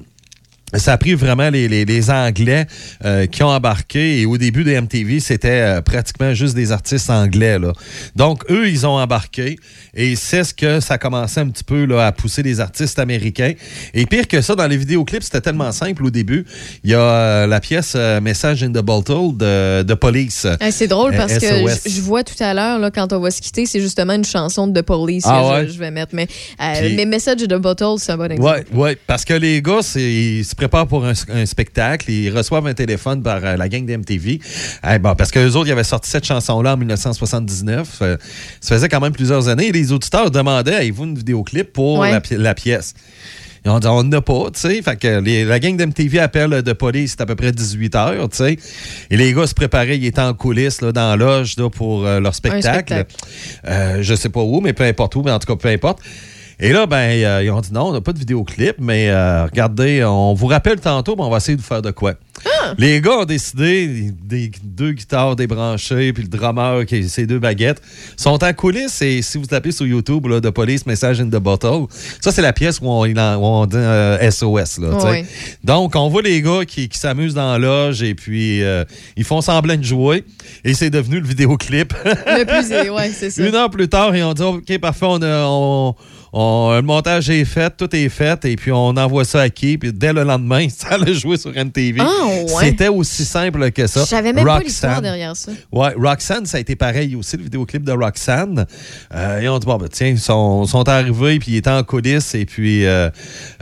ça 0.76 0.94
a 0.94 0.98
pris 0.98 1.14
vraiment 1.14 1.50
les, 1.50 1.68
les- 1.68 1.86
les 1.86 2.10
Anglais 2.12 2.66
euh, 3.06 3.26
qui 3.26 3.44
ont 3.44 3.48
embarqué. 3.50 4.22
Et 4.22 4.26
au 4.26 4.38
début 4.38 4.64
des 4.64 4.80
MTV, 4.80 5.20
c'était 5.20 5.50
euh, 5.62 5.82
pratiquement 5.82 6.34
juste 6.34 6.56
des 6.56 6.72
artistes 6.72 7.10
anglais. 7.10 7.58
Là. 7.60 7.74
Donc, 8.16 8.44
eux, 8.50 8.70
ils 8.70 8.86
ont 8.86 8.98
embarqué. 8.98 9.58
Et 9.94 10.16
c'est 10.16 10.44
ce 10.44 10.54
que 10.54 10.80
ça 10.80 10.98
commençait 10.98 11.40
un 11.41 11.50
petit 11.50 11.64
peu 11.64 11.86
là, 11.86 12.08
à 12.08 12.12
pousser 12.12 12.44
les 12.44 12.60
artistes 12.60 13.00
américains. 13.00 13.54
Et 13.94 14.06
pire 14.06 14.28
que 14.28 14.41
ça, 14.41 14.56
dans 14.56 14.68
les 14.68 14.78
vidéoclips, 14.78 15.24
c'était 15.24 15.41
tellement 15.41 15.72
simple 15.72 16.06
au 16.06 16.10
début. 16.10 16.46
Il 16.84 16.91
y 16.91 16.94
a 16.94 17.00
euh, 17.00 17.48
la 17.48 17.60
pièce 17.60 17.96
Message 18.22 18.64
in 18.64 18.70
the 18.72 18.82
Bottle 18.84 19.36
de, 19.38 19.84
de 19.84 19.94
Police. 19.94 20.46
Hey, 20.62 20.72
c'est 20.72 20.88
drôle 20.88 21.16
parce 21.16 21.38
que 21.38 21.48
je, 21.90 22.02
vois 22.02 22.24
tout 22.24 22.41
à 22.41 22.54
l'heure, 22.54 22.80
là, 22.80 22.91
quand 22.91 23.12
on 23.14 23.20
va 23.20 23.32
se 23.32 23.41
quitter, 23.41 23.66
c'est 23.66 23.82
justement 23.82 24.14
une 24.14 24.26
chanson 24.26 24.68
de 24.68 24.80
The 24.80 24.84
Police 24.84 25.24
Ah 25.28 25.41
que 25.41 25.50
ouais? 25.62 25.68
je, 25.68 25.74
je 25.74 25.80
vais 25.80 25.91
mettre. 25.91 26.14
Mais 26.16 26.28
euh, 26.62 26.74
Puis- 26.80 26.96
mes 26.96 27.06
messages 27.06 27.38
de 27.38 27.58
Bottle, 27.58 27.96
c'est 27.98 28.12
un 28.12 28.18
bon 28.18 28.32
exemple. 28.32 28.64
Oui, 28.74 28.80
ouais, 28.80 28.98
parce 29.08 29.26
que 29.26 29.34
les 29.34 29.62
gars, 29.62 29.80
c'est- 29.82 30.44
préparent 30.60 30.88
pour 30.88 31.06
un, 31.06 31.14
un 31.34 31.45
spectacle, 31.45 32.11
ils 32.11 32.30
reçoivent 32.36 32.68
un 32.68 32.73
téléphone 32.73 33.23
par 33.23 33.40
euh, 33.44 33.56
la 33.56 33.69
gang 33.69 33.86
de 33.86 33.95
MTV. 33.95 34.40
Eh, 34.90 34.99
bon, 34.99 35.15
parce 35.15 35.31
que 35.31 35.40
les 35.40 35.56
autres, 35.56 35.68
ils 35.68 35.72
avaient 35.72 35.84
sorti 35.84 36.10
cette 36.10 36.26
chanson-là 36.26 36.73
en 36.73 36.77
1979. 36.77 37.99
euh, 38.02 38.18
ça 38.61 38.76
faisait 38.76 38.90
quand 38.90 38.99
même 38.99 39.14
plusieurs 39.14 39.48
années. 39.48 39.68
Et 39.68 39.72
les 39.72 39.91
auditeurs 39.91 40.30
demandaient 40.31 40.76
Avez-vous 40.76 41.06
une 41.06 41.15
vidéoclip 41.18 41.72
pour 41.73 41.99
Ouais. 41.99 42.11
la, 42.11 42.22
pi- 42.22 42.36
la 42.38 42.53
pièce 42.53 42.94
Ils 43.65 43.72
ont 43.72 43.80
dit 43.80 43.88
On 43.88 44.03
n'a 44.03 44.22
pas, 44.22 44.45
tu 44.53 44.60
sais. 44.60 44.81
Fait 44.81 44.98
que 44.98 45.19
les- 45.22 45.45
la 45.45 45.60
gang 45.60 45.76
de 45.77 45.86
MTV 45.86 46.19
appelle 46.19 46.61
de 46.61 46.73
police, 46.73 47.11
c'est 47.11 47.22
à 47.22 47.26
peu 47.26 47.36
près 47.36 47.52
18 47.52 47.95
heures, 47.95 48.30
tu 48.30 48.38
sais. 48.38 48.57
Et 49.10 49.18
les 49.18 49.34
gars 49.34 49.48
se 49.48 49.53
préparaient, 49.53 49.98
ils 49.98 50.06
étaient 50.06 50.22
en 50.22 50.34
coulisses, 50.34 50.81
là, 50.81 50.91
dans 50.91 51.10
la 51.10 51.15
loge, 51.15 51.56
là, 51.57 51.69
pour 51.69 52.06
euh, 52.06 52.19
leur 52.19 52.36
spectacle. 52.36 52.64
spectacle. 52.94 53.15
Euh, 53.68 53.99
je 54.02 54.14
sais 54.15 54.30
pas 54.30 54.41
où, 54.41 54.60
mais 54.61 54.73
peu 54.73 54.84
importe 54.84 55.15
où, 55.15 55.22
mais 55.23 55.31
en 55.31 55.40
tout 55.40 55.48
cas, 55.48 55.56
peu 55.56 55.69
importe. 55.69 55.99
Et 56.61 56.73
là, 56.73 56.86
ben, 56.86 56.98
euh, 56.98 57.41
ils 57.44 57.52
ont 57.52 57.61
dit 57.61 57.72
non, 57.72 57.88
on 57.88 57.94
n'a 57.94 58.02
pas 58.02 58.11
de 58.11 58.19
vidéoclip, 58.19 58.76
mais 58.80 59.10
euh, 59.10 59.45
regardez, 59.45 60.03
on 60.03 60.34
vous 60.34 60.48
rappelle 60.48 60.80
tantôt, 60.80 61.15
mais 61.15 61.23
on 61.23 61.30
va 61.30 61.38
essayer 61.38 61.56
de 61.56 61.61
vous 61.61 61.68
faire 61.68 61.81
de 61.81 61.91
quoi. 61.91 62.15
Les 62.77 63.02
gars 63.02 63.19
ont 63.19 63.26
décidé, 63.26 64.11
des 64.23 64.52
deux 64.64 64.91
guitares 64.91 65.36
débranchées, 65.36 66.14
puis 66.14 66.23
le 66.23 66.30
drummer 66.30 66.86
qui 66.86 67.07
ses 67.10 67.26
deux 67.26 67.40
baguettes, 67.40 67.81
sont 68.18 68.41
en 68.44 68.53
coulisses. 68.53 69.02
Et 69.02 69.22
si 69.22 69.38
vous 69.38 69.45
tapez 69.45 69.72
sur 69.72 69.86
YouTube, 69.86 70.26
là, 70.27 70.40
The 70.40 70.49
Police 70.52 70.86
Message 70.86 71.19
in 71.19 71.27
the 71.27 71.38
Bottle, 71.38 71.86
ça, 72.22 72.31
c'est 72.31 72.41
la 72.41 72.53
pièce 72.53 72.80
où 72.81 72.88
on, 72.88 73.06
où 73.06 73.65
dit 73.65 73.76
euh, 73.77 74.31
SOS. 74.31 74.77
Là, 74.80 74.99
sais. 74.99 75.07
Ouais. 75.07 75.26
Donc, 75.64 75.95
on 75.95 76.07
voit 76.10 76.22
les 76.22 76.41
gars 76.41 76.65
qui, 76.65 76.88
qui 76.90 76.98
s'amusent 76.99 77.34
dans 77.34 77.52
la 77.53 77.57
loge 77.57 78.03
et 78.03 78.15
puis 78.15 78.61
euh, 78.64 78.84
ils 79.18 79.23
font 79.26 79.41
semblant 79.41 79.76
de 79.76 79.84
jouer. 79.84 80.23
Et 80.64 80.73
c'est 80.73 80.90
devenu 80.90 81.19
le 81.19 81.27
vidéoclip. 81.27 81.94
Le 82.06 82.44
plus, 82.45 82.90
ouais, 82.95 83.11
c'est 83.14 83.30
ça. 83.31 83.45
Une 83.45 83.56
heure 83.56 83.69
plus 83.69 83.88
tard, 83.90 84.15
ils 84.15 84.23
ont 84.23 84.34
dit 84.34 84.44
OK, 84.44 84.77
parfait, 84.80 85.06
on 85.10 85.22
a- 85.22 85.45
on- 85.48 85.95
on- 86.34 86.73
le 86.76 86.81
montage 86.81 87.30
est 87.30 87.45
fait, 87.45 87.76
tout 87.76 87.93
est 87.95 88.10
fait, 88.10 88.43
et 88.45 88.56
puis 88.56 88.72
on 88.72 88.89
envoie 88.97 89.26
ça 89.26 89.41
à 89.41 89.49
qui? 89.49 89.77
Puis 89.77 89.91
dès 89.93 90.14
le 90.14 90.23
lendemain, 90.23 90.68
ça 90.76 90.89
allait 90.89 91.14
jouer 91.14 91.38
sur 91.38 91.51
MTV. 91.56 92.01
Ah, 92.01 92.26
ouais. 92.27 92.45
C'était 92.65 92.88
aussi 92.88 93.26
simple 93.26 93.72
que 93.72 93.88
ça. 93.88 94.01
Je 94.01 94.06
savais 94.07 94.34
même 94.34 94.45
pas 94.45 94.60
l'histoire 94.60 95.01
derrière 95.01 95.35
ça. 95.35 95.51
Ouais, 95.72 95.93
Roxanne, 95.97 96.45
ça 96.45 96.57
a 96.57 96.60
été 96.60 96.76
pareil 96.76 97.15
aussi, 97.15 97.38
le 97.38 97.43
vidéoclip 97.43 97.84
de 97.84 97.91
Roxanne. 97.91 98.65
Euh, 99.14 99.39
ils 99.41 99.49
ont 99.49 99.60
dit, 99.60 99.65
bon, 99.65 99.77
ben, 99.77 99.88
tiens, 99.91 100.07
ils 100.07 100.19
sont, 100.19 100.65
sont 100.65 100.88
arrivés, 100.88 101.39
puis 101.39 101.53
ils 101.53 101.57
étaient 101.57 101.69
en 101.69 101.84
coulisses, 101.84 102.35
et 102.35 102.45
puis 102.45 102.85
euh, 102.85 103.10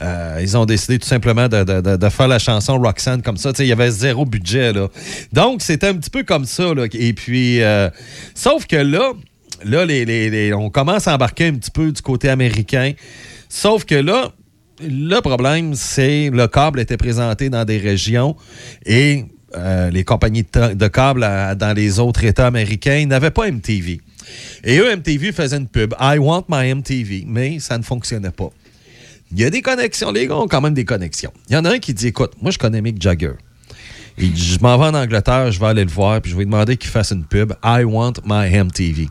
euh, 0.02 0.40
ils 0.42 0.58
ont 0.58 0.66
décidé 0.66 1.00
tout 1.00 1.08
simplement 1.08 1.48
de, 1.48 1.64
de- 1.64 1.82
de- 1.82 1.96
de 1.98 2.10
faire 2.10 2.28
la 2.28 2.40
chanson 2.40 2.78
Roxanne 2.80 3.22
comme 3.22 3.38
ça. 3.38 3.52
Tu 3.54 3.58
sais, 3.58 3.66
il 3.66 3.70
y 3.70 3.72
avait 3.72 3.92
zéro 3.92 4.26
budget, 4.26 4.74
là. 4.74 4.88
Donc, 5.34 5.62
c'était 5.62 5.88
un 5.88 5.96
petit 5.96 6.10
peu 6.10 6.24
comme 6.24 6.46
ça, 6.46 6.74
là. 6.74 6.86
Et 6.94 7.14
puis, 7.14 7.62
euh, 7.62 7.90
sauf 8.36 8.66
que 8.68 8.76
là, 8.76 9.12
là, 9.64 9.86
on 10.56 10.70
commence 10.70 11.08
à 11.08 11.16
embarquer 11.16 11.48
un 11.48 11.54
petit 11.56 11.72
peu 11.72 11.92
du 11.92 12.02
côté 12.02 12.30
américain. 12.30 12.94
Sauf 13.50 13.86
que 13.86 13.96
là, 13.96 14.32
le 14.82 15.20
problème, 15.22 15.74
c'est 15.74 16.30
le 16.30 16.48
câble 16.48 16.80
était 16.80 16.98
présenté 16.98 17.50
dans 17.50 17.66
des 17.66 17.78
régions 17.78 18.36
et 18.86 19.26
euh, 19.56 19.90
les 19.90 20.04
compagnies 20.04 20.44
de, 20.44 20.88
câble 20.88 21.22
dans 21.58 21.76
les 21.76 22.00
autres 22.00 22.24
États 22.24 22.48
américains 22.48 23.06
n'avaient 23.06 23.32
pas 23.32 23.50
MTV. 23.50 24.02
Et 24.64 24.78
eux, 24.78 24.96
MTV 24.96 25.32
faisait 25.32 25.58
une 25.58 25.68
pub, 25.68 25.96
I 26.00 26.18
want 26.18 26.46
my 26.50 26.74
MTV, 26.74 27.24
mais 27.26 27.60
ça 27.60 27.78
ne 27.78 27.84
fonctionnait 27.84 28.32
pas. 28.32 28.50
Il 29.32 29.40
y 29.40 29.46
a 29.46 29.50
des 29.50 29.62
connexions, 29.62 30.12
les 30.12 30.28
gars 30.28 30.38
ont 30.38 30.48
quand 30.48 30.62
même 30.62 30.74
des 30.74 30.86
connexions. 30.86 31.32
Il 31.50 31.54
y 31.54 31.58
en 31.58 31.66
a 31.66 31.72
un 31.72 31.80
qui 31.80 31.94
dit, 31.94 32.08
écoute, 32.08 32.34
moi 32.42 32.52
je 32.52 32.58
connais 32.58 32.82
Mick 32.82 33.02
Jagger. 33.02 33.34
Dit, 34.18 34.34
je 34.36 34.60
m'en 34.60 34.78
vais 34.78 34.86
en 34.86 34.94
Angleterre, 34.94 35.52
je 35.52 35.60
vais 35.60 35.68
aller 35.68 35.86
le 35.86 35.92
voir, 35.92 36.22
puis 36.22 36.32
je 36.32 36.36
vais 36.36 36.44
lui 36.44 36.52
demander 36.52 36.76
qu'il 36.76 36.90
fasse 36.90 37.12
une 37.12 37.24
pub, 37.26 37.54
I 37.64 37.84
want 37.84 38.14
my 38.26 38.50
MTV. 38.50 39.08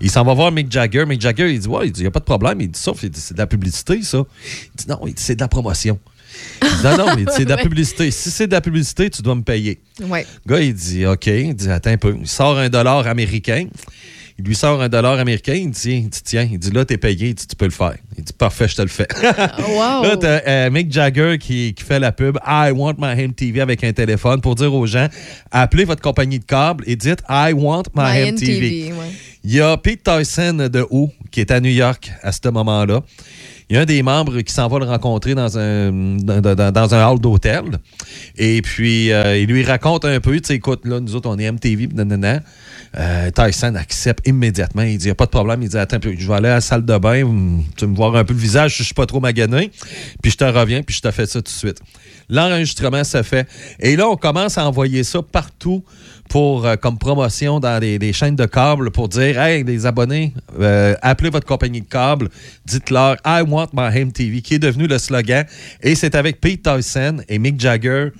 Il 0.00 0.10
s'en 0.10 0.24
va 0.24 0.34
voir 0.34 0.50
Mick 0.50 0.70
Jagger. 0.70 1.04
Mick 1.06 1.20
Jagger, 1.20 1.52
il 1.52 1.60
dit, 1.60 1.68
ouais, 1.68 1.86
il 1.86 1.92
dit, 1.92 2.02
n'y 2.02 2.06
a 2.06 2.10
pas 2.10 2.20
de 2.20 2.24
problème. 2.24 2.60
Il 2.60 2.70
dit, 2.70 2.80
sauf, 2.80 3.02
il 3.02 3.10
dit, 3.10 3.20
c'est 3.20 3.34
de 3.34 3.38
la 3.38 3.46
publicité, 3.46 4.02
ça. 4.02 4.22
Il 4.44 4.76
dit, 4.76 4.88
non, 4.88 5.00
c'est 5.16 5.36
de 5.36 5.40
la 5.40 5.48
promotion. 5.48 5.98
Il 6.62 6.68
dit, 6.68 6.84
non, 6.84 6.96
non, 6.96 7.06
il 7.18 7.26
dit, 7.26 7.32
c'est 7.36 7.44
de 7.44 7.50
la 7.50 7.56
publicité. 7.62 8.10
Si 8.10 8.30
c'est 8.30 8.46
de 8.46 8.52
la 8.52 8.60
publicité, 8.60 9.10
tu 9.10 9.20
dois 9.22 9.34
me 9.34 9.42
payer. 9.42 9.80
Ouais. 10.02 10.26
Le 10.46 10.54
gars, 10.54 10.60
il 10.60 10.74
dit, 10.74 11.06
OK. 11.06 11.26
Il 11.26 11.54
dit, 11.54 11.70
attends 11.70 11.90
un 11.90 11.98
peu. 11.98 12.16
Il 12.18 12.26
sort 12.28 12.58
un 12.58 12.68
dollar 12.68 13.06
américain. 13.06 13.66
Il 14.38 14.46
lui 14.46 14.54
sort 14.54 14.80
un 14.80 14.88
dollar 14.88 15.18
américain. 15.18 15.52
Il 15.52 15.70
dit, 15.70 15.92
il 15.92 16.08
dit, 16.08 16.22
tiens, 16.24 16.48
il 16.50 16.58
dit, 16.58 16.70
là, 16.70 16.86
t'es 16.86 16.96
payé. 16.96 17.28
Il 17.28 17.34
dit, 17.34 17.46
tu 17.46 17.54
peux 17.54 17.66
le 17.66 17.70
faire. 17.70 17.96
Il 18.16 18.24
dit, 18.24 18.32
parfait, 18.32 18.68
je 18.68 18.76
te 18.76 18.80
le 18.82 18.88
fais. 18.88 19.06
wow. 19.22 20.02
Là, 20.02 20.16
t'as 20.18 20.40
euh, 20.48 20.70
Mick 20.70 20.90
Jagger 20.90 21.36
qui, 21.38 21.74
qui 21.74 21.84
fait 21.84 21.98
la 22.00 22.10
pub 22.10 22.38
I 22.46 22.70
want 22.74 22.94
my 22.96 23.28
MTV 23.28 23.60
avec 23.60 23.84
un 23.84 23.92
téléphone 23.92 24.40
pour 24.40 24.54
dire 24.54 24.72
aux 24.72 24.86
gens, 24.86 25.08
appelez 25.50 25.84
votre 25.84 26.00
compagnie 26.00 26.38
de 26.38 26.44
câble 26.44 26.84
et 26.86 26.96
dites 26.96 27.20
I 27.28 27.52
want 27.52 27.82
my, 27.94 28.02
My 28.02 28.32
MTV. 28.32 28.32
MTV, 28.32 28.92
ouais. 28.94 29.06
Il 29.42 29.54
y 29.54 29.60
a 29.60 29.76
Pete 29.78 30.02
Tyson 30.02 30.68
de 30.70 30.86
Who 30.90 31.10
qui 31.30 31.40
est 31.40 31.50
à 31.50 31.60
New 31.60 31.70
York 31.70 32.12
à 32.22 32.30
ce 32.30 32.48
moment-là. 32.50 33.02
Il 33.70 33.74
y 33.74 33.78
a 33.78 33.82
un 33.82 33.86
des 33.86 34.02
membres 34.02 34.40
qui 34.40 34.52
s'en 34.52 34.66
va 34.66 34.80
le 34.80 34.84
rencontrer 34.84 35.36
dans 35.36 35.56
un, 35.56 35.92
dans, 35.92 36.94
un 36.94 37.06
hall 37.06 37.20
d'hôtel. 37.20 37.78
Et 38.36 38.62
puis, 38.62 39.12
euh, 39.12 39.38
il 39.38 39.46
lui 39.46 39.64
raconte 39.64 40.04
un 40.04 40.18
peu, 40.18 40.32
tu 40.40 40.48
sais, 40.48 40.54
écoute, 40.56 40.80
là, 40.84 40.98
nous 40.98 41.14
autres, 41.14 41.28
on 41.30 41.38
est 41.38 41.50
MTV, 41.50 41.88
nanana. 41.94 42.40
Euh, 42.98 43.30
Tyson 43.30 43.76
accepte 43.76 44.26
immédiatement. 44.26 44.82
Il 44.82 44.98
dit, 44.98 45.04
il 45.04 45.08
n'y 45.08 45.12
a 45.12 45.14
pas 45.14 45.26
de 45.26 45.30
problème. 45.30 45.62
Il 45.62 45.68
dit, 45.68 45.78
attends, 45.78 45.98
je 46.02 46.26
vais 46.26 46.34
aller 46.34 46.48
à 46.48 46.54
la 46.54 46.60
salle 46.60 46.84
de 46.84 46.98
bain, 46.98 47.22
tu 47.76 47.86
me 47.86 47.94
voir 47.94 48.16
un 48.16 48.24
peu 48.24 48.34
le 48.34 48.40
visage, 48.40 48.76
je 48.76 48.82
suis 48.82 48.94
pas 48.94 49.06
trop 49.06 49.20
magané. 49.20 49.70
Puis 50.20 50.32
je 50.32 50.36
te 50.36 50.44
reviens, 50.44 50.82
puis 50.82 50.96
je 50.96 51.00
te 51.00 51.10
fais 51.12 51.26
ça 51.26 51.38
tout 51.38 51.44
de 51.44 51.48
suite. 51.48 51.78
L'enregistrement 52.28 53.04
se 53.04 53.22
fait. 53.22 53.48
Et 53.78 53.94
là, 53.94 54.08
on 54.08 54.16
commence 54.16 54.58
à 54.58 54.66
envoyer 54.66 55.04
ça 55.04 55.22
partout 55.22 55.84
pour 56.30 56.64
euh, 56.64 56.76
comme 56.76 56.96
promotion 56.96 57.58
dans 57.58 57.82
les 57.82 58.12
chaînes 58.12 58.36
de 58.36 58.46
câbles 58.46 58.90
pour 58.92 59.08
dire 59.08 59.38
Hey, 59.38 59.64
les 59.64 59.84
abonnés, 59.84 60.32
euh, 60.58 60.94
appelez 61.02 61.28
votre 61.28 61.46
compagnie 61.46 61.82
de 61.82 61.88
câble, 61.88 62.30
dites-leur 62.64 63.16
I 63.26 63.42
want 63.46 63.68
my 63.74 64.04
MTV, 64.04 64.40
qui 64.40 64.54
est 64.54 64.58
devenu 64.60 64.86
le 64.86 64.98
slogan. 64.98 65.44
Et 65.82 65.94
c'est 65.94 66.14
avec 66.14 66.40
Pete 66.40 66.62
Tyson 66.62 67.18
et 67.28 67.38
Mick 67.38 67.60
Jagger 67.60 68.10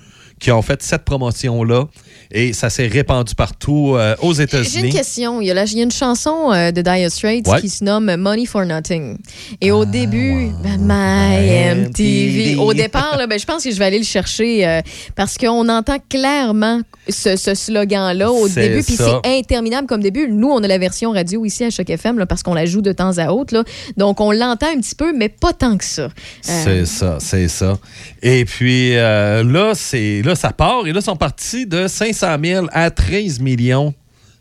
qui 0.41 0.51
ont 0.51 0.61
fait 0.61 0.81
cette 0.83 1.05
promotion-là. 1.05 1.85
Et 2.33 2.53
ça 2.53 2.69
s'est 2.69 2.87
répandu 2.87 3.35
partout 3.35 3.93
euh, 3.95 4.15
aux 4.21 4.33
J'ai 4.33 4.39
une 4.43 4.43
États-Unis. 4.45 4.89
question. 4.89 5.39
Il 5.41 5.47
y 5.47 5.51
a, 5.51 5.53
la- 5.53 5.65
il 5.65 5.77
y 5.77 5.81
a 5.81 5.83
une 5.83 5.91
chanson 5.91 6.51
euh, 6.53 6.71
de 6.71 6.81
Dire 6.81 7.11
Straits 7.11 7.45
Ouais. 7.47 7.59
qui 7.61 7.69
se 7.69 7.83
nomme 7.83 8.15
Money 8.15 8.45
for 8.45 8.65
Nothing. 8.65 9.17
Et 9.59 9.71
au 9.71 9.83
début, 9.85 10.49
ben, 10.63 10.77
My 10.81 11.75
MTV. 11.85 12.55
Au 12.57 12.73
départ, 12.73 13.17
là, 13.17 13.27
ben, 13.27 13.37
je 13.37 13.45
pense 13.45 13.63
que 13.63 13.71
je 13.71 13.77
vais 13.77 13.85
aller 13.85 13.97
le 13.99 14.05
chercher 14.05 14.65
euh, 14.65 14.81
parce 15.15 15.37
qu'on 15.37 15.67
entend 15.69 15.97
clairement 16.09 16.81
ce, 17.09 17.35
ce 17.35 17.53
slogan-là 17.53 18.31
au 18.31 18.47
début. 18.47 18.81
Puis 18.83 18.95
c'est 18.95 19.37
interminable 19.39 19.87
comme 19.87 20.01
début. 20.01 20.27
Nous, 20.29 20.49
on 20.49 20.63
a 20.63 20.67
la 20.67 20.77
version 20.77 21.11
radio 21.11 21.43
ici 21.45 21.65
à 21.65 21.69
Choc 21.69 21.89
FM 21.89 22.17
là, 22.17 22.25
parce 22.25 22.41
qu'on 22.43 22.53
la 22.53 22.65
joue 22.65 22.81
de 22.81 22.93
temps 22.93 23.17
à 23.17 23.31
autre. 23.31 23.53
là. 23.53 23.63
Donc, 23.97 24.21
on 24.21 24.31
l'entend 24.31 24.67
un 24.73 24.79
petit 24.79 24.95
peu, 24.95 25.13
mais 25.15 25.29
pas 25.29 25.53
tant 25.53 25.77
que 25.77 25.83
ça. 25.85 26.07
C'est 26.41 26.85
ça, 26.85 27.17
c'est 27.19 27.47
ça. 27.49 27.77
Et 28.23 28.45
puis 28.45 28.93
là, 28.95 29.73
c'est 29.75 30.21
là, 30.31 30.35
ça 30.35 30.51
part. 30.51 30.87
Et 30.87 30.93
là, 30.93 30.99
ils 30.99 31.03
sont 31.03 31.15
partis 31.15 31.65
de 31.65 31.87
500 31.87 32.27
000 32.43 32.67
à 32.71 32.89
13 32.89 33.39
millions 33.41 33.93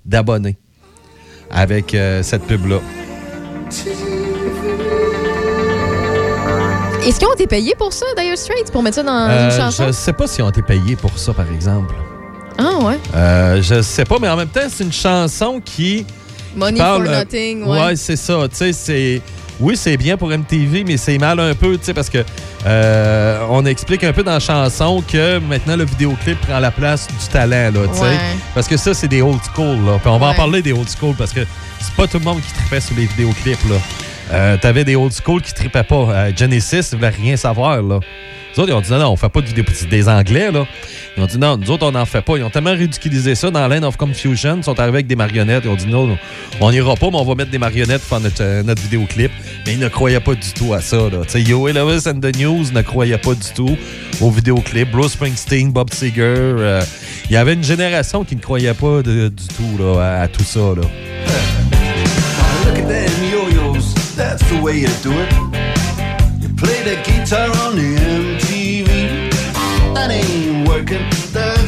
d'abonnés 0.04 0.56
avec 1.50 1.94
euh, 1.94 2.22
cette 2.22 2.44
pub-là. 2.44 2.78
Est-ce 7.04 7.18
qu'ils 7.18 7.28
ont 7.28 7.32
été 7.34 7.46
payés 7.46 7.74
pour 7.78 7.92
ça, 7.92 8.04
Dire 8.16 8.36
Straits, 8.36 8.70
pour 8.70 8.82
mettre 8.82 8.96
ça 8.96 9.02
dans 9.02 9.28
Euh, 9.30 9.46
une 9.50 9.56
chanson? 9.56 9.86
je 9.86 9.92
sais 9.92 10.12
pas 10.12 10.26
s'ils 10.26 10.44
ont 10.44 10.50
été 10.50 10.62
payés 10.62 10.96
pour 10.96 11.18
ça, 11.18 11.32
par 11.32 11.50
exemple. 11.50 11.94
Ah 12.58 12.76
ouais. 12.84 12.98
Euh, 13.14 13.62
je 13.62 13.80
sais 13.80 14.04
pas, 14.04 14.18
mais 14.20 14.28
en 14.28 14.36
même 14.36 14.48
temps, 14.48 14.60
c'est 14.68 14.84
une 14.84 14.92
chanson 14.92 15.60
qui. 15.64 16.04
Money 16.54 16.78
parle, 16.78 17.06
for 17.06 17.14
euh, 17.14 17.18
Nothing, 17.20 17.64
ouais. 17.64 17.96
c'est 17.96 18.16
ça. 18.16 18.46
Tu 18.50 18.56
sais, 18.56 18.72
c'est. 18.72 19.22
Oui, 19.60 19.76
c'est 19.76 19.96
bien 19.96 20.16
pour 20.16 20.28
MTV, 20.30 20.84
mais 20.84 20.96
c'est 20.96 21.18
mal 21.18 21.38
un 21.38 21.54
peu, 21.54 21.76
tu 21.76 21.84
sais, 21.84 21.94
parce 21.94 22.08
que 22.08 22.24
euh, 22.66 23.40
on 23.50 23.64
explique 23.66 24.04
un 24.04 24.12
peu 24.12 24.22
dans 24.22 24.32
la 24.32 24.40
chanson 24.40 25.02
que 25.06 25.38
maintenant 25.38 25.76
le 25.76 25.84
vidéoclip 25.84 26.40
prend 26.40 26.58
la 26.58 26.70
place 26.70 27.06
du 27.08 27.26
talent, 27.30 27.70
là, 27.72 27.86
tu 27.92 27.98
sais. 27.98 28.04
Ouais. 28.04 28.18
Parce 28.54 28.66
que 28.66 28.76
ça, 28.76 28.94
c'est 28.94 29.08
des 29.08 29.20
old 29.20 29.40
school, 29.54 29.76
là. 29.84 29.98
Puis 29.98 30.10
on 30.10 30.18
va 30.18 30.28
en 30.28 30.34
parler 30.34 30.62
des 30.62 30.72
old 30.72 30.88
school 30.88 31.14
parce 31.16 31.32
que 31.32 31.40
c'est 31.80 31.94
pas 31.94 32.06
tout 32.06 32.18
le 32.18 32.24
monde 32.24 32.40
qui 32.40 32.52
tripait 32.54 32.80
sur 32.80 32.96
les 32.96 33.06
vidéoclips, 33.06 33.68
là. 33.68 33.76
Euh, 34.32 34.56
T'avais 34.60 34.84
des 34.84 34.96
old 34.96 35.12
school 35.12 35.42
qui 35.42 35.52
tripaient 35.54 35.82
pas. 35.82 36.06
Euh, 36.08 36.32
Genesis, 36.36 36.90
ils 36.92 36.96
voulaient 36.96 37.08
rien 37.08 37.36
savoir, 37.36 37.82
là. 37.82 38.00
Les 38.56 38.62
autres, 38.62 38.72
ils 38.72 38.74
ont 38.74 38.80
dit 38.80 38.90
non, 38.90 38.98
non, 38.98 39.12
on 39.12 39.16
fait 39.16 39.28
pas 39.28 39.40
de 39.40 39.46
vidéo. 39.46 39.64
Des 39.90 40.08
Anglais, 40.08 40.50
là. 40.50 40.66
Ils 41.16 41.22
ont 41.22 41.26
dit 41.26 41.38
non, 41.38 41.56
nous 41.56 41.70
autres, 41.70 41.86
on 41.86 41.92
n'en 41.92 42.04
fait 42.04 42.22
pas. 42.22 42.36
Ils 42.36 42.42
ont 42.42 42.50
tellement 42.50 42.72
ridiculisé 42.72 43.34
ça 43.34 43.50
dans 43.50 43.66
Land 43.68 43.84
of 43.84 43.96
Confusion. 43.96 44.56
Ils 44.56 44.64
sont 44.64 44.78
arrivés 44.78 44.96
avec 44.96 45.06
des 45.06 45.16
marionnettes. 45.16 45.62
Ils 45.64 45.70
ont 45.70 45.76
dit 45.76 45.86
non, 45.86 46.16
on 46.60 46.70
n'ira 46.72 46.96
pas, 46.96 47.10
mais 47.10 47.16
on 47.16 47.24
va 47.24 47.34
mettre 47.36 47.50
des 47.50 47.58
marionnettes 47.58 48.00
pour 48.00 48.08
faire 48.08 48.20
notre, 48.20 48.42
euh, 48.42 48.62
notre 48.62 48.82
vidéoclip. 48.82 49.30
Mais 49.66 49.74
ils 49.74 49.78
ne 49.78 49.88
croyaient 49.88 50.20
pas 50.20 50.34
du 50.34 50.52
tout 50.52 50.74
à 50.74 50.80
ça, 50.80 50.96
là. 50.96 51.22
Tu 51.22 51.30
sais, 51.30 51.42
Yo 51.42 51.68
Lewis 51.68 52.08
and 52.08 52.20
the 52.20 52.36
News 52.36 52.72
ne 52.72 52.82
croyaient 52.82 53.18
pas 53.18 53.34
du 53.34 53.52
tout 53.54 53.76
au 54.20 54.30
vidéoclip. 54.30 54.90
Bruce 54.90 55.12
Springsteen, 55.12 55.70
Bob 55.70 55.92
Seger. 55.92 56.80
il 57.26 57.32
y 57.32 57.36
avait 57.36 57.54
une 57.54 57.64
génération 57.64 58.24
qui 58.24 58.34
ne 58.34 58.40
croyait 58.40 58.74
pas 58.74 59.02
du 59.02 59.30
tout 59.30 59.84
à, 60.00 60.26
tout 60.26 60.44
ça. 60.44 60.60
That's 64.20 64.42
the 64.50 64.60
way 64.60 64.76
you 64.76 64.92
do 65.02 65.12
it. 65.24 65.32
You 66.42 66.48
play 66.62 66.78
the 66.84 66.96
guitar 67.06 67.48
on 67.64 67.74
the 67.74 67.96
MTV. 67.96 69.32
That 69.94 70.10
ain't 70.10 70.68
working, 70.68 71.06
that's 71.32 71.59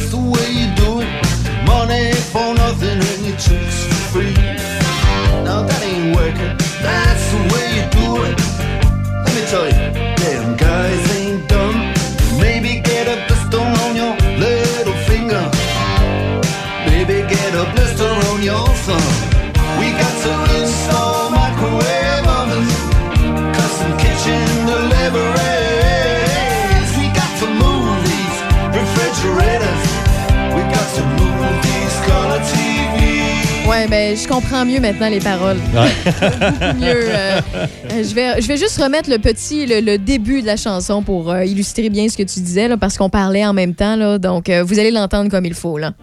Ouais, 33.82 33.88
ben, 33.88 34.16
je 34.16 34.28
comprends 34.28 34.64
mieux 34.64 34.78
maintenant 34.78 35.08
les 35.08 35.18
paroles. 35.18 35.56
Beaucoup 35.74 36.78
mieux. 36.78 36.86
euh, 36.86 37.40
euh, 37.90 38.04
je, 38.04 38.14
vais, 38.14 38.40
je 38.40 38.46
vais 38.46 38.56
juste 38.56 38.80
remettre 38.80 39.10
le 39.10 39.18
petit, 39.18 39.66
le, 39.66 39.80
le 39.80 39.98
début 39.98 40.40
de 40.40 40.46
la 40.46 40.56
chanson 40.56 41.02
pour 41.02 41.32
euh, 41.32 41.44
illustrer 41.44 41.90
bien 41.90 42.08
ce 42.08 42.16
que 42.16 42.22
tu 42.22 42.38
disais, 42.38 42.68
là, 42.68 42.76
parce 42.76 42.96
qu'on 42.96 43.10
parlait 43.10 43.44
en 43.44 43.52
même 43.52 43.74
temps. 43.74 43.96
Là, 43.96 44.18
donc, 44.18 44.48
euh, 44.50 44.62
vous 44.62 44.78
allez 44.78 44.92
l'entendre 44.92 45.32
comme 45.32 45.46
il 45.46 45.54
faut. 45.54 45.78
Là. 45.78 45.94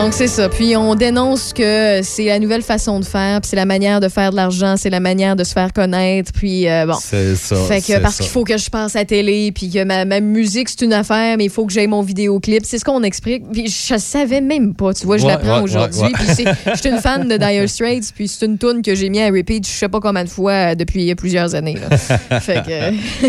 Donc, 0.00 0.14
c'est 0.14 0.28
ça. 0.28 0.48
Puis, 0.48 0.74
on 0.76 0.94
dénonce 0.94 1.52
que 1.52 2.00
c'est 2.02 2.24
la 2.24 2.38
nouvelle 2.38 2.62
façon 2.62 3.00
de 3.00 3.04
faire, 3.04 3.42
puis 3.42 3.50
c'est 3.50 3.56
la 3.56 3.66
manière 3.66 4.00
de 4.00 4.08
faire 4.08 4.30
de 4.30 4.36
l'argent, 4.36 4.76
c'est 4.78 4.88
la 4.88 4.98
manière 4.98 5.36
de 5.36 5.44
se 5.44 5.52
faire 5.52 5.74
connaître. 5.74 6.32
Puis, 6.32 6.66
euh, 6.70 6.86
bon. 6.86 6.94
C'est 6.98 7.36
ça. 7.36 7.54
Fait 7.68 7.82
que 7.82 7.98
parce 8.00 8.16
qu'il 8.16 8.30
faut 8.30 8.42
que 8.44 8.56
je 8.56 8.70
passe 8.70 8.96
à 8.96 9.00
la 9.00 9.04
télé, 9.04 9.52
puis 9.52 9.68
que 9.68 9.84
ma, 9.84 10.06
ma 10.06 10.20
musique, 10.20 10.70
c'est 10.70 10.80
une 10.86 10.94
affaire, 10.94 11.36
mais 11.36 11.44
il 11.44 11.50
faut 11.50 11.66
que 11.66 11.72
j'aie 11.74 11.86
mon 11.86 12.00
vidéoclip. 12.00 12.64
C'est 12.64 12.78
ce 12.78 12.84
qu'on 12.86 13.02
explique. 13.02 13.42
Puis 13.52 13.68
je 13.68 13.98
savais 13.98 14.40
même 14.40 14.72
pas. 14.74 14.94
Tu 14.94 15.04
vois, 15.04 15.18
je 15.18 15.26
Ouais, 15.26 15.32
l'apprends 15.32 15.58
ouais, 15.58 15.64
aujourd'hui. 15.64 16.00
ouais. 16.00 16.12
Puis 16.14 16.44
je 16.74 16.80
suis 16.80 16.88
une 16.88 17.00
fan 17.00 17.28
de 17.28 17.36
Dire 17.36 17.68
Straits, 17.68 18.10
puis 18.14 18.26
c'est 18.26 18.46
une 18.46 18.56
tune 18.56 18.80
que 18.82 18.94
j'ai 18.94 19.10
mis 19.10 19.20
à 19.20 19.26
repeat, 19.26 19.66
je 19.66 19.70
sais 19.72 19.88
pas 19.90 20.00
combien 20.00 20.24
de 20.24 20.30
fois 20.30 20.52
euh, 20.52 20.74
depuis 20.74 21.14
plusieurs 21.14 21.54
années. 21.54 21.76
là. 21.76 21.98
fait 22.40 22.62
que. 22.64 23.26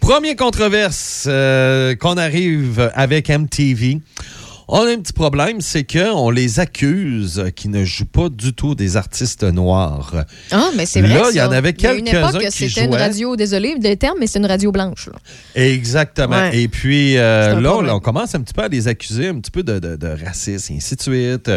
Premier 0.00 0.34
controverse 0.36 1.26
euh, 1.28 1.94
qu'on 1.94 2.16
arrive 2.16 2.90
avec 2.94 3.28
MTV. 3.28 3.98
On 4.70 4.80
a 4.86 4.90
un 4.92 4.98
petit 4.98 5.14
problème, 5.14 5.62
c'est 5.62 5.84
qu'on 5.90 6.28
les 6.28 6.60
accuse 6.60 7.42
qu'ils 7.56 7.70
ne 7.70 7.86
jouent 7.86 8.04
pas 8.04 8.28
du 8.28 8.52
tout 8.52 8.74
des 8.74 8.98
artistes 8.98 9.42
noirs. 9.42 10.12
Ah, 10.50 10.68
mais 10.76 10.84
c'est 10.84 11.00
vrai. 11.00 11.14
Là, 11.14 11.28
il 11.30 11.36
y 11.36 11.40
en 11.40 11.50
avait 11.52 11.72
quelques-uns 11.72 12.28
époque, 12.28 12.42
qui 12.50 12.68
c'était 12.68 12.84
une 12.84 12.94
radio, 12.94 13.34
désolé 13.34 13.76
le 13.82 13.96
terme, 13.96 14.18
mais 14.20 14.26
c'est 14.26 14.38
une 14.38 14.44
radio 14.46 14.70
blanche. 14.70 15.06
là. 15.06 15.18
Exactement. 15.54 16.36
Ouais. 16.36 16.60
Et 16.60 16.68
puis 16.68 17.16
euh, 17.16 17.58
là, 17.60 17.76
on, 17.94 18.00
commence 18.00 18.34
un 18.34 18.42
petit 18.42 18.52
peu 18.52 18.62
à 18.62 18.68
les 18.68 18.88
accuser 18.88 19.28
un 19.28 19.36
petit 19.40 19.50
peu 19.50 19.62
de, 19.62 19.78
de- 19.78 19.96
de 19.96 20.08
racisme 20.22 20.74
et 20.74 20.76
ainsi 20.76 20.96
de 20.96 21.00
suite. 21.02 21.50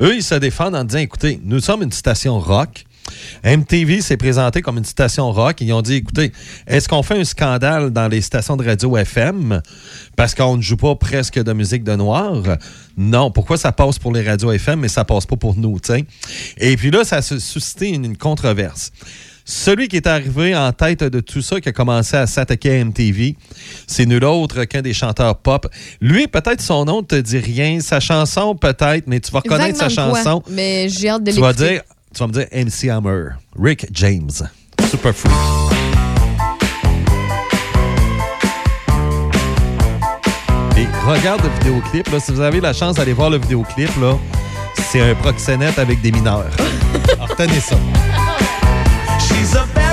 Eux, 0.00 0.16
ils 0.16 0.22
se 0.24 0.34
défendent 0.34 0.74
en 0.74 0.82
disant, 0.82 0.98
écoutez, 0.98 1.40
nous 1.44 1.60
sommes 1.60 1.82
une 1.82 1.92
station 1.92 2.40
rock. 2.40 2.85
MTV 3.44 4.00
s'est 4.00 4.16
présenté 4.16 4.62
comme 4.62 4.78
une 4.78 4.84
station 4.84 5.30
rock. 5.32 5.60
Ils 5.60 5.72
ont 5.72 5.82
dit, 5.82 5.94
écoutez, 5.96 6.32
est-ce 6.66 6.88
qu'on 6.88 7.02
fait 7.02 7.18
un 7.18 7.24
scandale 7.24 7.90
dans 7.90 8.08
les 8.08 8.20
stations 8.20 8.56
de 8.56 8.64
radio 8.64 8.96
FM 8.96 9.60
parce 10.16 10.34
qu'on 10.34 10.56
ne 10.56 10.62
joue 10.62 10.76
pas 10.76 10.94
presque 10.96 11.42
de 11.42 11.52
musique 11.52 11.84
de 11.84 11.94
noir? 11.94 12.34
Non. 12.96 13.30
Pourquoi 13.30 13.56
ça 13.56 13.72
passe 13.72 13.98
pour 13.98 14.12
les 14.12 14.22
radios 14.26 14.50
FM, 14.52 14.80
mais 14.80 14.88
ça 14.88 15.04
passe 15.04 15.26
pas 15.26 15.36
pour 15.36 15.56
nous? 15.56 15.78
Et 16.58 16.76
puis 16.76 16.90
là, 16.90 17.04
ça 17.04 17.16
a 17.16 17.22
su- 17.22 17.40
suscité 17.40 17.88
une, 17.90 18.04
une 18.04 18.16
controverse. 18.16 18.90
Celui 19.48 19.86
qui 19.86 19.94
est 19.96 20.08
arrivé 20.08 20.56
en 20.56 20.72
tête 20.72 21.04
de 21.04 21.20
tout 21.20 21.40
ça, 21.40 21.60
qui 21.60 21.68
a 21.68 21.72
commencé 21.72 22.16
à 22.16 22.26
s'attaquer 22.26 22.80
à 22.80 22.84
MTV, 22.84 23.36
c'est 23.86 24.04
nul 24.04 24.24
autre 24.24 24.64
qu'un 24.64 24.82
des 24.82 24.92
chanteurs 24.92 25.36
pop. 25.38 25.68
Lui, 26.00 26.26
peut-être 26.26 26.60
son 26.60 26.84
nom 26.84 27.02
ne 27.02 27.06
te 27.06 27.14
dit 27.14 27.38
rien, 27.38 27.78
sa 27.78 28.00
chanson 28.00 28.56
peut-être, 28.56 29.04
mais 29.06 29.20
tu 29.20 29.30
vas 29.30 29.38
reconnaître 29.38 29.78
sa 29.78 29.84
quoi, 29.86 29.94
chanson. 29.94 30.42
Mais 30.50 30.88
j'ai 30.88 31.10
hâte 31.10 31.22
de 31.22 31.30
Tu 31.30 31.38
vas 31.40 31.50
l'écouter. 31.52 31.68
dire, 31.74 31.82
tu 32.16 32.22
vas 32.22 32.28
me 32.28 32.32
dire 32.32 32.46
MC 32.50 32.88
Hammer, 32.88 33.28
Rick 33.58 33.88
James, 33.92 34.30
Super 34.88 35.14
Freak. 35.14 35.34
Et 40.78 40.86
regarde 41.06 41.42
le 41.42 41.50
vidéoclip, 41.58 42.10
là, 42.10 42.18
si 42.18 42.32
vous 42.32 42.40
avez 42.40 42.62
la 42.62 42.72
chance 42.72 42.96
d'aller 42.96 43.12
voir 43.12 43.28
le 43.28 43.36
vidéoclip, 43.36 43.90
là, 44.00 44.16
c'est 44.90 45.02
un 45.02 45.14
proxénète 45.16 45.78
avec 45.78 46.00
des 46.00 46.10
mineurs. 46.10 46.46
Alors, 47.12 47.28
retenez 47.28 47.60
ça. 47.60 47.76
She's 49.20 49.54
a 49.54 49.85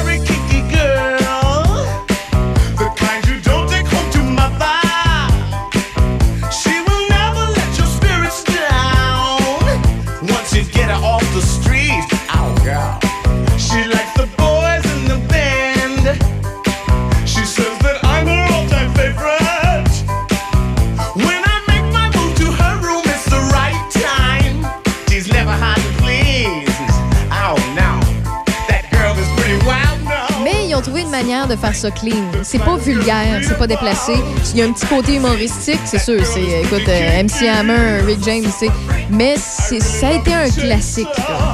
de 31.23 31.55
faire 31.55 31.73
ça 31.73 31.89
clean. 31.89 32.31
C'est 32.43 32.59
pas 32.59 32.75
vulgaire, 32.75 33.39
c'est 33.43 33.57
pas 33.57 33.65
déplacé. 33.67 34.11
Il 34.53 34.59
y 34.59 34.61
a 34.61 34.65
un 34.65 34.73
petit 34.73 34.85
côté 34.85 35.15
humoristique, 35.15 35.79
c'est 35.85 35.99
sûr. 35.99 36.19
C'est, 36.25 36.41
écoute, 36.63 36.87
euh, 36.89 37.21
MC 37.23 37.47
Hammer, 37.47 38.01
Rick 38.05 38.19
James, 38.25 38.43
c'est. 38.59 38.69
Mais 39.09 39.35
c'est- 39.37 39.79
ça 39.79 40.09
a 40.09 40.13
été 40.13 40.33
un 40.33 40.49
classique. 40.49 41.07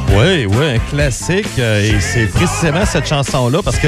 Oui, 0.10 0.46
oui, 0.48 0.66
un 0.76 0.80
classique. 0.90 1.46
euh, 1.60 1.84
et 1.84 2.00
c'est 2.02 2.26
précisément 2.26 2.84
cette 2.86 3.08
chanson-là 3.08 3.60
parce 3.64 3.78
que 3.78 3.88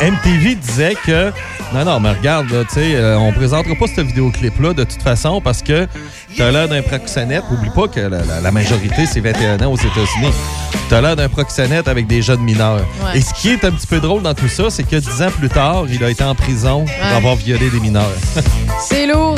MTV 0.00 0.54
disait 0.54 0.96
que. 1.06 1.30
Non, 1.74 1.84
non, 1.84 2.00
mais 2.00 2.12
regarde, 2.12 2.46
tu 2.68 2.74
sais, 2.74 2.94
euh, 2.94 3.18
on 3.18 3.30
présentera 3.30 3.74
pas 3.74 3.86
ce 3.94 4.00
vidéoclip-là 4.00 4.72
de 4.72 4.84
toute 4.84 5.02
façon 5.02 5.42
parce 5.42 5.62
que 5.62 5.86
t'as 6.36 6.50
l'air 6.50 6.68
d'un 6.68 6.82
proxénète. 6.82 7.42
Oublie 7.50 7.70
pas 7.70 7.88
que 7.88 8.00
la, 8.00 8.08
la- 8.24 8.40
la 8.42 8.50
majorité, 8.50 9.06
c'est 9.06 9.20
21 9.20 9.60
ans 9.66 9.72
aux 9.72 9.76
États-Unis. 9.76 10.32
T'as 10.88 11.00
l'air 11.00 11.16
d'un 11.16 11.28
proxénète 11.28 11.88
avec 11.88 12.06
des 12.06 12.22
jeunes 12.22 12.40
mineurs. 12.42 12.84
Ouais. 13.04 13.18
Et 13.18 13.20
ce 13.20 13.32
qui 13.34 13.50
est 13.50 13.64
un 13.64 13.70
petit 13.72 13.86
peu 13.86 14.00
drôle 14.00 14.22
dans 14.22 14.34
tout 14.34 14.48
ça, 14.48 14.64
c'est 14.70 14.84
que 14.84 14.96
10 14.96 15.22
ans 15.22 15.30
plus 15.30 15.48
tard, 15.48 15.84
il 15.88 16.02
a 16.04 16.10
été 16.10 16.24
en 16.24 16.34
prison 16.34 16.84
pour 16.84 16.94
Ouais. 17.10 17.16
avoir 17.16 17.36
violé 17.36 17.70
des 17.70 17.80
mineurs. 17.80 18.12
C'est 18.80 19.06
lourd. 19.06 19.36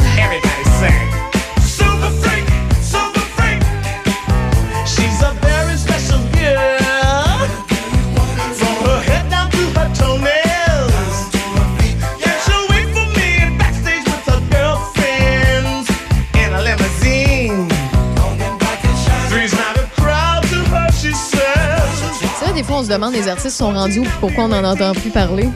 Fois, 22.71 22.81
on 22.81 22.85
se 22.85 22.89
demande, 22.89 23.13
les 23.15 23.27
artistes 23.29 23.57
sont 23.57 23.73
rendus 23.73 23.99
où, 24.01 24.07
pourquoi 24.21 24.45
on 24.45 24.49
n'en 24.49 24.65
entend 24.65 24.93
plus 24.93 25.11
parler. 25.11 25.49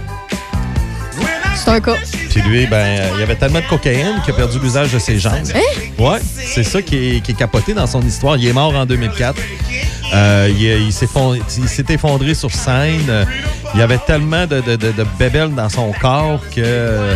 C'est 1.57 1.71
un 1.71 1.81
cas. 1.81 1.95
Puis 2.31 2.43
lui, 2.43 2.67
ben, 2.67 3.01
il 3.15 3.21
y 3.21 3.23
avait 3.23 3.37
tellement 3.37 3.61
de 3.61 3.67
cocaïne 3.67 4.21
qu'il 4.25 4.35
a 4.35 4.37
perdu 4.37 4.59
l'usage 4.59 4.93
de 4.93 4.99
ses 4.99 5.19
jambes. 5.19 5.35
Hein? 5.55 5.61
Ouais, 5.99 6.19
c'est 6.35 6.65
ça 6.65 6.83
qui 6.83 6.97
est, 7.17 7.21
qui 7.21 7.31
est 7.31 7.35
capoté 7.35 7.73
dans 7.73 7.87
son 7.87 8.03
histoire. 8.03 8.37
Il 8.37 8.47
est 8.47 8.53
mort 8.53 8.75
en 8.75 8.85
2004. 8.85 9.41
Euh, 10.13 10.49
il 10.51 10.61
il 10.63 10.93
s'est 10.93 11.07
fond- 11.07 11.37
effondré 11.89 12.35
sur 12.35 12.51
scène. 12.51 13.27
Il 13.75 13.81
y 13.81 13.83
avait 13.83 13.99
tellement 13.99 14.47
de, 14.47 14.61
de, 14.61 14.75
de, 14.77 14.91
de 14.93 15.07
bébelles 15.19 15.55
dans 15.55 15.69
son 15.69 15.93
corps 15.93 16.41
que 16.55 17.15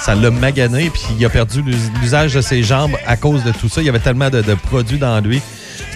ça 0.00 0.14
l'a 0.14 0.30
magané. 0.30 0.90
Puis 0.90 1.02
il 1.18 1.24
a 1.26 1.28
perdu 1.28 1.60
l'us- 1.62 1.90
l'usage 2.00 2.34
de 2.34 2.40
ses 2.40 2.62
jambes 2.62 2.92
à 3.06 3.16
cause 3.16 3.42
de 3.42 3.50
tout 3.50 3.68
ça. 3.68 3.80
Il 3.80 3.86
y 3.86 3.90
avait 3.90 3.98
tellement 3.98 4.30
de, 4.30 4.40
de 4.40 4.54
produits 4.54 4.98
dans 4.98 5.20
lui. 5.20 5.42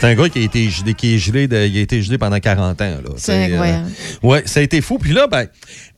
C'est 0.01 0.07
un 0.07 0.15
gars 0.15 0.29
qui 0.29 0.39
a 0.41 0.43
été 0.43 0.69
gelé, 0.69 0.95
qui 0.95 1.15
est 1.15 1.19
gelé, 1.19 1.49
de- 1.49 1.67
il 1.67 1.79
a 1.79 1.81
été 1.81 2.03
gelé 2.03 2.19
pendant 2.19 2.39
40 2.39 2.81
ans. 2.83 2.97
C'est 3.17 3.33
sais, 3.33 3.53
incroyable. 3.53 3.89
euh, 4.25 4.27
ouais, 4.29 4.43
ça 4.47 4.61
a 4.61 4.63
été 4.63 4.81
fou. 4.81 4.99
Puis 4.99 5.13
là, 5.13 5.27
ben, 5.27 5.47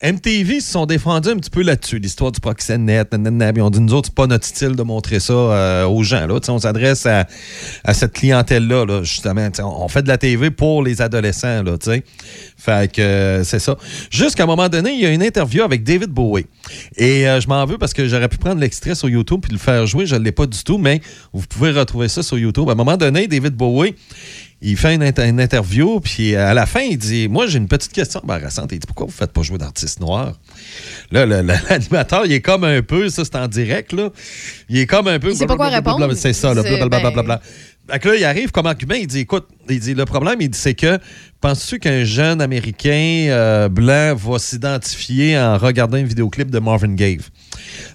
MTV 0.02 0.60
se 0.60 0.72
sont 0.72 0.84
défendus 0.84 1.30
un 1.30 1.36
petit 1.36 1.48
peu 1.48 1.62
là-dessus, 1.62 1.98
l'histoire 1.98 2.30
du 2.30 2.38
proxénète. 2.40 3.12
nanana. 3.12 3.52
Puis 3.52 3.62
on 3.62 3.70
dit, 3.70 3.80
nous 3.80 3.94
autres, 3.94 4.08
c'est 4.08 4.14
pas 4.14 4.26
notre 4.26 4.44
style 4.44 4.76
de 4.76 4.82
montrer 4.82 5.20
ça 5.20 5.32
euh, 5.32 5.86
aux 5.86 6.02
gens. 6.02 6.26
Là. 6.26 6.38
On 6.48 6.58
s'adresse 6.58 7.06
à, 7.06 7.26
à 7.82 7.94
cette 7.94 8.12
clientèle-là, 8.12 8.84
là, 8.84 9.02
justement. 9.02 9.48
On 9.62 9.88
fait 9.88 10.02
de 10.02 10.08
la 10.08 10.18
TV 10.18 10.50
pour 10.50 10.82
les 10.82 11.00
adolescents. 11.00 11.62
Là, 11.62 11.76
fait 12.56 12.92
que 12.92 13.00
euh, 13.00 13.44
c'est 13.44 13.58
ça. 13.58 13.76
Jusqu'à 14.10 14.42
un 14.42 14.46
moment 14.46 14.68
donné, 14.68 14.92
il 14.92 15.00
y 15.00 15.06
a 15.06 15.10
une 15.10 15.22
interview 15.22 15.62
avec 15.62 15.82
David 15.82 16.10
Bowie. 16.10 16.46
Et 16.96 17.26
euh, 17.26 17.40
je 17.40 17.48
m'en 17.48 17.64
veux 17.64 17.78
parce 17.78 17.94
que 17.94 18.06
j'aurais 18.06 18.28
pu 18.28 18.36
prendre 18.36 18.60
l'extrait 18.60 18.94
sur 18.94 19.08
YouTube 19.08 19.40
puis 19.42 19.52
le 19.52 19.58
faire 19.58 19.86
jouer. 19.86 20.04
Je 20.04 20.16
ne 20.16 20.20
l'ai 20.20 20.32
pas 20.32 20.46
du 20.46 20.62
tout, 20.62 20.76
mais 20.76 21.00
vous 21.32 21.46
pouvez 21.48 21.70
retrouver 21.70 22.08
ça 22.08 22.22
sur 22.22 22.38
YouTube. 22.38 22.68
À 22.68 22.72
un 22.72 22.76
moment 22.76 22.98
donné, 22.98 23.28
David 23.28 23.54
Bowie, 23.54 23.94
il 24.70 24.76
fait 24.76 24.94
une, 24.94 25.02
inter- 25.02 25.26
une 25.28 25.40
interview, 25.40 26.00
puis 26.00 26.34
à 26.36 26.52
la 26.54 26.66
fin, 26.66 26.80
il 26.80 26.98
dit 26.98 27.28
Moi, 27.28 27.46
j'ai 27.46 27.58
une 27.58 27.68
petite 27.68 27.92
question 27.92 28.20
embarrassante. 28.22 28.70
Il 28.72 28.78
dit 28.78 28.86
Pourquoi 28.86 29.06
vous 29.06 29.12
ne 29.12 29.16
faites 29.16 29.32
pas 29.32 29.42
jouer 29.42 29.58
d'artistes 29.58 30.00
noirs 30.00 30.32
Là, 31.10 31.24
l'animateur, 31.70 32.26
il 32.26 32.32
est 32.32 32.40
comme 32.40 32.64
un 32.64 32.82
peu, 32.82 33.08
ça 33.08 33.24
c'est 33.24 33.36
en 33.36 33.48
direct, 33.48 33.92
là. 33.92 34.10
Il 34.68 34.78
est 34.78 34.86
comme 34.86 35.08
un 35.08 35.18
peu. 35.18 35.30
Il 35.30 35.36
sait 35.36 35.46
pas 35.46 35.56
quoi 35.56 35.66
répondre. 35.76 36.14
C'est 36.14 36.32
ça, 36.32 36.54
là. 36.54 36.62
C'est- 36.62 36.68
blablabla, 36.88 37.22
ben-. 37.22 37.40
Fait 37.88 38.00
que 38.00 38.08
là, 38.08 38.16
il 38.16 38.24
arrive 38.24 38.50
comme 38.50 38.66
argument, 38.66 38.94
il 38.94 39.06
dit 39.06 39.20
Écoute, 39.20 39.46
il 39.68 39.78
dit 39.78 39.94
Le 39.94 40.04
problème, 40.04 40.40
il 40.40 40.48
dit 40.48 40.58
c'est 40.58 40.74
que 40.74 40.98
penses-tu 41.40 41.78
qu'un 41.78 42.02
jeune 42.02 42.40
Américain 42.40 43.26
euh, 43.28 43.68
blanc 43.68 44.16
va 44.16 44.38
s'identifier 44.40 45.38
en 45.38 45.56
regardant 45.58 45.96
une 45.96 46.06
vidéoclip 46.08 46.50
de 46.50 46.58
Marvin 46.58 46.94
Gaye? 46.94 47.20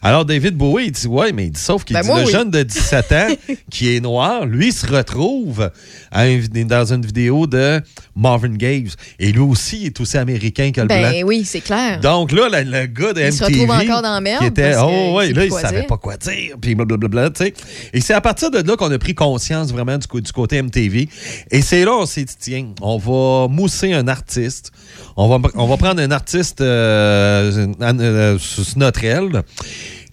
Alors, 0.02 0.26
David 0.26 0.56
Bowie, 0.56 0.86
il 0.88 0.92
dit 0.92 1.08
Ouais, 1.08 1.32
mais 1.32 1.46
il 1.46 1.52
dit 1.52 1.60
sauf 1.60 1.84
qu'il 1.84 1.96
Ben, 1.96 2.02
dit 2.02 2.08
moi, 2.08 2.20
le 2.20 2.26
oui. 2.26 2.32
jeune 2.32 2.50
de 2.50 2.64
17 2.64 3.12
ans 3.12 3.28
qui 3.70 3.96
est 3.96 4.00
noir, 4.00 4.46
lui 4.46 4.72
se 4.72 4.86
retrouve 4.88 5.70
à 6.12 6.26
dans 6.66 6.94
une 6.94 7.06
vidéo 7.06 7.48
de 7.48 7.82
Marvin 8.16 8.56
Gaye. 8.56 8.88
Et 9.20 9.32
lui 9.32 9.42
aussi, 9.42 9.82
il 9.82 9.86
est 9.88 10.00
aussi 10.00 10.18
américain 10.18 10.72
que 10.72 10.82
le 10.82 10.88
blanc. 10.88 11.12
Ben 11.12 11.24
oui, 11.24 11.44
c'est 11.46 11.62
clair. 11.62 12.00
Donc 12.00 12.32
là, 12.32 12.50
le, 12.50 12.70
le 12.70 12.86
gars 12.88 13.14
de 13.14 13.22
Il 13.22 13.28
MTV... 13.28 13.32
se 13.32 13.44
retrouve 13.44 13.72
encore 13.72 14.02
dans 14.02 14.14
la 14.14 14.22
merde 14.22 14.42
Qui 14.42 14.48
était, 14.48 14.74
oh 14.78 15.16
ouais, 15.18 15.34
là, 15.34 15.46
il 15.46 15.52
savait 15.52 15.80
dire. 15.80 15.88
pas 15.88 15.98
quoi 15.98 16.18
dire, 16.18 16.56
puis 16.60 16.76
blablabla, 16.76 17.30
tu 17.30 17.46
sais. 17.46 17.54
Et 17.94 18.02
c'est 18.02 18.14
à 18.14 18.22
partir 18.22 18.52
de 18.52 18.60
là 18.60 18.76
qu'on 18.76 18.92
a 18.92 18.98
pris 18.98 19.16
conscience 19.16 19.72
vraiment 19.72 19.98
du, 19.98 20.32
côté 20.34 20.62
MTV. 20.62 21.10
Et 21.52 21.62
c'est 21.62 21.86
là 21.86 21.94
on 21.94 22.06
s'est 22.06 22.24
dit, 22.24 22.36
tiens, 22.40 22.68
on 22.82 22.98
va 22.98 23.48
mousser 23.48 23.94
un 23.94 24.08
artiste. 24.08 24.72
On 25.18 25.28
va, 25.28 25.50
on 25.56 25.68
va 25.68 25.78
prendre 25.78 26.02
un 26.02 26.12
artiste 26.12 26.62
euh, 26.62 27.68
euh, 27.82 28.38
sur 28.40 28.64
notre 28.78 29.04
aile. 29.04 29.44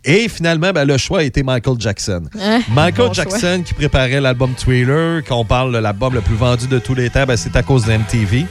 Et 0.04 0.28
finalement, 0.28 0.72
ben, 0.72 0.84
le 0.84 0.96
choix 0.96 1.20
a 1.20 1.22
été 1.22 1.42
Michael 1.42 1.74
Jackson. 1.78 2.22
Hein? 2.40 2.60
Michael 2.70 3.08
Bon 3.08 3.12
choix. 3.12 3.24
Jackson 3.24 3.62
qui 3.64 3.74
préparait 3.74 4.20
l'album 4.20 4.54
Thriller, 4.54 5.22
qu'on 5.24 5.44
parle 5.44 5.72
de 5.72 5.78
l'album 5.78 6.14
le 6.14 6.20
plus 6.20 6.36
vendu 6.36 6.66
de 6.66 6.78
tous 6.78 6.94
les 6.94 7.10
temps, 7.10 7.26
ben, 7.26 7.36
c'est 7.36 7.56
à 7.56 7.62
cause 7.62 7.84
de 7.84 7.92
MTV. 7.92 8.46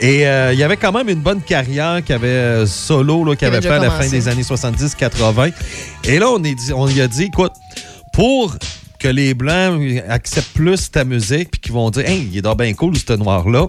Et 0.00 0.26
euh, 0.26 0.52
il 0.52 0.58
y 0.58 0.62
avait 0.62 0.76
quand 0.76 0.92
même 0.92 1.08
une 1.08 1.20
bonne 1.20 1.40
carrière 1.40 2.02
qu'il 2.04 2.14
avait 2.14 2.28
euh, 2.28 2.66
solo, 2.66 3.24
là, 3.24 3.30
qu'il 3.30 3.38
Qui 3.38 3.44
avait 3.46 3.60
fait 3.60 3.70
à 3.70 3.78
la 3.78 3.90
fin 3.90 4.08
des 4.08 4.28
années 4.28 4.42
70-80. 4.42 5.52
Et 6.04 6.18
là, 6.18 6.28
on, 6.30 6.42
est 6.42 6.54
dit, 6.54 6.72
on 6.72 6.86
lui 6.86 7.00
a 7.00 7.08
dit, 7.08 7.24
écoute, 7.24 7.52
pour 8.12 8.56
que 8.98 9.08
les 9.08 9.34
Blancs 9.34 9.80
acceptent 10.08 10.54
plus 10.54 10.90
ta 10.90 11.04
musique, 11.04 11.50
puis 11.52 11.60
qu'ils 11.60 11.72
vont 11.72 11.90
dire, 11.90 12.08
hey, 12.08 12.28
il 12.30 12.38
est 12.38 12.42
donc 12.42 12.58
bien 12.58 12.72
cool, 12.74 12.96
ce 12.96 13.12
noir-là, 13.12 13.68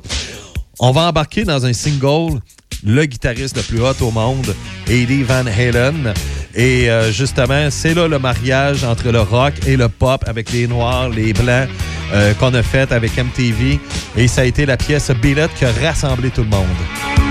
on 0.80 0.92
va 0.92 1.02
embarquer 1.10 1.44
dans 1.44 1.66
un 1.66 1.74
single 1.74 2.40
le 2.84 3.06
guitariste 3.06 3.58
le 3.58 3.64
plus 3.64 3.82
hot 3.82 3.96
au 4.02 4.12
monde, 4.12 4.54
Eddie 4.88 5.24
Van 5.24 5.46
Halen. 5.46 6.14
Et 6.56 6.90
euh, 6.90 7.12
justement, 7.12 7.70
c'est 7.70 7.94
là 7.94 8.08
le 8.08 8.18
mariage 8.18 8.84
entre 8.84 9.12
le 9.12 9.22
rock 9.22 9.54
et 9.68 9.76
le 9.76 9.90
pop 9.90 10.24
avec 10.26 10.52
les 10.52 10.68
noirs, 10.68 11.10
les 11.10 11.34
blancs 11.34 11.68
euh, 12.14 12.34
qu'on 12.36 12.54
a 12.54 12.64
fait 12.64 12.92
avec 12.92 13.18
MTV. 13.18 13.80
Et 14.16 14.28
ça 14.28 14.42
a 14.42 14.46
été 14.46 14.66
la 14.66 14.78
pièce 14.78 15.12
Billet 15.12 15.48
qui 15.58 15.66
a 15.66 15.72
rassemblé 15.84 16.30
tout 16.30 16.44
le 16.44 16.50
monde. 16.50 17.25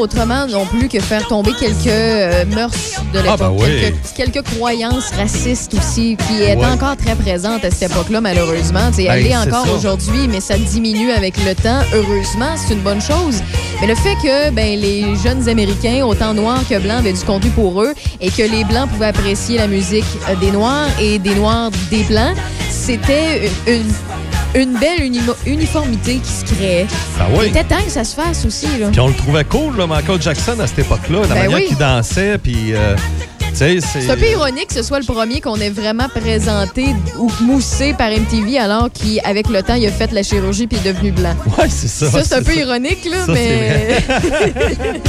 Autrement 0.00 0.46
non 0.46 0.66
plus 0.66 0.88
que 0.88 1.00
faire 1.00 1.26
tomber 1.28 1.52
quelques 1.58 1.86
euh, 1.86 2.44
mœurs 2.46 2.70
de 3.12 3.18
l'époque. 3.20 3.38
Ah, 3.40 3.48
ben 3.48 3.56
oui. 3.58 3.92
quelques, 4.16 4.32
quelques 4.32 4.54
croyances 4.56 5.10
racistes 5.16 5.74
aussi, 5.74 6.16
qui 6.28 6.42
étaient 6.42 6.56
Ouais. 6.56 6.66
encore 6.66 6.96
très 6.96 7.14
présentes 7.14 7.64
à 7.64 7.70
cette 7.70 7.90
époque-là, 7.92 8.20
malheureusement. 8.20 8.90
T'sais, 8.90 9.04
Ben, 9.04 9.12
elle 9.18 9.26
est 9.26 9.30
c'est 9.30 9.36
encore 9.54 9.66
aujourd'hui, 9.74 10.26
mais 10.28 10.40
ça 10.40 10.56
diminue 10.58 11.10
avec 11.12 11.34
le 11.44 11.54
temps. 11.54 11.80
Heureusement, 11.94 12.54
c'est 12.56 12.74
une 12.74 12.80
bonne 12.80 13.00
chose. 13.00 13.42
Mais 13.80 13.86
le 13.86 13.94
fait 13.94 14.14
que 14.22 14.50
ben, 14.50 14.78
les 14.78 15.04
jeunes 15.22 15.48
Américains, 15.48 16.04
autant 16.04 16.34
noirs 16.34 16.62
que 16.68 16.78
blancs, 16.78 16.98
avaient 16.98 17.12
du 17.12 17.20
contenu 17.24 17.50
pour 17.50 17.82
eux 17.82 17.94
et 18.20 18.30
que 18.30 18.42
les 18.42 18.64
blancs 18.64 18.88
pouvaient 18.90 19.06
apprécier 19.06 19.58
la 19.58 19.66
musique 19.66 20.04
euh, 20.28 20.34
des 20.36 20.50
noirs 20.50 20.88
et 21.00 21.18
des 21.18 21.34
noirs 21.34 21.70
des 21.90 22.02
blancs, 22.04 22.36
c'était 22.70 23.50
une, 23.66 23.74
une- 23.74 23.92
une 24.54 24.78
belle 24.78 25.10
uniformité 25.46 26.16
qui 26.16 26.30
se 26.32 26.44
créait. 26.44 26.86
Ah 27.18 27.26
oui. 27.32 27.46
Il 27.46 27.50
était 27.56 27.64
temps 27.64 27.82
que 27.84 27.90
ça 27.90 28.04
se 28.04 28.14
fasse 28.14 28.44
aussi. 28.44 28.66
Là. 28.78 28.88
Puis 28.90 29.00
on 29.00 29.08
le 29.08 29.14
trouvait 29.14 29.44
cool, 29.44 29.76
là, 29.76 29.86
Michael 29.86 30.20
Jackson, 30.20 30.58
à 30.60 30.66
cette 30.66 30.80
époque-là, 30.80 31.20
la 31.22 31.28
Ben 31.28 31.34
manière 31.34 31.58
oui. 31.58 31.66
qu'il 31.68 31.76
dansait, 31.76 32.38
puis... 32.38 32.74
euh, 32.74 32.96
c'est... 33.52 33.78
Un 34.08 34.16
peu 34.16 34.26
ironique 34.28 34.68
que 34.68 34.74
ce 34.74 34.82
soit 34.82 35.00
le 35.00 35.04
premier 35.04 35.40
qu'on 35.40 35.56
ait 35.56 35.70
vraiment 35.70 36.08
présenté 36.08 36.86
ou 37.18 37.30
moussé 37.40 37.94
par 37.94 38.10
MTV 38.10 38.58
alors 38.58 38.88
qu'avec 38.92 39.48
le 39.48 39.62
temps, 39.62 39.74
il 39.74 39.84
a 39.86 39.90
fait 39.90 40.12
la 40.12 40.22
chirurgie 40.22 40.66
puis 40.68 40.78
est 40.78 40.92
devenu 40.92 41.10
blanc. 41.10 41.34
Ouais, 41.58 41.68
c'est 41.68 41.88
ça. 41.88 42.10
Ça, 42.10 42.22
c'est 42.24 42.34
un 42.36 42.42
peu 42.42 42.54
ça. 42.54 42.60
ironique, 42.60 43.04
là, 43.10 43.26
Ça, 43.26 43.32
mais. 43.32 43.96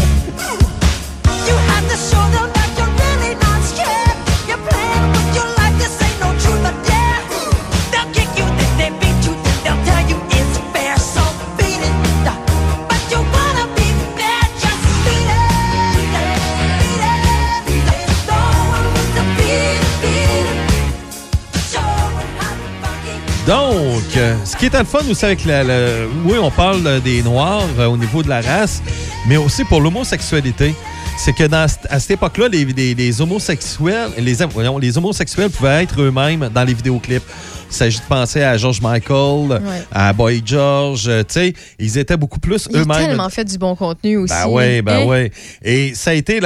Donc, 23.48 24.04
euh, 24.18 24.36
ce 24.46 24.56
qui 24.56 24.68
est 24.68 24.78
le 24.78 24.86
fun 24.86 25.00
aussi 25.10 25.26
avec 25.26 25.44
la, 25.46 25.64
la- 25.64 26.06
oui, 26.26 26.38
on 26.40 26.52
parle 26.52 27.02
des 27.02 27.24
Noirs 27.24 27.64
euh, 27.80 27.88
au 27.88 27.98
niveau 27.98 28.22
de 28.22 28.30
la 28.30 28.40
race, 28.42 28.82
mais 29.28 29.38
aussi 29.38 29.64
pour 29.64 29.82
l'homosexualité. 29.82 30.76
c'est 31.18 31.34
que 31.34 31.44
dans, 31.48 31.66
à 31.90 32.00
cette 32.00 32.12
époque-là, 32.12 32.48
les, 32.50 32.66
les- 32.94 33.22
homosexuels, 33.22 34.10
les, 34.18 34.36
les 34.80 34.98
homosexuels 34.98 35.50
pouvaient 35.50 35.84
être 35.84 36.00
eux-mêmes 36.02 36.50
dans 36.54 36.64
les 36.64 36.74
vidéoclips. 36.74 37.24
Il 37.72 37.76
s'agit 37.76 38.00
de 38.00 38.04
penser 38.04 38.44
à 38.44 38.58
George 38.58 38.82
Michael, 38.82 39.62
à 39.92 40.12
Boy 40.12 40.42
George, 40.46 41.08
euh, 41.08 41.22
tu 41.24 41.34
sais, 41.34 41.54
ils 41.80 41.98
étaient 41.98 42.18
beaucoup 42.18 42.40
plus 42.40 42.68
Il 42.70 42.76
a 42.76 42.82
eux-mêmes. 42.82 43.08
tellement 43.08 43.30
fait 43.30 43.46
du 43.46 43.58
bon 43.58 43.76
contenu 43.76 44.18
aussi. 44.18 44.34
Ben 44.34 44.46
oui, 44.50 44.82
ben 44.82 45.00
Hein? 45.00 45.06
oui. 45.08 45.32
Et 45.64 45.96
ça 45.96 46.12
a 46.12 46.14
été 46.14 46.40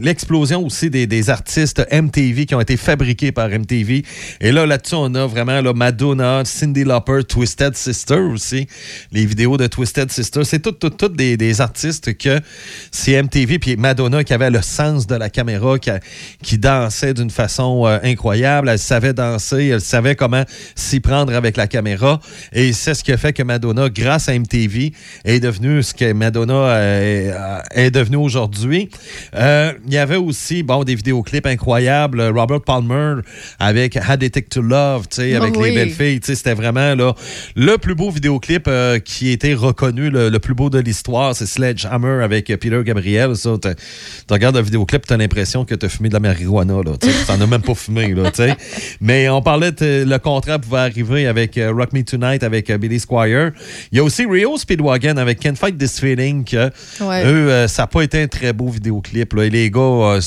l'explosion 0.00 0.64
aussi 0.64 0.90
des, 0.90 1.06
des 1.06 1.30
artistes 1.30 1.86
MTV 1.92 2.46
qui 2.46 2.54
ont 2.54 2.60
été 2.60 2.76
fabriqués 2.76 3.32
par 3.32 3.48
MTV. 3.48 4.04
Et 4.40 4.52
là, 4.52 4.66
là-dessus, 4.66 4.94
on 4.96 5.14
a 5.14 5.26
vraiment 5.26 5.60
là, 5.60 5.72
Madonna, 5.72 6.42
Cindy 6.44 6.84
Lauper, 6.84 7.20
Twisted 7.24 7.76
Sister 7.76 8.18
aussi. 8.18 8.66
Les 9.12 9.24
vidéos 9.26 9.56
de 9.56 9.66
Twisted 9.66 10.10
Sister. 10.10 10.44
C'est 10.44 10.60
toutes 10.60 10.78
tout, 10.78 10.90
tout 10.90 11.08
des, 11.08 11.36
des 11.36 11.60
artistes 11.60 12.16
que 12.18 12.40
c'est 12.90 13.20
MTV. 13.22 13.58
Puis 13.58 13.76
Madonna 13.76 14.24
qui 14.24 14.32
avait 14.34 14.50
le 14.50 14.62
sens 14.62 15.06
de 15.06 15.14
la 15.14 15.30
caméra, 15.30 15.78
qui, 15.78 15.90
a- 15.90 16.00
qui 16.42 16.58
dansait 16.58 17.14
d'une 17.14 17.30
façon 17.30 17.84
euh, 17.86 17.98
incroyable. 18.02 18.68
Elle 18.68 18.78
savait 18.78 19.12
danser, 19.12 19.75
elle 19.76 19.80
savait 19.80 20.14
comment 20.16 20.44
s'y 20.74 21.00
prendre 21.00 21.34
avec 21.34 21.56
la 21.56 21.66
caméra. 21.66 22.20
Et 22.52 22.72
c'est 22.72 22.94
ce 22.94 23.04
qui 23.04 23.12
a 23.12 23.16
fait 23.16 23.32
que 23.32 23.42
Madonna, 23.42 23.88
grâce 23.88 24.28
à 24.28 24.38
MTV, 24.38 24.92
est 25.24 25.40
devenue 25.40 25.82
ce 25.82 25.94
que 25.94 26.12
Madonna 26.12 26.54
euh, 26.54 27.32
est, 27.74 27.86
est 27.86 27.90
devenue 27.90 28.16
aujourd'hui. 28.16 28.88
Euh, 29.34 29.72
Il 29.86 29.92
y 29.94 29.98
avait 29.98 30.16
aussi, 30.16 30.62
bon, 30.62 30.84
des 30.84 30.94
vidéoclips 30.94 31.46
incroyables. 31.46 32.20
Robert 32.22 32.60
Palmer 32.62 33.16
avec 33.58 33.96
Had 33.96 34.22
It 34.22 34.32
Take 34.34 34.48
to 34.48 34.62
Love, 34.62 35.06
tu 35.08 35.16
sais, 35.16 35.32
Oh 35.38 35.42
avec 35.42 35.56
oui. 35.56 35.70
les 35.70 35.74
belles 35.74 35.90
filles. 35.90 36.20
Tu 36.20 36.26
sais, 36.26 36.34
C'était 36.34 36.54
vraiment 36.54 36.94
là, 36.94 37.14
le 37.54 37.76
plus 37.78 37.94
beau 37.94 38.10
vidéoclip 38.10 38.66
euh, 38.68 38.98
qui 38.98 39.28
a 39.30 39.32
été 39.32 39.54
reconnu, 39.54 40.10
le, 40.10 40.28
le 40.28 40.38
plus 40.38 40.54
beau 40.54 40.70
de 40.70 40.78
l'histoire. 40.78 41.34
C'est 41.34 41.46
Sledgehammer 41.46 42.22
avec 42.22 42.50
euh, 42.50 42.56
Peter 42.56 42.80
Gabriel. 42.84 43.36
Ça, 43.36 43.50
tu 43.62 43.68
regardes 44.32 44.56
le 44.56 44.62
vidéoclip, 44.62 45.06
tu 45.06 45.12
as 45.12 45.16
l'impression 45.16 45.64
que 45.64 45.74
tu 45.74 45.86
as 45.86 45.88
fumé 45.88 46.08
de 46.08 46.14
la 46.14 46.20
marijuana. 46.20 46.74
Tu 47.00 47.08
n'en 47.32 47.40
as 47.40 47.46
même 47.46 47.62
pas 47.62 47.74
fumé. 47.74 48.14
Là, 48.14 48.30
tu 48.30 48.42
sais. 48.42 48.54
Mais 49.00 49.28
on 49.28 49.42
parlait 49.42 49.65
de 49.70 50.04
le 50.04 50.18
contrat 50.18 50.58
pouvait 50.58 50.78
arriver 50.78 51.26
avec 51.26 51.58
euh, 51.58 51.72
Rock 51.72 51.92
Me 51.92 52.02
Tonight 52.02 52.42
avec 52.42 52.70
euh, 52.70 52.78
Billy 52.78 53.00
Squire. 53.00 53.52
Il 53.92 53.98
y 53.98 54.00
a 54.00 54.04
aussi 54.04 54.26
Rio 54.26 54.56
Speedwagon 54.56 55.16
avec 55.16 55.40
Can't 55.40 55.56
Fight 55.56 55.78
This 55.78 56.00
Feeling. 56.00 56.44
Que, 56.44 56.70
Ouais. 57.00 57.24
Eux, 57.24 57.50
euh, 57.50 57.68
ça 57.68 57.82
n'a 57.82 57.86
pas 57.86 58.02
été 58.02 58.22
un 58.22 58.28
très 58.28 58.52
beau 58.52 58.68
vidéoclip. 58.68 59.32
Là. 59.34 59.44
Et 59.44 59.50
les 59.50 59.70
gars, 59.70 59.80
euh, 59.80 60.20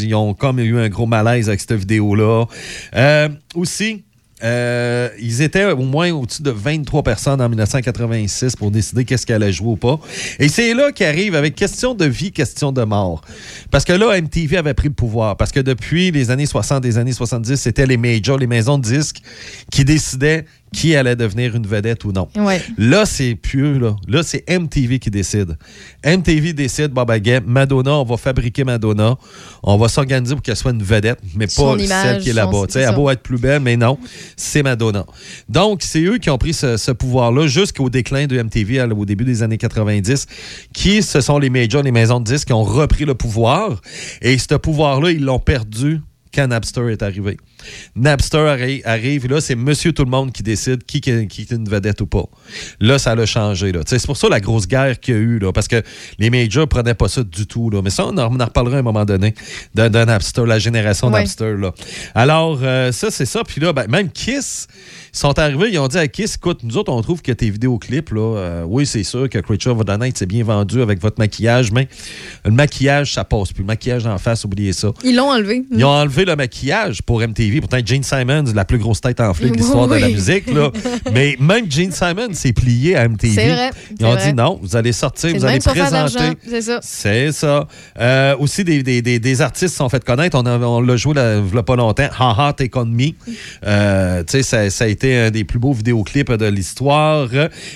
ils 0.00 0.14
ont 0.14 0.34
comme 0.34 0.58
eu 0.58 0.78
un 0.78 0.88
gros 0.88 1.06
malaise 1.06 1.48
avec 1.48 1.60
cette 1.60 1.72
vidéo-là. 1.74 2.46
Euh, 2.94 3.28
aussi, 3.54 4.04
euh, 4.44 5.08
ils 5.18 5.40
étaient 5.40 5.64
au 5.64 5.78
moins 5.78 6.10
au-dessus 6.12 6.42
de 6.42 6.50
23 6.50 7.02
personnes 7.02 7.40
en 7.40 7.48
1986 7.48 8.56
pour 8.56 8.70
décider 8.70 9.04
qu'est-ce 9.04 9.24
qu'elle 9.24 9.42
allait 9.42 9.52
jouer 9.52 9.68
ou 9.68 9.76
pas. 9.76 9.98
Et 10.38 10.48
c'est 10.48 10.74
là 10.74 10.92
qu'arrive 10.92 11.34
avec 11.34 11.54
question 11.54 11.94
de 11.94 12.04
vie, 12.04 12.32
question 12.32 12.70
de 12.70 12.84
mort. 12.84 13.22
Parce 13.70 13.84
que 13.84 13.94
là, 13.94 14.20
MTV 14.20 14.58
avait 14.58 14.74
pris 14.74 14.88
le 14.88 14.94
pouvoir. 14.94 15.36
Parce 15.36 15.52
que 15.52 15.60
depuis 15.60 16.10
les 16.10 16.30
années 16.30 16.46
60 16.46 16.84
et 16.84 16.88
les 16.88 16.98
années 16.98 17.12
70, 17.12 17.56
c'était 17.56 17.86
les 17.86 17.96
majors, 17.96 18.38
les 18.38 18.46
maisons 18.46 18.78
de 18.78 18.84
disques 18.84 19.22
qui 19.70 19.84
décidaient 19.84 20.44
qui 20.72 20.94
allait 20.94 21.16
devenir 21.16 21.54
une 21.54 21.66
vedette 21.66 22.04
ou 22.04 22.12
non. 22.12 22.28
Ouais. 22.36 22.60
Là, 22.76 23.06
c'est 23.06 23.34
plus 23.34 23.78
là. 23.78 23.96
Là, 24.08 24.22
c'est 24.22 24.44
MTV 24.48 24.98
qui 24.98 25.10
décide. 25.10 25.56
MTV 26.04 26.52
décide, 26.52 26.92
Aguet, 27.08 27.40
Madonna, 27.46 27.94
on 27.94 28.04
va 28.04 28.16
fabriquer 28.16 28.64
Madonna. 28.64 29.16
On 29.62 29.76
va 29.76 29.88
s'organiser 29.88 30.34
pour 30.34 30.42
qu'elle 30.42 30.56
soit 30.56 30.72
une 30.72 30.82
vedette, 30.82 31.18
mais 31.34 31.46
Son 31.48 31.76
pas 31.76 31.82
image, 31.82 32.02
celle 32.02 32.22
qui 32.22 32.30
est 32.30 32.34
là-bas. 32.34 32.64
Elle 32.74 32.84
a 32.84 32.92
beau 32.92 33.08
être 33.10 33.22
plus 33.22 33.38
belle, 33.38 33.60
mais 33.60 33.76
non, 33.76 33.98
c'est 34.36 34.62
Madonna. 34.62 35.06
Donc, 35.48 35.82
c'est 35.82 36.02
eux 36.02 36.18
qui 36.18 36.30
ont 36.30 36.38
pris 36.38 36.52
ce, 36.52 36.76
ce 36.76 36.90
pouvoir-là 36.90 37.46
jusqu'au 37.46 37.88
déclin 37.88 38.26
de 38.26 38.40
MTV 38.40 38.82
au 38.82 39.04
début 39.04 39.24
des 39.24 39.42
années 39.42 39.58
90, 39.58 40.26
qui, 40.72 41.02
ce 41.02 41.20
sont 41.20 41.38
les 41.38 41.50
majors, 41.50 41.82
les 41.82 41.92
maisons 41.92 42.20
de 42.20 42.24
disques 42.24 42.48
qui 42.48 42.52
ont 42.52 42.64
repris 42.64 43.04
le 43.04 43.14
pouvoir. 43.14 43.80
Et 44.20 44.36
ce 44.38 44.54
pouvoir-là, 44.54 45.10
ils 45.10 45.24
l'ont 45.24 45.38
perdu 45.38 46.00
quand 46.36 46.46
Napster 46.48 46.88
est 46.92 47.02
arrivé. 47.02 47.36
Napster 47.94 48.38
arri- 48.38 48.82
arrive, 48.84 49.24
et 49.24 49.28
là, 49.28 49.40
c'est 49.40 49.54
monsieur 49.56 49.92
tout 49.92 50.04
le 50.04 50.10
monde 50.10 50.32
qui 50.32 50.42
décide 50.42 50.84
qui, 50.84 51.00
qui- 51.00 51.26
qui 51.26 51.40
est 51.42 51.50
une 51.50 51.68
vedette 51.68 52.00
ou 52.02 52.06
pas. 52.06 52.24
Là, 52.80 52.98
ça 52.98 53.14
l'a 53.14 53.26
changé. 53.26 53.72
C'est 53.86 54.04
pour 54.06 54.16
ça 54.16 54.28
la 54.28 54.40
grosse 54.40 54.68
guerre 54.68 55.00
qu'il 55.00 55.14
y 55.14 55.16
a 55.16 55.20
eu, 55.20 55.38
là, 55.38 55.52
parce 55.52 55.66
que 55.68 55.82
les 56.18 56.30
majors 56.30 56.68
prenaient 56.68 56.94
pas 56.94 57.08
ça 57.08 57.22
du 57.24 57.46
tout. 57.46 57.70
Là. 57.70 57.80
Mais 57.82 57.90
ça, 57.90 58.06
on 58.06 58.16
en, 58.18 58.32
on 58.34 58.38
en 58.40 58.44
reparlera 58.44 58.76
à 58.76 58.80
un 58.80 58.82
moment 58.82 59.04
donné 59.04 59.34
de, 59.74 59.88
de 59.88 60.04
Napster, 60.04 60.44
la 60.46 60.58
génération 60.58 61.08
Ouais. 61.08 61.20
Napster. 61.20 61.54
Là. 61.56 61.72
Alors, 62.14 62.60
euh, 62.62 62.92
ça, 62.92 63.10
c'est 63.10 63.24
ça. 63.26 63.42
Puis 63.44 63.60
là, 63.60 63.72
ben, 63.72 63.86
même 63.88 64.10
Kiss, 64.10 64.66
ils 65.14 65.18
sont 65.18 65.38
arrivés, 65.38 65.70
ils 65.72 65.78
ont 65.78 65.88
dit 65.88 65.96
à 65.98 66.06
Kiss, 66.08 66.34
écoute, 66.36 66.60
nous 66.62 66.76
autres, 66.76 66.92
on 66.92 67.00
trouve 67.00 67.22
que 67.22 67.32
tes 67.32 67.48
vidéoclips, 67.48 68.10
là, 68.10 68.36
euh, 68.36 68.64
oui, 68.66 68.84
c'est 68.86 69.02
sûr 69.04 69.28
que 69.30 69.38
Creature 69.38 69.78
of 69.78 69.84
the 69.86 69.98
Night, 69.98 70.18
c'est 70.18 70.26
bien 70.26 70.44
vendu 70.44 70.82
avec 70.82 71.00
votre 71.00 71.18
maquillage, 71.18 71.72
mais 71.72 71.88
le 72.44 72.50
maquillage, 72.50 73.14
ça 73.14 73.24
passe 73.24 73.52
plus. 73.52 73.62
Le 73.62 73.66
maquillage 73.68 74.06
en 74.06 74.18
face, 74.18 74.44
oubliez 74.44 74.72
ça. 74.74 74.92
Ils 75.02 75.16
l'ont 75.16 75.30
enlevé. 75.30 75.64
Ils 75.72 75.84
ont 75.84 75.88
enlevé 75.88 76.25
le 76.26 76.36
maquillage 76.36 77.02
pour 77.02 77.20
MTV. 77.20 77.60
Pourtant, 77.60 77.78
Gene 77.84 78.02
Simons, 78.02 78.44
la 78.54 78.64
plus 78.64 78.78
grosse 78.78 79.00
tête 79.00 79.20
enflée 79.20 79.50
de 79.50 79.56
l'histoire 79.56 79.88
de 79.88 79.94
la 79.96 80.08
musique. 80.08 80.52
Là. 80.52 80.70
Mais 81.12 81.36
même 81.40 81.70
Gene 81.70 81.92
Simons 81.92 82.32
s'est 82.34 82.52
plié 82.52 82.96
à 82.96 83.08
MTV. 83.08 83.34
C'est 83.34 83.48
vrai, 83.50 83.70
Ils 83.98 84.04
ont 84.06 84.12
vrai. 84.12 84.26
dit 84.28 84.34
non, 84.34 84.58
vous 84.62 84.76
allez 84.76 84.92
sortir, 84.92 85.34
vous 85.34 85.44
allez 85.44 85.58
présenter. 85.60 86.36
C'est 86.48 86.60
ça. 86.62 86.78
C'est 86.82 87.32
ça. 87.32 87.66
Euh, 87.98 88.36
aussi, 88.38 88.64
des, 88.64 88.82
des, 88.82 89.02
des, 89.02 89.18
des 89.18 89.40
artistes 89.42 89.70
se 89.72 89.76
sont 89.78 89.88
fait 89.88 90.04
connaître. 90.04 90.36
On, 90.38 90.46
a- 90.46 90.58
on 90.58 90.80
l'a 90.80 90.96
joué 90.96 91.14
là, 91.14 91.38
il 91.38 91.54
y 91.54 91.58
a 91.58 91.62
pas 91.62 91.76
longtemps. 91.76 92.08
Ha 92.18 92.34
Ha 92.48 92.52
Take 92.52 92.76
On 92.78 92.84
Me. 92.86 93.10
Euh, 93.64 94.22
tu 94.24 94.32
sais, 94.32 94.42
ça, 94.42 94.70
ça 94.70 94.84
a 94.84 94.88
été 94.88 95.16
un 95.16 95.30
des 95.30 95.44
plus 95.44 95.58
beaux 95.58 95.72
vidéoclips 95.72 96.32
de 96.32 96.46
l'histoire. 96.46 97.28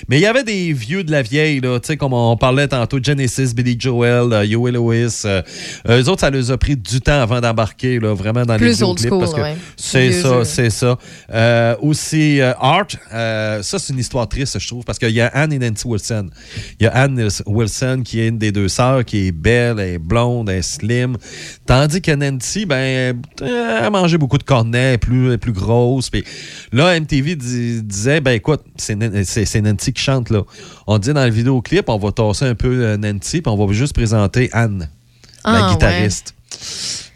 Mais 0.09 0.17
il 0.17 0.21
y 0.21 0.25
avait 0.25 0.43
des 0.43 0.73
vieux 0.73 1.03
de 1.03 1.11
la 1.11 1.21
vieille, 1.21 1.59
là, 1.61 1.79
tu 1.79 1.87
sais, 1.87 1.97
comme 1.97 2.13
on 2.13 2.35
parlait 2.37 2.67
tantôt, 2.67 2.99
Genesis, 3.01 3.53
Billy 3.55 3.75
Joel, 3.79 4.33
euh, 4.33 4.43
Huey 4.43 4.71
Lewis. 4.71 5.21
Euh, 5.25 5.41
eux 5.89 6.09
autres, 6.09 6.21
ça 6.21 6.29
leur 6.29 6.51
a 6.51 6.57
pris 6.57 6.75
du 6.75 7.01
temps 7.01 7.21
avant 7.21 7.39
d'embarquer, 7.41 7.99
là, 7.99 8.13
vraiment 8.13 8.40
dans 8.45 8.53
les 8.53 8.59
Plus 8.59 8.83
old 8.83 8.97
vidéoclips. 8.99 9.09
school, 9.09 9.19
parce 9.19 9.33
que 9.33 9.41
ouais. 9.41 9.57
C'est 9.77 10.11
ça, 10.11 10.45
c'est 10.45 10.69
ça. 10.69 10.97
Euh, 11.31 11.75
aussi, 11.81 12.39
euh, 12.41 12.53
Art, 12.59 12.87
euh, 13.13 13.61
ça, 13.63 13.79
c'est 13.79 13.93
une 13.93 13.99
histoire 13.99 14.27
triste, 14.27 14.59
je 14.59 14.67
trouve, 14.67 14.83
parce 14.83 14.99
qu'il 14.99 15.09
y 15.11 15.21
a 15.21 15.27
Anne 15.27 15.53
et 15.53 15.59
Nancy 15.59 15.87
Wilson. 15.87 16.29
Il 16.79 16.83
y 16.83 16.87
a 16.87 16.91
Anne 16.95 17.27
Wilson 17.45 18.01
qui 18.05 18.19
est 18.19 18.27
une 18.27 18.37
des 18.37 18.51
deux 18.51 18.67
sœurs, 18.67 19.05
qui 19.05 19.27
est 19.27 19.31
belle, 19.31 19.79
elle 19.79 19.95
est 19.95 19.97
blonde, 19.99 20.49
elle 20.49 20.57
est 20.57 20.61
slim. 20.61 21.17
Tandis 21.65 22.01
que 22.01 22.11
Nancy, 22.11 22.65
ben, 22.65 23.21
elle 23.41 23.91
mangeait 23.91 24.17
beaucoup 24.17 24.37
de 24.37 24.43
cornets, 24.43 24.77
elle 24.79 24.93
est 24.93 24.97
plus, 24.97 25.37
plus 25.37 25.53
grosse. 25.53 26.09
Puis 26.09 26.23
là, 26.71 26.95
MTV 26.99 27.35
dis- 27.35 27.81
disait, 27.83 28.21
ben 28.21 28.31
écoute, 28.31 28.61
c'est 28.77 28.95
Nan- 28.95 29.23
c'est 29.23 29.45
c'est 29.45 29.61
Nancy 29.61 29.93
qui 29.93 30.01
chante, 30.01 30.29
là. 30.29 30.43
On 30.87 30.97
dit 30.97 31.13
dans 31.13 31.23
le 31.25 31.31
vidéoclip, 31.31 31.89
on 31.89 31.97
va 31.97 32.11
tasser 32.11 32.45
un 32.45 32.55
peu 32.55 32.95
Nancy, 32.97 33.41
puis 33.41 33.51
on 33.51 33.65
va 33.65 33.73
juste 33.73 33.93
présenter 33.93 34.49
Anne, 34.53 34.89
la 35.45 35.67
Ah, 35.67 35.71
guitariste. 35.71 36.33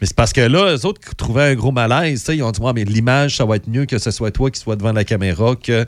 Mais 0.01 0.07
c'est 0.07 0.15
parce 0.15 0.33
que 0.33 0.41
là, 0.41 0.75
eux 0.75 0.85
autres 0.85 0.99
qui 0.99 1.15
trouvaient 1.15 1.43
un 1.51 1.55
gros 1.55 1.71
malaise, 1.71 2.25
ils 2.29 2.43
ont 2.43 2.51
dit, 2.51 2.59
Ouais, 2.59 2.71
mais 2.75 2.83
l'image, 2.83 3.37
ça 3.37 3.45
va 3.45 3.55
être 3.55 3.67
mieux 3.67 3.85
que 3.85 3.97
ce 3.97 4.11
soit 4.11 4.29
toi 4.31 4.51
qui 4.51 4.59
sois 4.59 4.75
devant 4.75 4.91
la 4.91 5.03
caméra 5.05 5.55
que, 5.55 5.85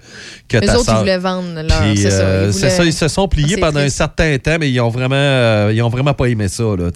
que 0.47 0.57
ta 0.59 0.73
autres, 0.75 0.83
ils 0.83 0.85
sœur. 0.85 0.99
voulaient 0.99 1.17
vendre 1.17 1.61
leur. 1.61 1.81
Puis, 1.81 1.97
C'est 1.97 2.11
ça. 2.11 2.21
euh, 2.21 2.45
Ils 2.47 2.53
voulaient- 2.53 2.69
ça, 2.69 2.85
ils 2.85 2.93
se 2.93 3.07
sont 3.09 3.27
pliés 3.27 3.57
pendant 3.57 3.79
un 3.81 3.89
certain 3.89 4.37
temps, 4.37 4.57
mais 4.59 4.71
ils 4.71 4.79
ont 4.79 4.89
vraiment, 4.89 5.15
euh, 5.15 5.71
ils 5.73 5.81
ont 5.81 5.89
vraiment 5.89 6.13
pas 6.13 6.27
aimé 6.27 6.47
ça. 6.47 6.63
Là. 6.63 6.89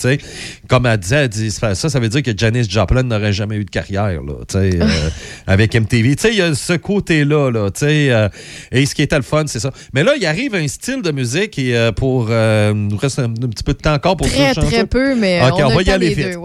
Comme 0.67 0.85
elle 0.85 0.97
disait, 0.97 1.15
elle 1.23 1.29
dit, 1.29 1.51
ça, 1.51 1.75
ça 1.75 1.99
veut 1.99 2.07
dire 2.09 2.23
que 2.23 2.31
Janis 2.35 2.67
Joplin 2.69 3.03
n'aurait 3.03 3.33
jamais 3.33 3.57
eu 3.57 3.65
de 3.65 3.69
carrière 3.69 4.21
là, 4.21 4.33
euh, 4.55 4.71
avec 5.47 5.75
MTV. 5.75 6.15
Tu 6.15 6.21
sais, 6.21 6.29
il 6.31 6.37
y 6.37 6.41
a 6.41 6.55
ce 6.55 6.73
côté-là. 6.73 7.49
Là, 7.51 7.69
euh, 7.83 8.29
et 8.71 8.85
ce 8.85 8.95
qui 8.95 9.01
était 9.01 9.17
le 9.17 9.21
fun, 9.23 9.43
c'est 9.47 9.59
ça. 9.59 9.71
Mais 9.93 10.03
là, 10.03 10.13
il 10.17 10.25
arrive 10.25 10.55
un 10.55 10.67
style 10.67 11.01
de 11.01 11.11
musique 11.11 11.59
et 11.59 11.89
pour. 11.95 12.29
il 12.29 12.71
nous 12.73 12.97
reste 12.97 13.19
un, 13.19 13.25
un 13.25 13.49
petit 13.49 13.63
peu 13.63 13.73
de 13.73 13.79
temps 13.79 13.93
encore 13.93 14.15
pour 14.17 14.27
Très, 14.27 14.53
très 14.53 14.85
peu, 14.87 15.13
mais 15.15 15.41
on, 15.51 15.67
va 15.75 15.81
y 15.81 15.89
aller 15.89 16.13
vite. 16.13 16.31
deux, 16.33 16.37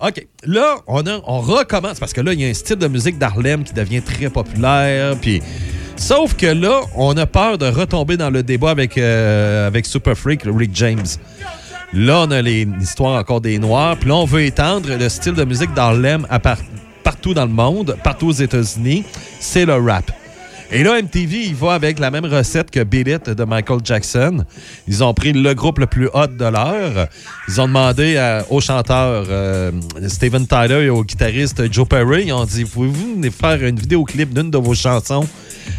OK. 0.00 0.26
Là, 0.44 0.76
on, 0.86 1.02
on 1.06 1.40
recommence 1.40 1.98
parce 2.00 2.12
que 2.12 2.20
là, 2.20 2.32
il 2.32 2.40
y 2.40 2.44
a 2.44 2.48
un 2.48 2.54
style 2.54 2.76
de 2.76 2.88
musique 2.88 3.18
d'Harlem 3.18 3.64
qui 3.64 3.72
devient 3.72 4.02
très 4.02 4.30
populaire. 4.30 5.16
Puis. 5.20 5.40
Sauf 5.96 6.34
que 6.34 6.46
là, 6.46 6.80
on 6.96 7.16
a 7.16 7.26
peur 7.26 7.58
de 7.58 7.66
retomber 7.66 8.16
dans 8.16 8.30
le 8.30 8.42
débat 8.42 8.70
avec, 8.70 8.98
euh, 8.98 9.70
Super 9.84 10.16
Freak, 10.16 10.42
Rick 10.46 10.70
James. 10.74 11.06
Là, 11.92 12.24
on 12.26 12.30
a 12.30 12.42
l'histoire 12.42 13.20
encore 13.20 13.40
des 13.40 13.58
Noirs. 13.58 13.96
Puis 13.98 14.08
là, 14.08 14.16
on 14.16 14.24
veut 14.24 14.42
étendre 14.42 14.88
le 14.96 15.08
style 15.08 15.34
de 15.34 15.44
musique 15.44 15.72
d'Harlem 15.74 16.26
partout 17.04 17.34
dans 17.34 17.44
le 17.44 17.52
monde, 17.52 17.96
partout 18.02 18.28
aux 18.28 18.32
États-Unis. 18.32 19.04
C'est 19.38 19.66
le 19.66 19.74
rap. 19.74 20.10
Et 20.74 20.82
là, 20.82 21.00
MTV, 21.02 21.36
il 21.48 21.54
va 21.54 21.74
avec 21.74 21.98
la 21.98 22.10
même 22.10 22.24
recette 22.24 22.70
que 22.70 22.82
Beat 22.82 23.28
de 23.28 23.44
Michael 23.44 23.80
Jackson. 23.84 24.42
Ils 24.88 25.04
ont 25.04 25.12
pris 25.12 25.34
le 25.34 25.52
groupe 25.52 25.78
le 25.78 25.86
plus 25.86 26.08
hot 26.14 26.28
de 26.28 26.44
l'heure. 26.46 27.08
Ils 27.48 27.60
ont 27.60 27.66
demandé 27.66 28.16
à- 28.16 28.44
au 28.48 28.58
chanteur 28.60 29.26
euh, 29.28 29.70
Steven 30.08 30.46
Tyler 30.46 30.84
et 30.86 30.88
au 30.90 31.04
guitariste 31.04 31.70
Joe 31.70 31.86
Perry, 31.86 32.24
ils 32.28 32.32
ont 32.32 32.44
dit, 32.46 32.64
pouvez-vous 32.64 33.14
venir 33.16 33.32
faire 33.32 33.62
une 33.62 33.76
vidéoclip 33.78 34.32
d'une 34.32 34.50
de 34.50 34.56
vos 34.58 34.74
chansons 34.74 35.28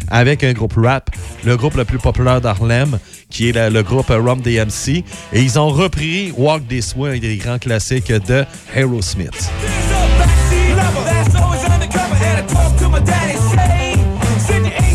avec 0.08 0.44
un 0.44 0.52
groupe 0.52 0.74
rap, 0.76 1.10
le 1.44 1.56
groupe 1.56 1.74
le 1.76 1.84
plus 1.84 1.98
populaire 1.98 2.40
d'Harlem, 2.40 2.98
qui 3.28 3.48
est 3.48 3.70
le 3.70 3.82
groupe 3.82 4.08
Rum 4.10 4.40
DMC. 4.42 5.02
Et 5.32 5.42
ils 5.42 5.58
ont 5.58 5.70
repris 5.70 6.32
Walk 6.36 6.68
This 6.68 6.94
Way, 6.96 7.16
un 7.16 7.18
des 7.18 7.36
grands 7.36 7.58
classiques 7.58 8.12
de 8.12 8.44
Aerosmith. 8.74 9.50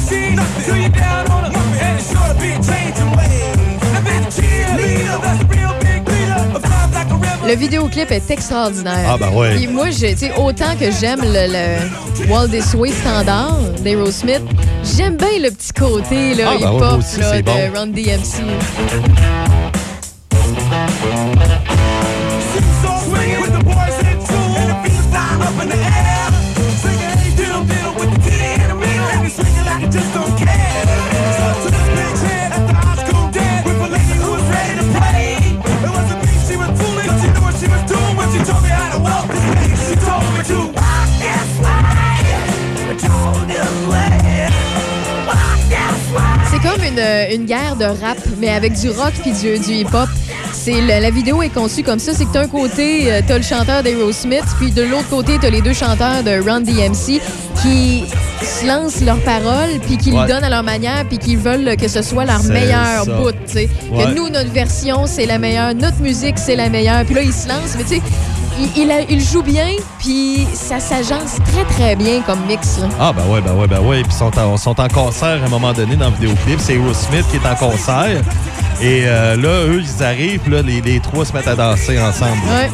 Send 0.09 0.35
your 0.35 0.45
18 0.45 0.63
till 0.65 0.77
you 0.77 0.89
down 0.89 1.31
on 1.31 1.45
it, 1.45 1.55
and 1.55 1.99
it's 1.99 2.09
sure 2.11 2.27
to 2.27 2.35
be 2.39 2.49
a 2.51 2.59
change 2.61 2.97
in 2.99 3.09
ways. 3.17 3.57
I've 3.95 4.03
been 4.03 4.23
a 4.23 4.31
cheerleader, 4.31 5.21
that's 5.21 5.41
a 5.41 5.47
real 5.47 5.73
big 5.79 6.07
leader. 6.07 6.55
Of 6.55 6.63
times 6.63 6.93
like 6.93 7.11
a 7.11 7.47
Le 7.47 7.55
vidéoclip 7.55 8.11
est 8.11 8.29
extraordinaire. 8.31 9.05
Ah, 9.09 9.17
ben 9.17 9.33
ouais. 9.33 9.55
Puis 9.55 9.67
moi, 9.67 9.89
je- 9.89 10.07
tu 10.07 10.17
sais, 10.17 10.31
autant 10.37 10.75
que 10.79 10.91
j'aime 10.91 11.21
le, 11.23 11.47
le 11.47 12.27
Walt 12.31 12.47
This 12.49 12.73
Way 12.75 12.91
standard 12.91 13.55
d'Aerosmith, 13.81 14.41
j'aime 14.97 15.15
bien 15.17 15.39
le 15.41 15.49
petit 15.51 15.73
côté 15.73 16.35
là, 16.35 16.51
Ah, 16.51 16.57
ben 16.59 16.75
hip-hop 16.75 17.01
là, 17.19 17.37
de 17.37 17.41
bon. 17.45 17.79
Run 17.79 17.87
DMC. 17.87 18.43
Une, 47.31 47.45
guerre 47.45 47.75
de 47.77 47.85
rap, 47.85 48.17
mais 48.39 48.49
avec 48.49 48.73
du 48.73 48.89
rock 48.89 49.13
puis 49.21 49.31
du, 49.31 49.59
du 49.59 49.73
hip-hop. 49.73 50.09
C'est 50.51 50.81
la 50.81 51.09
vidéo 51.11 51.41
est 51.41 51.49
conçue 51.49 51.83
comme 51.83 51.99
ça, 51.99 52.13
c'est 52.13 52.25
que 52.25 52.33
d'un 52.33 52.47
côté, 52.47 53.11
euh, 53.11 53.21
t'as 53.25 53.37
le 53.37 53.43
chanteur 53.43 53.81
d'Aerosmith, 53.83 54.43
puis 54.59 54.71
de 54.71 54.81
l'autre 54.81 55.07
côté, 55.09 55.33
t'as 55.39 55.49
les 55.49 55.61
deux 55.61 55.73
chanteurs 55.73 56.23
de 56.23 56.31
Run 56.43 56.61
DMC 56.61 57.21
qui 57.61 58.03
se 58.41 58.65
lancent 58.67 59.01
leurs 59.01 59.19
paroles, 59.21 59.79
puis 59.85 59.97
qui 59.97 60.11
Ouais. 60.11 60.21
le 60.21 60.27
donnent 60.27 60.43
à 60.43 60.49
leur 60.49 60.63
manière, 60.63 61.05
puis 61.07 61.17
qui 61.17 61.35
veulent 61.35 61.75
que 61.77 61.87
ce 61.87 62.01
soit 62.01 62.25
leur 62.25 62.43
meilleur 62.43 63.05
bout. 63.05 63.33
Ouais. 63.55 63.69
Que 63.91 64.15
nous, 64.15 64.29
notre 64.29 64.51
version, 64.51 65.05
c'est 65.05 65.25
la 65.25 65.37
meilleure, 65.37 65.75
notre 65.75 65.99
musique, 66.01 66.37
c'est 66.37 66.55
la 66.55 66.69
meilleure. 66.69 67.05
Puis 67.05 67.15
là, 67.15 67.21
ils 67.21 67.33
se 67.33 67.47
lancent, 67.47 67.75
mais 67.77 67.83
tu 67.83 67.95
sais, 67.95 68.01
il, 68.59 68.83
il, 68.83 68.91
a- 68.91 69.01
il 69.01 69.21
joue 69.21 69.41
bien, 69.41 69.67
puis 69.97 70.47
ça 70.53 70.79
s'agence 70.79 71.37
très, 71.51 71.63
très 71.65 71.95
bien 71.95 72.21
comme 72.21 72.39
mix. 72.47 72.79
là. 72.79 72.87
Ah, 72.99 73.13
ben 73.15 73.23
ouais, 73.31 73.41
ben 73.41 73.53
ouais, 73.53 73.67
ben 73.67 73.79
ouais. 73.79 74.01
Puis 74.03 74.11
ils 74.11 74.17
sont 74.17 74.37
en, 74.37 74.57
sont 74.57 74.79
en 74.79 74.87
concert 74.87 75.41
à 75.41 75.45
un 75.45 75.49
moment 75.49 75.73
donné 75.73 75.95
dans 75.95 76.09
le 76.09 76.15
vidéoclip. 76.15 76.59
C'est 76.59 76.75
Aerosmith 76.75 77.25
qui 77.31 77.37
est 77.37 77.49
en 77.49 77.55
concert. 77.55 78.21
Et 78.81 79.03
euh, 79.05 79.35
là, 79.35 79.65
eux, 79.67 79.81
ils 79.83 80.03
arrivent, 80.03 80.39
puis 80.39 80.51
là, 80.51 80.61
les, 80.61 80.81
les 80.81 80.99
trois 80.99 81.25
se 81.25 81.33
mettent 81.33 81.47
à 81.47 81.55
danser 81.55 81.99
ensemble. 81.99 82.37
Ouais. 82.49 82.69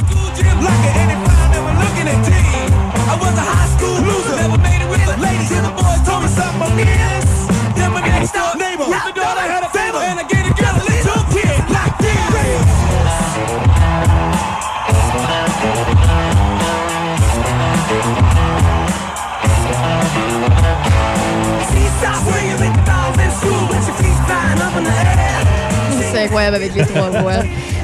Incroyable 26.26 26.56
avec 26.56 26.76
les 26.76 26.86
trois 26.86 27.10
voix. 27.10 27.34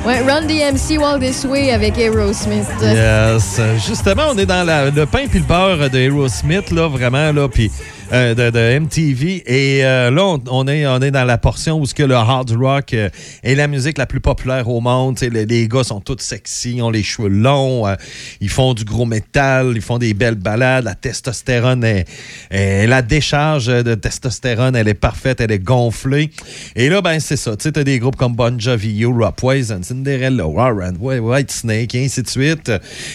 Ouais, 0.05 0.19
Run 0.21 0.41
DMC, 0.43 0.97
Walk 0.99 1.21
This 1.21 1.45
Way 1.45 1.71
avec 1.71 1.97
Aerosmith. 1.97 2.65
Yes. 2.81 3.59
Justement, 3.87 4.23
on 4.33 4.37
est 4.37 4.45
dans 4.45 4.63
la- 4.65 4.89
le 4.89 5.05
pain 5.05 5.25
puis 5.29 5.39
le 5.39 5.45
beurre 5.45 5.89
de 5.89 5.97
Aerosmith, 5.99 6.71
là, 6.71 6.87
vraiment, 6.87 7.31
là, 7.31 7.47
puis 7.47 7.71
euh, 8.11 8.33
de, 8.35 8.49
de 8.49 8.79
MTV. 8.79 9.43
Et 9.45 9.85
euh, 9.85 10.11
là, 10.11 10.37
on, 10.49 10.67
est, 10.67 10.85
on 10.87 10.99
est 11.01 11.11
dans 11.11 11.23
la 11.23 11.37
portion 11.37 11.79
où 11.79 11.85
ce 11.85 11.93
que 11.93 12.03
le 12.03 12.15
hard 12.15 12.51
rock 12.51 12.93
euh, 12.93 13.09
est 13.43 13.55
la 13.55 13.67
musique 13.67 13.97
la 13.97 14.05
plus 14.05 14.19
populaire 14.19 14.67
au 14.69 14.81
monde. 14.81 15.17
Les, 15.21 15.45
les 15.45 15.67
gars 15.67 15.83
sont 15.83 16.01
tous 16.01 16.17
sexy, 16.19 16.79
ont 16.81 16.89
les 16.89 17.03
cheveux 17.03 17.29
longs, 17.29 17.87
euh, 17.87 17.95
ils 18.41 18.49
font 18.49 18.73
du 18.73 18.83
gros 18.85 19.05
métal, 19.05 19.73
ils 19.75 19.81
font 19.81 19.97
des 19.97 20.13
belles 20.13 20.35
balades. 20.35 20.83
La 20.85 20.95
testostérone 20.95 21.83
est, 21.83 22.05
est- 22.49 22.87
la 22.87 23.01
décharge 23.01 23.67
de 23.67 23.95
testostérone, 23.95 24.75
elle 24.75 24.87
est 24.87 24.93
parfaite, 24.93 25.41
elle 25.41 25.51
est 25.51 25.59
gonflée. 25.59 26.29
Et 26.75 26.89
là, 26.89 27.01
ben 27.01 27.19
c'est 27.19 27.37
ça. 27.37 27.55
Tu 27.55 27.71
t'as 27.71 27.83
des 27.83 27.99
groupes 27.99 28.15
comme 28.15 28.33
Bon 28.35 28.59
Jovi, 28.59 29.03
Europe, 29.03 29.35
Poison, 29.37 29.79
Cinderella, 29.83 30.45
Warren, 30.47 30.97
White 30.99 31.51
Snake, 31.51 31.95
et 31.95 32.05
ainsi 32.05 32.21
de 32.23 32.27
suite. 32.29 32.71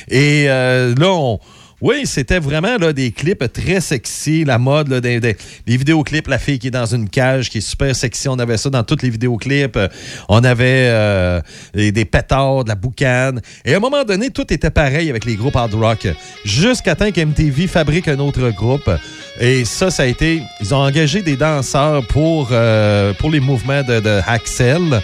Et 0.08 0.46
là, 0.46 0.94
on 1.12 1.38
oui, 1.82 2.06
c'était 2.06 2.38
vraiment 2.38 2.78
là, 2.78 2.94
des 2.94 3.12
clips 3.12 3.52
très 3.52 3.82
sexy, 3.82 4.44
la 4.44 4.56
mode, 4.56 4.94
des, 4.94 5.20
les 5.20 5.76
vidéoclips, 5.76 6.26
la 6.26 6.38
fille 6.38 6.58
qui 6.58 6.68
est 6.68 6.70
dans 6.70 6.86
une 6.86 7.06
cage, 7.06 7.50
qui 7.50 7.58
est 7.58 7.68
super 7.68 7.94
sexy. 7.94 8.28
On 8.28 8.38
avait 8.38 8.56
ça 8.56 8.70
dans 8.70 8.82
tous 8.82 9.02
les 9.02 9.10
vidéoclips. 9.10 9.76
Euh, 9.76 9.88
On 10.30 10.42
avait 10.42 10.88
euh, 10.88 11.40
des, 11.74 12.04
pétards, 12.06 12.64
de 12.64 12.70
la 12.70 12.76
boucane. 12.76 13.42
Et 13.66 13.74
à 13.74 13.76
un 13.76 13.80
moment 13.80 14.04
donné, 14.04 14.30
tout 14.30 14.50
était 14.50 14.70
pareil 14.70 15.10
avec 15.10 15.26
les 15.26 15.36
groupes 15.36 15.54
hard 15.54 15.74
rock. 15.74 16.08
Jusqu'à 16.46 16.94
temps 16.94 17.10
qu'MTV 17.12 17.66
fabrique 17.66 18.08
un 18.08 18.20
autre 18.20 18.48
groupe. 18.50 18.90
Et 19.38 19.66
ça, 19.66 19.90
ça 19.90 20.04
a 20.04 20.06
été... 20.06 20.40
Ils 20.62 20.74
ont 20.74 20.78
engagé 20.78 21.20
des 21.20 21.36
danseurs 21.36 22.06
pour, 22.06 22.48
euh, 22.52 23.12
pour 23.18 23.30
les 23.30 23.40
mouvements 23.40 23.82
de, 23.82 24.20
Axel. 24.26 25.02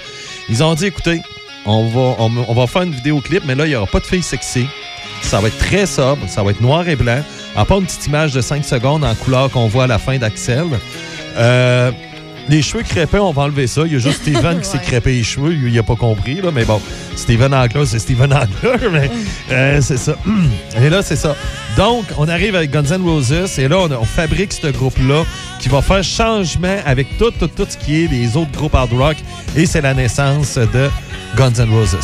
Ils 0.48 0.64
ont 0.64 0.74
dit, 0.74 0.86
écoutez, 0.86 1.20
on 1.66 1.86
va, 1.88 2.16
on 2.18 2.54
va 2.54 2.66
faire 2.66 2.82
une 2.82 2.94
vidéoclip, 2.94 3.42
mais 3.46 3.54
là, 3.54 3.66
il 3.66 3.70
n'y 3.70 3.76
aura 3.76 3.86
pas 3.86 4.00
de 4.00 4.06
filles 4.06 4.22
sexy. 4.22 4.66
Ça 5.22 5.40
va 5.40 5.48
être 5.48 5.58
très 5.58 5.86
sobre, 5.86 6.28
ça 6.28 6.42
va 6.42 6.50
être 6.50 6.60
noir 6.60 6.88
et 6.88 6.96
blanc. 6.96 7.22
À 7.56 7.64
part 7.64 7.78
une 7.78 7.86
petite 7.86 8.06
image 8.06 8.32
de 8.32 8.40
5 8.40 8.64
secondes 8.64 9.04
en 9.04 9.14
couleur 9.14 9.50
qu'on 9.50 9.66
voit 9.66 9.84
à 9.84 9.86
la 9.86 9.98
fin 9.98 10.18
d'Axel. 10.18 10.66
Euh, 11.36 11.90
les 12.48 12.60
cheveux 12.60 12.82
crépés, 12.82 13.18
on 13.18 13.32
va 13.32 13.42
enlever 13.42 13.66
ça. 13.66 13.82
Il 13.86 13.92
y 13.92 13.96
a 13.96 13.98
juste 13.98 14.22
Steven 14.22 14.60
qui 14.62 14.68
s'est 14.68 14.78
crépé 14.78 15.12
les 15.12 15.22
cheveux. 15.22 15.54
Il 15.54 15.72
n'a 15.72 15.82
pas 15.82 15.96
compris, 15.96 16.40
là, 16.40 16.50
mais 16.52 16.64
bon, 16.64 16.80
Steven 17.16 17.54
Angler, 17.54 17.86
c'est 17.86 17.98
Steven 17.98 18.32
Angler, 18.32 18.88
mais 18.92 19.10
euh, 19.50 19.80
c'est 19.80 19.96
ça. 19.96 20.16
Et 20.80 20.90
là, 20.90 21.02
c'est 21.02 21.16
ça. 21.16 21.36
Donc, 21.76 22.04
on 22.18 22.28
arrive 22.28 22.54
avec 22.54 22.70
Guns 22.70 22.82
N' 22.90 23.02
Roses 23.02 23.58
et 23.58 23.66
là, 23.68 23.78
on, 23.78 23.90
on 23.90 24.04
fabrique 24.04 24.52
ce 24.52 24.66
groupe-là 24.66 25.24
qui 25.58 25.70
va 25.70 25.80
faire 25.80 26.04
changement 26.04 26.76
avec 26.84 27.16
tout, 27.16 27.30
tout, 27.30 27.46
tout 27.46 27.66
ce 27.66 27.78
qui 27.78 28.04
est 28.04 28.08
des 28.08 28.36
autres 28.36 28.52
groupes 28.52 28.74
hard 28.74 28.92
rock. 28.92 29.16
Et 29.56 29.64
c'est 29.64 29.80
la 29.80 29.94
naissance 29.94 30.56
de 30.56 30.90
Guns 31.36 31.54
N' 31.58 31.70
Roses. 31.70 31.96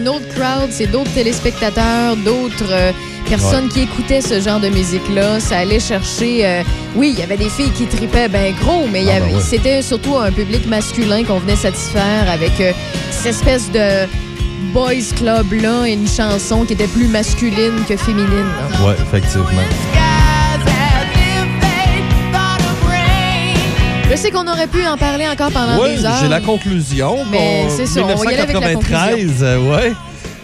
Une 0.00 0.08
autre 0.08 0.28
crowd, 0.34 0.70
c'est 0.70 0.86
d'autres 0.86 1.12
téléspectateurs, 1.12 2.16
d'autres 2.16 2.70
euh, 2.72 2.92
personnes 3.28 3.64
Ouais. 3.66 3.70
qui 3.72 3.80
écoutaient 3.82 4.20
ce 4.20 4.40
genre 4.40 4.60
de 4.60 4.68
musique-là. 4.68 5.40
Ça 5.40 5.58
allait 5.58 5.80
chercher. 5.80 6.46
euh, 6.46 6.62
oui, 6.96 7.10
il 7.14 7.18
y 7.18 7.22
avait 7.22 7.36
des 7.36 7.48
filles 7.50 7.70
qui 7.72 7.86
tripaient 7.86 8.28
ben 8.28 8.54
gros, 8.60 8.86
mais 8.90 9.04
Ah, 9.10 9.20
ben 9.20 9.34
ouais. 9.34 9.42
c'était 9.42 9.82
surtout 9.82 10.16
un 10.16 10.30
public 10.32 10.66
masculin 10.66 11.24
qu'on 11.24 11.38
venait 11.38 11.56
satisfaire 11.56 12.30
avec 12.30 12.52
euh, 12.60 12.72
cette 13.10 13.34
espèce 13.34 13.70
de 13.72 14.06
boys 14.72 15.14
club-là 15.16 15.86
et 15.86 15.92
une 15.92 16.08
chanson 16.08 16.64
qui 16.64 16.72
était 16.74 16.86
plus 16.86 17.08
masculine 17.08 17.74
que 17.88 17.96
féminine. 17.96 18.46
là. 18.72 18.78
Oui, 18.86 18.94
effectivement. 19.02 20.07
Je 24.10 24.16
sais 24.16 24.30
qu'on 24.30 24.46
aurait 24.46 24.66
pu 24.66 24.86
en 24.86 24.96
parler 24.96 25.26
encore 25.28 25.50
pendant 25.50 25.80
Oui, 25.82 25.96
des 25.96 26.04
heures. 26.04 26.12
j'ai 26.22 26.28
la 26.28 26.40
conclusion. 26.40 27.18
Mais 27.30 27.64
Bon, 27.68 27.74
c'est 27.76 27.86
ça, 27.86 28.00
on 28.02 28.06
va 28.14 28.24
y 28.24 28.34
aller 28.34 28.42
avec 28.42 28.54
la 28.54 28.68
1993, 28.68 29.42
euh, 29.42 29.58
ouais. 29.58 29.92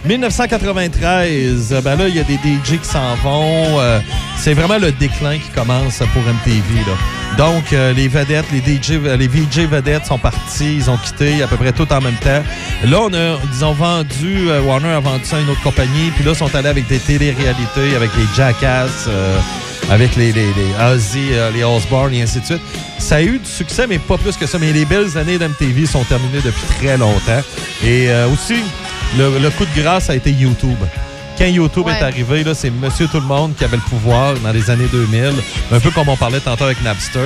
1993, 0.07 1.73
euh, 1.73 1.81
ben 1.81 1.97
là, 1.97 2.09
il 2.09 2.15
y 2.15 2.20
a 2.20 2.24
des 2.24 2.35
DJ 2.35 2.78
qui 2.78 2.86
s'en 2.89 3.15
vont. 3.23 3.81
euh, 3.81 3.99
c'est 4.36 4.53
vraiment 4.53 4.77
le 4.78 4.93
déclin 4.93 5.39
qui 5.39 5.49
commence 5.55 5.99
pour 6.12 6.23
MTV. 6.23 6.61
Là. 6.86 7.36
Donc, 7.39 7.73
euh, 7.73 7.95
les 7.95 8.07
vedettes, 8.09 8.45
les 8.53 8.59
DJ, 8.61 9.01
les 9.19 9.27
VJ 9.28 9.61
vedettes 9.70 10.05
sont 10.07 10.19
partis, 10.19 10.77
ils 10.77 10.91
ont 10.91 10.99
quitté 10.99 11.43
à 11.43 11.47
peu 11.47 11.57
près 11.57 11.73
tout 11.73 11.91
en 11.91 12.01
même 12.03 12.15
temps. 12.16 12.43
Là, 12.85 12.99
on 13.01 13.12
a, 13.15 13.39
ils 13.57 13.65
ont 13.65 13.73
vendu, 13.73 14.51
euh, 14.51 14.61
Warner 14.61 14.91
a 14.91 15.01
vendu 15.01 15.24
ça 15.24 15.36
à 15.36 15.41
une 15.41 15.49
autre 15.49 15.62
compagnie, 15.62 16.11
puis 16.15 16.23
là, 16.24 16.32
ils 16.32 16.36
sont 16.36 16.55
allés 16.55 16.69
avec 16.69 16.86
des 16.86 16.99
télé-réalités, 16.99 17.97
avec 17.97 18.11
les 18.16 18.27
Jackass, 18.36 19.09
avec 19.90 20.16
les, 20.16 20.32
les, 20.32 20.47
les 20.47 20.85
Ozzy, 20.93 21.28
euh, 21.32 21.51
les 21.51 21.65
Osbourne 21.65 22.15
et 22.15 22.23
ainsi 22.23 22.40
de 22.40 22.44
suite. 22.44 22.62
Ça 22.98 23.16
a 23.16 23.23
eu 23.23 23.39
du 23.39 23.48
succès, 23.48 23.86
mais 23.86 23.98
pas 23.98 24.16
plus 24.19 24.36
que 24.36 24.47
ça. 24.47 24.59
Mais 24.59 24.73
les 24.73 24.85
belles 24.85 25.16
années 25.19 25.39
d'MTV 25.39 25.86
sont 25.86 26.05
terminées 26.05 26.40
depuis 26.44 26.62
très 26.78 26.97
longtemps. 26.97 27.43
Et 27.85 28.11
euh, 28.11 28.28
aussi, 28.28 28.56
le, 29.19 29.39
le 29.39 29.51
coup 29.51 29.65
de 29.65 29.82
grâce 29.82 30.11
a 30.11 30.15
été 30.16 30.31
YouTube. 30.31 30.78
Quand 31.39 31.47
YouTube 31.47 31.86
Ouais. 31.86 31.93
est 31.98 32.02
arrivé, 32.02 32.44
là, 32.44 32.55
c'est 32.55 32.70
Monsieur 32.70 33.06
Tout-le-Monde 33.09 33.55
qui 33.56 33.65
avait 33.65 33.77
le 33.77 33.82
pouvoir 33.82 34.35
dans 34.43 34.52
les 34.52 34.70
années 34.70 34.86
2000. 34.90 35.32
Un 35.73 35.81
peu 35.81 35.90
comme 35.90 36.09
on 36.09 36.16
parlait 36.16 36.40
tantôt 36.40 36.65
avec 36.65 36.82
Napster. 36.82 37.20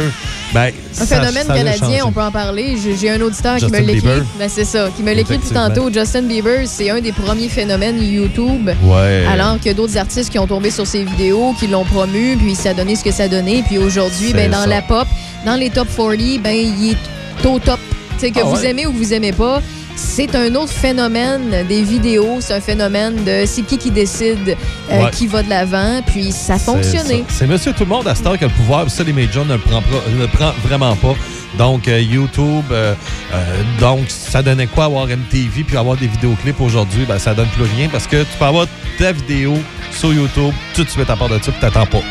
Ben, 0.54 0.72
Un 0.98 1.04
ça- 1.04 1.06
phénomène 1.20 1.46
ça 1.46 1.54
canadien, 1.54 2.04
on 2.06 2.12
peut 2.12 2.22
en 2.22 2.30
parler. 2.30 2.76
J'ai 2.98 3.10
un 3.10 3.20
auditeur 3.20 3.56
qui 3.56 3.66
me 3.66 3.80
l'écrit. 3.80 4.22
Ben, 4.38 4.48
c'est 4.48 4.64
ça, 4.64 4.88
qui 4.96 5.02
me 5.02 5.12
l'écrit 5.12 5.38
tout 5.38 5.52
tantôt. 5.52 5.92
Justin 5.92 6.22
Bieber, 6.22 6.66
c'est 6.66 6.88
un 6.90 7.00
des 7.00 7.12
premiers 7.12 7.48
phénomènes 7.50 8.02
YouTube. 8.02 8.70
Ouais. 8.84 9.26
Alors 9.30 9.58
a 9.70 9.74
d'autres 9.74 9.98
artistes 9.98 10.30
qui 10.30 10.38
ont 10.38 10.46
tombé 10.46 10.70
sur 10.70 10.86
ses 10.86 11.04
vidéos, 11.04 11.54
qui 11.58 11.66
l'ont 11.66 11.84
promu, 11.84 12.36
puis 12.38 12.54
ça 12.54 12.70
a 12.70 12.74
donné 12.74 12.96
ce 12.96 13.04
que 13.04 13.10
ça 13.12 13.24
a 13.24 13.28
donné. 13.28 13.62
Puis 13.66 13.76
aujourd'hui, 13.78 14.32
ben, 14.32 14.50
dans 14.50 14.60
ça. 14.62 14.66
la 14.66 14.80
pop, 14.82 15.06
dans 15.44 15.56
les 15.56 15.68
top 15.70 15.88
40, 15.94 16.40
ben, 16.42 16.54
il 16.56 16.92
est 16.92 17.46
au 17.46 17.58
top. 17.58 17.78
Tu 18.18 18.26
sais, 18.26 18.30
que 18.32 18.40
Ah 18.42 18.44
vous 18.46 18.64
aimez 18.64 18.86
ou 18.86 18.92
que 18.92 18.96
vous 18.96 19.12
aimez 19.14 19.32
pas. 19.32 19.60
C'est 20.00 20.32
un 20.36 20.54
autre 20.54 20.72
phénomène 20.72 21.66
des 21.68 21.82
vidéos. 21.82 22.36
C'est 22.40 22.54
un 22.54 22.60
phénomène 22.60 23.24
de 23.24 23.42
c'est 23.46 23.62
qui 23.62 23.78
qui 23.78 23.90
décide 23.90 24.56
euh, 24.92 25.02
Ouais. 25.04 25.10
qui 25.10 25.26
va 25.26 25.42
de 25.42 25.48
l'avant. 25.50 26.00
Puis 26.06 26.30
ça 26.30 26.54
a 26.54 26.58
C'est 26.58 26.64
fonctionné. 26.66 27.24
C'est 27.28 27.48
Monsieur 27.48 27.72
Tout-le-Monde 27.72 28.06
à 28.06 28.14
cette 28.14 28.24
heure 28.26 28.38
qui 28.38 28.44
a 28.44 28.46
le 28.46 28.52
pouvoir. 28.52 28.88
Ça, 28.88 29.02
les 29.02 29.12
majors 29.12 29.44
ne 29.44 29.54
le 29.54 29.58
prend, 29.58 29.82
ne 30.14 30.20
le 30.20 30.28
prend 30.28 30.52
vraiment 30.64 30.94
pas. 30.94 31.14
Donc, 31.58 31.88
euh, 31.88 32.00
YouTube, 32.00 32.64
euh, 32.70 32.94
euh, 33.34 33.62
donc, 33.80 34.04
ça 34.08 34.40
donnait 34.40 34.68
quoi 34.68 34.84
avoir 34.84 35.06
MTV 35.08 35.64
puis 35.64 35.76
avoir 35.76 35.96
des 35.96 36.06
vidéoclips 36.06 36.60
aujourd'hui? 36.60 37.04
Ben, 37.08 37.18
ça 37.18 37.34
donne 37.34 37.48
plus 37.48 37.64
rien 37.76 37.88
parce 37.88 38.06
que 38.06 38.22
tu 38.22 38.38
peux 38.38 38.44
avoir 38.44 38.66
ta 38.98 39.10
vidéo 39.10 39.54
sur 39.90 40.12
YouTube 40.14 40.52
tout 40.76 40.84
de 40.84 40.90
suite 40.90 41.10
à 41.10 41.16
part 41.16 41.28
de 41.28 41.38
ça 41.42 41.50
puis 41.50 41.60
t'attends 41.60 41.86
pas. 41.86 42.02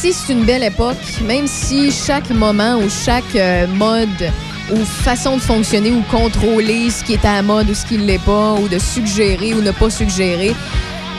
Si 0.00 0.14
c'est 0.14 0.32
une 0.32 0.46
belle 0.46 0.62
époque, 0.62 0.96
même 1.26 1.46
si 1.46 1.90
chaque 1.92 2.30
moment 2.30 2.78
ou 2.78 2.88
chaque 2.88 3.36
euh, 3.36 3.66
mode 3.66 4.32
ou 4.72 4.76
façon 4.76 5.36
de 5.36 5.42
fonctionner 5.42 5.92
ou 5.92 6.00
contrôler 6.10 6.88
ce 6.88 7.04
qui 7.04 7.12
est 7.12 7.24
à 7.26 7.34
la 7.34 7.42
mode 7.42 7.68
ou 7.68 7.74
ce 7.74 7.84
qui 7.84 7.98
ne 7.98 8.04
l'est 8.04 8.24
pas, 8.24 8.54
ou 8.54 8.66
de 8.66 8.78
suggérer 8.78 9.52
ou 9.52 9.60
ne 9.60 9.72
pas 9.72 9.90
suggérer, 9.90 10.54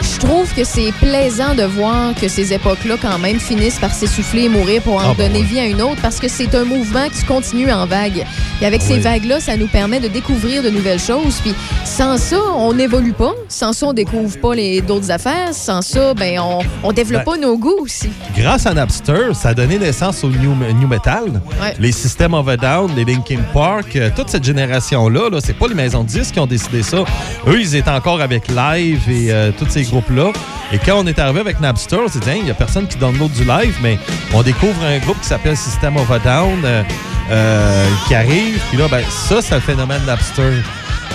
je 0.02 0.20
trouve 0.20 0.54
que 0.54 0.64
c'est 0.64 0.92
plaisant 1.00 1.56
de 1.56 1.64
voir 1.64 2.14
que 2.16 2.28
ces 2.28 2.54
époques-là, 2.54 2.96
quand 3.02 3.18
même, 3.20 3.40
finissent 3.40 3.80
par 3.80 3.94
s'essouffler 3.94 4.44
et 4.44 4.50
mourir 4.50 4.82
pour 4.82 4.96
en 4.96 5.12
Ah, 5.12 5.14
ben 5.18 5.28
donner 5.28 5.40
ouais. 5.40 5.46
vie 5.46 5.60
à 5.60 5.66
une 5.66 5.82
autre 5.82 6.02
parce 6.02 6.20
que 6.20 6.28
c'est 6.28 6.54
un 6.56 6.64
mouvement 6.64 7.08
qui 7.10 7.24
continue 7.26 7.72
en 7.72 7.86
vague. 7.86 8.26
Et 8.62 8.66
avec 8.66 8.82
ces 8.82 9.00
vagues-là, 9.00 9.40
ça 9.40 9.58
nous 9.58 9.68
permet 9.68 10.00
de 10.00 10.08
découvrir 10.08 10.64
de 10.64 10.70
nouvelles 10.70 11.00
choses. 11.00 11.40
Puis 11.44 11.54
sans 11.86 12.18
ça, 12.18 12.38
on 12.56 12.74
n'évolue 12.74 13.14
pas. 13.14 13.34
Sans 13.50 13.74
ça, 13.74 13.88
on 13.88 13.94
découvre 13.94 14.38
pas 14.40 14.56
les 14.56 14.82
d'autres 14.82 15.12
affaires. 15.12 15.54
Sans 15.54 15.82
ça, 15.82 16.14
ben 16.14 16.40
on, 16.40 16.60
on 16.84 16.92
développe 16.92 17.26
Ben, 17.26 17.34
pas 17.34 17.38
nos 17.38 17.58
goûts 17.58 17.80
aussi. 17.82 18.10
Grâce 18.38 18.66
à 18.66 18.74
Napster, 18.74 19.34
ça 19.34 19.50
a 19.50 19.54
donné 19.54 19.78
naissance 19.80 20.24
au 20.24 20.30
New, 20.30 20.56
new 20.80 20.88
Metal. 20.88 21.42
Ouais. 21.62 21.74
Les 21.80 21.92
System 21.92 22.34
of 22.34 22.48
a 22.48 22.58
Down, 22.58 22.92
les 22.96 23.06
Linkin 23.06 23.40
Park, 23.54 23.96
euh, 23.96 24.10
toute 24.16 24.30
cette 24.30 24.44
génération-là, 24.44 25.30
-là, 25.30 25.40
c'est 25.44 25.54
pas 25.58 25.68
les 25.68 25.76
maisons 25.76 26.04
de 26.04 26.08
disques 26.10 26.34
qui 26.34 26.40
ont 26.40 26.48
décidé 26.48 26.84
ça. 26.84 27.04
Eux, 27.48 27.60
ils 27.60 27.76
étaient 27.76 27.90
encore 27.90 28.22
avec 28.22 28.48
Live 28.48 29.02
et 29.10 29.32
euh, 29.32 29.52
tous 29.58 29.68
ces 29.70 29.84
groupes-là. 29.92 30.32
Et 30.74 30.80
quand 30.80 30.98
on 30.98 31.06
est 31.06 31.20
arrivé 31.20 31.42
avec 31.42 31.60
Napster, 31.60 31.98
on 31.98 32.08
s'est 32.08 32.20
dit, 32.20 32.32
il 32.38 32.46
n'y 32.46 32.52
a 32.52 32.54
personne 32.54 32.88
qui 32.88 32.98
download 32.98 33.32
du 33.32 33.44
live, 33.44 33.76
mais 33.82 34.00
on 34.34 34.42
découvre 34.42 34.84
un 34.84 35.00
groupe 35.00 35.20
qui 35.22 35.28
s'appelle 35.28 35.58
System 35.58 35.98
of 35.98 36.10
a 36.10 36.20
Down 36.20 36.62
euh, 36.64 36.84
euh, 37.30 37.88
qui 38.08 38.16
arrive. 38.16 38.60
Puis 38.70 38.78
là, 38.78 38.88
ben, 38.90 39.04
ça, 39.10 39.42
c'est 39.42 39.56
le 39.56 39.62
phénomène 39.62 40.02
Napster. 40.06 40.54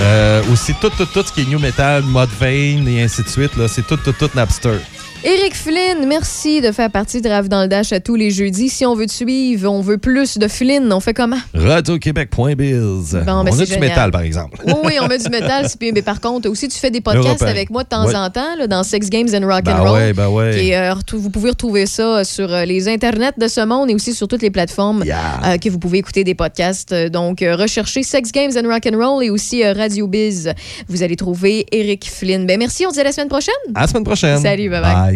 Euh, 0.00 0.42
aussi, 0.52 0.74
tout, 0.74 0.90
tout, 0.90 1.06
tout 1.06 1.22
ce 1.22 1.32
qui 1.32 1.40
est 1.40 1.44
New 1.44 1.58
Metal, 1.58 2.02
Mode 2.02 2.28
Vein 2.38 2.86
et 2.86 3.02
ainsi 3.02 3.22
de 3.22 3.28
suite, 3.28 3.56
là, 3.56 3.66
c'est 3.66 3.86
tout, 3.86 3.96
tout, 3.96 4.12
tout 4.12 4.30
Napster. 4.34 4.78
Éric 5.28 5.56
Flynn, 5.56 6.06
merci 6.06 6.60
de 6.60 6.70
faire 6.70 6.88
partie 6.88 7.20
de 7.20 7.28
Rave 7.28 7.48
dans 7.48 7.62
le 7.62 7.66
Dash 7.66 7.90
à 7.92 7.98
tous 7.98 8.14
les 8.14 8.30
jeudis. 8.30 8.68
Si 8.68 8.86
on 8.86 8.94
veut 8.94 9.06
te 9.06 9.12
suivre, 9.12 9.68
on 9.68 9.80
veut 9.80 9.98
plus 9.98 10.38
de 10.38 10.46
Flynn, 10.46 10.92
on 10.92 11.00
fait 11.00 11.14
comment? 11.14 11.38
Radioquébec.biz. 11.52 13.12
Bon, 13.12 13.24
ben, 13.24 13.34
on 13.38 13.46
a 13.46 13.50
du 13.50 13.66
génial. 13.66 13.80
métal, 13.80 14.10
par 14.12 14.20
exemple. 14.20 14.58
Oui, 14.64 14.72
oui, 14.84 14.92
on 15.02 15.08
met 15.08 15.18
du 15.18 15.28
métal. 15.28 15.68
c'est- 15.68 15.82
Mais 15.92 16.02
par 16.02 16.20
contre, 16.20 16.48
aussi, 16.48 16.68
tu 16.68 16.78
fais 16.78 16.92
des 16.92 17.00
podcasts 17.00 17.26
Européen. 17.26 17.48
avec 17.48 17.70
moi 17.70 17.82
de 17.82 17.88
temps 17.88 18.06
Ouais. 18.06 18.14
en 18.14 18.30
temps 18.30 18.54
là, 18.56 18.68
dans 18.68 18.84
Sex 18.84 19.10
Games 19.10 19.26
and 19.34 19.44
Rock 19.48 19.64
Ben 19.64 19.74
and 19.74 19.82
Roll. 19.82 19.92
ouais, 19.98 20.12
ben 20.12 20.28
ouais. 20.28 20.52
Qui 20.56 20.70
est, 20.70 20.76
euh, 20.76 20.94
retou- 20.94 21.18
vous 21.18 21.30
pouvez 21.30 21.50
retrouver 21.50 21.86
ça 21.86 22.22
sur 22.22 22.52
euh, 22.52 22.64
les 22.64 22.86
internets 22.86 23.32
de 23.36 23.48
ce 23.48 23.62
monde 23.64 23.90
et 23.90 23.96
aussi 23.96 24.14
sur 24.14 24.28
toutes 24.28 24.42
les 24.42 24.50
plateformes 24.52 25.02
euh, 25.02 25.58
que 25.58 25.68
vous 25.68 25.80
pouvez 25.80 25.98
écouter 25.98 26.22
des 26.22 26.36
podcasts. 26.36 26.92
Euh, 26.92 27.08
Donc, 27.08 27.42
euh, 27.42 27.56
recherchez 27.56 28.04
Sex 28.04 28.30
Games 28.30 28.52
and 28.56 28.68
Rock 28.68 28.86
and 28.86 28.96
Roll 28.96 29.24
et 29.24 29.30
aussi 29.30 29.64
euh, 29.64 29.72
Radio 29.72 30.06
Biz. 30.06 30.52
Vous 30.88 31.02
allez 31.02 31.16
trouver 31.16 31.66
Eric 31.72 32.08
Flynn. 32.08 32.46
Ben 32.46 32.60
merci, 32.60 32.86
on 32.86 32.90
se 32.90 32.94
dit 32.94 33.00
à 33.00 33.04
la 33.04 33.12
semaine 33.12 33.28
prochaine. 33.28 33.54
À 33.74 33.80
la 33.82 33.86
semaine 33.88 34.04
prochaine. 34.04 34.38
Salut, 34.40 34.70
bye 34.70 34.80
bye. 34.82 35.15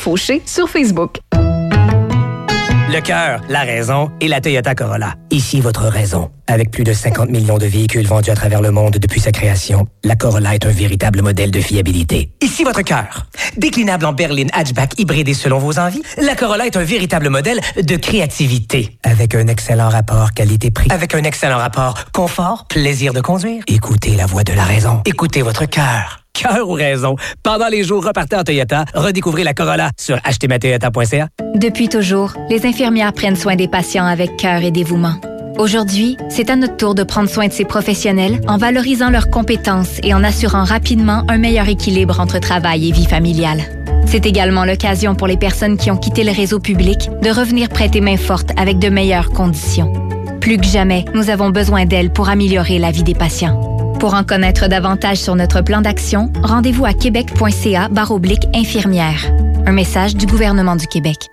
Fauché 0.01 0.41
sur 0.47 0.67
Facebook. 0.67 1.19
Le 1.35 2.99
cœur, 3.01 3.39
la 3.49 3.61
raison 3.61 4.09
et 4.19 4.27
la 4.27 4.41
Toyota 4.41 4.73
Corolla. 4.73 5.13
Ici 5.29 5.61
votre 5.61 5.83
raison. 5.83 6.31
Avec 6.47 6.71
plus 6.71 6.83
de 6.83 6.91
50 6.91 7.29
millions 7.29 7.59
de 7.59 7.67
véhicules 7.67 8.07
vendus 8.07 8.31
à 8.31 8.33
travers 8.33 8.63
le 8.63 8.71
monde 8.71 8.93
depuis 8.93 9.19
sa 9.19 9.31
création, 9.31 9.85
la 10.03 10.15
Corolla 10.15 10.55
est 10.55 10.65
un 10.65 10.71
véritable 10.71 11.21
modèle 11.21 11.51
de 11.51 11.61
fiabilité. 11.61 12.31
Ici 12.41 12.63
votre 12.63 12.81
cœur. 12.81 13.27
Déclinable 13.57 14.07
en 14.07 14.13
berline 14.13 14.49
hatchback 14.53 14.99
hybridé 14.99 15.35
selon 15.35 15.59
vos 15.59 15.77
envies, 15.77 16.01
la 16.17 16.33
Corolla 16.33 16.65
est 16.65 16.77
un 16.77 16.83
véritable 16.83 17.29
modèle 17.29 17.61
de 17.79 17.95
créativité. 17.95 18.97
Avec 19.03 19.35
un 19.35 19.45
excellent 19.45 19.89
rapport 19.89 20.31
qualité-prix. 20.31 20.87
Avec 20.89 21.13
un 21.13 21.23
excellent 21.23 21.59
rapport 21.59 22.05
confort, 22.11 22.65
plaisir 22.65 23.13
de 23.13 23.21
conduire. 23.21 23.61
Écoutez 23.67 24.15
la 24.15 24.25
voix 24.25 24.43
de 24.43 24.53
la 24.53 24.63
raison. 24.63 25.03
Écoutez 25.05 25.43
votre 25.43 25.67
cœur. 25.67 26.20
Cœur 26.33 26.67
ou 26.69 26.73
raison. 26.73 27.15
Pendant 27.43 27.67
les 27.67 27.83
jours 27.83 28.05
repartez 28.05 28.35
en 28.35 28.43
Toyota, 28.43 28.85
redécouvrez 28.93 29.43
la 29.43 29.53
Corolla 29.53 29.91
sur 29.99 30.17
achetezmatoyota.ca. 30.23 31.27
Depuis 31.55 31.89
toujours, 31.89 32.33
les 32.49 32.65
infirmières 32.65 33.13
prennent 33.13 33.35
soin 33.35 33.55
des 33.55 33.67
patients 33.67 34.05
avec 34.05 34.37
cœur 34.37 34.63
et 34.63 34.71
dévouement. 34.71 35.15
Aujourd'hui, 35.59 36.17
c'est 36.29 36.49
à 36.49 36.55
notre 36.55 36.77
tour 36.77 36.95
de 36.95 37.03
prendre 37.03 37.29
soin 37.29 37.47
de 37.47 37.53
ces 37.53 37.65
professionnels 37.65 38.41
en 38.47 38.57
valorisant 38.57 39.09
leurs 39.09 39.29
compétences 39.29 39.99
et 40.01 40.13
en 40.13 40.23
assurant 40.23 40.63
rapidement 40.63 41.23
un 41.27 41.37
meilleur 41.37 41.67
équilibre 41.67 42.19
entre 42.19 42.39
travail 42.39 42.89
et 42.89 42.91
vie 42.91 43.05
familiale. 43.05 43.61
C'est 44.07 44.25
également 44.25 44.65
l'occasion 44.65 45.13
pour 45.13 45.27
les 45.27 45.37
personnes 45.37 45.77
qui 45.77 45.91
ont 45.91 45.97
quitté 45.97 46.23
le 46.23 46.31
réseau 46.31 46.59
public 46.59 47.09
de 47.21 47.29
revenir 47.29 47.69
prêter 47.69 48.01
main 48.01 48.17
forte 48.17 48.49
avec 48.57 48.79
de 48.79 48.89
meilleures 48.89 49.29
conditions. 49.29 49.93
Plus 50.39 50.57
que 50.57 50.65
jamais, 50.65 51.05
nous 51.13 51.29
avons 51.29 51.49
besoin 51.51 51.85
d'elles 51.85 52.11
pour 52.11 52.29
améliorer 52.29 52.79
la 52.79 52.89
vie 52.89 53.03
des 53.03 53.13
patients. 53.13 53.61
Pour 54.01 54.15
en 54.15 54.23
connaître 54.23 54.67
davantage 54.67 55.17
sur 55.17 55.35
notre 55.35 55.61
plan 55.61 55.79
d'action, 55.79 56.33
rendez-vous 56.41 56.85
à 56.85 56.93
québec.ca 56.93 57.87
oblique 58.09 58.47
infirmière. 58.55 59.31
Un 59.67 59.73
message 59.73 60.15
du 60.15 60.25
gouvernement 60.25 60.75
du 60.75 60.87
Québec. 60.87 61.29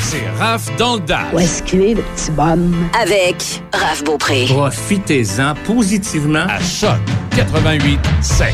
C'est 0.00 0.28
Raph 0.40 0.76
dans 0.76 0.96
le 0.96 1.02
dash. 1.02 1.32
Où 1.32 1.38
est-ce 1.38 1.62
qu'il 1.62 1.82
est, 1.82 1.94
le 1.94 2.02
petit 2.02 2.32
bonhomme? 2.32 2.74
Avec 3.00 3.62
Raph 3.72 4.02
Beaupré. 4.02 4.46
Profitez-en 4.46 5.54
positivement 5.64 6.46
à 6.48 6.58
Choc 6.58 6.98
88 7.36 8.00
5. 8.20 8.52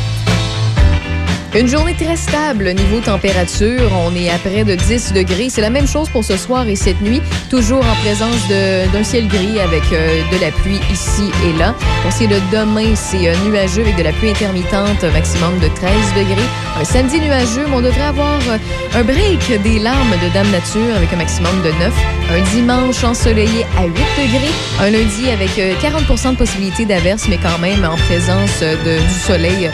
Une 1.54 1.66
journée 1.66 1.94
très 1.94 2.16
stable 2.16 2.68
niveau 2.74 3.00
température. 3.00 3.90
On 4.06 4.14
est 4.14 4.28
à 4.28 4.36
près 4.38 4.64
de 4.64 4.74
10 4.74 5.12
degrés. 5.14 5.48
C'est 5.48 5.62
la 5.62 5.70
même 5.70 5.88
chose 5.88 6.08
pour 6.10 6.22
ce 6.22 6.36
soir 6.36 6.68
et 6.68 6.76
cette 6.76 7.00
nuit. 7.00 7.22
Toujours 7.48 7.80
en 7.84 7.94
présence 8.04 8.46
d'un 8.92 9.02
ciel 9.02 9.26
gris 9.28 9.58
avec 9.58 9.82
euh, 9.92 10.20
de 10.30 10.40
la 10.42 10.50
pluie 10.50 10.78
ici 10.92 11.30
et 11.48 11.58
là. 11.58 11.74
Pour 12.02 12.12
ce 12.12 12.18
qui 12.18 12.24
est 12.24 12.28
de 12.28 12.38
demain, 12.52 12.94
c'est 12.94 13.28
euh, 13.28 13.34
nuageux 13.46 13.80
avec 13.80 13.96
de 13.96 14.02
la 14.02 14.12
pluie 14.12 14.28
intermittente, 14.28 15.02
maximum 15.14 15.58
de 15.60 15.68
13 15.68 15.90
degrés. 16.18 16.48
Un 16.78 16.84
samedi 16.84 17.18
nuageux, 17.18 17.64
mais 17.68 17.76
on 17.76 17.80
devrait 17.80 18.02
avoir 18.04 18.38
euh, 18.50 18.58
un 18.94 19.02
break 19.02 19.62
des 19.62 19.78
larmes 19.78 20.14
de 20.22 20.28
Dame 20.34 20.50
Nature 20.50 20.94
avec 20.96 21.10
un 21.14 21.16
maximum 21.16 21.62
de 21.62 21.70
9. 21.80 21.92
Un 22.30 22.42
dimanche 22.54 23.02
ensoleillé 23.04 23.64
à 23.78 23.84
8 23.84 23.90
degrés. 23.90 24.52
Un 24.80 24.90
lundi 24.90 25.30
avec 25.30 25.58
euh, 25.58 25.72
40% 25.82 26.32
de 26.32 26.36
possibilité 26.36 26.84
d'averse, 26.84 27.24
mais 27.28 27.38
quand 27.38 27.58
même 27.58 27.84
en 27.86 27.96
présence 27.96 28.60
de- 28.60 28.98
du 29.00 29.14
soleil 29.26 29.70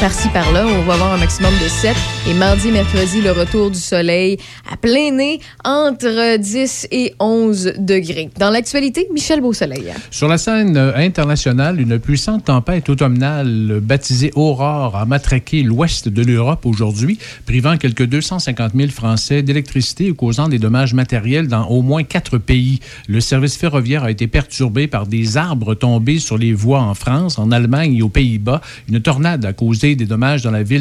par-ci 0.00 0.28
par-là. 0.28 0.64
On 0.82 0.84
va 0.84 0.94
avoir 0.94 1.12
un 1.12 1.18
maximum 1.18 1.54
de 1.62 1.68
7. 1.68 1.94
Et 2.28 2.34
mardi, 2.34 2.72
mercredi, 2.72 3.20
le 3.20 3.30
retour 3.30 3.70
du 3.70 3.78
soleil 3.78 4.36
à 4.68 4.76
plein 4.76 5.12
nez 5.12 5.38
entre 5.64 6.36
10 6.38 6.88
et 6.90 7.14
11 7.20 7.74
degrés. 7.78 8.30
Dans 8.36 8.50
l'actualité, 8.50 9.06
Michel 9.12 9.40
Beausoleil. 9.40 9.92
Sur 10.10 10.26
la 10.26 10.38
scène 10.38 10.76
euh, 10.76 10.92
internationale, 10.96 11.80
une 11.80 12.00
puissante 12.00 12.46
tempête 12.46 12.88
automnale 12.88 13.78
baptisée 13.80 14.32
Aurore 14.34 14.96
a 14.96 15.04
matraqué 15.04 15.62
l'ouest 15.62 16.08
de 16.08 16.22
l'Europe 16.22 16.66
aujourd'hui, 16.66 17.18
privant 17.46 17.76
quelques 17.76 18.06
250 18.06 18.72
000 18.74 18.90
Français 18.90 19.42
d'électricité 19.42 20.06
et 20.06 20.14
causant 20.14 20.48
des 20.48 20.58
dommages 20.58 20.94
matériels 20.94 21.46
dans 21.46 21.66
au 21.66 21.82
moins 21.82 22.02
quatre 22.02 22.38
pays. 22.38 22.80
Le 23.06 23.20
service 23.20 23.56
ferroviaire 23.56 24.02
a 24.02 24.10
été 24.10 24.26
perturbé 24.26 24.88
par 24.88 25.06
des 25.06 25.36
arbres 25.36 25.74
tombés 25.74 26.18
sur 26.18 26.38
les 26.38 26.52
voies 26.52 26.80
en 26.80 26.94
France, 26.94 27.38
en 27.38 27.52
Allemagne 27.52 27.94
et 27.94 28.02
aux 28.02 28.08
Pays-Bas. 28.08 28.60
Une 28.88 29.00
tornade 29.00 29.44
a 29.44 29.52
causé 29.52 29.94
des 29.94 30.06
dommages 30.06 30.42
dans 30.42 30.50
la 30.50 30.64
ville 30.64 30.71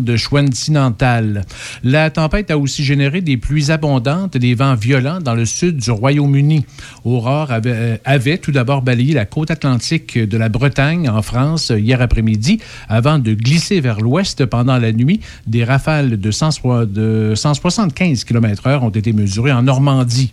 de. 0.00 1.42
La 1.82 2.10
tempête 2.10 2.50
a 2.50 2.58
aussi 2.58 2.84
généré 2.84 3.20
des 3.20 3.36
pluies 3.36 3.70
abondantes 3.70 4.36
et 4.36 4.38
des 4.38 4.54
vents 4.54 4.74
violents 4.74 5.20
dans 5.20 5.34
le 5.34 5.44
sud 5.44 5.76
du 5.76 5.90
Royaume-Uni. 5.90 6.64
Aurore 7.04 7.50
avait, 7.50 7.72
euh, 7.72 7.96
avait 8.04 8.38
tout 8.38 8.52
d'abord 8.52 8.82
balayé 8.82 9.14
la 9.14 9.24
côte 9.24 9.50
atlantique 9.50 10.18
de 10.18 10.36
la 10.36 10.48
Bretagne 10.48 11.08
en 11.08 11.22
France 11.22 11.72
hier 11.76 12.00
après-midi 12.00 12.60
avant 12.88 13.18
de 13.18 13.34
glisser 13.34 13.80
vers 13.80 14.00
l'ouest 14.00 14.46
pendant 14.46 14.78
la 14.78 14.92
nuit. 14.92 15.20
Des 15.46 15.64
rafales 15.64 16.18
de, 16.18 16.30
100 16.30 16.86
de 16.86 17.32
175 17.34 18.24
km/h 18.24 18.80
ont 18.82 18.90
été 18.90 19.12
mesurées 19.12 19.52
en 19.52 19.62
Normandie. 19.62 20.32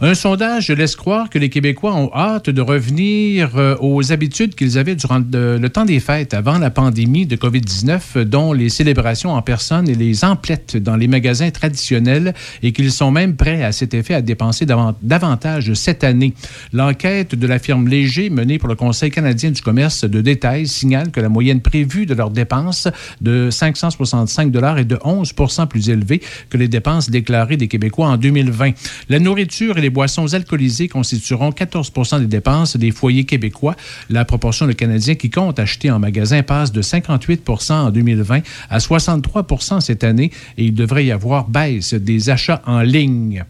Un 0.00 0.14
sondage 0.14 0.70
laisse 0.70 0.96
croire 0.96 1.30
que 1.30 1.38
les 1.38 1.48
Québécois 1.50 1.94
ont 1.94 2.10
hâte 2.12 2.50
de 2.50 2.60
revenir 2.60 3.52
euh, 3.56 3.76
aux 3.80 4.12
habitudes 4.12 4.54
qu'ils 4.54 4.76
avaient 4.76 4.96
durant 4.96 5.20
le, 5.32 5.56
le 5.58 5.68
temps 5.70 5.84
des 5.84 6.00
fêtes 6.00 6.34
avant 6.34 6.58
la 6.58 6.70
pandémie 6.70 7.26
de 7.26 7.36
COVID-19, 7.36 8.00
euh, 8.16 8.24
dont 8.24 8.52
les 8.52 8.68
célébrations 8.68 9.32
en 9.32 9.40
personne 9.42 9.88
et 9.88 9.94
les 9.94 10.24
emplettes 10.24 10.76
dans 10.76 10.96
les 10.96 11.06
magasins 11.06 11.50
traditionnels, 11.50 12.34
et 12.62 12.72
qu'ils 12.72 12.90
sont 12.90 13.10
même 13.12 13.36
prêts 13.36 13.62
à 13.62 13.70
cet 13.72 13.94
effet 13.94 14.14
à 14.14 14.20
dépenser 14.22 14.66
davan- 14.66 14.94
davantage 15.00 15.72
cette 15.74 16.02
année. 16.02 16.34
L'enquête 16.72 17.34
de 17.36 17.46
la 17.46 17.58
firme 17.60 17.86
Léger 17.86 18.30
menée 18.30 18.58
pour 18.58 18.68
le 18.68 18.74
Conseil 18.74 19.10
canadien 19.10 19.52
du 19.52 19.62
commerce 19.62 20.04
de 20.04 20.20
détail 20.20 20.66
signale 20.66 21.10
que 21.12 21.20
la 21.20 21.28
moyenne 21.28 21.60
prévue 21.60 22.04
de 22.06 22.14
leurs 22.14 22.30
dépenses 22.30 22.88
de 23.20 23.48
565 23.50 24.50
dollars 24.50 24.78
est 24.78 24.84
de 24.84 24.98
11 25.04 25.32
plus 25.70 25.88
élevée 25.88 26.20
que 26.50 26.56
les 26.56 26.68
dépenses 26.68 27.10
déclarées 27.10 27.56
des 27.56 27.68
Québécois 27.68 28.08
en 28.08 28.16
2020. 28.16 28.72
La 29.08 29.18
nourriture 29.20 29.78
et 29.78 29.83
les 29.84 29.90
boissons 29.90 30.32
alcoolisées 30.32 30.88
constitueront 30.88 31.52
14 31.52 31.92
des 32.20 32.26
dépenses 32.26 32.78
des 32.78 32.90
foyers 32.90 33.24
québécois. 33.24 33.76
La 34.08 34.24
proportion 34.24 34.66
de 34.66 34.72
Canadiens 34.72 35.14
qui 35.14 35.28
comptent 35.28 35.58
acheter 35.58 35.90
en 35.90 35.98
magasin 35.98 36.42
passe 36.42 36.72
de 36.72 36.80
58% 36.80 37.72
en 37.72 37.90
2020 37.90 38.40
à 38.70 38.78
63% 38.78 39.80
cette 39.80 40.02
année 40.02 40.30
et 40.56 40.64
il 40.64 40.74
devrait 40.74 41.04
y 41.04 41.12
avoir 41.12 41.48
baisse 41.48 41.92
des 41.92 42.30
achats 42.30 42.62
en 42.64 42.80
ligne. 42.80 43.44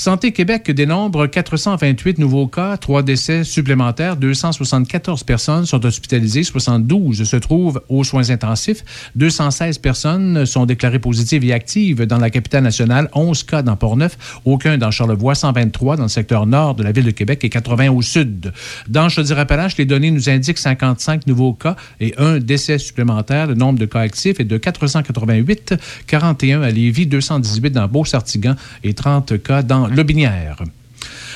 Santé 0.00 0.32
Québec 0.32 0.70
dénombre 0.70 1.26
428 1.26 2.16
nouveaux 2.16 2.46
cas, 2.46 2.78
3 2.78 3.02
décès 3.02 3.44
supplémentaires, 3.44 4.16
274 4.16 5.24
personnes 5.24 5.66
sont 5.66 5.84
hospitalisées, 5.84 6.42
72 6.42 7.22
se 7.24 7.36
trouvent 7.36 7.82
aux 7.90 8.02
soins 8.02 8.30
intensifs, 8.30 8.82
216 9.16 9.76
personnes 9.76 10.46
sont 10.46 10.64
déclarées 10.64 11.00
positives 11.00 11.44
et 11.44 11.52
actives 11.52 12.06
dans 12.06 12.16
la 12.16 12.30
capitale 12.30 12.62
nationale, 12.62 13.10
11 13.12 13.42
cas 13.42 13.60
dans 13.60 13.76
Portneuf, 13.76 14.40
aucun 14.46 14.78
dans 14.78 14.90
Charlevoix, 14.90 15.34
123 15.34 15.98
dans 15.98 16.04
le 16.04 16.08
secteur 16.08 16.46
nord 16.46 16.76
de 16.76 16.82
la 16.82 16.92
ville 16.92 17.04
de 17.04 17.10
Québec 17.10 17.44
et 17.44 17.50
80 17.50 17.90
au 17.90 18.00
sud. 18.00 18.54
Dans 18.88 19.10
Chaudière-Appalaches, 19.10 19.76
les 19.76 19.84
données 19.84 20.10
nous 20.10 20.30
indiquent 20.30 20.56
55 20.56 21.26
nouveaux 21.26 21.52
cas 21.52 21.76
et 22.00 22.14
un 22.16 22.38
décès 22.38 22.78
supplémentaire. 22.78 23.48
Le 23.48 23.54
nombre 23.54 23.78
de 23.78 23.84
cas 23.84 24.00
actifs 24.00 24.40
est 24.40 24.44
de 24.44 24.56
488, 24.56 25.74
41 26.06 26.62
à 26.62 26.70
Lévis, 26.70 27.06
218 27.06 27.68
dans 27.72 27.86
Beau-Sartigan 27.86 28.54
et 28.82 28.94
30 28.94 29.42
cas 29.42 29.62
dans 29.62 29.89
Lobinière. 29.90 30.62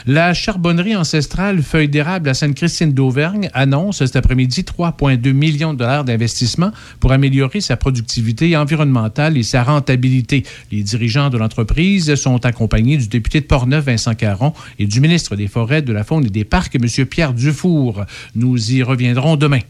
La 0.07 0.35
charbonnerie 0.35 0.97
ancestrale 0.97 1.63
Feuille 1.63 1.89
d'érable 1.89 2.29
à 2.29 2.35
Sainte-Christine 2.35 2.93
d'Auvergne 2.93 3.49
annonce 3.55 4.05
cet 4.05 4.17
après-midi 4.17 4.63
3,2 4.63 5.33
millions 5.33 5.73
de 5.73 5.79
dollars 5.79 6.05
d'investissement 6.05 6.73
pour 7.01 7.13
améliorer 7.13 7.63
sa 7.63 7.79
productivité 7.79 8.55
environnementale 8.55 9.39
et 9.39 9.43
sa 9.43 9.63
rentabilité. 9.63 10.45
Les 10.71 10.83
dirigeants 10.83 11.31
de 11.31 11.39
l'entreprise 11.39 12.15
sont 12.17 12.45
accompagnés 12.45 12.99
du 12.99 13.09
député 13.09 13.41
de 13.41 13.47
Portneuf, 13.47 13.87
Vincent 13.87 14.15
Caron, 14.15 14.53
et 14.79 14.87
du 14.87 15.01
ministre 15.01 15.37
des 15.37 15.49
Forêts, 15.49 15.81
de 15.81 15.93
la 15.93 16.05
Faune 16.05 16.27
et 16.27 16.31
des 16.31 16.45
Parcs, 16.45 16.77
M. 16.77 17.07
Pierre 17.07 17.33
Dufour. 17.33 18.05
Nous 18.35 18.73
y 18.73 18.83
reviendrons 18.83 19.37
demain. 19.37 19.61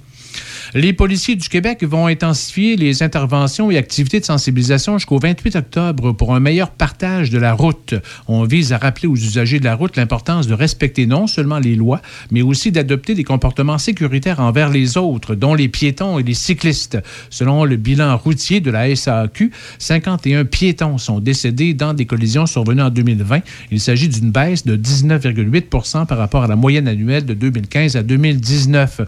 Les 0.76 0.92
policiers 0.92 1.36
du 1.36 1.48
Québec 1.48 1.84
vont 1.84 2.08
intensifier 2.08 2.74
les 2.74 3.04
interventions 3.04 3.70
et 3.70 3.78
activités 3.78 4.18
de 4.18 4.24
sensibilisation 4.24 4.98
jusqu'au 4.98 5.20
28 5.20 5.54
octobre 5.54 6.10
pour 6.10 6.34
un 6.34 6.40
meilleur 6.40 6.72
partage 6.72 7.30
de 7.30 7.38
la 7.38 7.52
route. 7.52 7.94
On 8.26 8.42
vise 8.42 8.72
à 8.72 8.78
rappeler 8.78 9.06
aux 9.06 9.14
usagers 9.14 9.60
de 9.60 9.64
la 9.66 9.76
route 9.76 9.96
l'importance 9.96 10.48
de 10.48 10.52
respecter 10.54 11.06
non 11.06 11.28
seulement 11.28 11.60
les 11.60 11.76
lois, 11.76 12.02
mais 12.32 12.42
aussi 12.42 12.72
d'adopter 12.72 13.14
des 13.14 13.22
comportements 13.22 13.78
sécuritaires 13.78 14.40
envers 14.40 14.68
les 14.68 14.96
autres, 14.96 15.36
dont 15.36 15.54
les 15.54 15.68
piétons 15.68 16.18
et 16.18 16.24
les 16.24 16.34
cyclistes. 16.34 16.98
Selon 17.30 17.64
le 17.64 17.76
bilan 17.76 18.16
routier 18.16 18.58
de 18.58 18.72
la 18.72 18.92
SAQ, 18.96 19.52
51 19.78 20.44
piétons 20.44 20.98
sont 20.98 21.20
décédés 21.20 21.74
dans 21.74 21.94
des 21.94 22.06
collisions 22.06 22.46
survenues 22.46 22.82
en 22.82 22.90
2020. 22.90 23.42
Il 23.70 23.78
s'agit 23.78 24.08
d'une 24.08 24.32
baisse 24.32 24.64
de 24.64 24.76
19,8 24.76 26.06
par 26.06 26.18
rapport 26.18 26.42
à 26.42 26.48
la 26.48 26.56
moyenne 26.56 26.88
annuelle 26.88 27.26
de 27.26 27.34
2015 27.34 27.94
à 27.94 28.02
2019. 28.02 29.02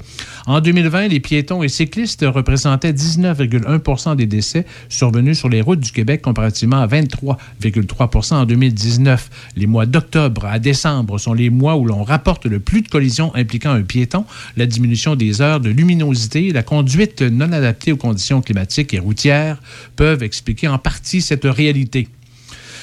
En 0.46 0.60
2020, 0.60 1.08
les 1.08 1.18
piétons 1.18 1.55
et 1.62 1.68
cyclistes 1.68 2.24
représentaient 2.26 2.92
19,1% 2.92 4.16
des 4.16 4.26
décès 4.26 4.66
survenus 4.88 5.38
sur 5.38 5.48
les 5.48 5.60
routes 5.60 5.80
du 5.80 5.92
Québec 5.92 6.22
comparativement 6.22 6.80
à 6.80 6.86
23,3 6.86 8.34
en 8.34 8.46
2019. 8.46 9.30
Les 9.56 9.66
mois 9.66 9.86
d'octobre 9.86 10.46
à 10.46 10.58
décembre 10.58 11.18
sont 11.18 11.34
les 11.34 11.50
mois 11.50 11.76
où 11.76 11.84
l'on 11.84 12.02
rapporte 12.02 12.46
le 12.46 12.60
plus 12.60 12.82
de 12.82 12.88
collisions 12.88 13.34
impliquant 13.34 13.72
un 13.72 13.82
piéton. 13.82 14.24
La 14.56 14.66
diminution 14.66 15.16
des 15.16 15.40
heures 15.40 15.60
de 15.60 15.70
luminosité 15.70 16.48
et 16.48 16.52
la 16.52 16.62
conduite 16.62 17.22
non 17.22 17.52
adaptée 17.52 17.92
aux 17.92 17.96
conditions 17.96 18.42
climatiques 18.42 18.94
et 18.94 18.98
routières 18.98 19.60
peuvent 19.96 20.22
expliquer 20.22 20.68
en 20.68 20.78
partie 20.78 21.20
cette 21.20 21.44
réalité. 21.44 22.08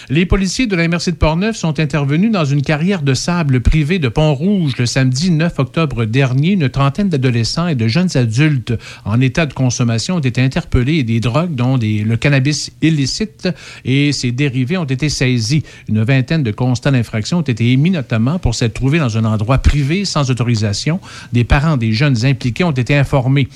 Les 0.10 0.26
policiers 0.26 0.68
de 0.68 0.76
la 0.76 0.86
MRC 0.90 1.12
de 1.12 1.16
Portneuf 1.16 1.56
sont 1.56 1.80
intervenus 1.80 2.30
dans 2.30 2.44
une 2.44 2.62
carrière 2.62 3.04
de 3.04 3.14
sable 3.14 3.62
privée 3.62 4.00
de 4.00 4.10
Pont-Rouge 4.10 4.74
le 4.78 4.86
samedi 4.86 5.32
9 5.32 5.60
octobre 5.60 6.04
dernier. 6.04 6.52
Une 6.52 6.68
trentaine 6.68 7.08
d'adolescents 7.08 7.70
et 7.70 7.76
de 7.76 7.88
jeunes 7.88 8.10
adultes 8.16 8.74
en 9.06 9.22
état 9.22 9.46
de 9.46 9.54
consommation 9.54 10.16
ont 10.16 10.20
été 10.20 10.42
interpellés 10.42 10.96
et 10.96 11.04
des 11.04 11.22
drogues, 11.22 11.56
dont 11.56 11.78
le 11.78 12.16
cannabis 12.18 12.72
illicite 12.82 13.48
et 13.86 14.12
ses 14.12 14.34
dérivés, 14.34 14.76
ont 14.76 14.84
été 14.84 15.08
saisis. 15.08 15.64
Une 15.88 16.04
vingtaine 16.04 16.44
de 16.44 16.52
constats 16.52 16.92
d'infraction 16.92 17.38
ont 17.38 17.42
été 17.42 17.72
émis 17.72 17.92
notamment 17.92 18.40
pour 18.40 18.56
s'être 18.56 18.74
trouvés 18.74 19.00
dans 19.00 19.18
un 19.18 19.24
endroit 19.24 19.60
privé 19.60 20.04
sans 20.04 20.30
autorisation. 20.30 21.00
Des 21.32 21.46
parents 21.46 21.78
des 21.78 21.94
jeunes 21.94 22.26
impliqués 22.26 22.66
ont 22.66 22.72
été 22.72 22.98
informés. 22.98 23.48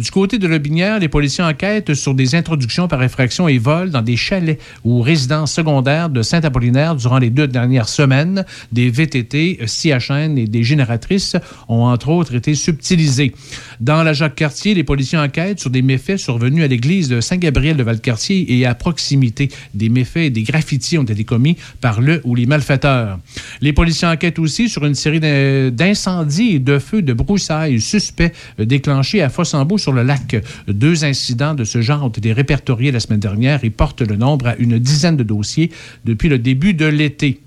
Du 0.00 0.10
côté 0.10 0.38
de 0.38 0.48
Lobinière, 0.48 0.98
les 0.98 1.08
policiers 1.08 1.44
enquêtent 1.44 1.94
sur 1.94 2.14
des 2.14 2.34
introductions 2.34 2.88
par 2.88 3.02
infraction 3.02 3.46
et 3.46 3.58
vol 3.58 3.90
dans 3.90 4.02
des 4.02 4.16
chalets 4.16 4.58
ou 4.82 5.00
résidences 5.00 5.52
secondaires 5.52 5.91
de 6.10 6.22
Saint-Apollinaire 6.22 6.96
durant 6.96 7.18
les 7.18 7.30
deux 7.30 7.46
dernières 7.46 7.88
semaines. 7.88 8.44
Des 8.72 8.90
VTT, 8.90 9.58
à 9.92 9.98
chaîne 9.98 10.38
et 10.38 10.46
des 10.46 10.62
génératrices 10.62 11.36
ont 11.68 11.84
entre 11.84 12.08
autres 12.08 12.34
été 12.34 12.54
subtilisés. 12.54 13.34
Dans 13.80 14.02
la 14.02 14.12
Jacques-Cartier, 14.12 14.74
les 14.74 14.84
policiers 14.84 15.18
enquêtent 15.18 15.60
sur 15.60 15.70
des 15.70 15.82
méfaits 15.82 16.16
survenus 16.16 16.64
à 16.64 16.68
l'église 16.68 17.08
de 17.08 17.20
Saint-Gabriel 17.20 17.76
de 17.76 17.82
Valcartier 17.82 18.58
et 18.58 18.64
à 18.66 18.74
proximité. 18.74 19.48
Des 19.74 19.88
méfaits 19.88 20.16
et 20.18 20.30
des 20.30 20.42
graffitis 20.44 20.98
ont 20.98 21.02
été 21.04 21.24
commis 21.24 21.56
par 21.80 22.00
le 22.00 22.20
ou 22.24 22.34
les 22.34 22.46
malfaiteurs. 22.46 23.18
Les 23.60 23.72
policiers 23.72 24.08
enquêtent 24.08 24.38
aussi 24.38 24.68
sur 24.68 24.84
une 24.84 24.94
série 24.94 25.20
d'in- 25.20 25.70
d'incendies 25.70 26.52
et 26.54 26.58
de 26.58 26.78
feux 26.78 27.02
de 27.02 27.12
broussailles 27.12 27.80
suspects 27.80 28.32
euh, 28.60 28.64
déclenchés 28.64 29.22
à 29.22 29.28
Fossambeau 29.28 29.78
sur 29.78 29.92
le 29.92 30.02
lac. 30.02 30.36
Deux 30.68 31.04
incidents 31.04 31.54
de 31.54 31.64
ce 31.64 31.80
genre 31.82 32.04
ont 32.04 32.08
été 32.08 32.32
répertoriés 32.32 32.92
la 32.92 33.00
semaine 33.00 33.20
dernière 33.20 33.64
et 33.64 33.70
portent 33.70 34.02
le 34.02 34.16
nombre 34.16 34.46
à 34.48 34.56
une 34.56 34.78
dizaine 34.78 35.16
de 35.16 35.22
dossiers 35.22 35.70
depuis 36.04 36.28
le 36.28 36.38
début 36.38 36.74
de 36.74 36.86
l'été. 36.86 37.40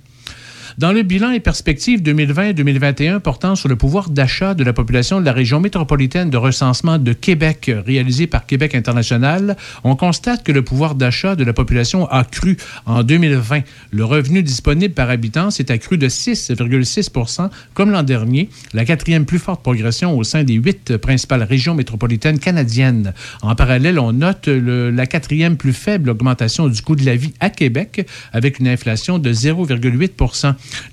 Dans 0.77 0.91
le 0.91 1.03
bilan 1.03 1.31
et 1.31 1.39
perspectives 1.39 2.02
2020-2021 2.02 3.22
portant 3.22 3.56
sur 3.56 3.69
le 3.69 3.77
pouvoir 3.77 4.10
d'achat 4.10 4.53
de 4.53 4.64
la 4.65 4.73
population 4.73 5.22
de 5.22 5.26
la 5.26 5.31
région 5.31 5.61
métropolitaine 5.61 6.30
de 6.30 6.35
recensement 6.35 6.97
de 6.97 7.14
Québec, 7.14 7.72
réalisé 7.85 8.27
par 8.27 8.45
Québec 8.45 8.76
International, 8.76 9.56
on 9.85 9.95
constate 9.95 10.43
que 10.43 10.52
le 10.52 10.64
pouvoir 10.64 10.95
d'achat 10.95 11.38
de 11.38 11.45
la 11.45 11.53
population 11.53 12.10
a 12.11 12.26
cru 12.26 12.57
en 12.85 13.03
2020. 13.03 13.61
Le 13.91 14.03
revenu 14.03 14.43
disponible 14.43 14.93
par 14.93 15.10
habitant 15.10 15.49
s'est 15.49 15.72
accru 15.72 15.97
de 15.97 16.10
6,6% 16.10 17.49
comme 17.73 17.91
l'an 17.91 18.03
dernier, 18.03 18.49
la 18.73 18.84
quatrième 18.84 19.23
plus 19.23 19.39
forte 19.39 19.64
progression 19.64 20.18
au 20.18 20.26
sein 20.26 20.43
des 20.43 20.56
huit 20.56 20.97
principales 20.97 21.43
régions 21.43 21.73
métropolitaines 21.73 22.38
canadiennes. 22.39 23.14
En 23.41 23.56
parallèle, 23.56 23.97
on 23.97 24.11
note 24.11 24.49
la 24.49 25.07
quatrième 25.07 25.56
plus 25.56 25.72
faible 25.72 26.10
augmentation 26.10 26.68
du 26.68 26.81
coût 26.81 26.97
de 26.97 27.06
la 27.06 27.15
vie 27.15 27.34
à 27.39 27.49
Québec, 27.49 28.06
avec 28.34 28.60
une 28.60 28.68
inflation 28.68 29.19
de 29.19 29.31
0,8 29.31 30.10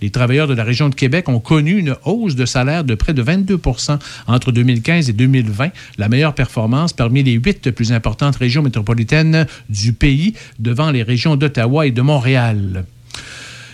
Les 0.01 0.11
travailleurs 0.11 0.47
de 0.47 0.55
la 0.55 0.65
région 0.65 0.89
de 0.89 0.95
Québec 0.95 1.29
ont 1.29 1.41
connu 1.41 1.79
une 1.79 1.97
hausse 2.05 2.35
de 2.35 2.47
salaire 2.47 2.85
de 2.85 2.95
près 2.95 3.15
de 3.15 3.23
22% 3.23 3.99
entre 4.27 4.53
2015 4.53 5.09
et 5.09 5.13
2020, 5.13 5.71
la 5.99 6.09
meilleure 6.09 6.35
performance 6.35 6.93
parmi 6.93 7.23
les 7.23 7.33
huit 7.33 7.71
plus 7.71 7.93
importantes 7.93 8.37
régions 8.37 8.63
métropolitaines 8.63 9.47
du 9.69 9.93
pays, 9.93 10.35
devant 10.59 10.91
les 10.91 11.03
régions 11.03 11.37
d'Ottawa 11.37 11.87
et 11.87 11.91
de 11.91 12.03
Montréal. 12.03 12.85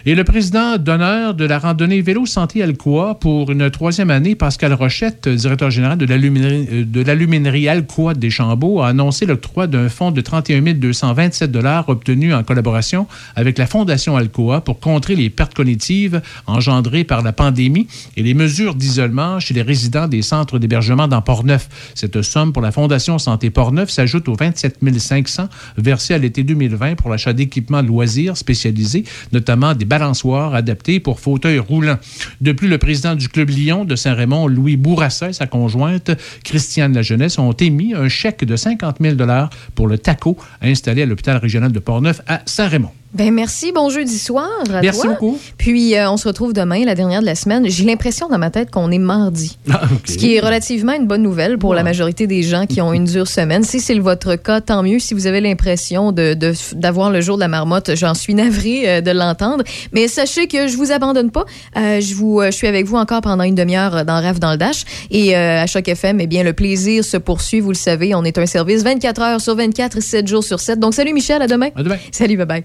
Et 0.06 0.14
le 0.14 0.22
président 0.22 0.78
d'honneur 0.78 1.34
de 1.34 1.44
la 1.44 1.58
randonnée 1.58 2.00
Vélo 2.02 2.24
Santé 2.24 2.62
Alcoa 2.62 3.16
pour 3.18 3.50
une 3.50 3.68
troisième 3.68 4.10
année, 4.10 4.36
Pascal 4.36 4.72
Rochette, 4.72 5.28
directeur 5.28 5.70
général 5.70 5.98
de 5.98 6.06
l'aluminerie 7.02 7.68
euh, 7.68 7.72
Alcoa 7.72 8.14
des 8.14 8.30
Chambeaux, 8.30 8.80
a 8.80 8.88
annoncé 8.88 9.26
l'octroi 9.26 9.66
d'un 9.66 9.88
fonds 9.88 10.12
de 10.12 10.20
31 10.20 10.74
227 10.74 11.50
obtenu 11.88 12.32
en 12.32 12.44
collaboration 12.44 13.08
avec 13.34 13.58
la 13.58 13.66
Fondation 13.66 14.16
Alcoa 14.16 14.60
pour 14.60 14.78
contrer 14.78 15.16
les 15.16 15.30
pertes 15.30 15.54
cognitives 15.54 16.22
engendrées 16.46 17.04
par 17.04 17.22
la 17.22 17.32
pandémie 17.32 17.88
et 18.16 18.22
les 18.22 18.34
mesures 18.34 18.76
d'isolement 18.76 19.40
chez 19.40 19.52
les 19.52 19.62
résidents 19.62 20.06
des 20.06 20.22
centres 20.22 20.60
d'hébergement 20.60 21.08
dans 21.08 21.22
Portneuf. 21.22 21.68
Cette 21.96 22.22
somme 22.22 22.52
pour 22.52 22.62
la 22.62 22.70
Fondation 22.70 23.18
Santé 23.18 23.50
Portneuf 23.50 23.90
s'ajoute 23.90 24.28
aux 24.28 24.36
27 24.36 24.78
500 24.98 25.48
versés 25.76 26.14
à 26.14 26.18
l'été 26.18 26.44
2020 26.44 26.94
pour 26.94 27.10
l'achat 27.10 27.32
d'équipements 27.32 27.82
de 27.82 27.88
loisirs 27.88 28.36
spécialisés, 28.36 29.04
notamment 29.32 29.74
des 29.74 29.87
balançoires 29.88 30.54
adaptés 30.54 31.00
pour 31.00 31.18
fauteuils 31.18 31.58
roulants. 31.58 31.98
De 32.40 32.52
plus, 32.52 32.68
le 32.68 32.78
président 32.78 33.14
du 33.14 33.28
Club 33.28 33.50
Lyon 33.50 33.84
de 33.84 33.96
Saint-Raymond, 33.96 34.46
Louis 34.46 34.76
Bourassa 34.76 35.30
et 35.30 35.32
sa 35.32 35.46
conjointe, 35.46 36.10
Christiane 36.44 36.92
La 36.92 37.02
Jeunesse, 37.02 37.38
ont 37.38 37.52
émis 37.52 37.94
un 37.94 38.08
chèque 38.08 38.44
de 38.44 38.54
50 38.54 38.98
000 39.00 39.16
pour 39.74 39.88
le 39.88 39.98
TACO 39.98 40.36
installé 40.62 41.02
à 41.02 41.06
l'hôpital 41.06 41.38
régional 41.38 41.72
de 41.72 41.78
Portneuf 41.78 42.20
à 42.26 42.42
Saint-Raymond. 42.46 42.92
Ben 43.14 43.32
merci, 43.32 43.72
bon 43.72 43.88
jeudi 43.88 44.18
soir. 44.18 44.48
à 44.72 44.80
Merci 44.82 45.00
toi. 45.00 45.10
beaucoup. 45.10 45.38
Puis 45.56 45.96
euh, 45.96 46.10
on 46.10 46.16
se 46.18 46.28
retrouve 46.28 46.52
demain, 46.52 46.84
la 46.84 46.94
dernière 46.94 47.20
de 47.20 47.26
la 47.26 47.34
semaine. 47.34 47.64
J'ai 47.68 47.84
l'impression 47.84 48.28
dans 48.28 48.38
ma 48.38 48.50
tête 48.50 48.70
qu'on 48.70 48.90
est 48.90 48.98
mardi. 48.98 49.58
Ce 50.04 50.16
qui 50.18 50.34
est 50.36 50.40
relativement 50.40 50.92
une 50.92 51.06
bonne 51.06 51.22
nouvelle 51.22 51.56
pour 51.58 51.74
la 51.74 51.82
majorité 51.82 52.26
des 52.26 52.42
gens 52.42 52.66
qui 52.66 52.80
ont 52.82 52.92
une 52.92 53.04
dure 53.06 53.26
semaine. 53.26 53.64
Si 53.64 53.80
c'est 53.80 53.98
votre 53.98 54.36
cas, 54.36 54.60
tant 54.60 54.82
mieux. 54.82 54.98
Si 54.98 55.14
vous 55.14 55.26
avez 55.26 55.40
l'impression 55.40 56.12
de- 56.12 56.34
de- 56.34 56.52
d'avoir 56.74 57.10
le 57.10 57.20
jour 57.22 57.36
de 57.36 57.40
la 57.40 57.48
marmotte, 57.48 57.92
j'en 57.96 58.12
suis 58.14 58.34
navrée 58.34 58.88
euh, 58.88 59.00
de 59.00 59.10
l'entendre. 59.10 59.64
Mais 59.92 60.06
sachez 60.06 60.46
que 60.46 60.68
je 60.68 60.76
vous 60.76 60.92
abandonne 60.92 61.30
pas. 61.30 61.46
Euh, 61.76 62.00
je, 62.00 62.14
vous, 62.14 62.40
euh, 62.40 62.46
je 62.50 62.56
suis 62.56 62.66
avec 62.66 62.84
vous 62.86 62.96
encore 62.96 63.22
pendant 63.22 63.44
une 63.44 63.54
demi-heure 63.54 64.04
dans 64.04 64.20
Raf 64.20 64.38
dans 64.38 64.52
le 64.52 64.58
Dash. 64.58 64.84
Et 65.10 65.34
à 65.34 65.66
Choc 65.66 65.88
FM, 65.88 66.20
eh 66.20 66.26
bien, 66.26 66.42
le 66.44 66.52
plaisir 66.52 67.04
se 67.04 67.16
poursuit. 67.16 67.60
Vous 67.60 67.70
le 67.70 67.74
savez, 67.76 68.14
on 68.14 68.22
est 68.24 68.36
un 68.38 68.46
service 68.46 68.82
24 68.84 69.22
heures 69.22 69.40
sur 69.40 69.54
24, 69.56 70.00
7 70.00 70.28
jours 70.28 70.44
sur 70.44 70.60
7. 70.60 70.78
Donc 70.78 70.94
salut 70.94 71.14
Michel, 71.14 71.40
à 71.42 71.46
demain. 71.46 71.70
À 71.74 71.82
demain. 71.82 71.96
Salut, 72.12 72.36
bye 72.36 72.46
bye. 72.46 72.64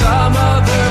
some 0.00 0.36
other 0.36 0.83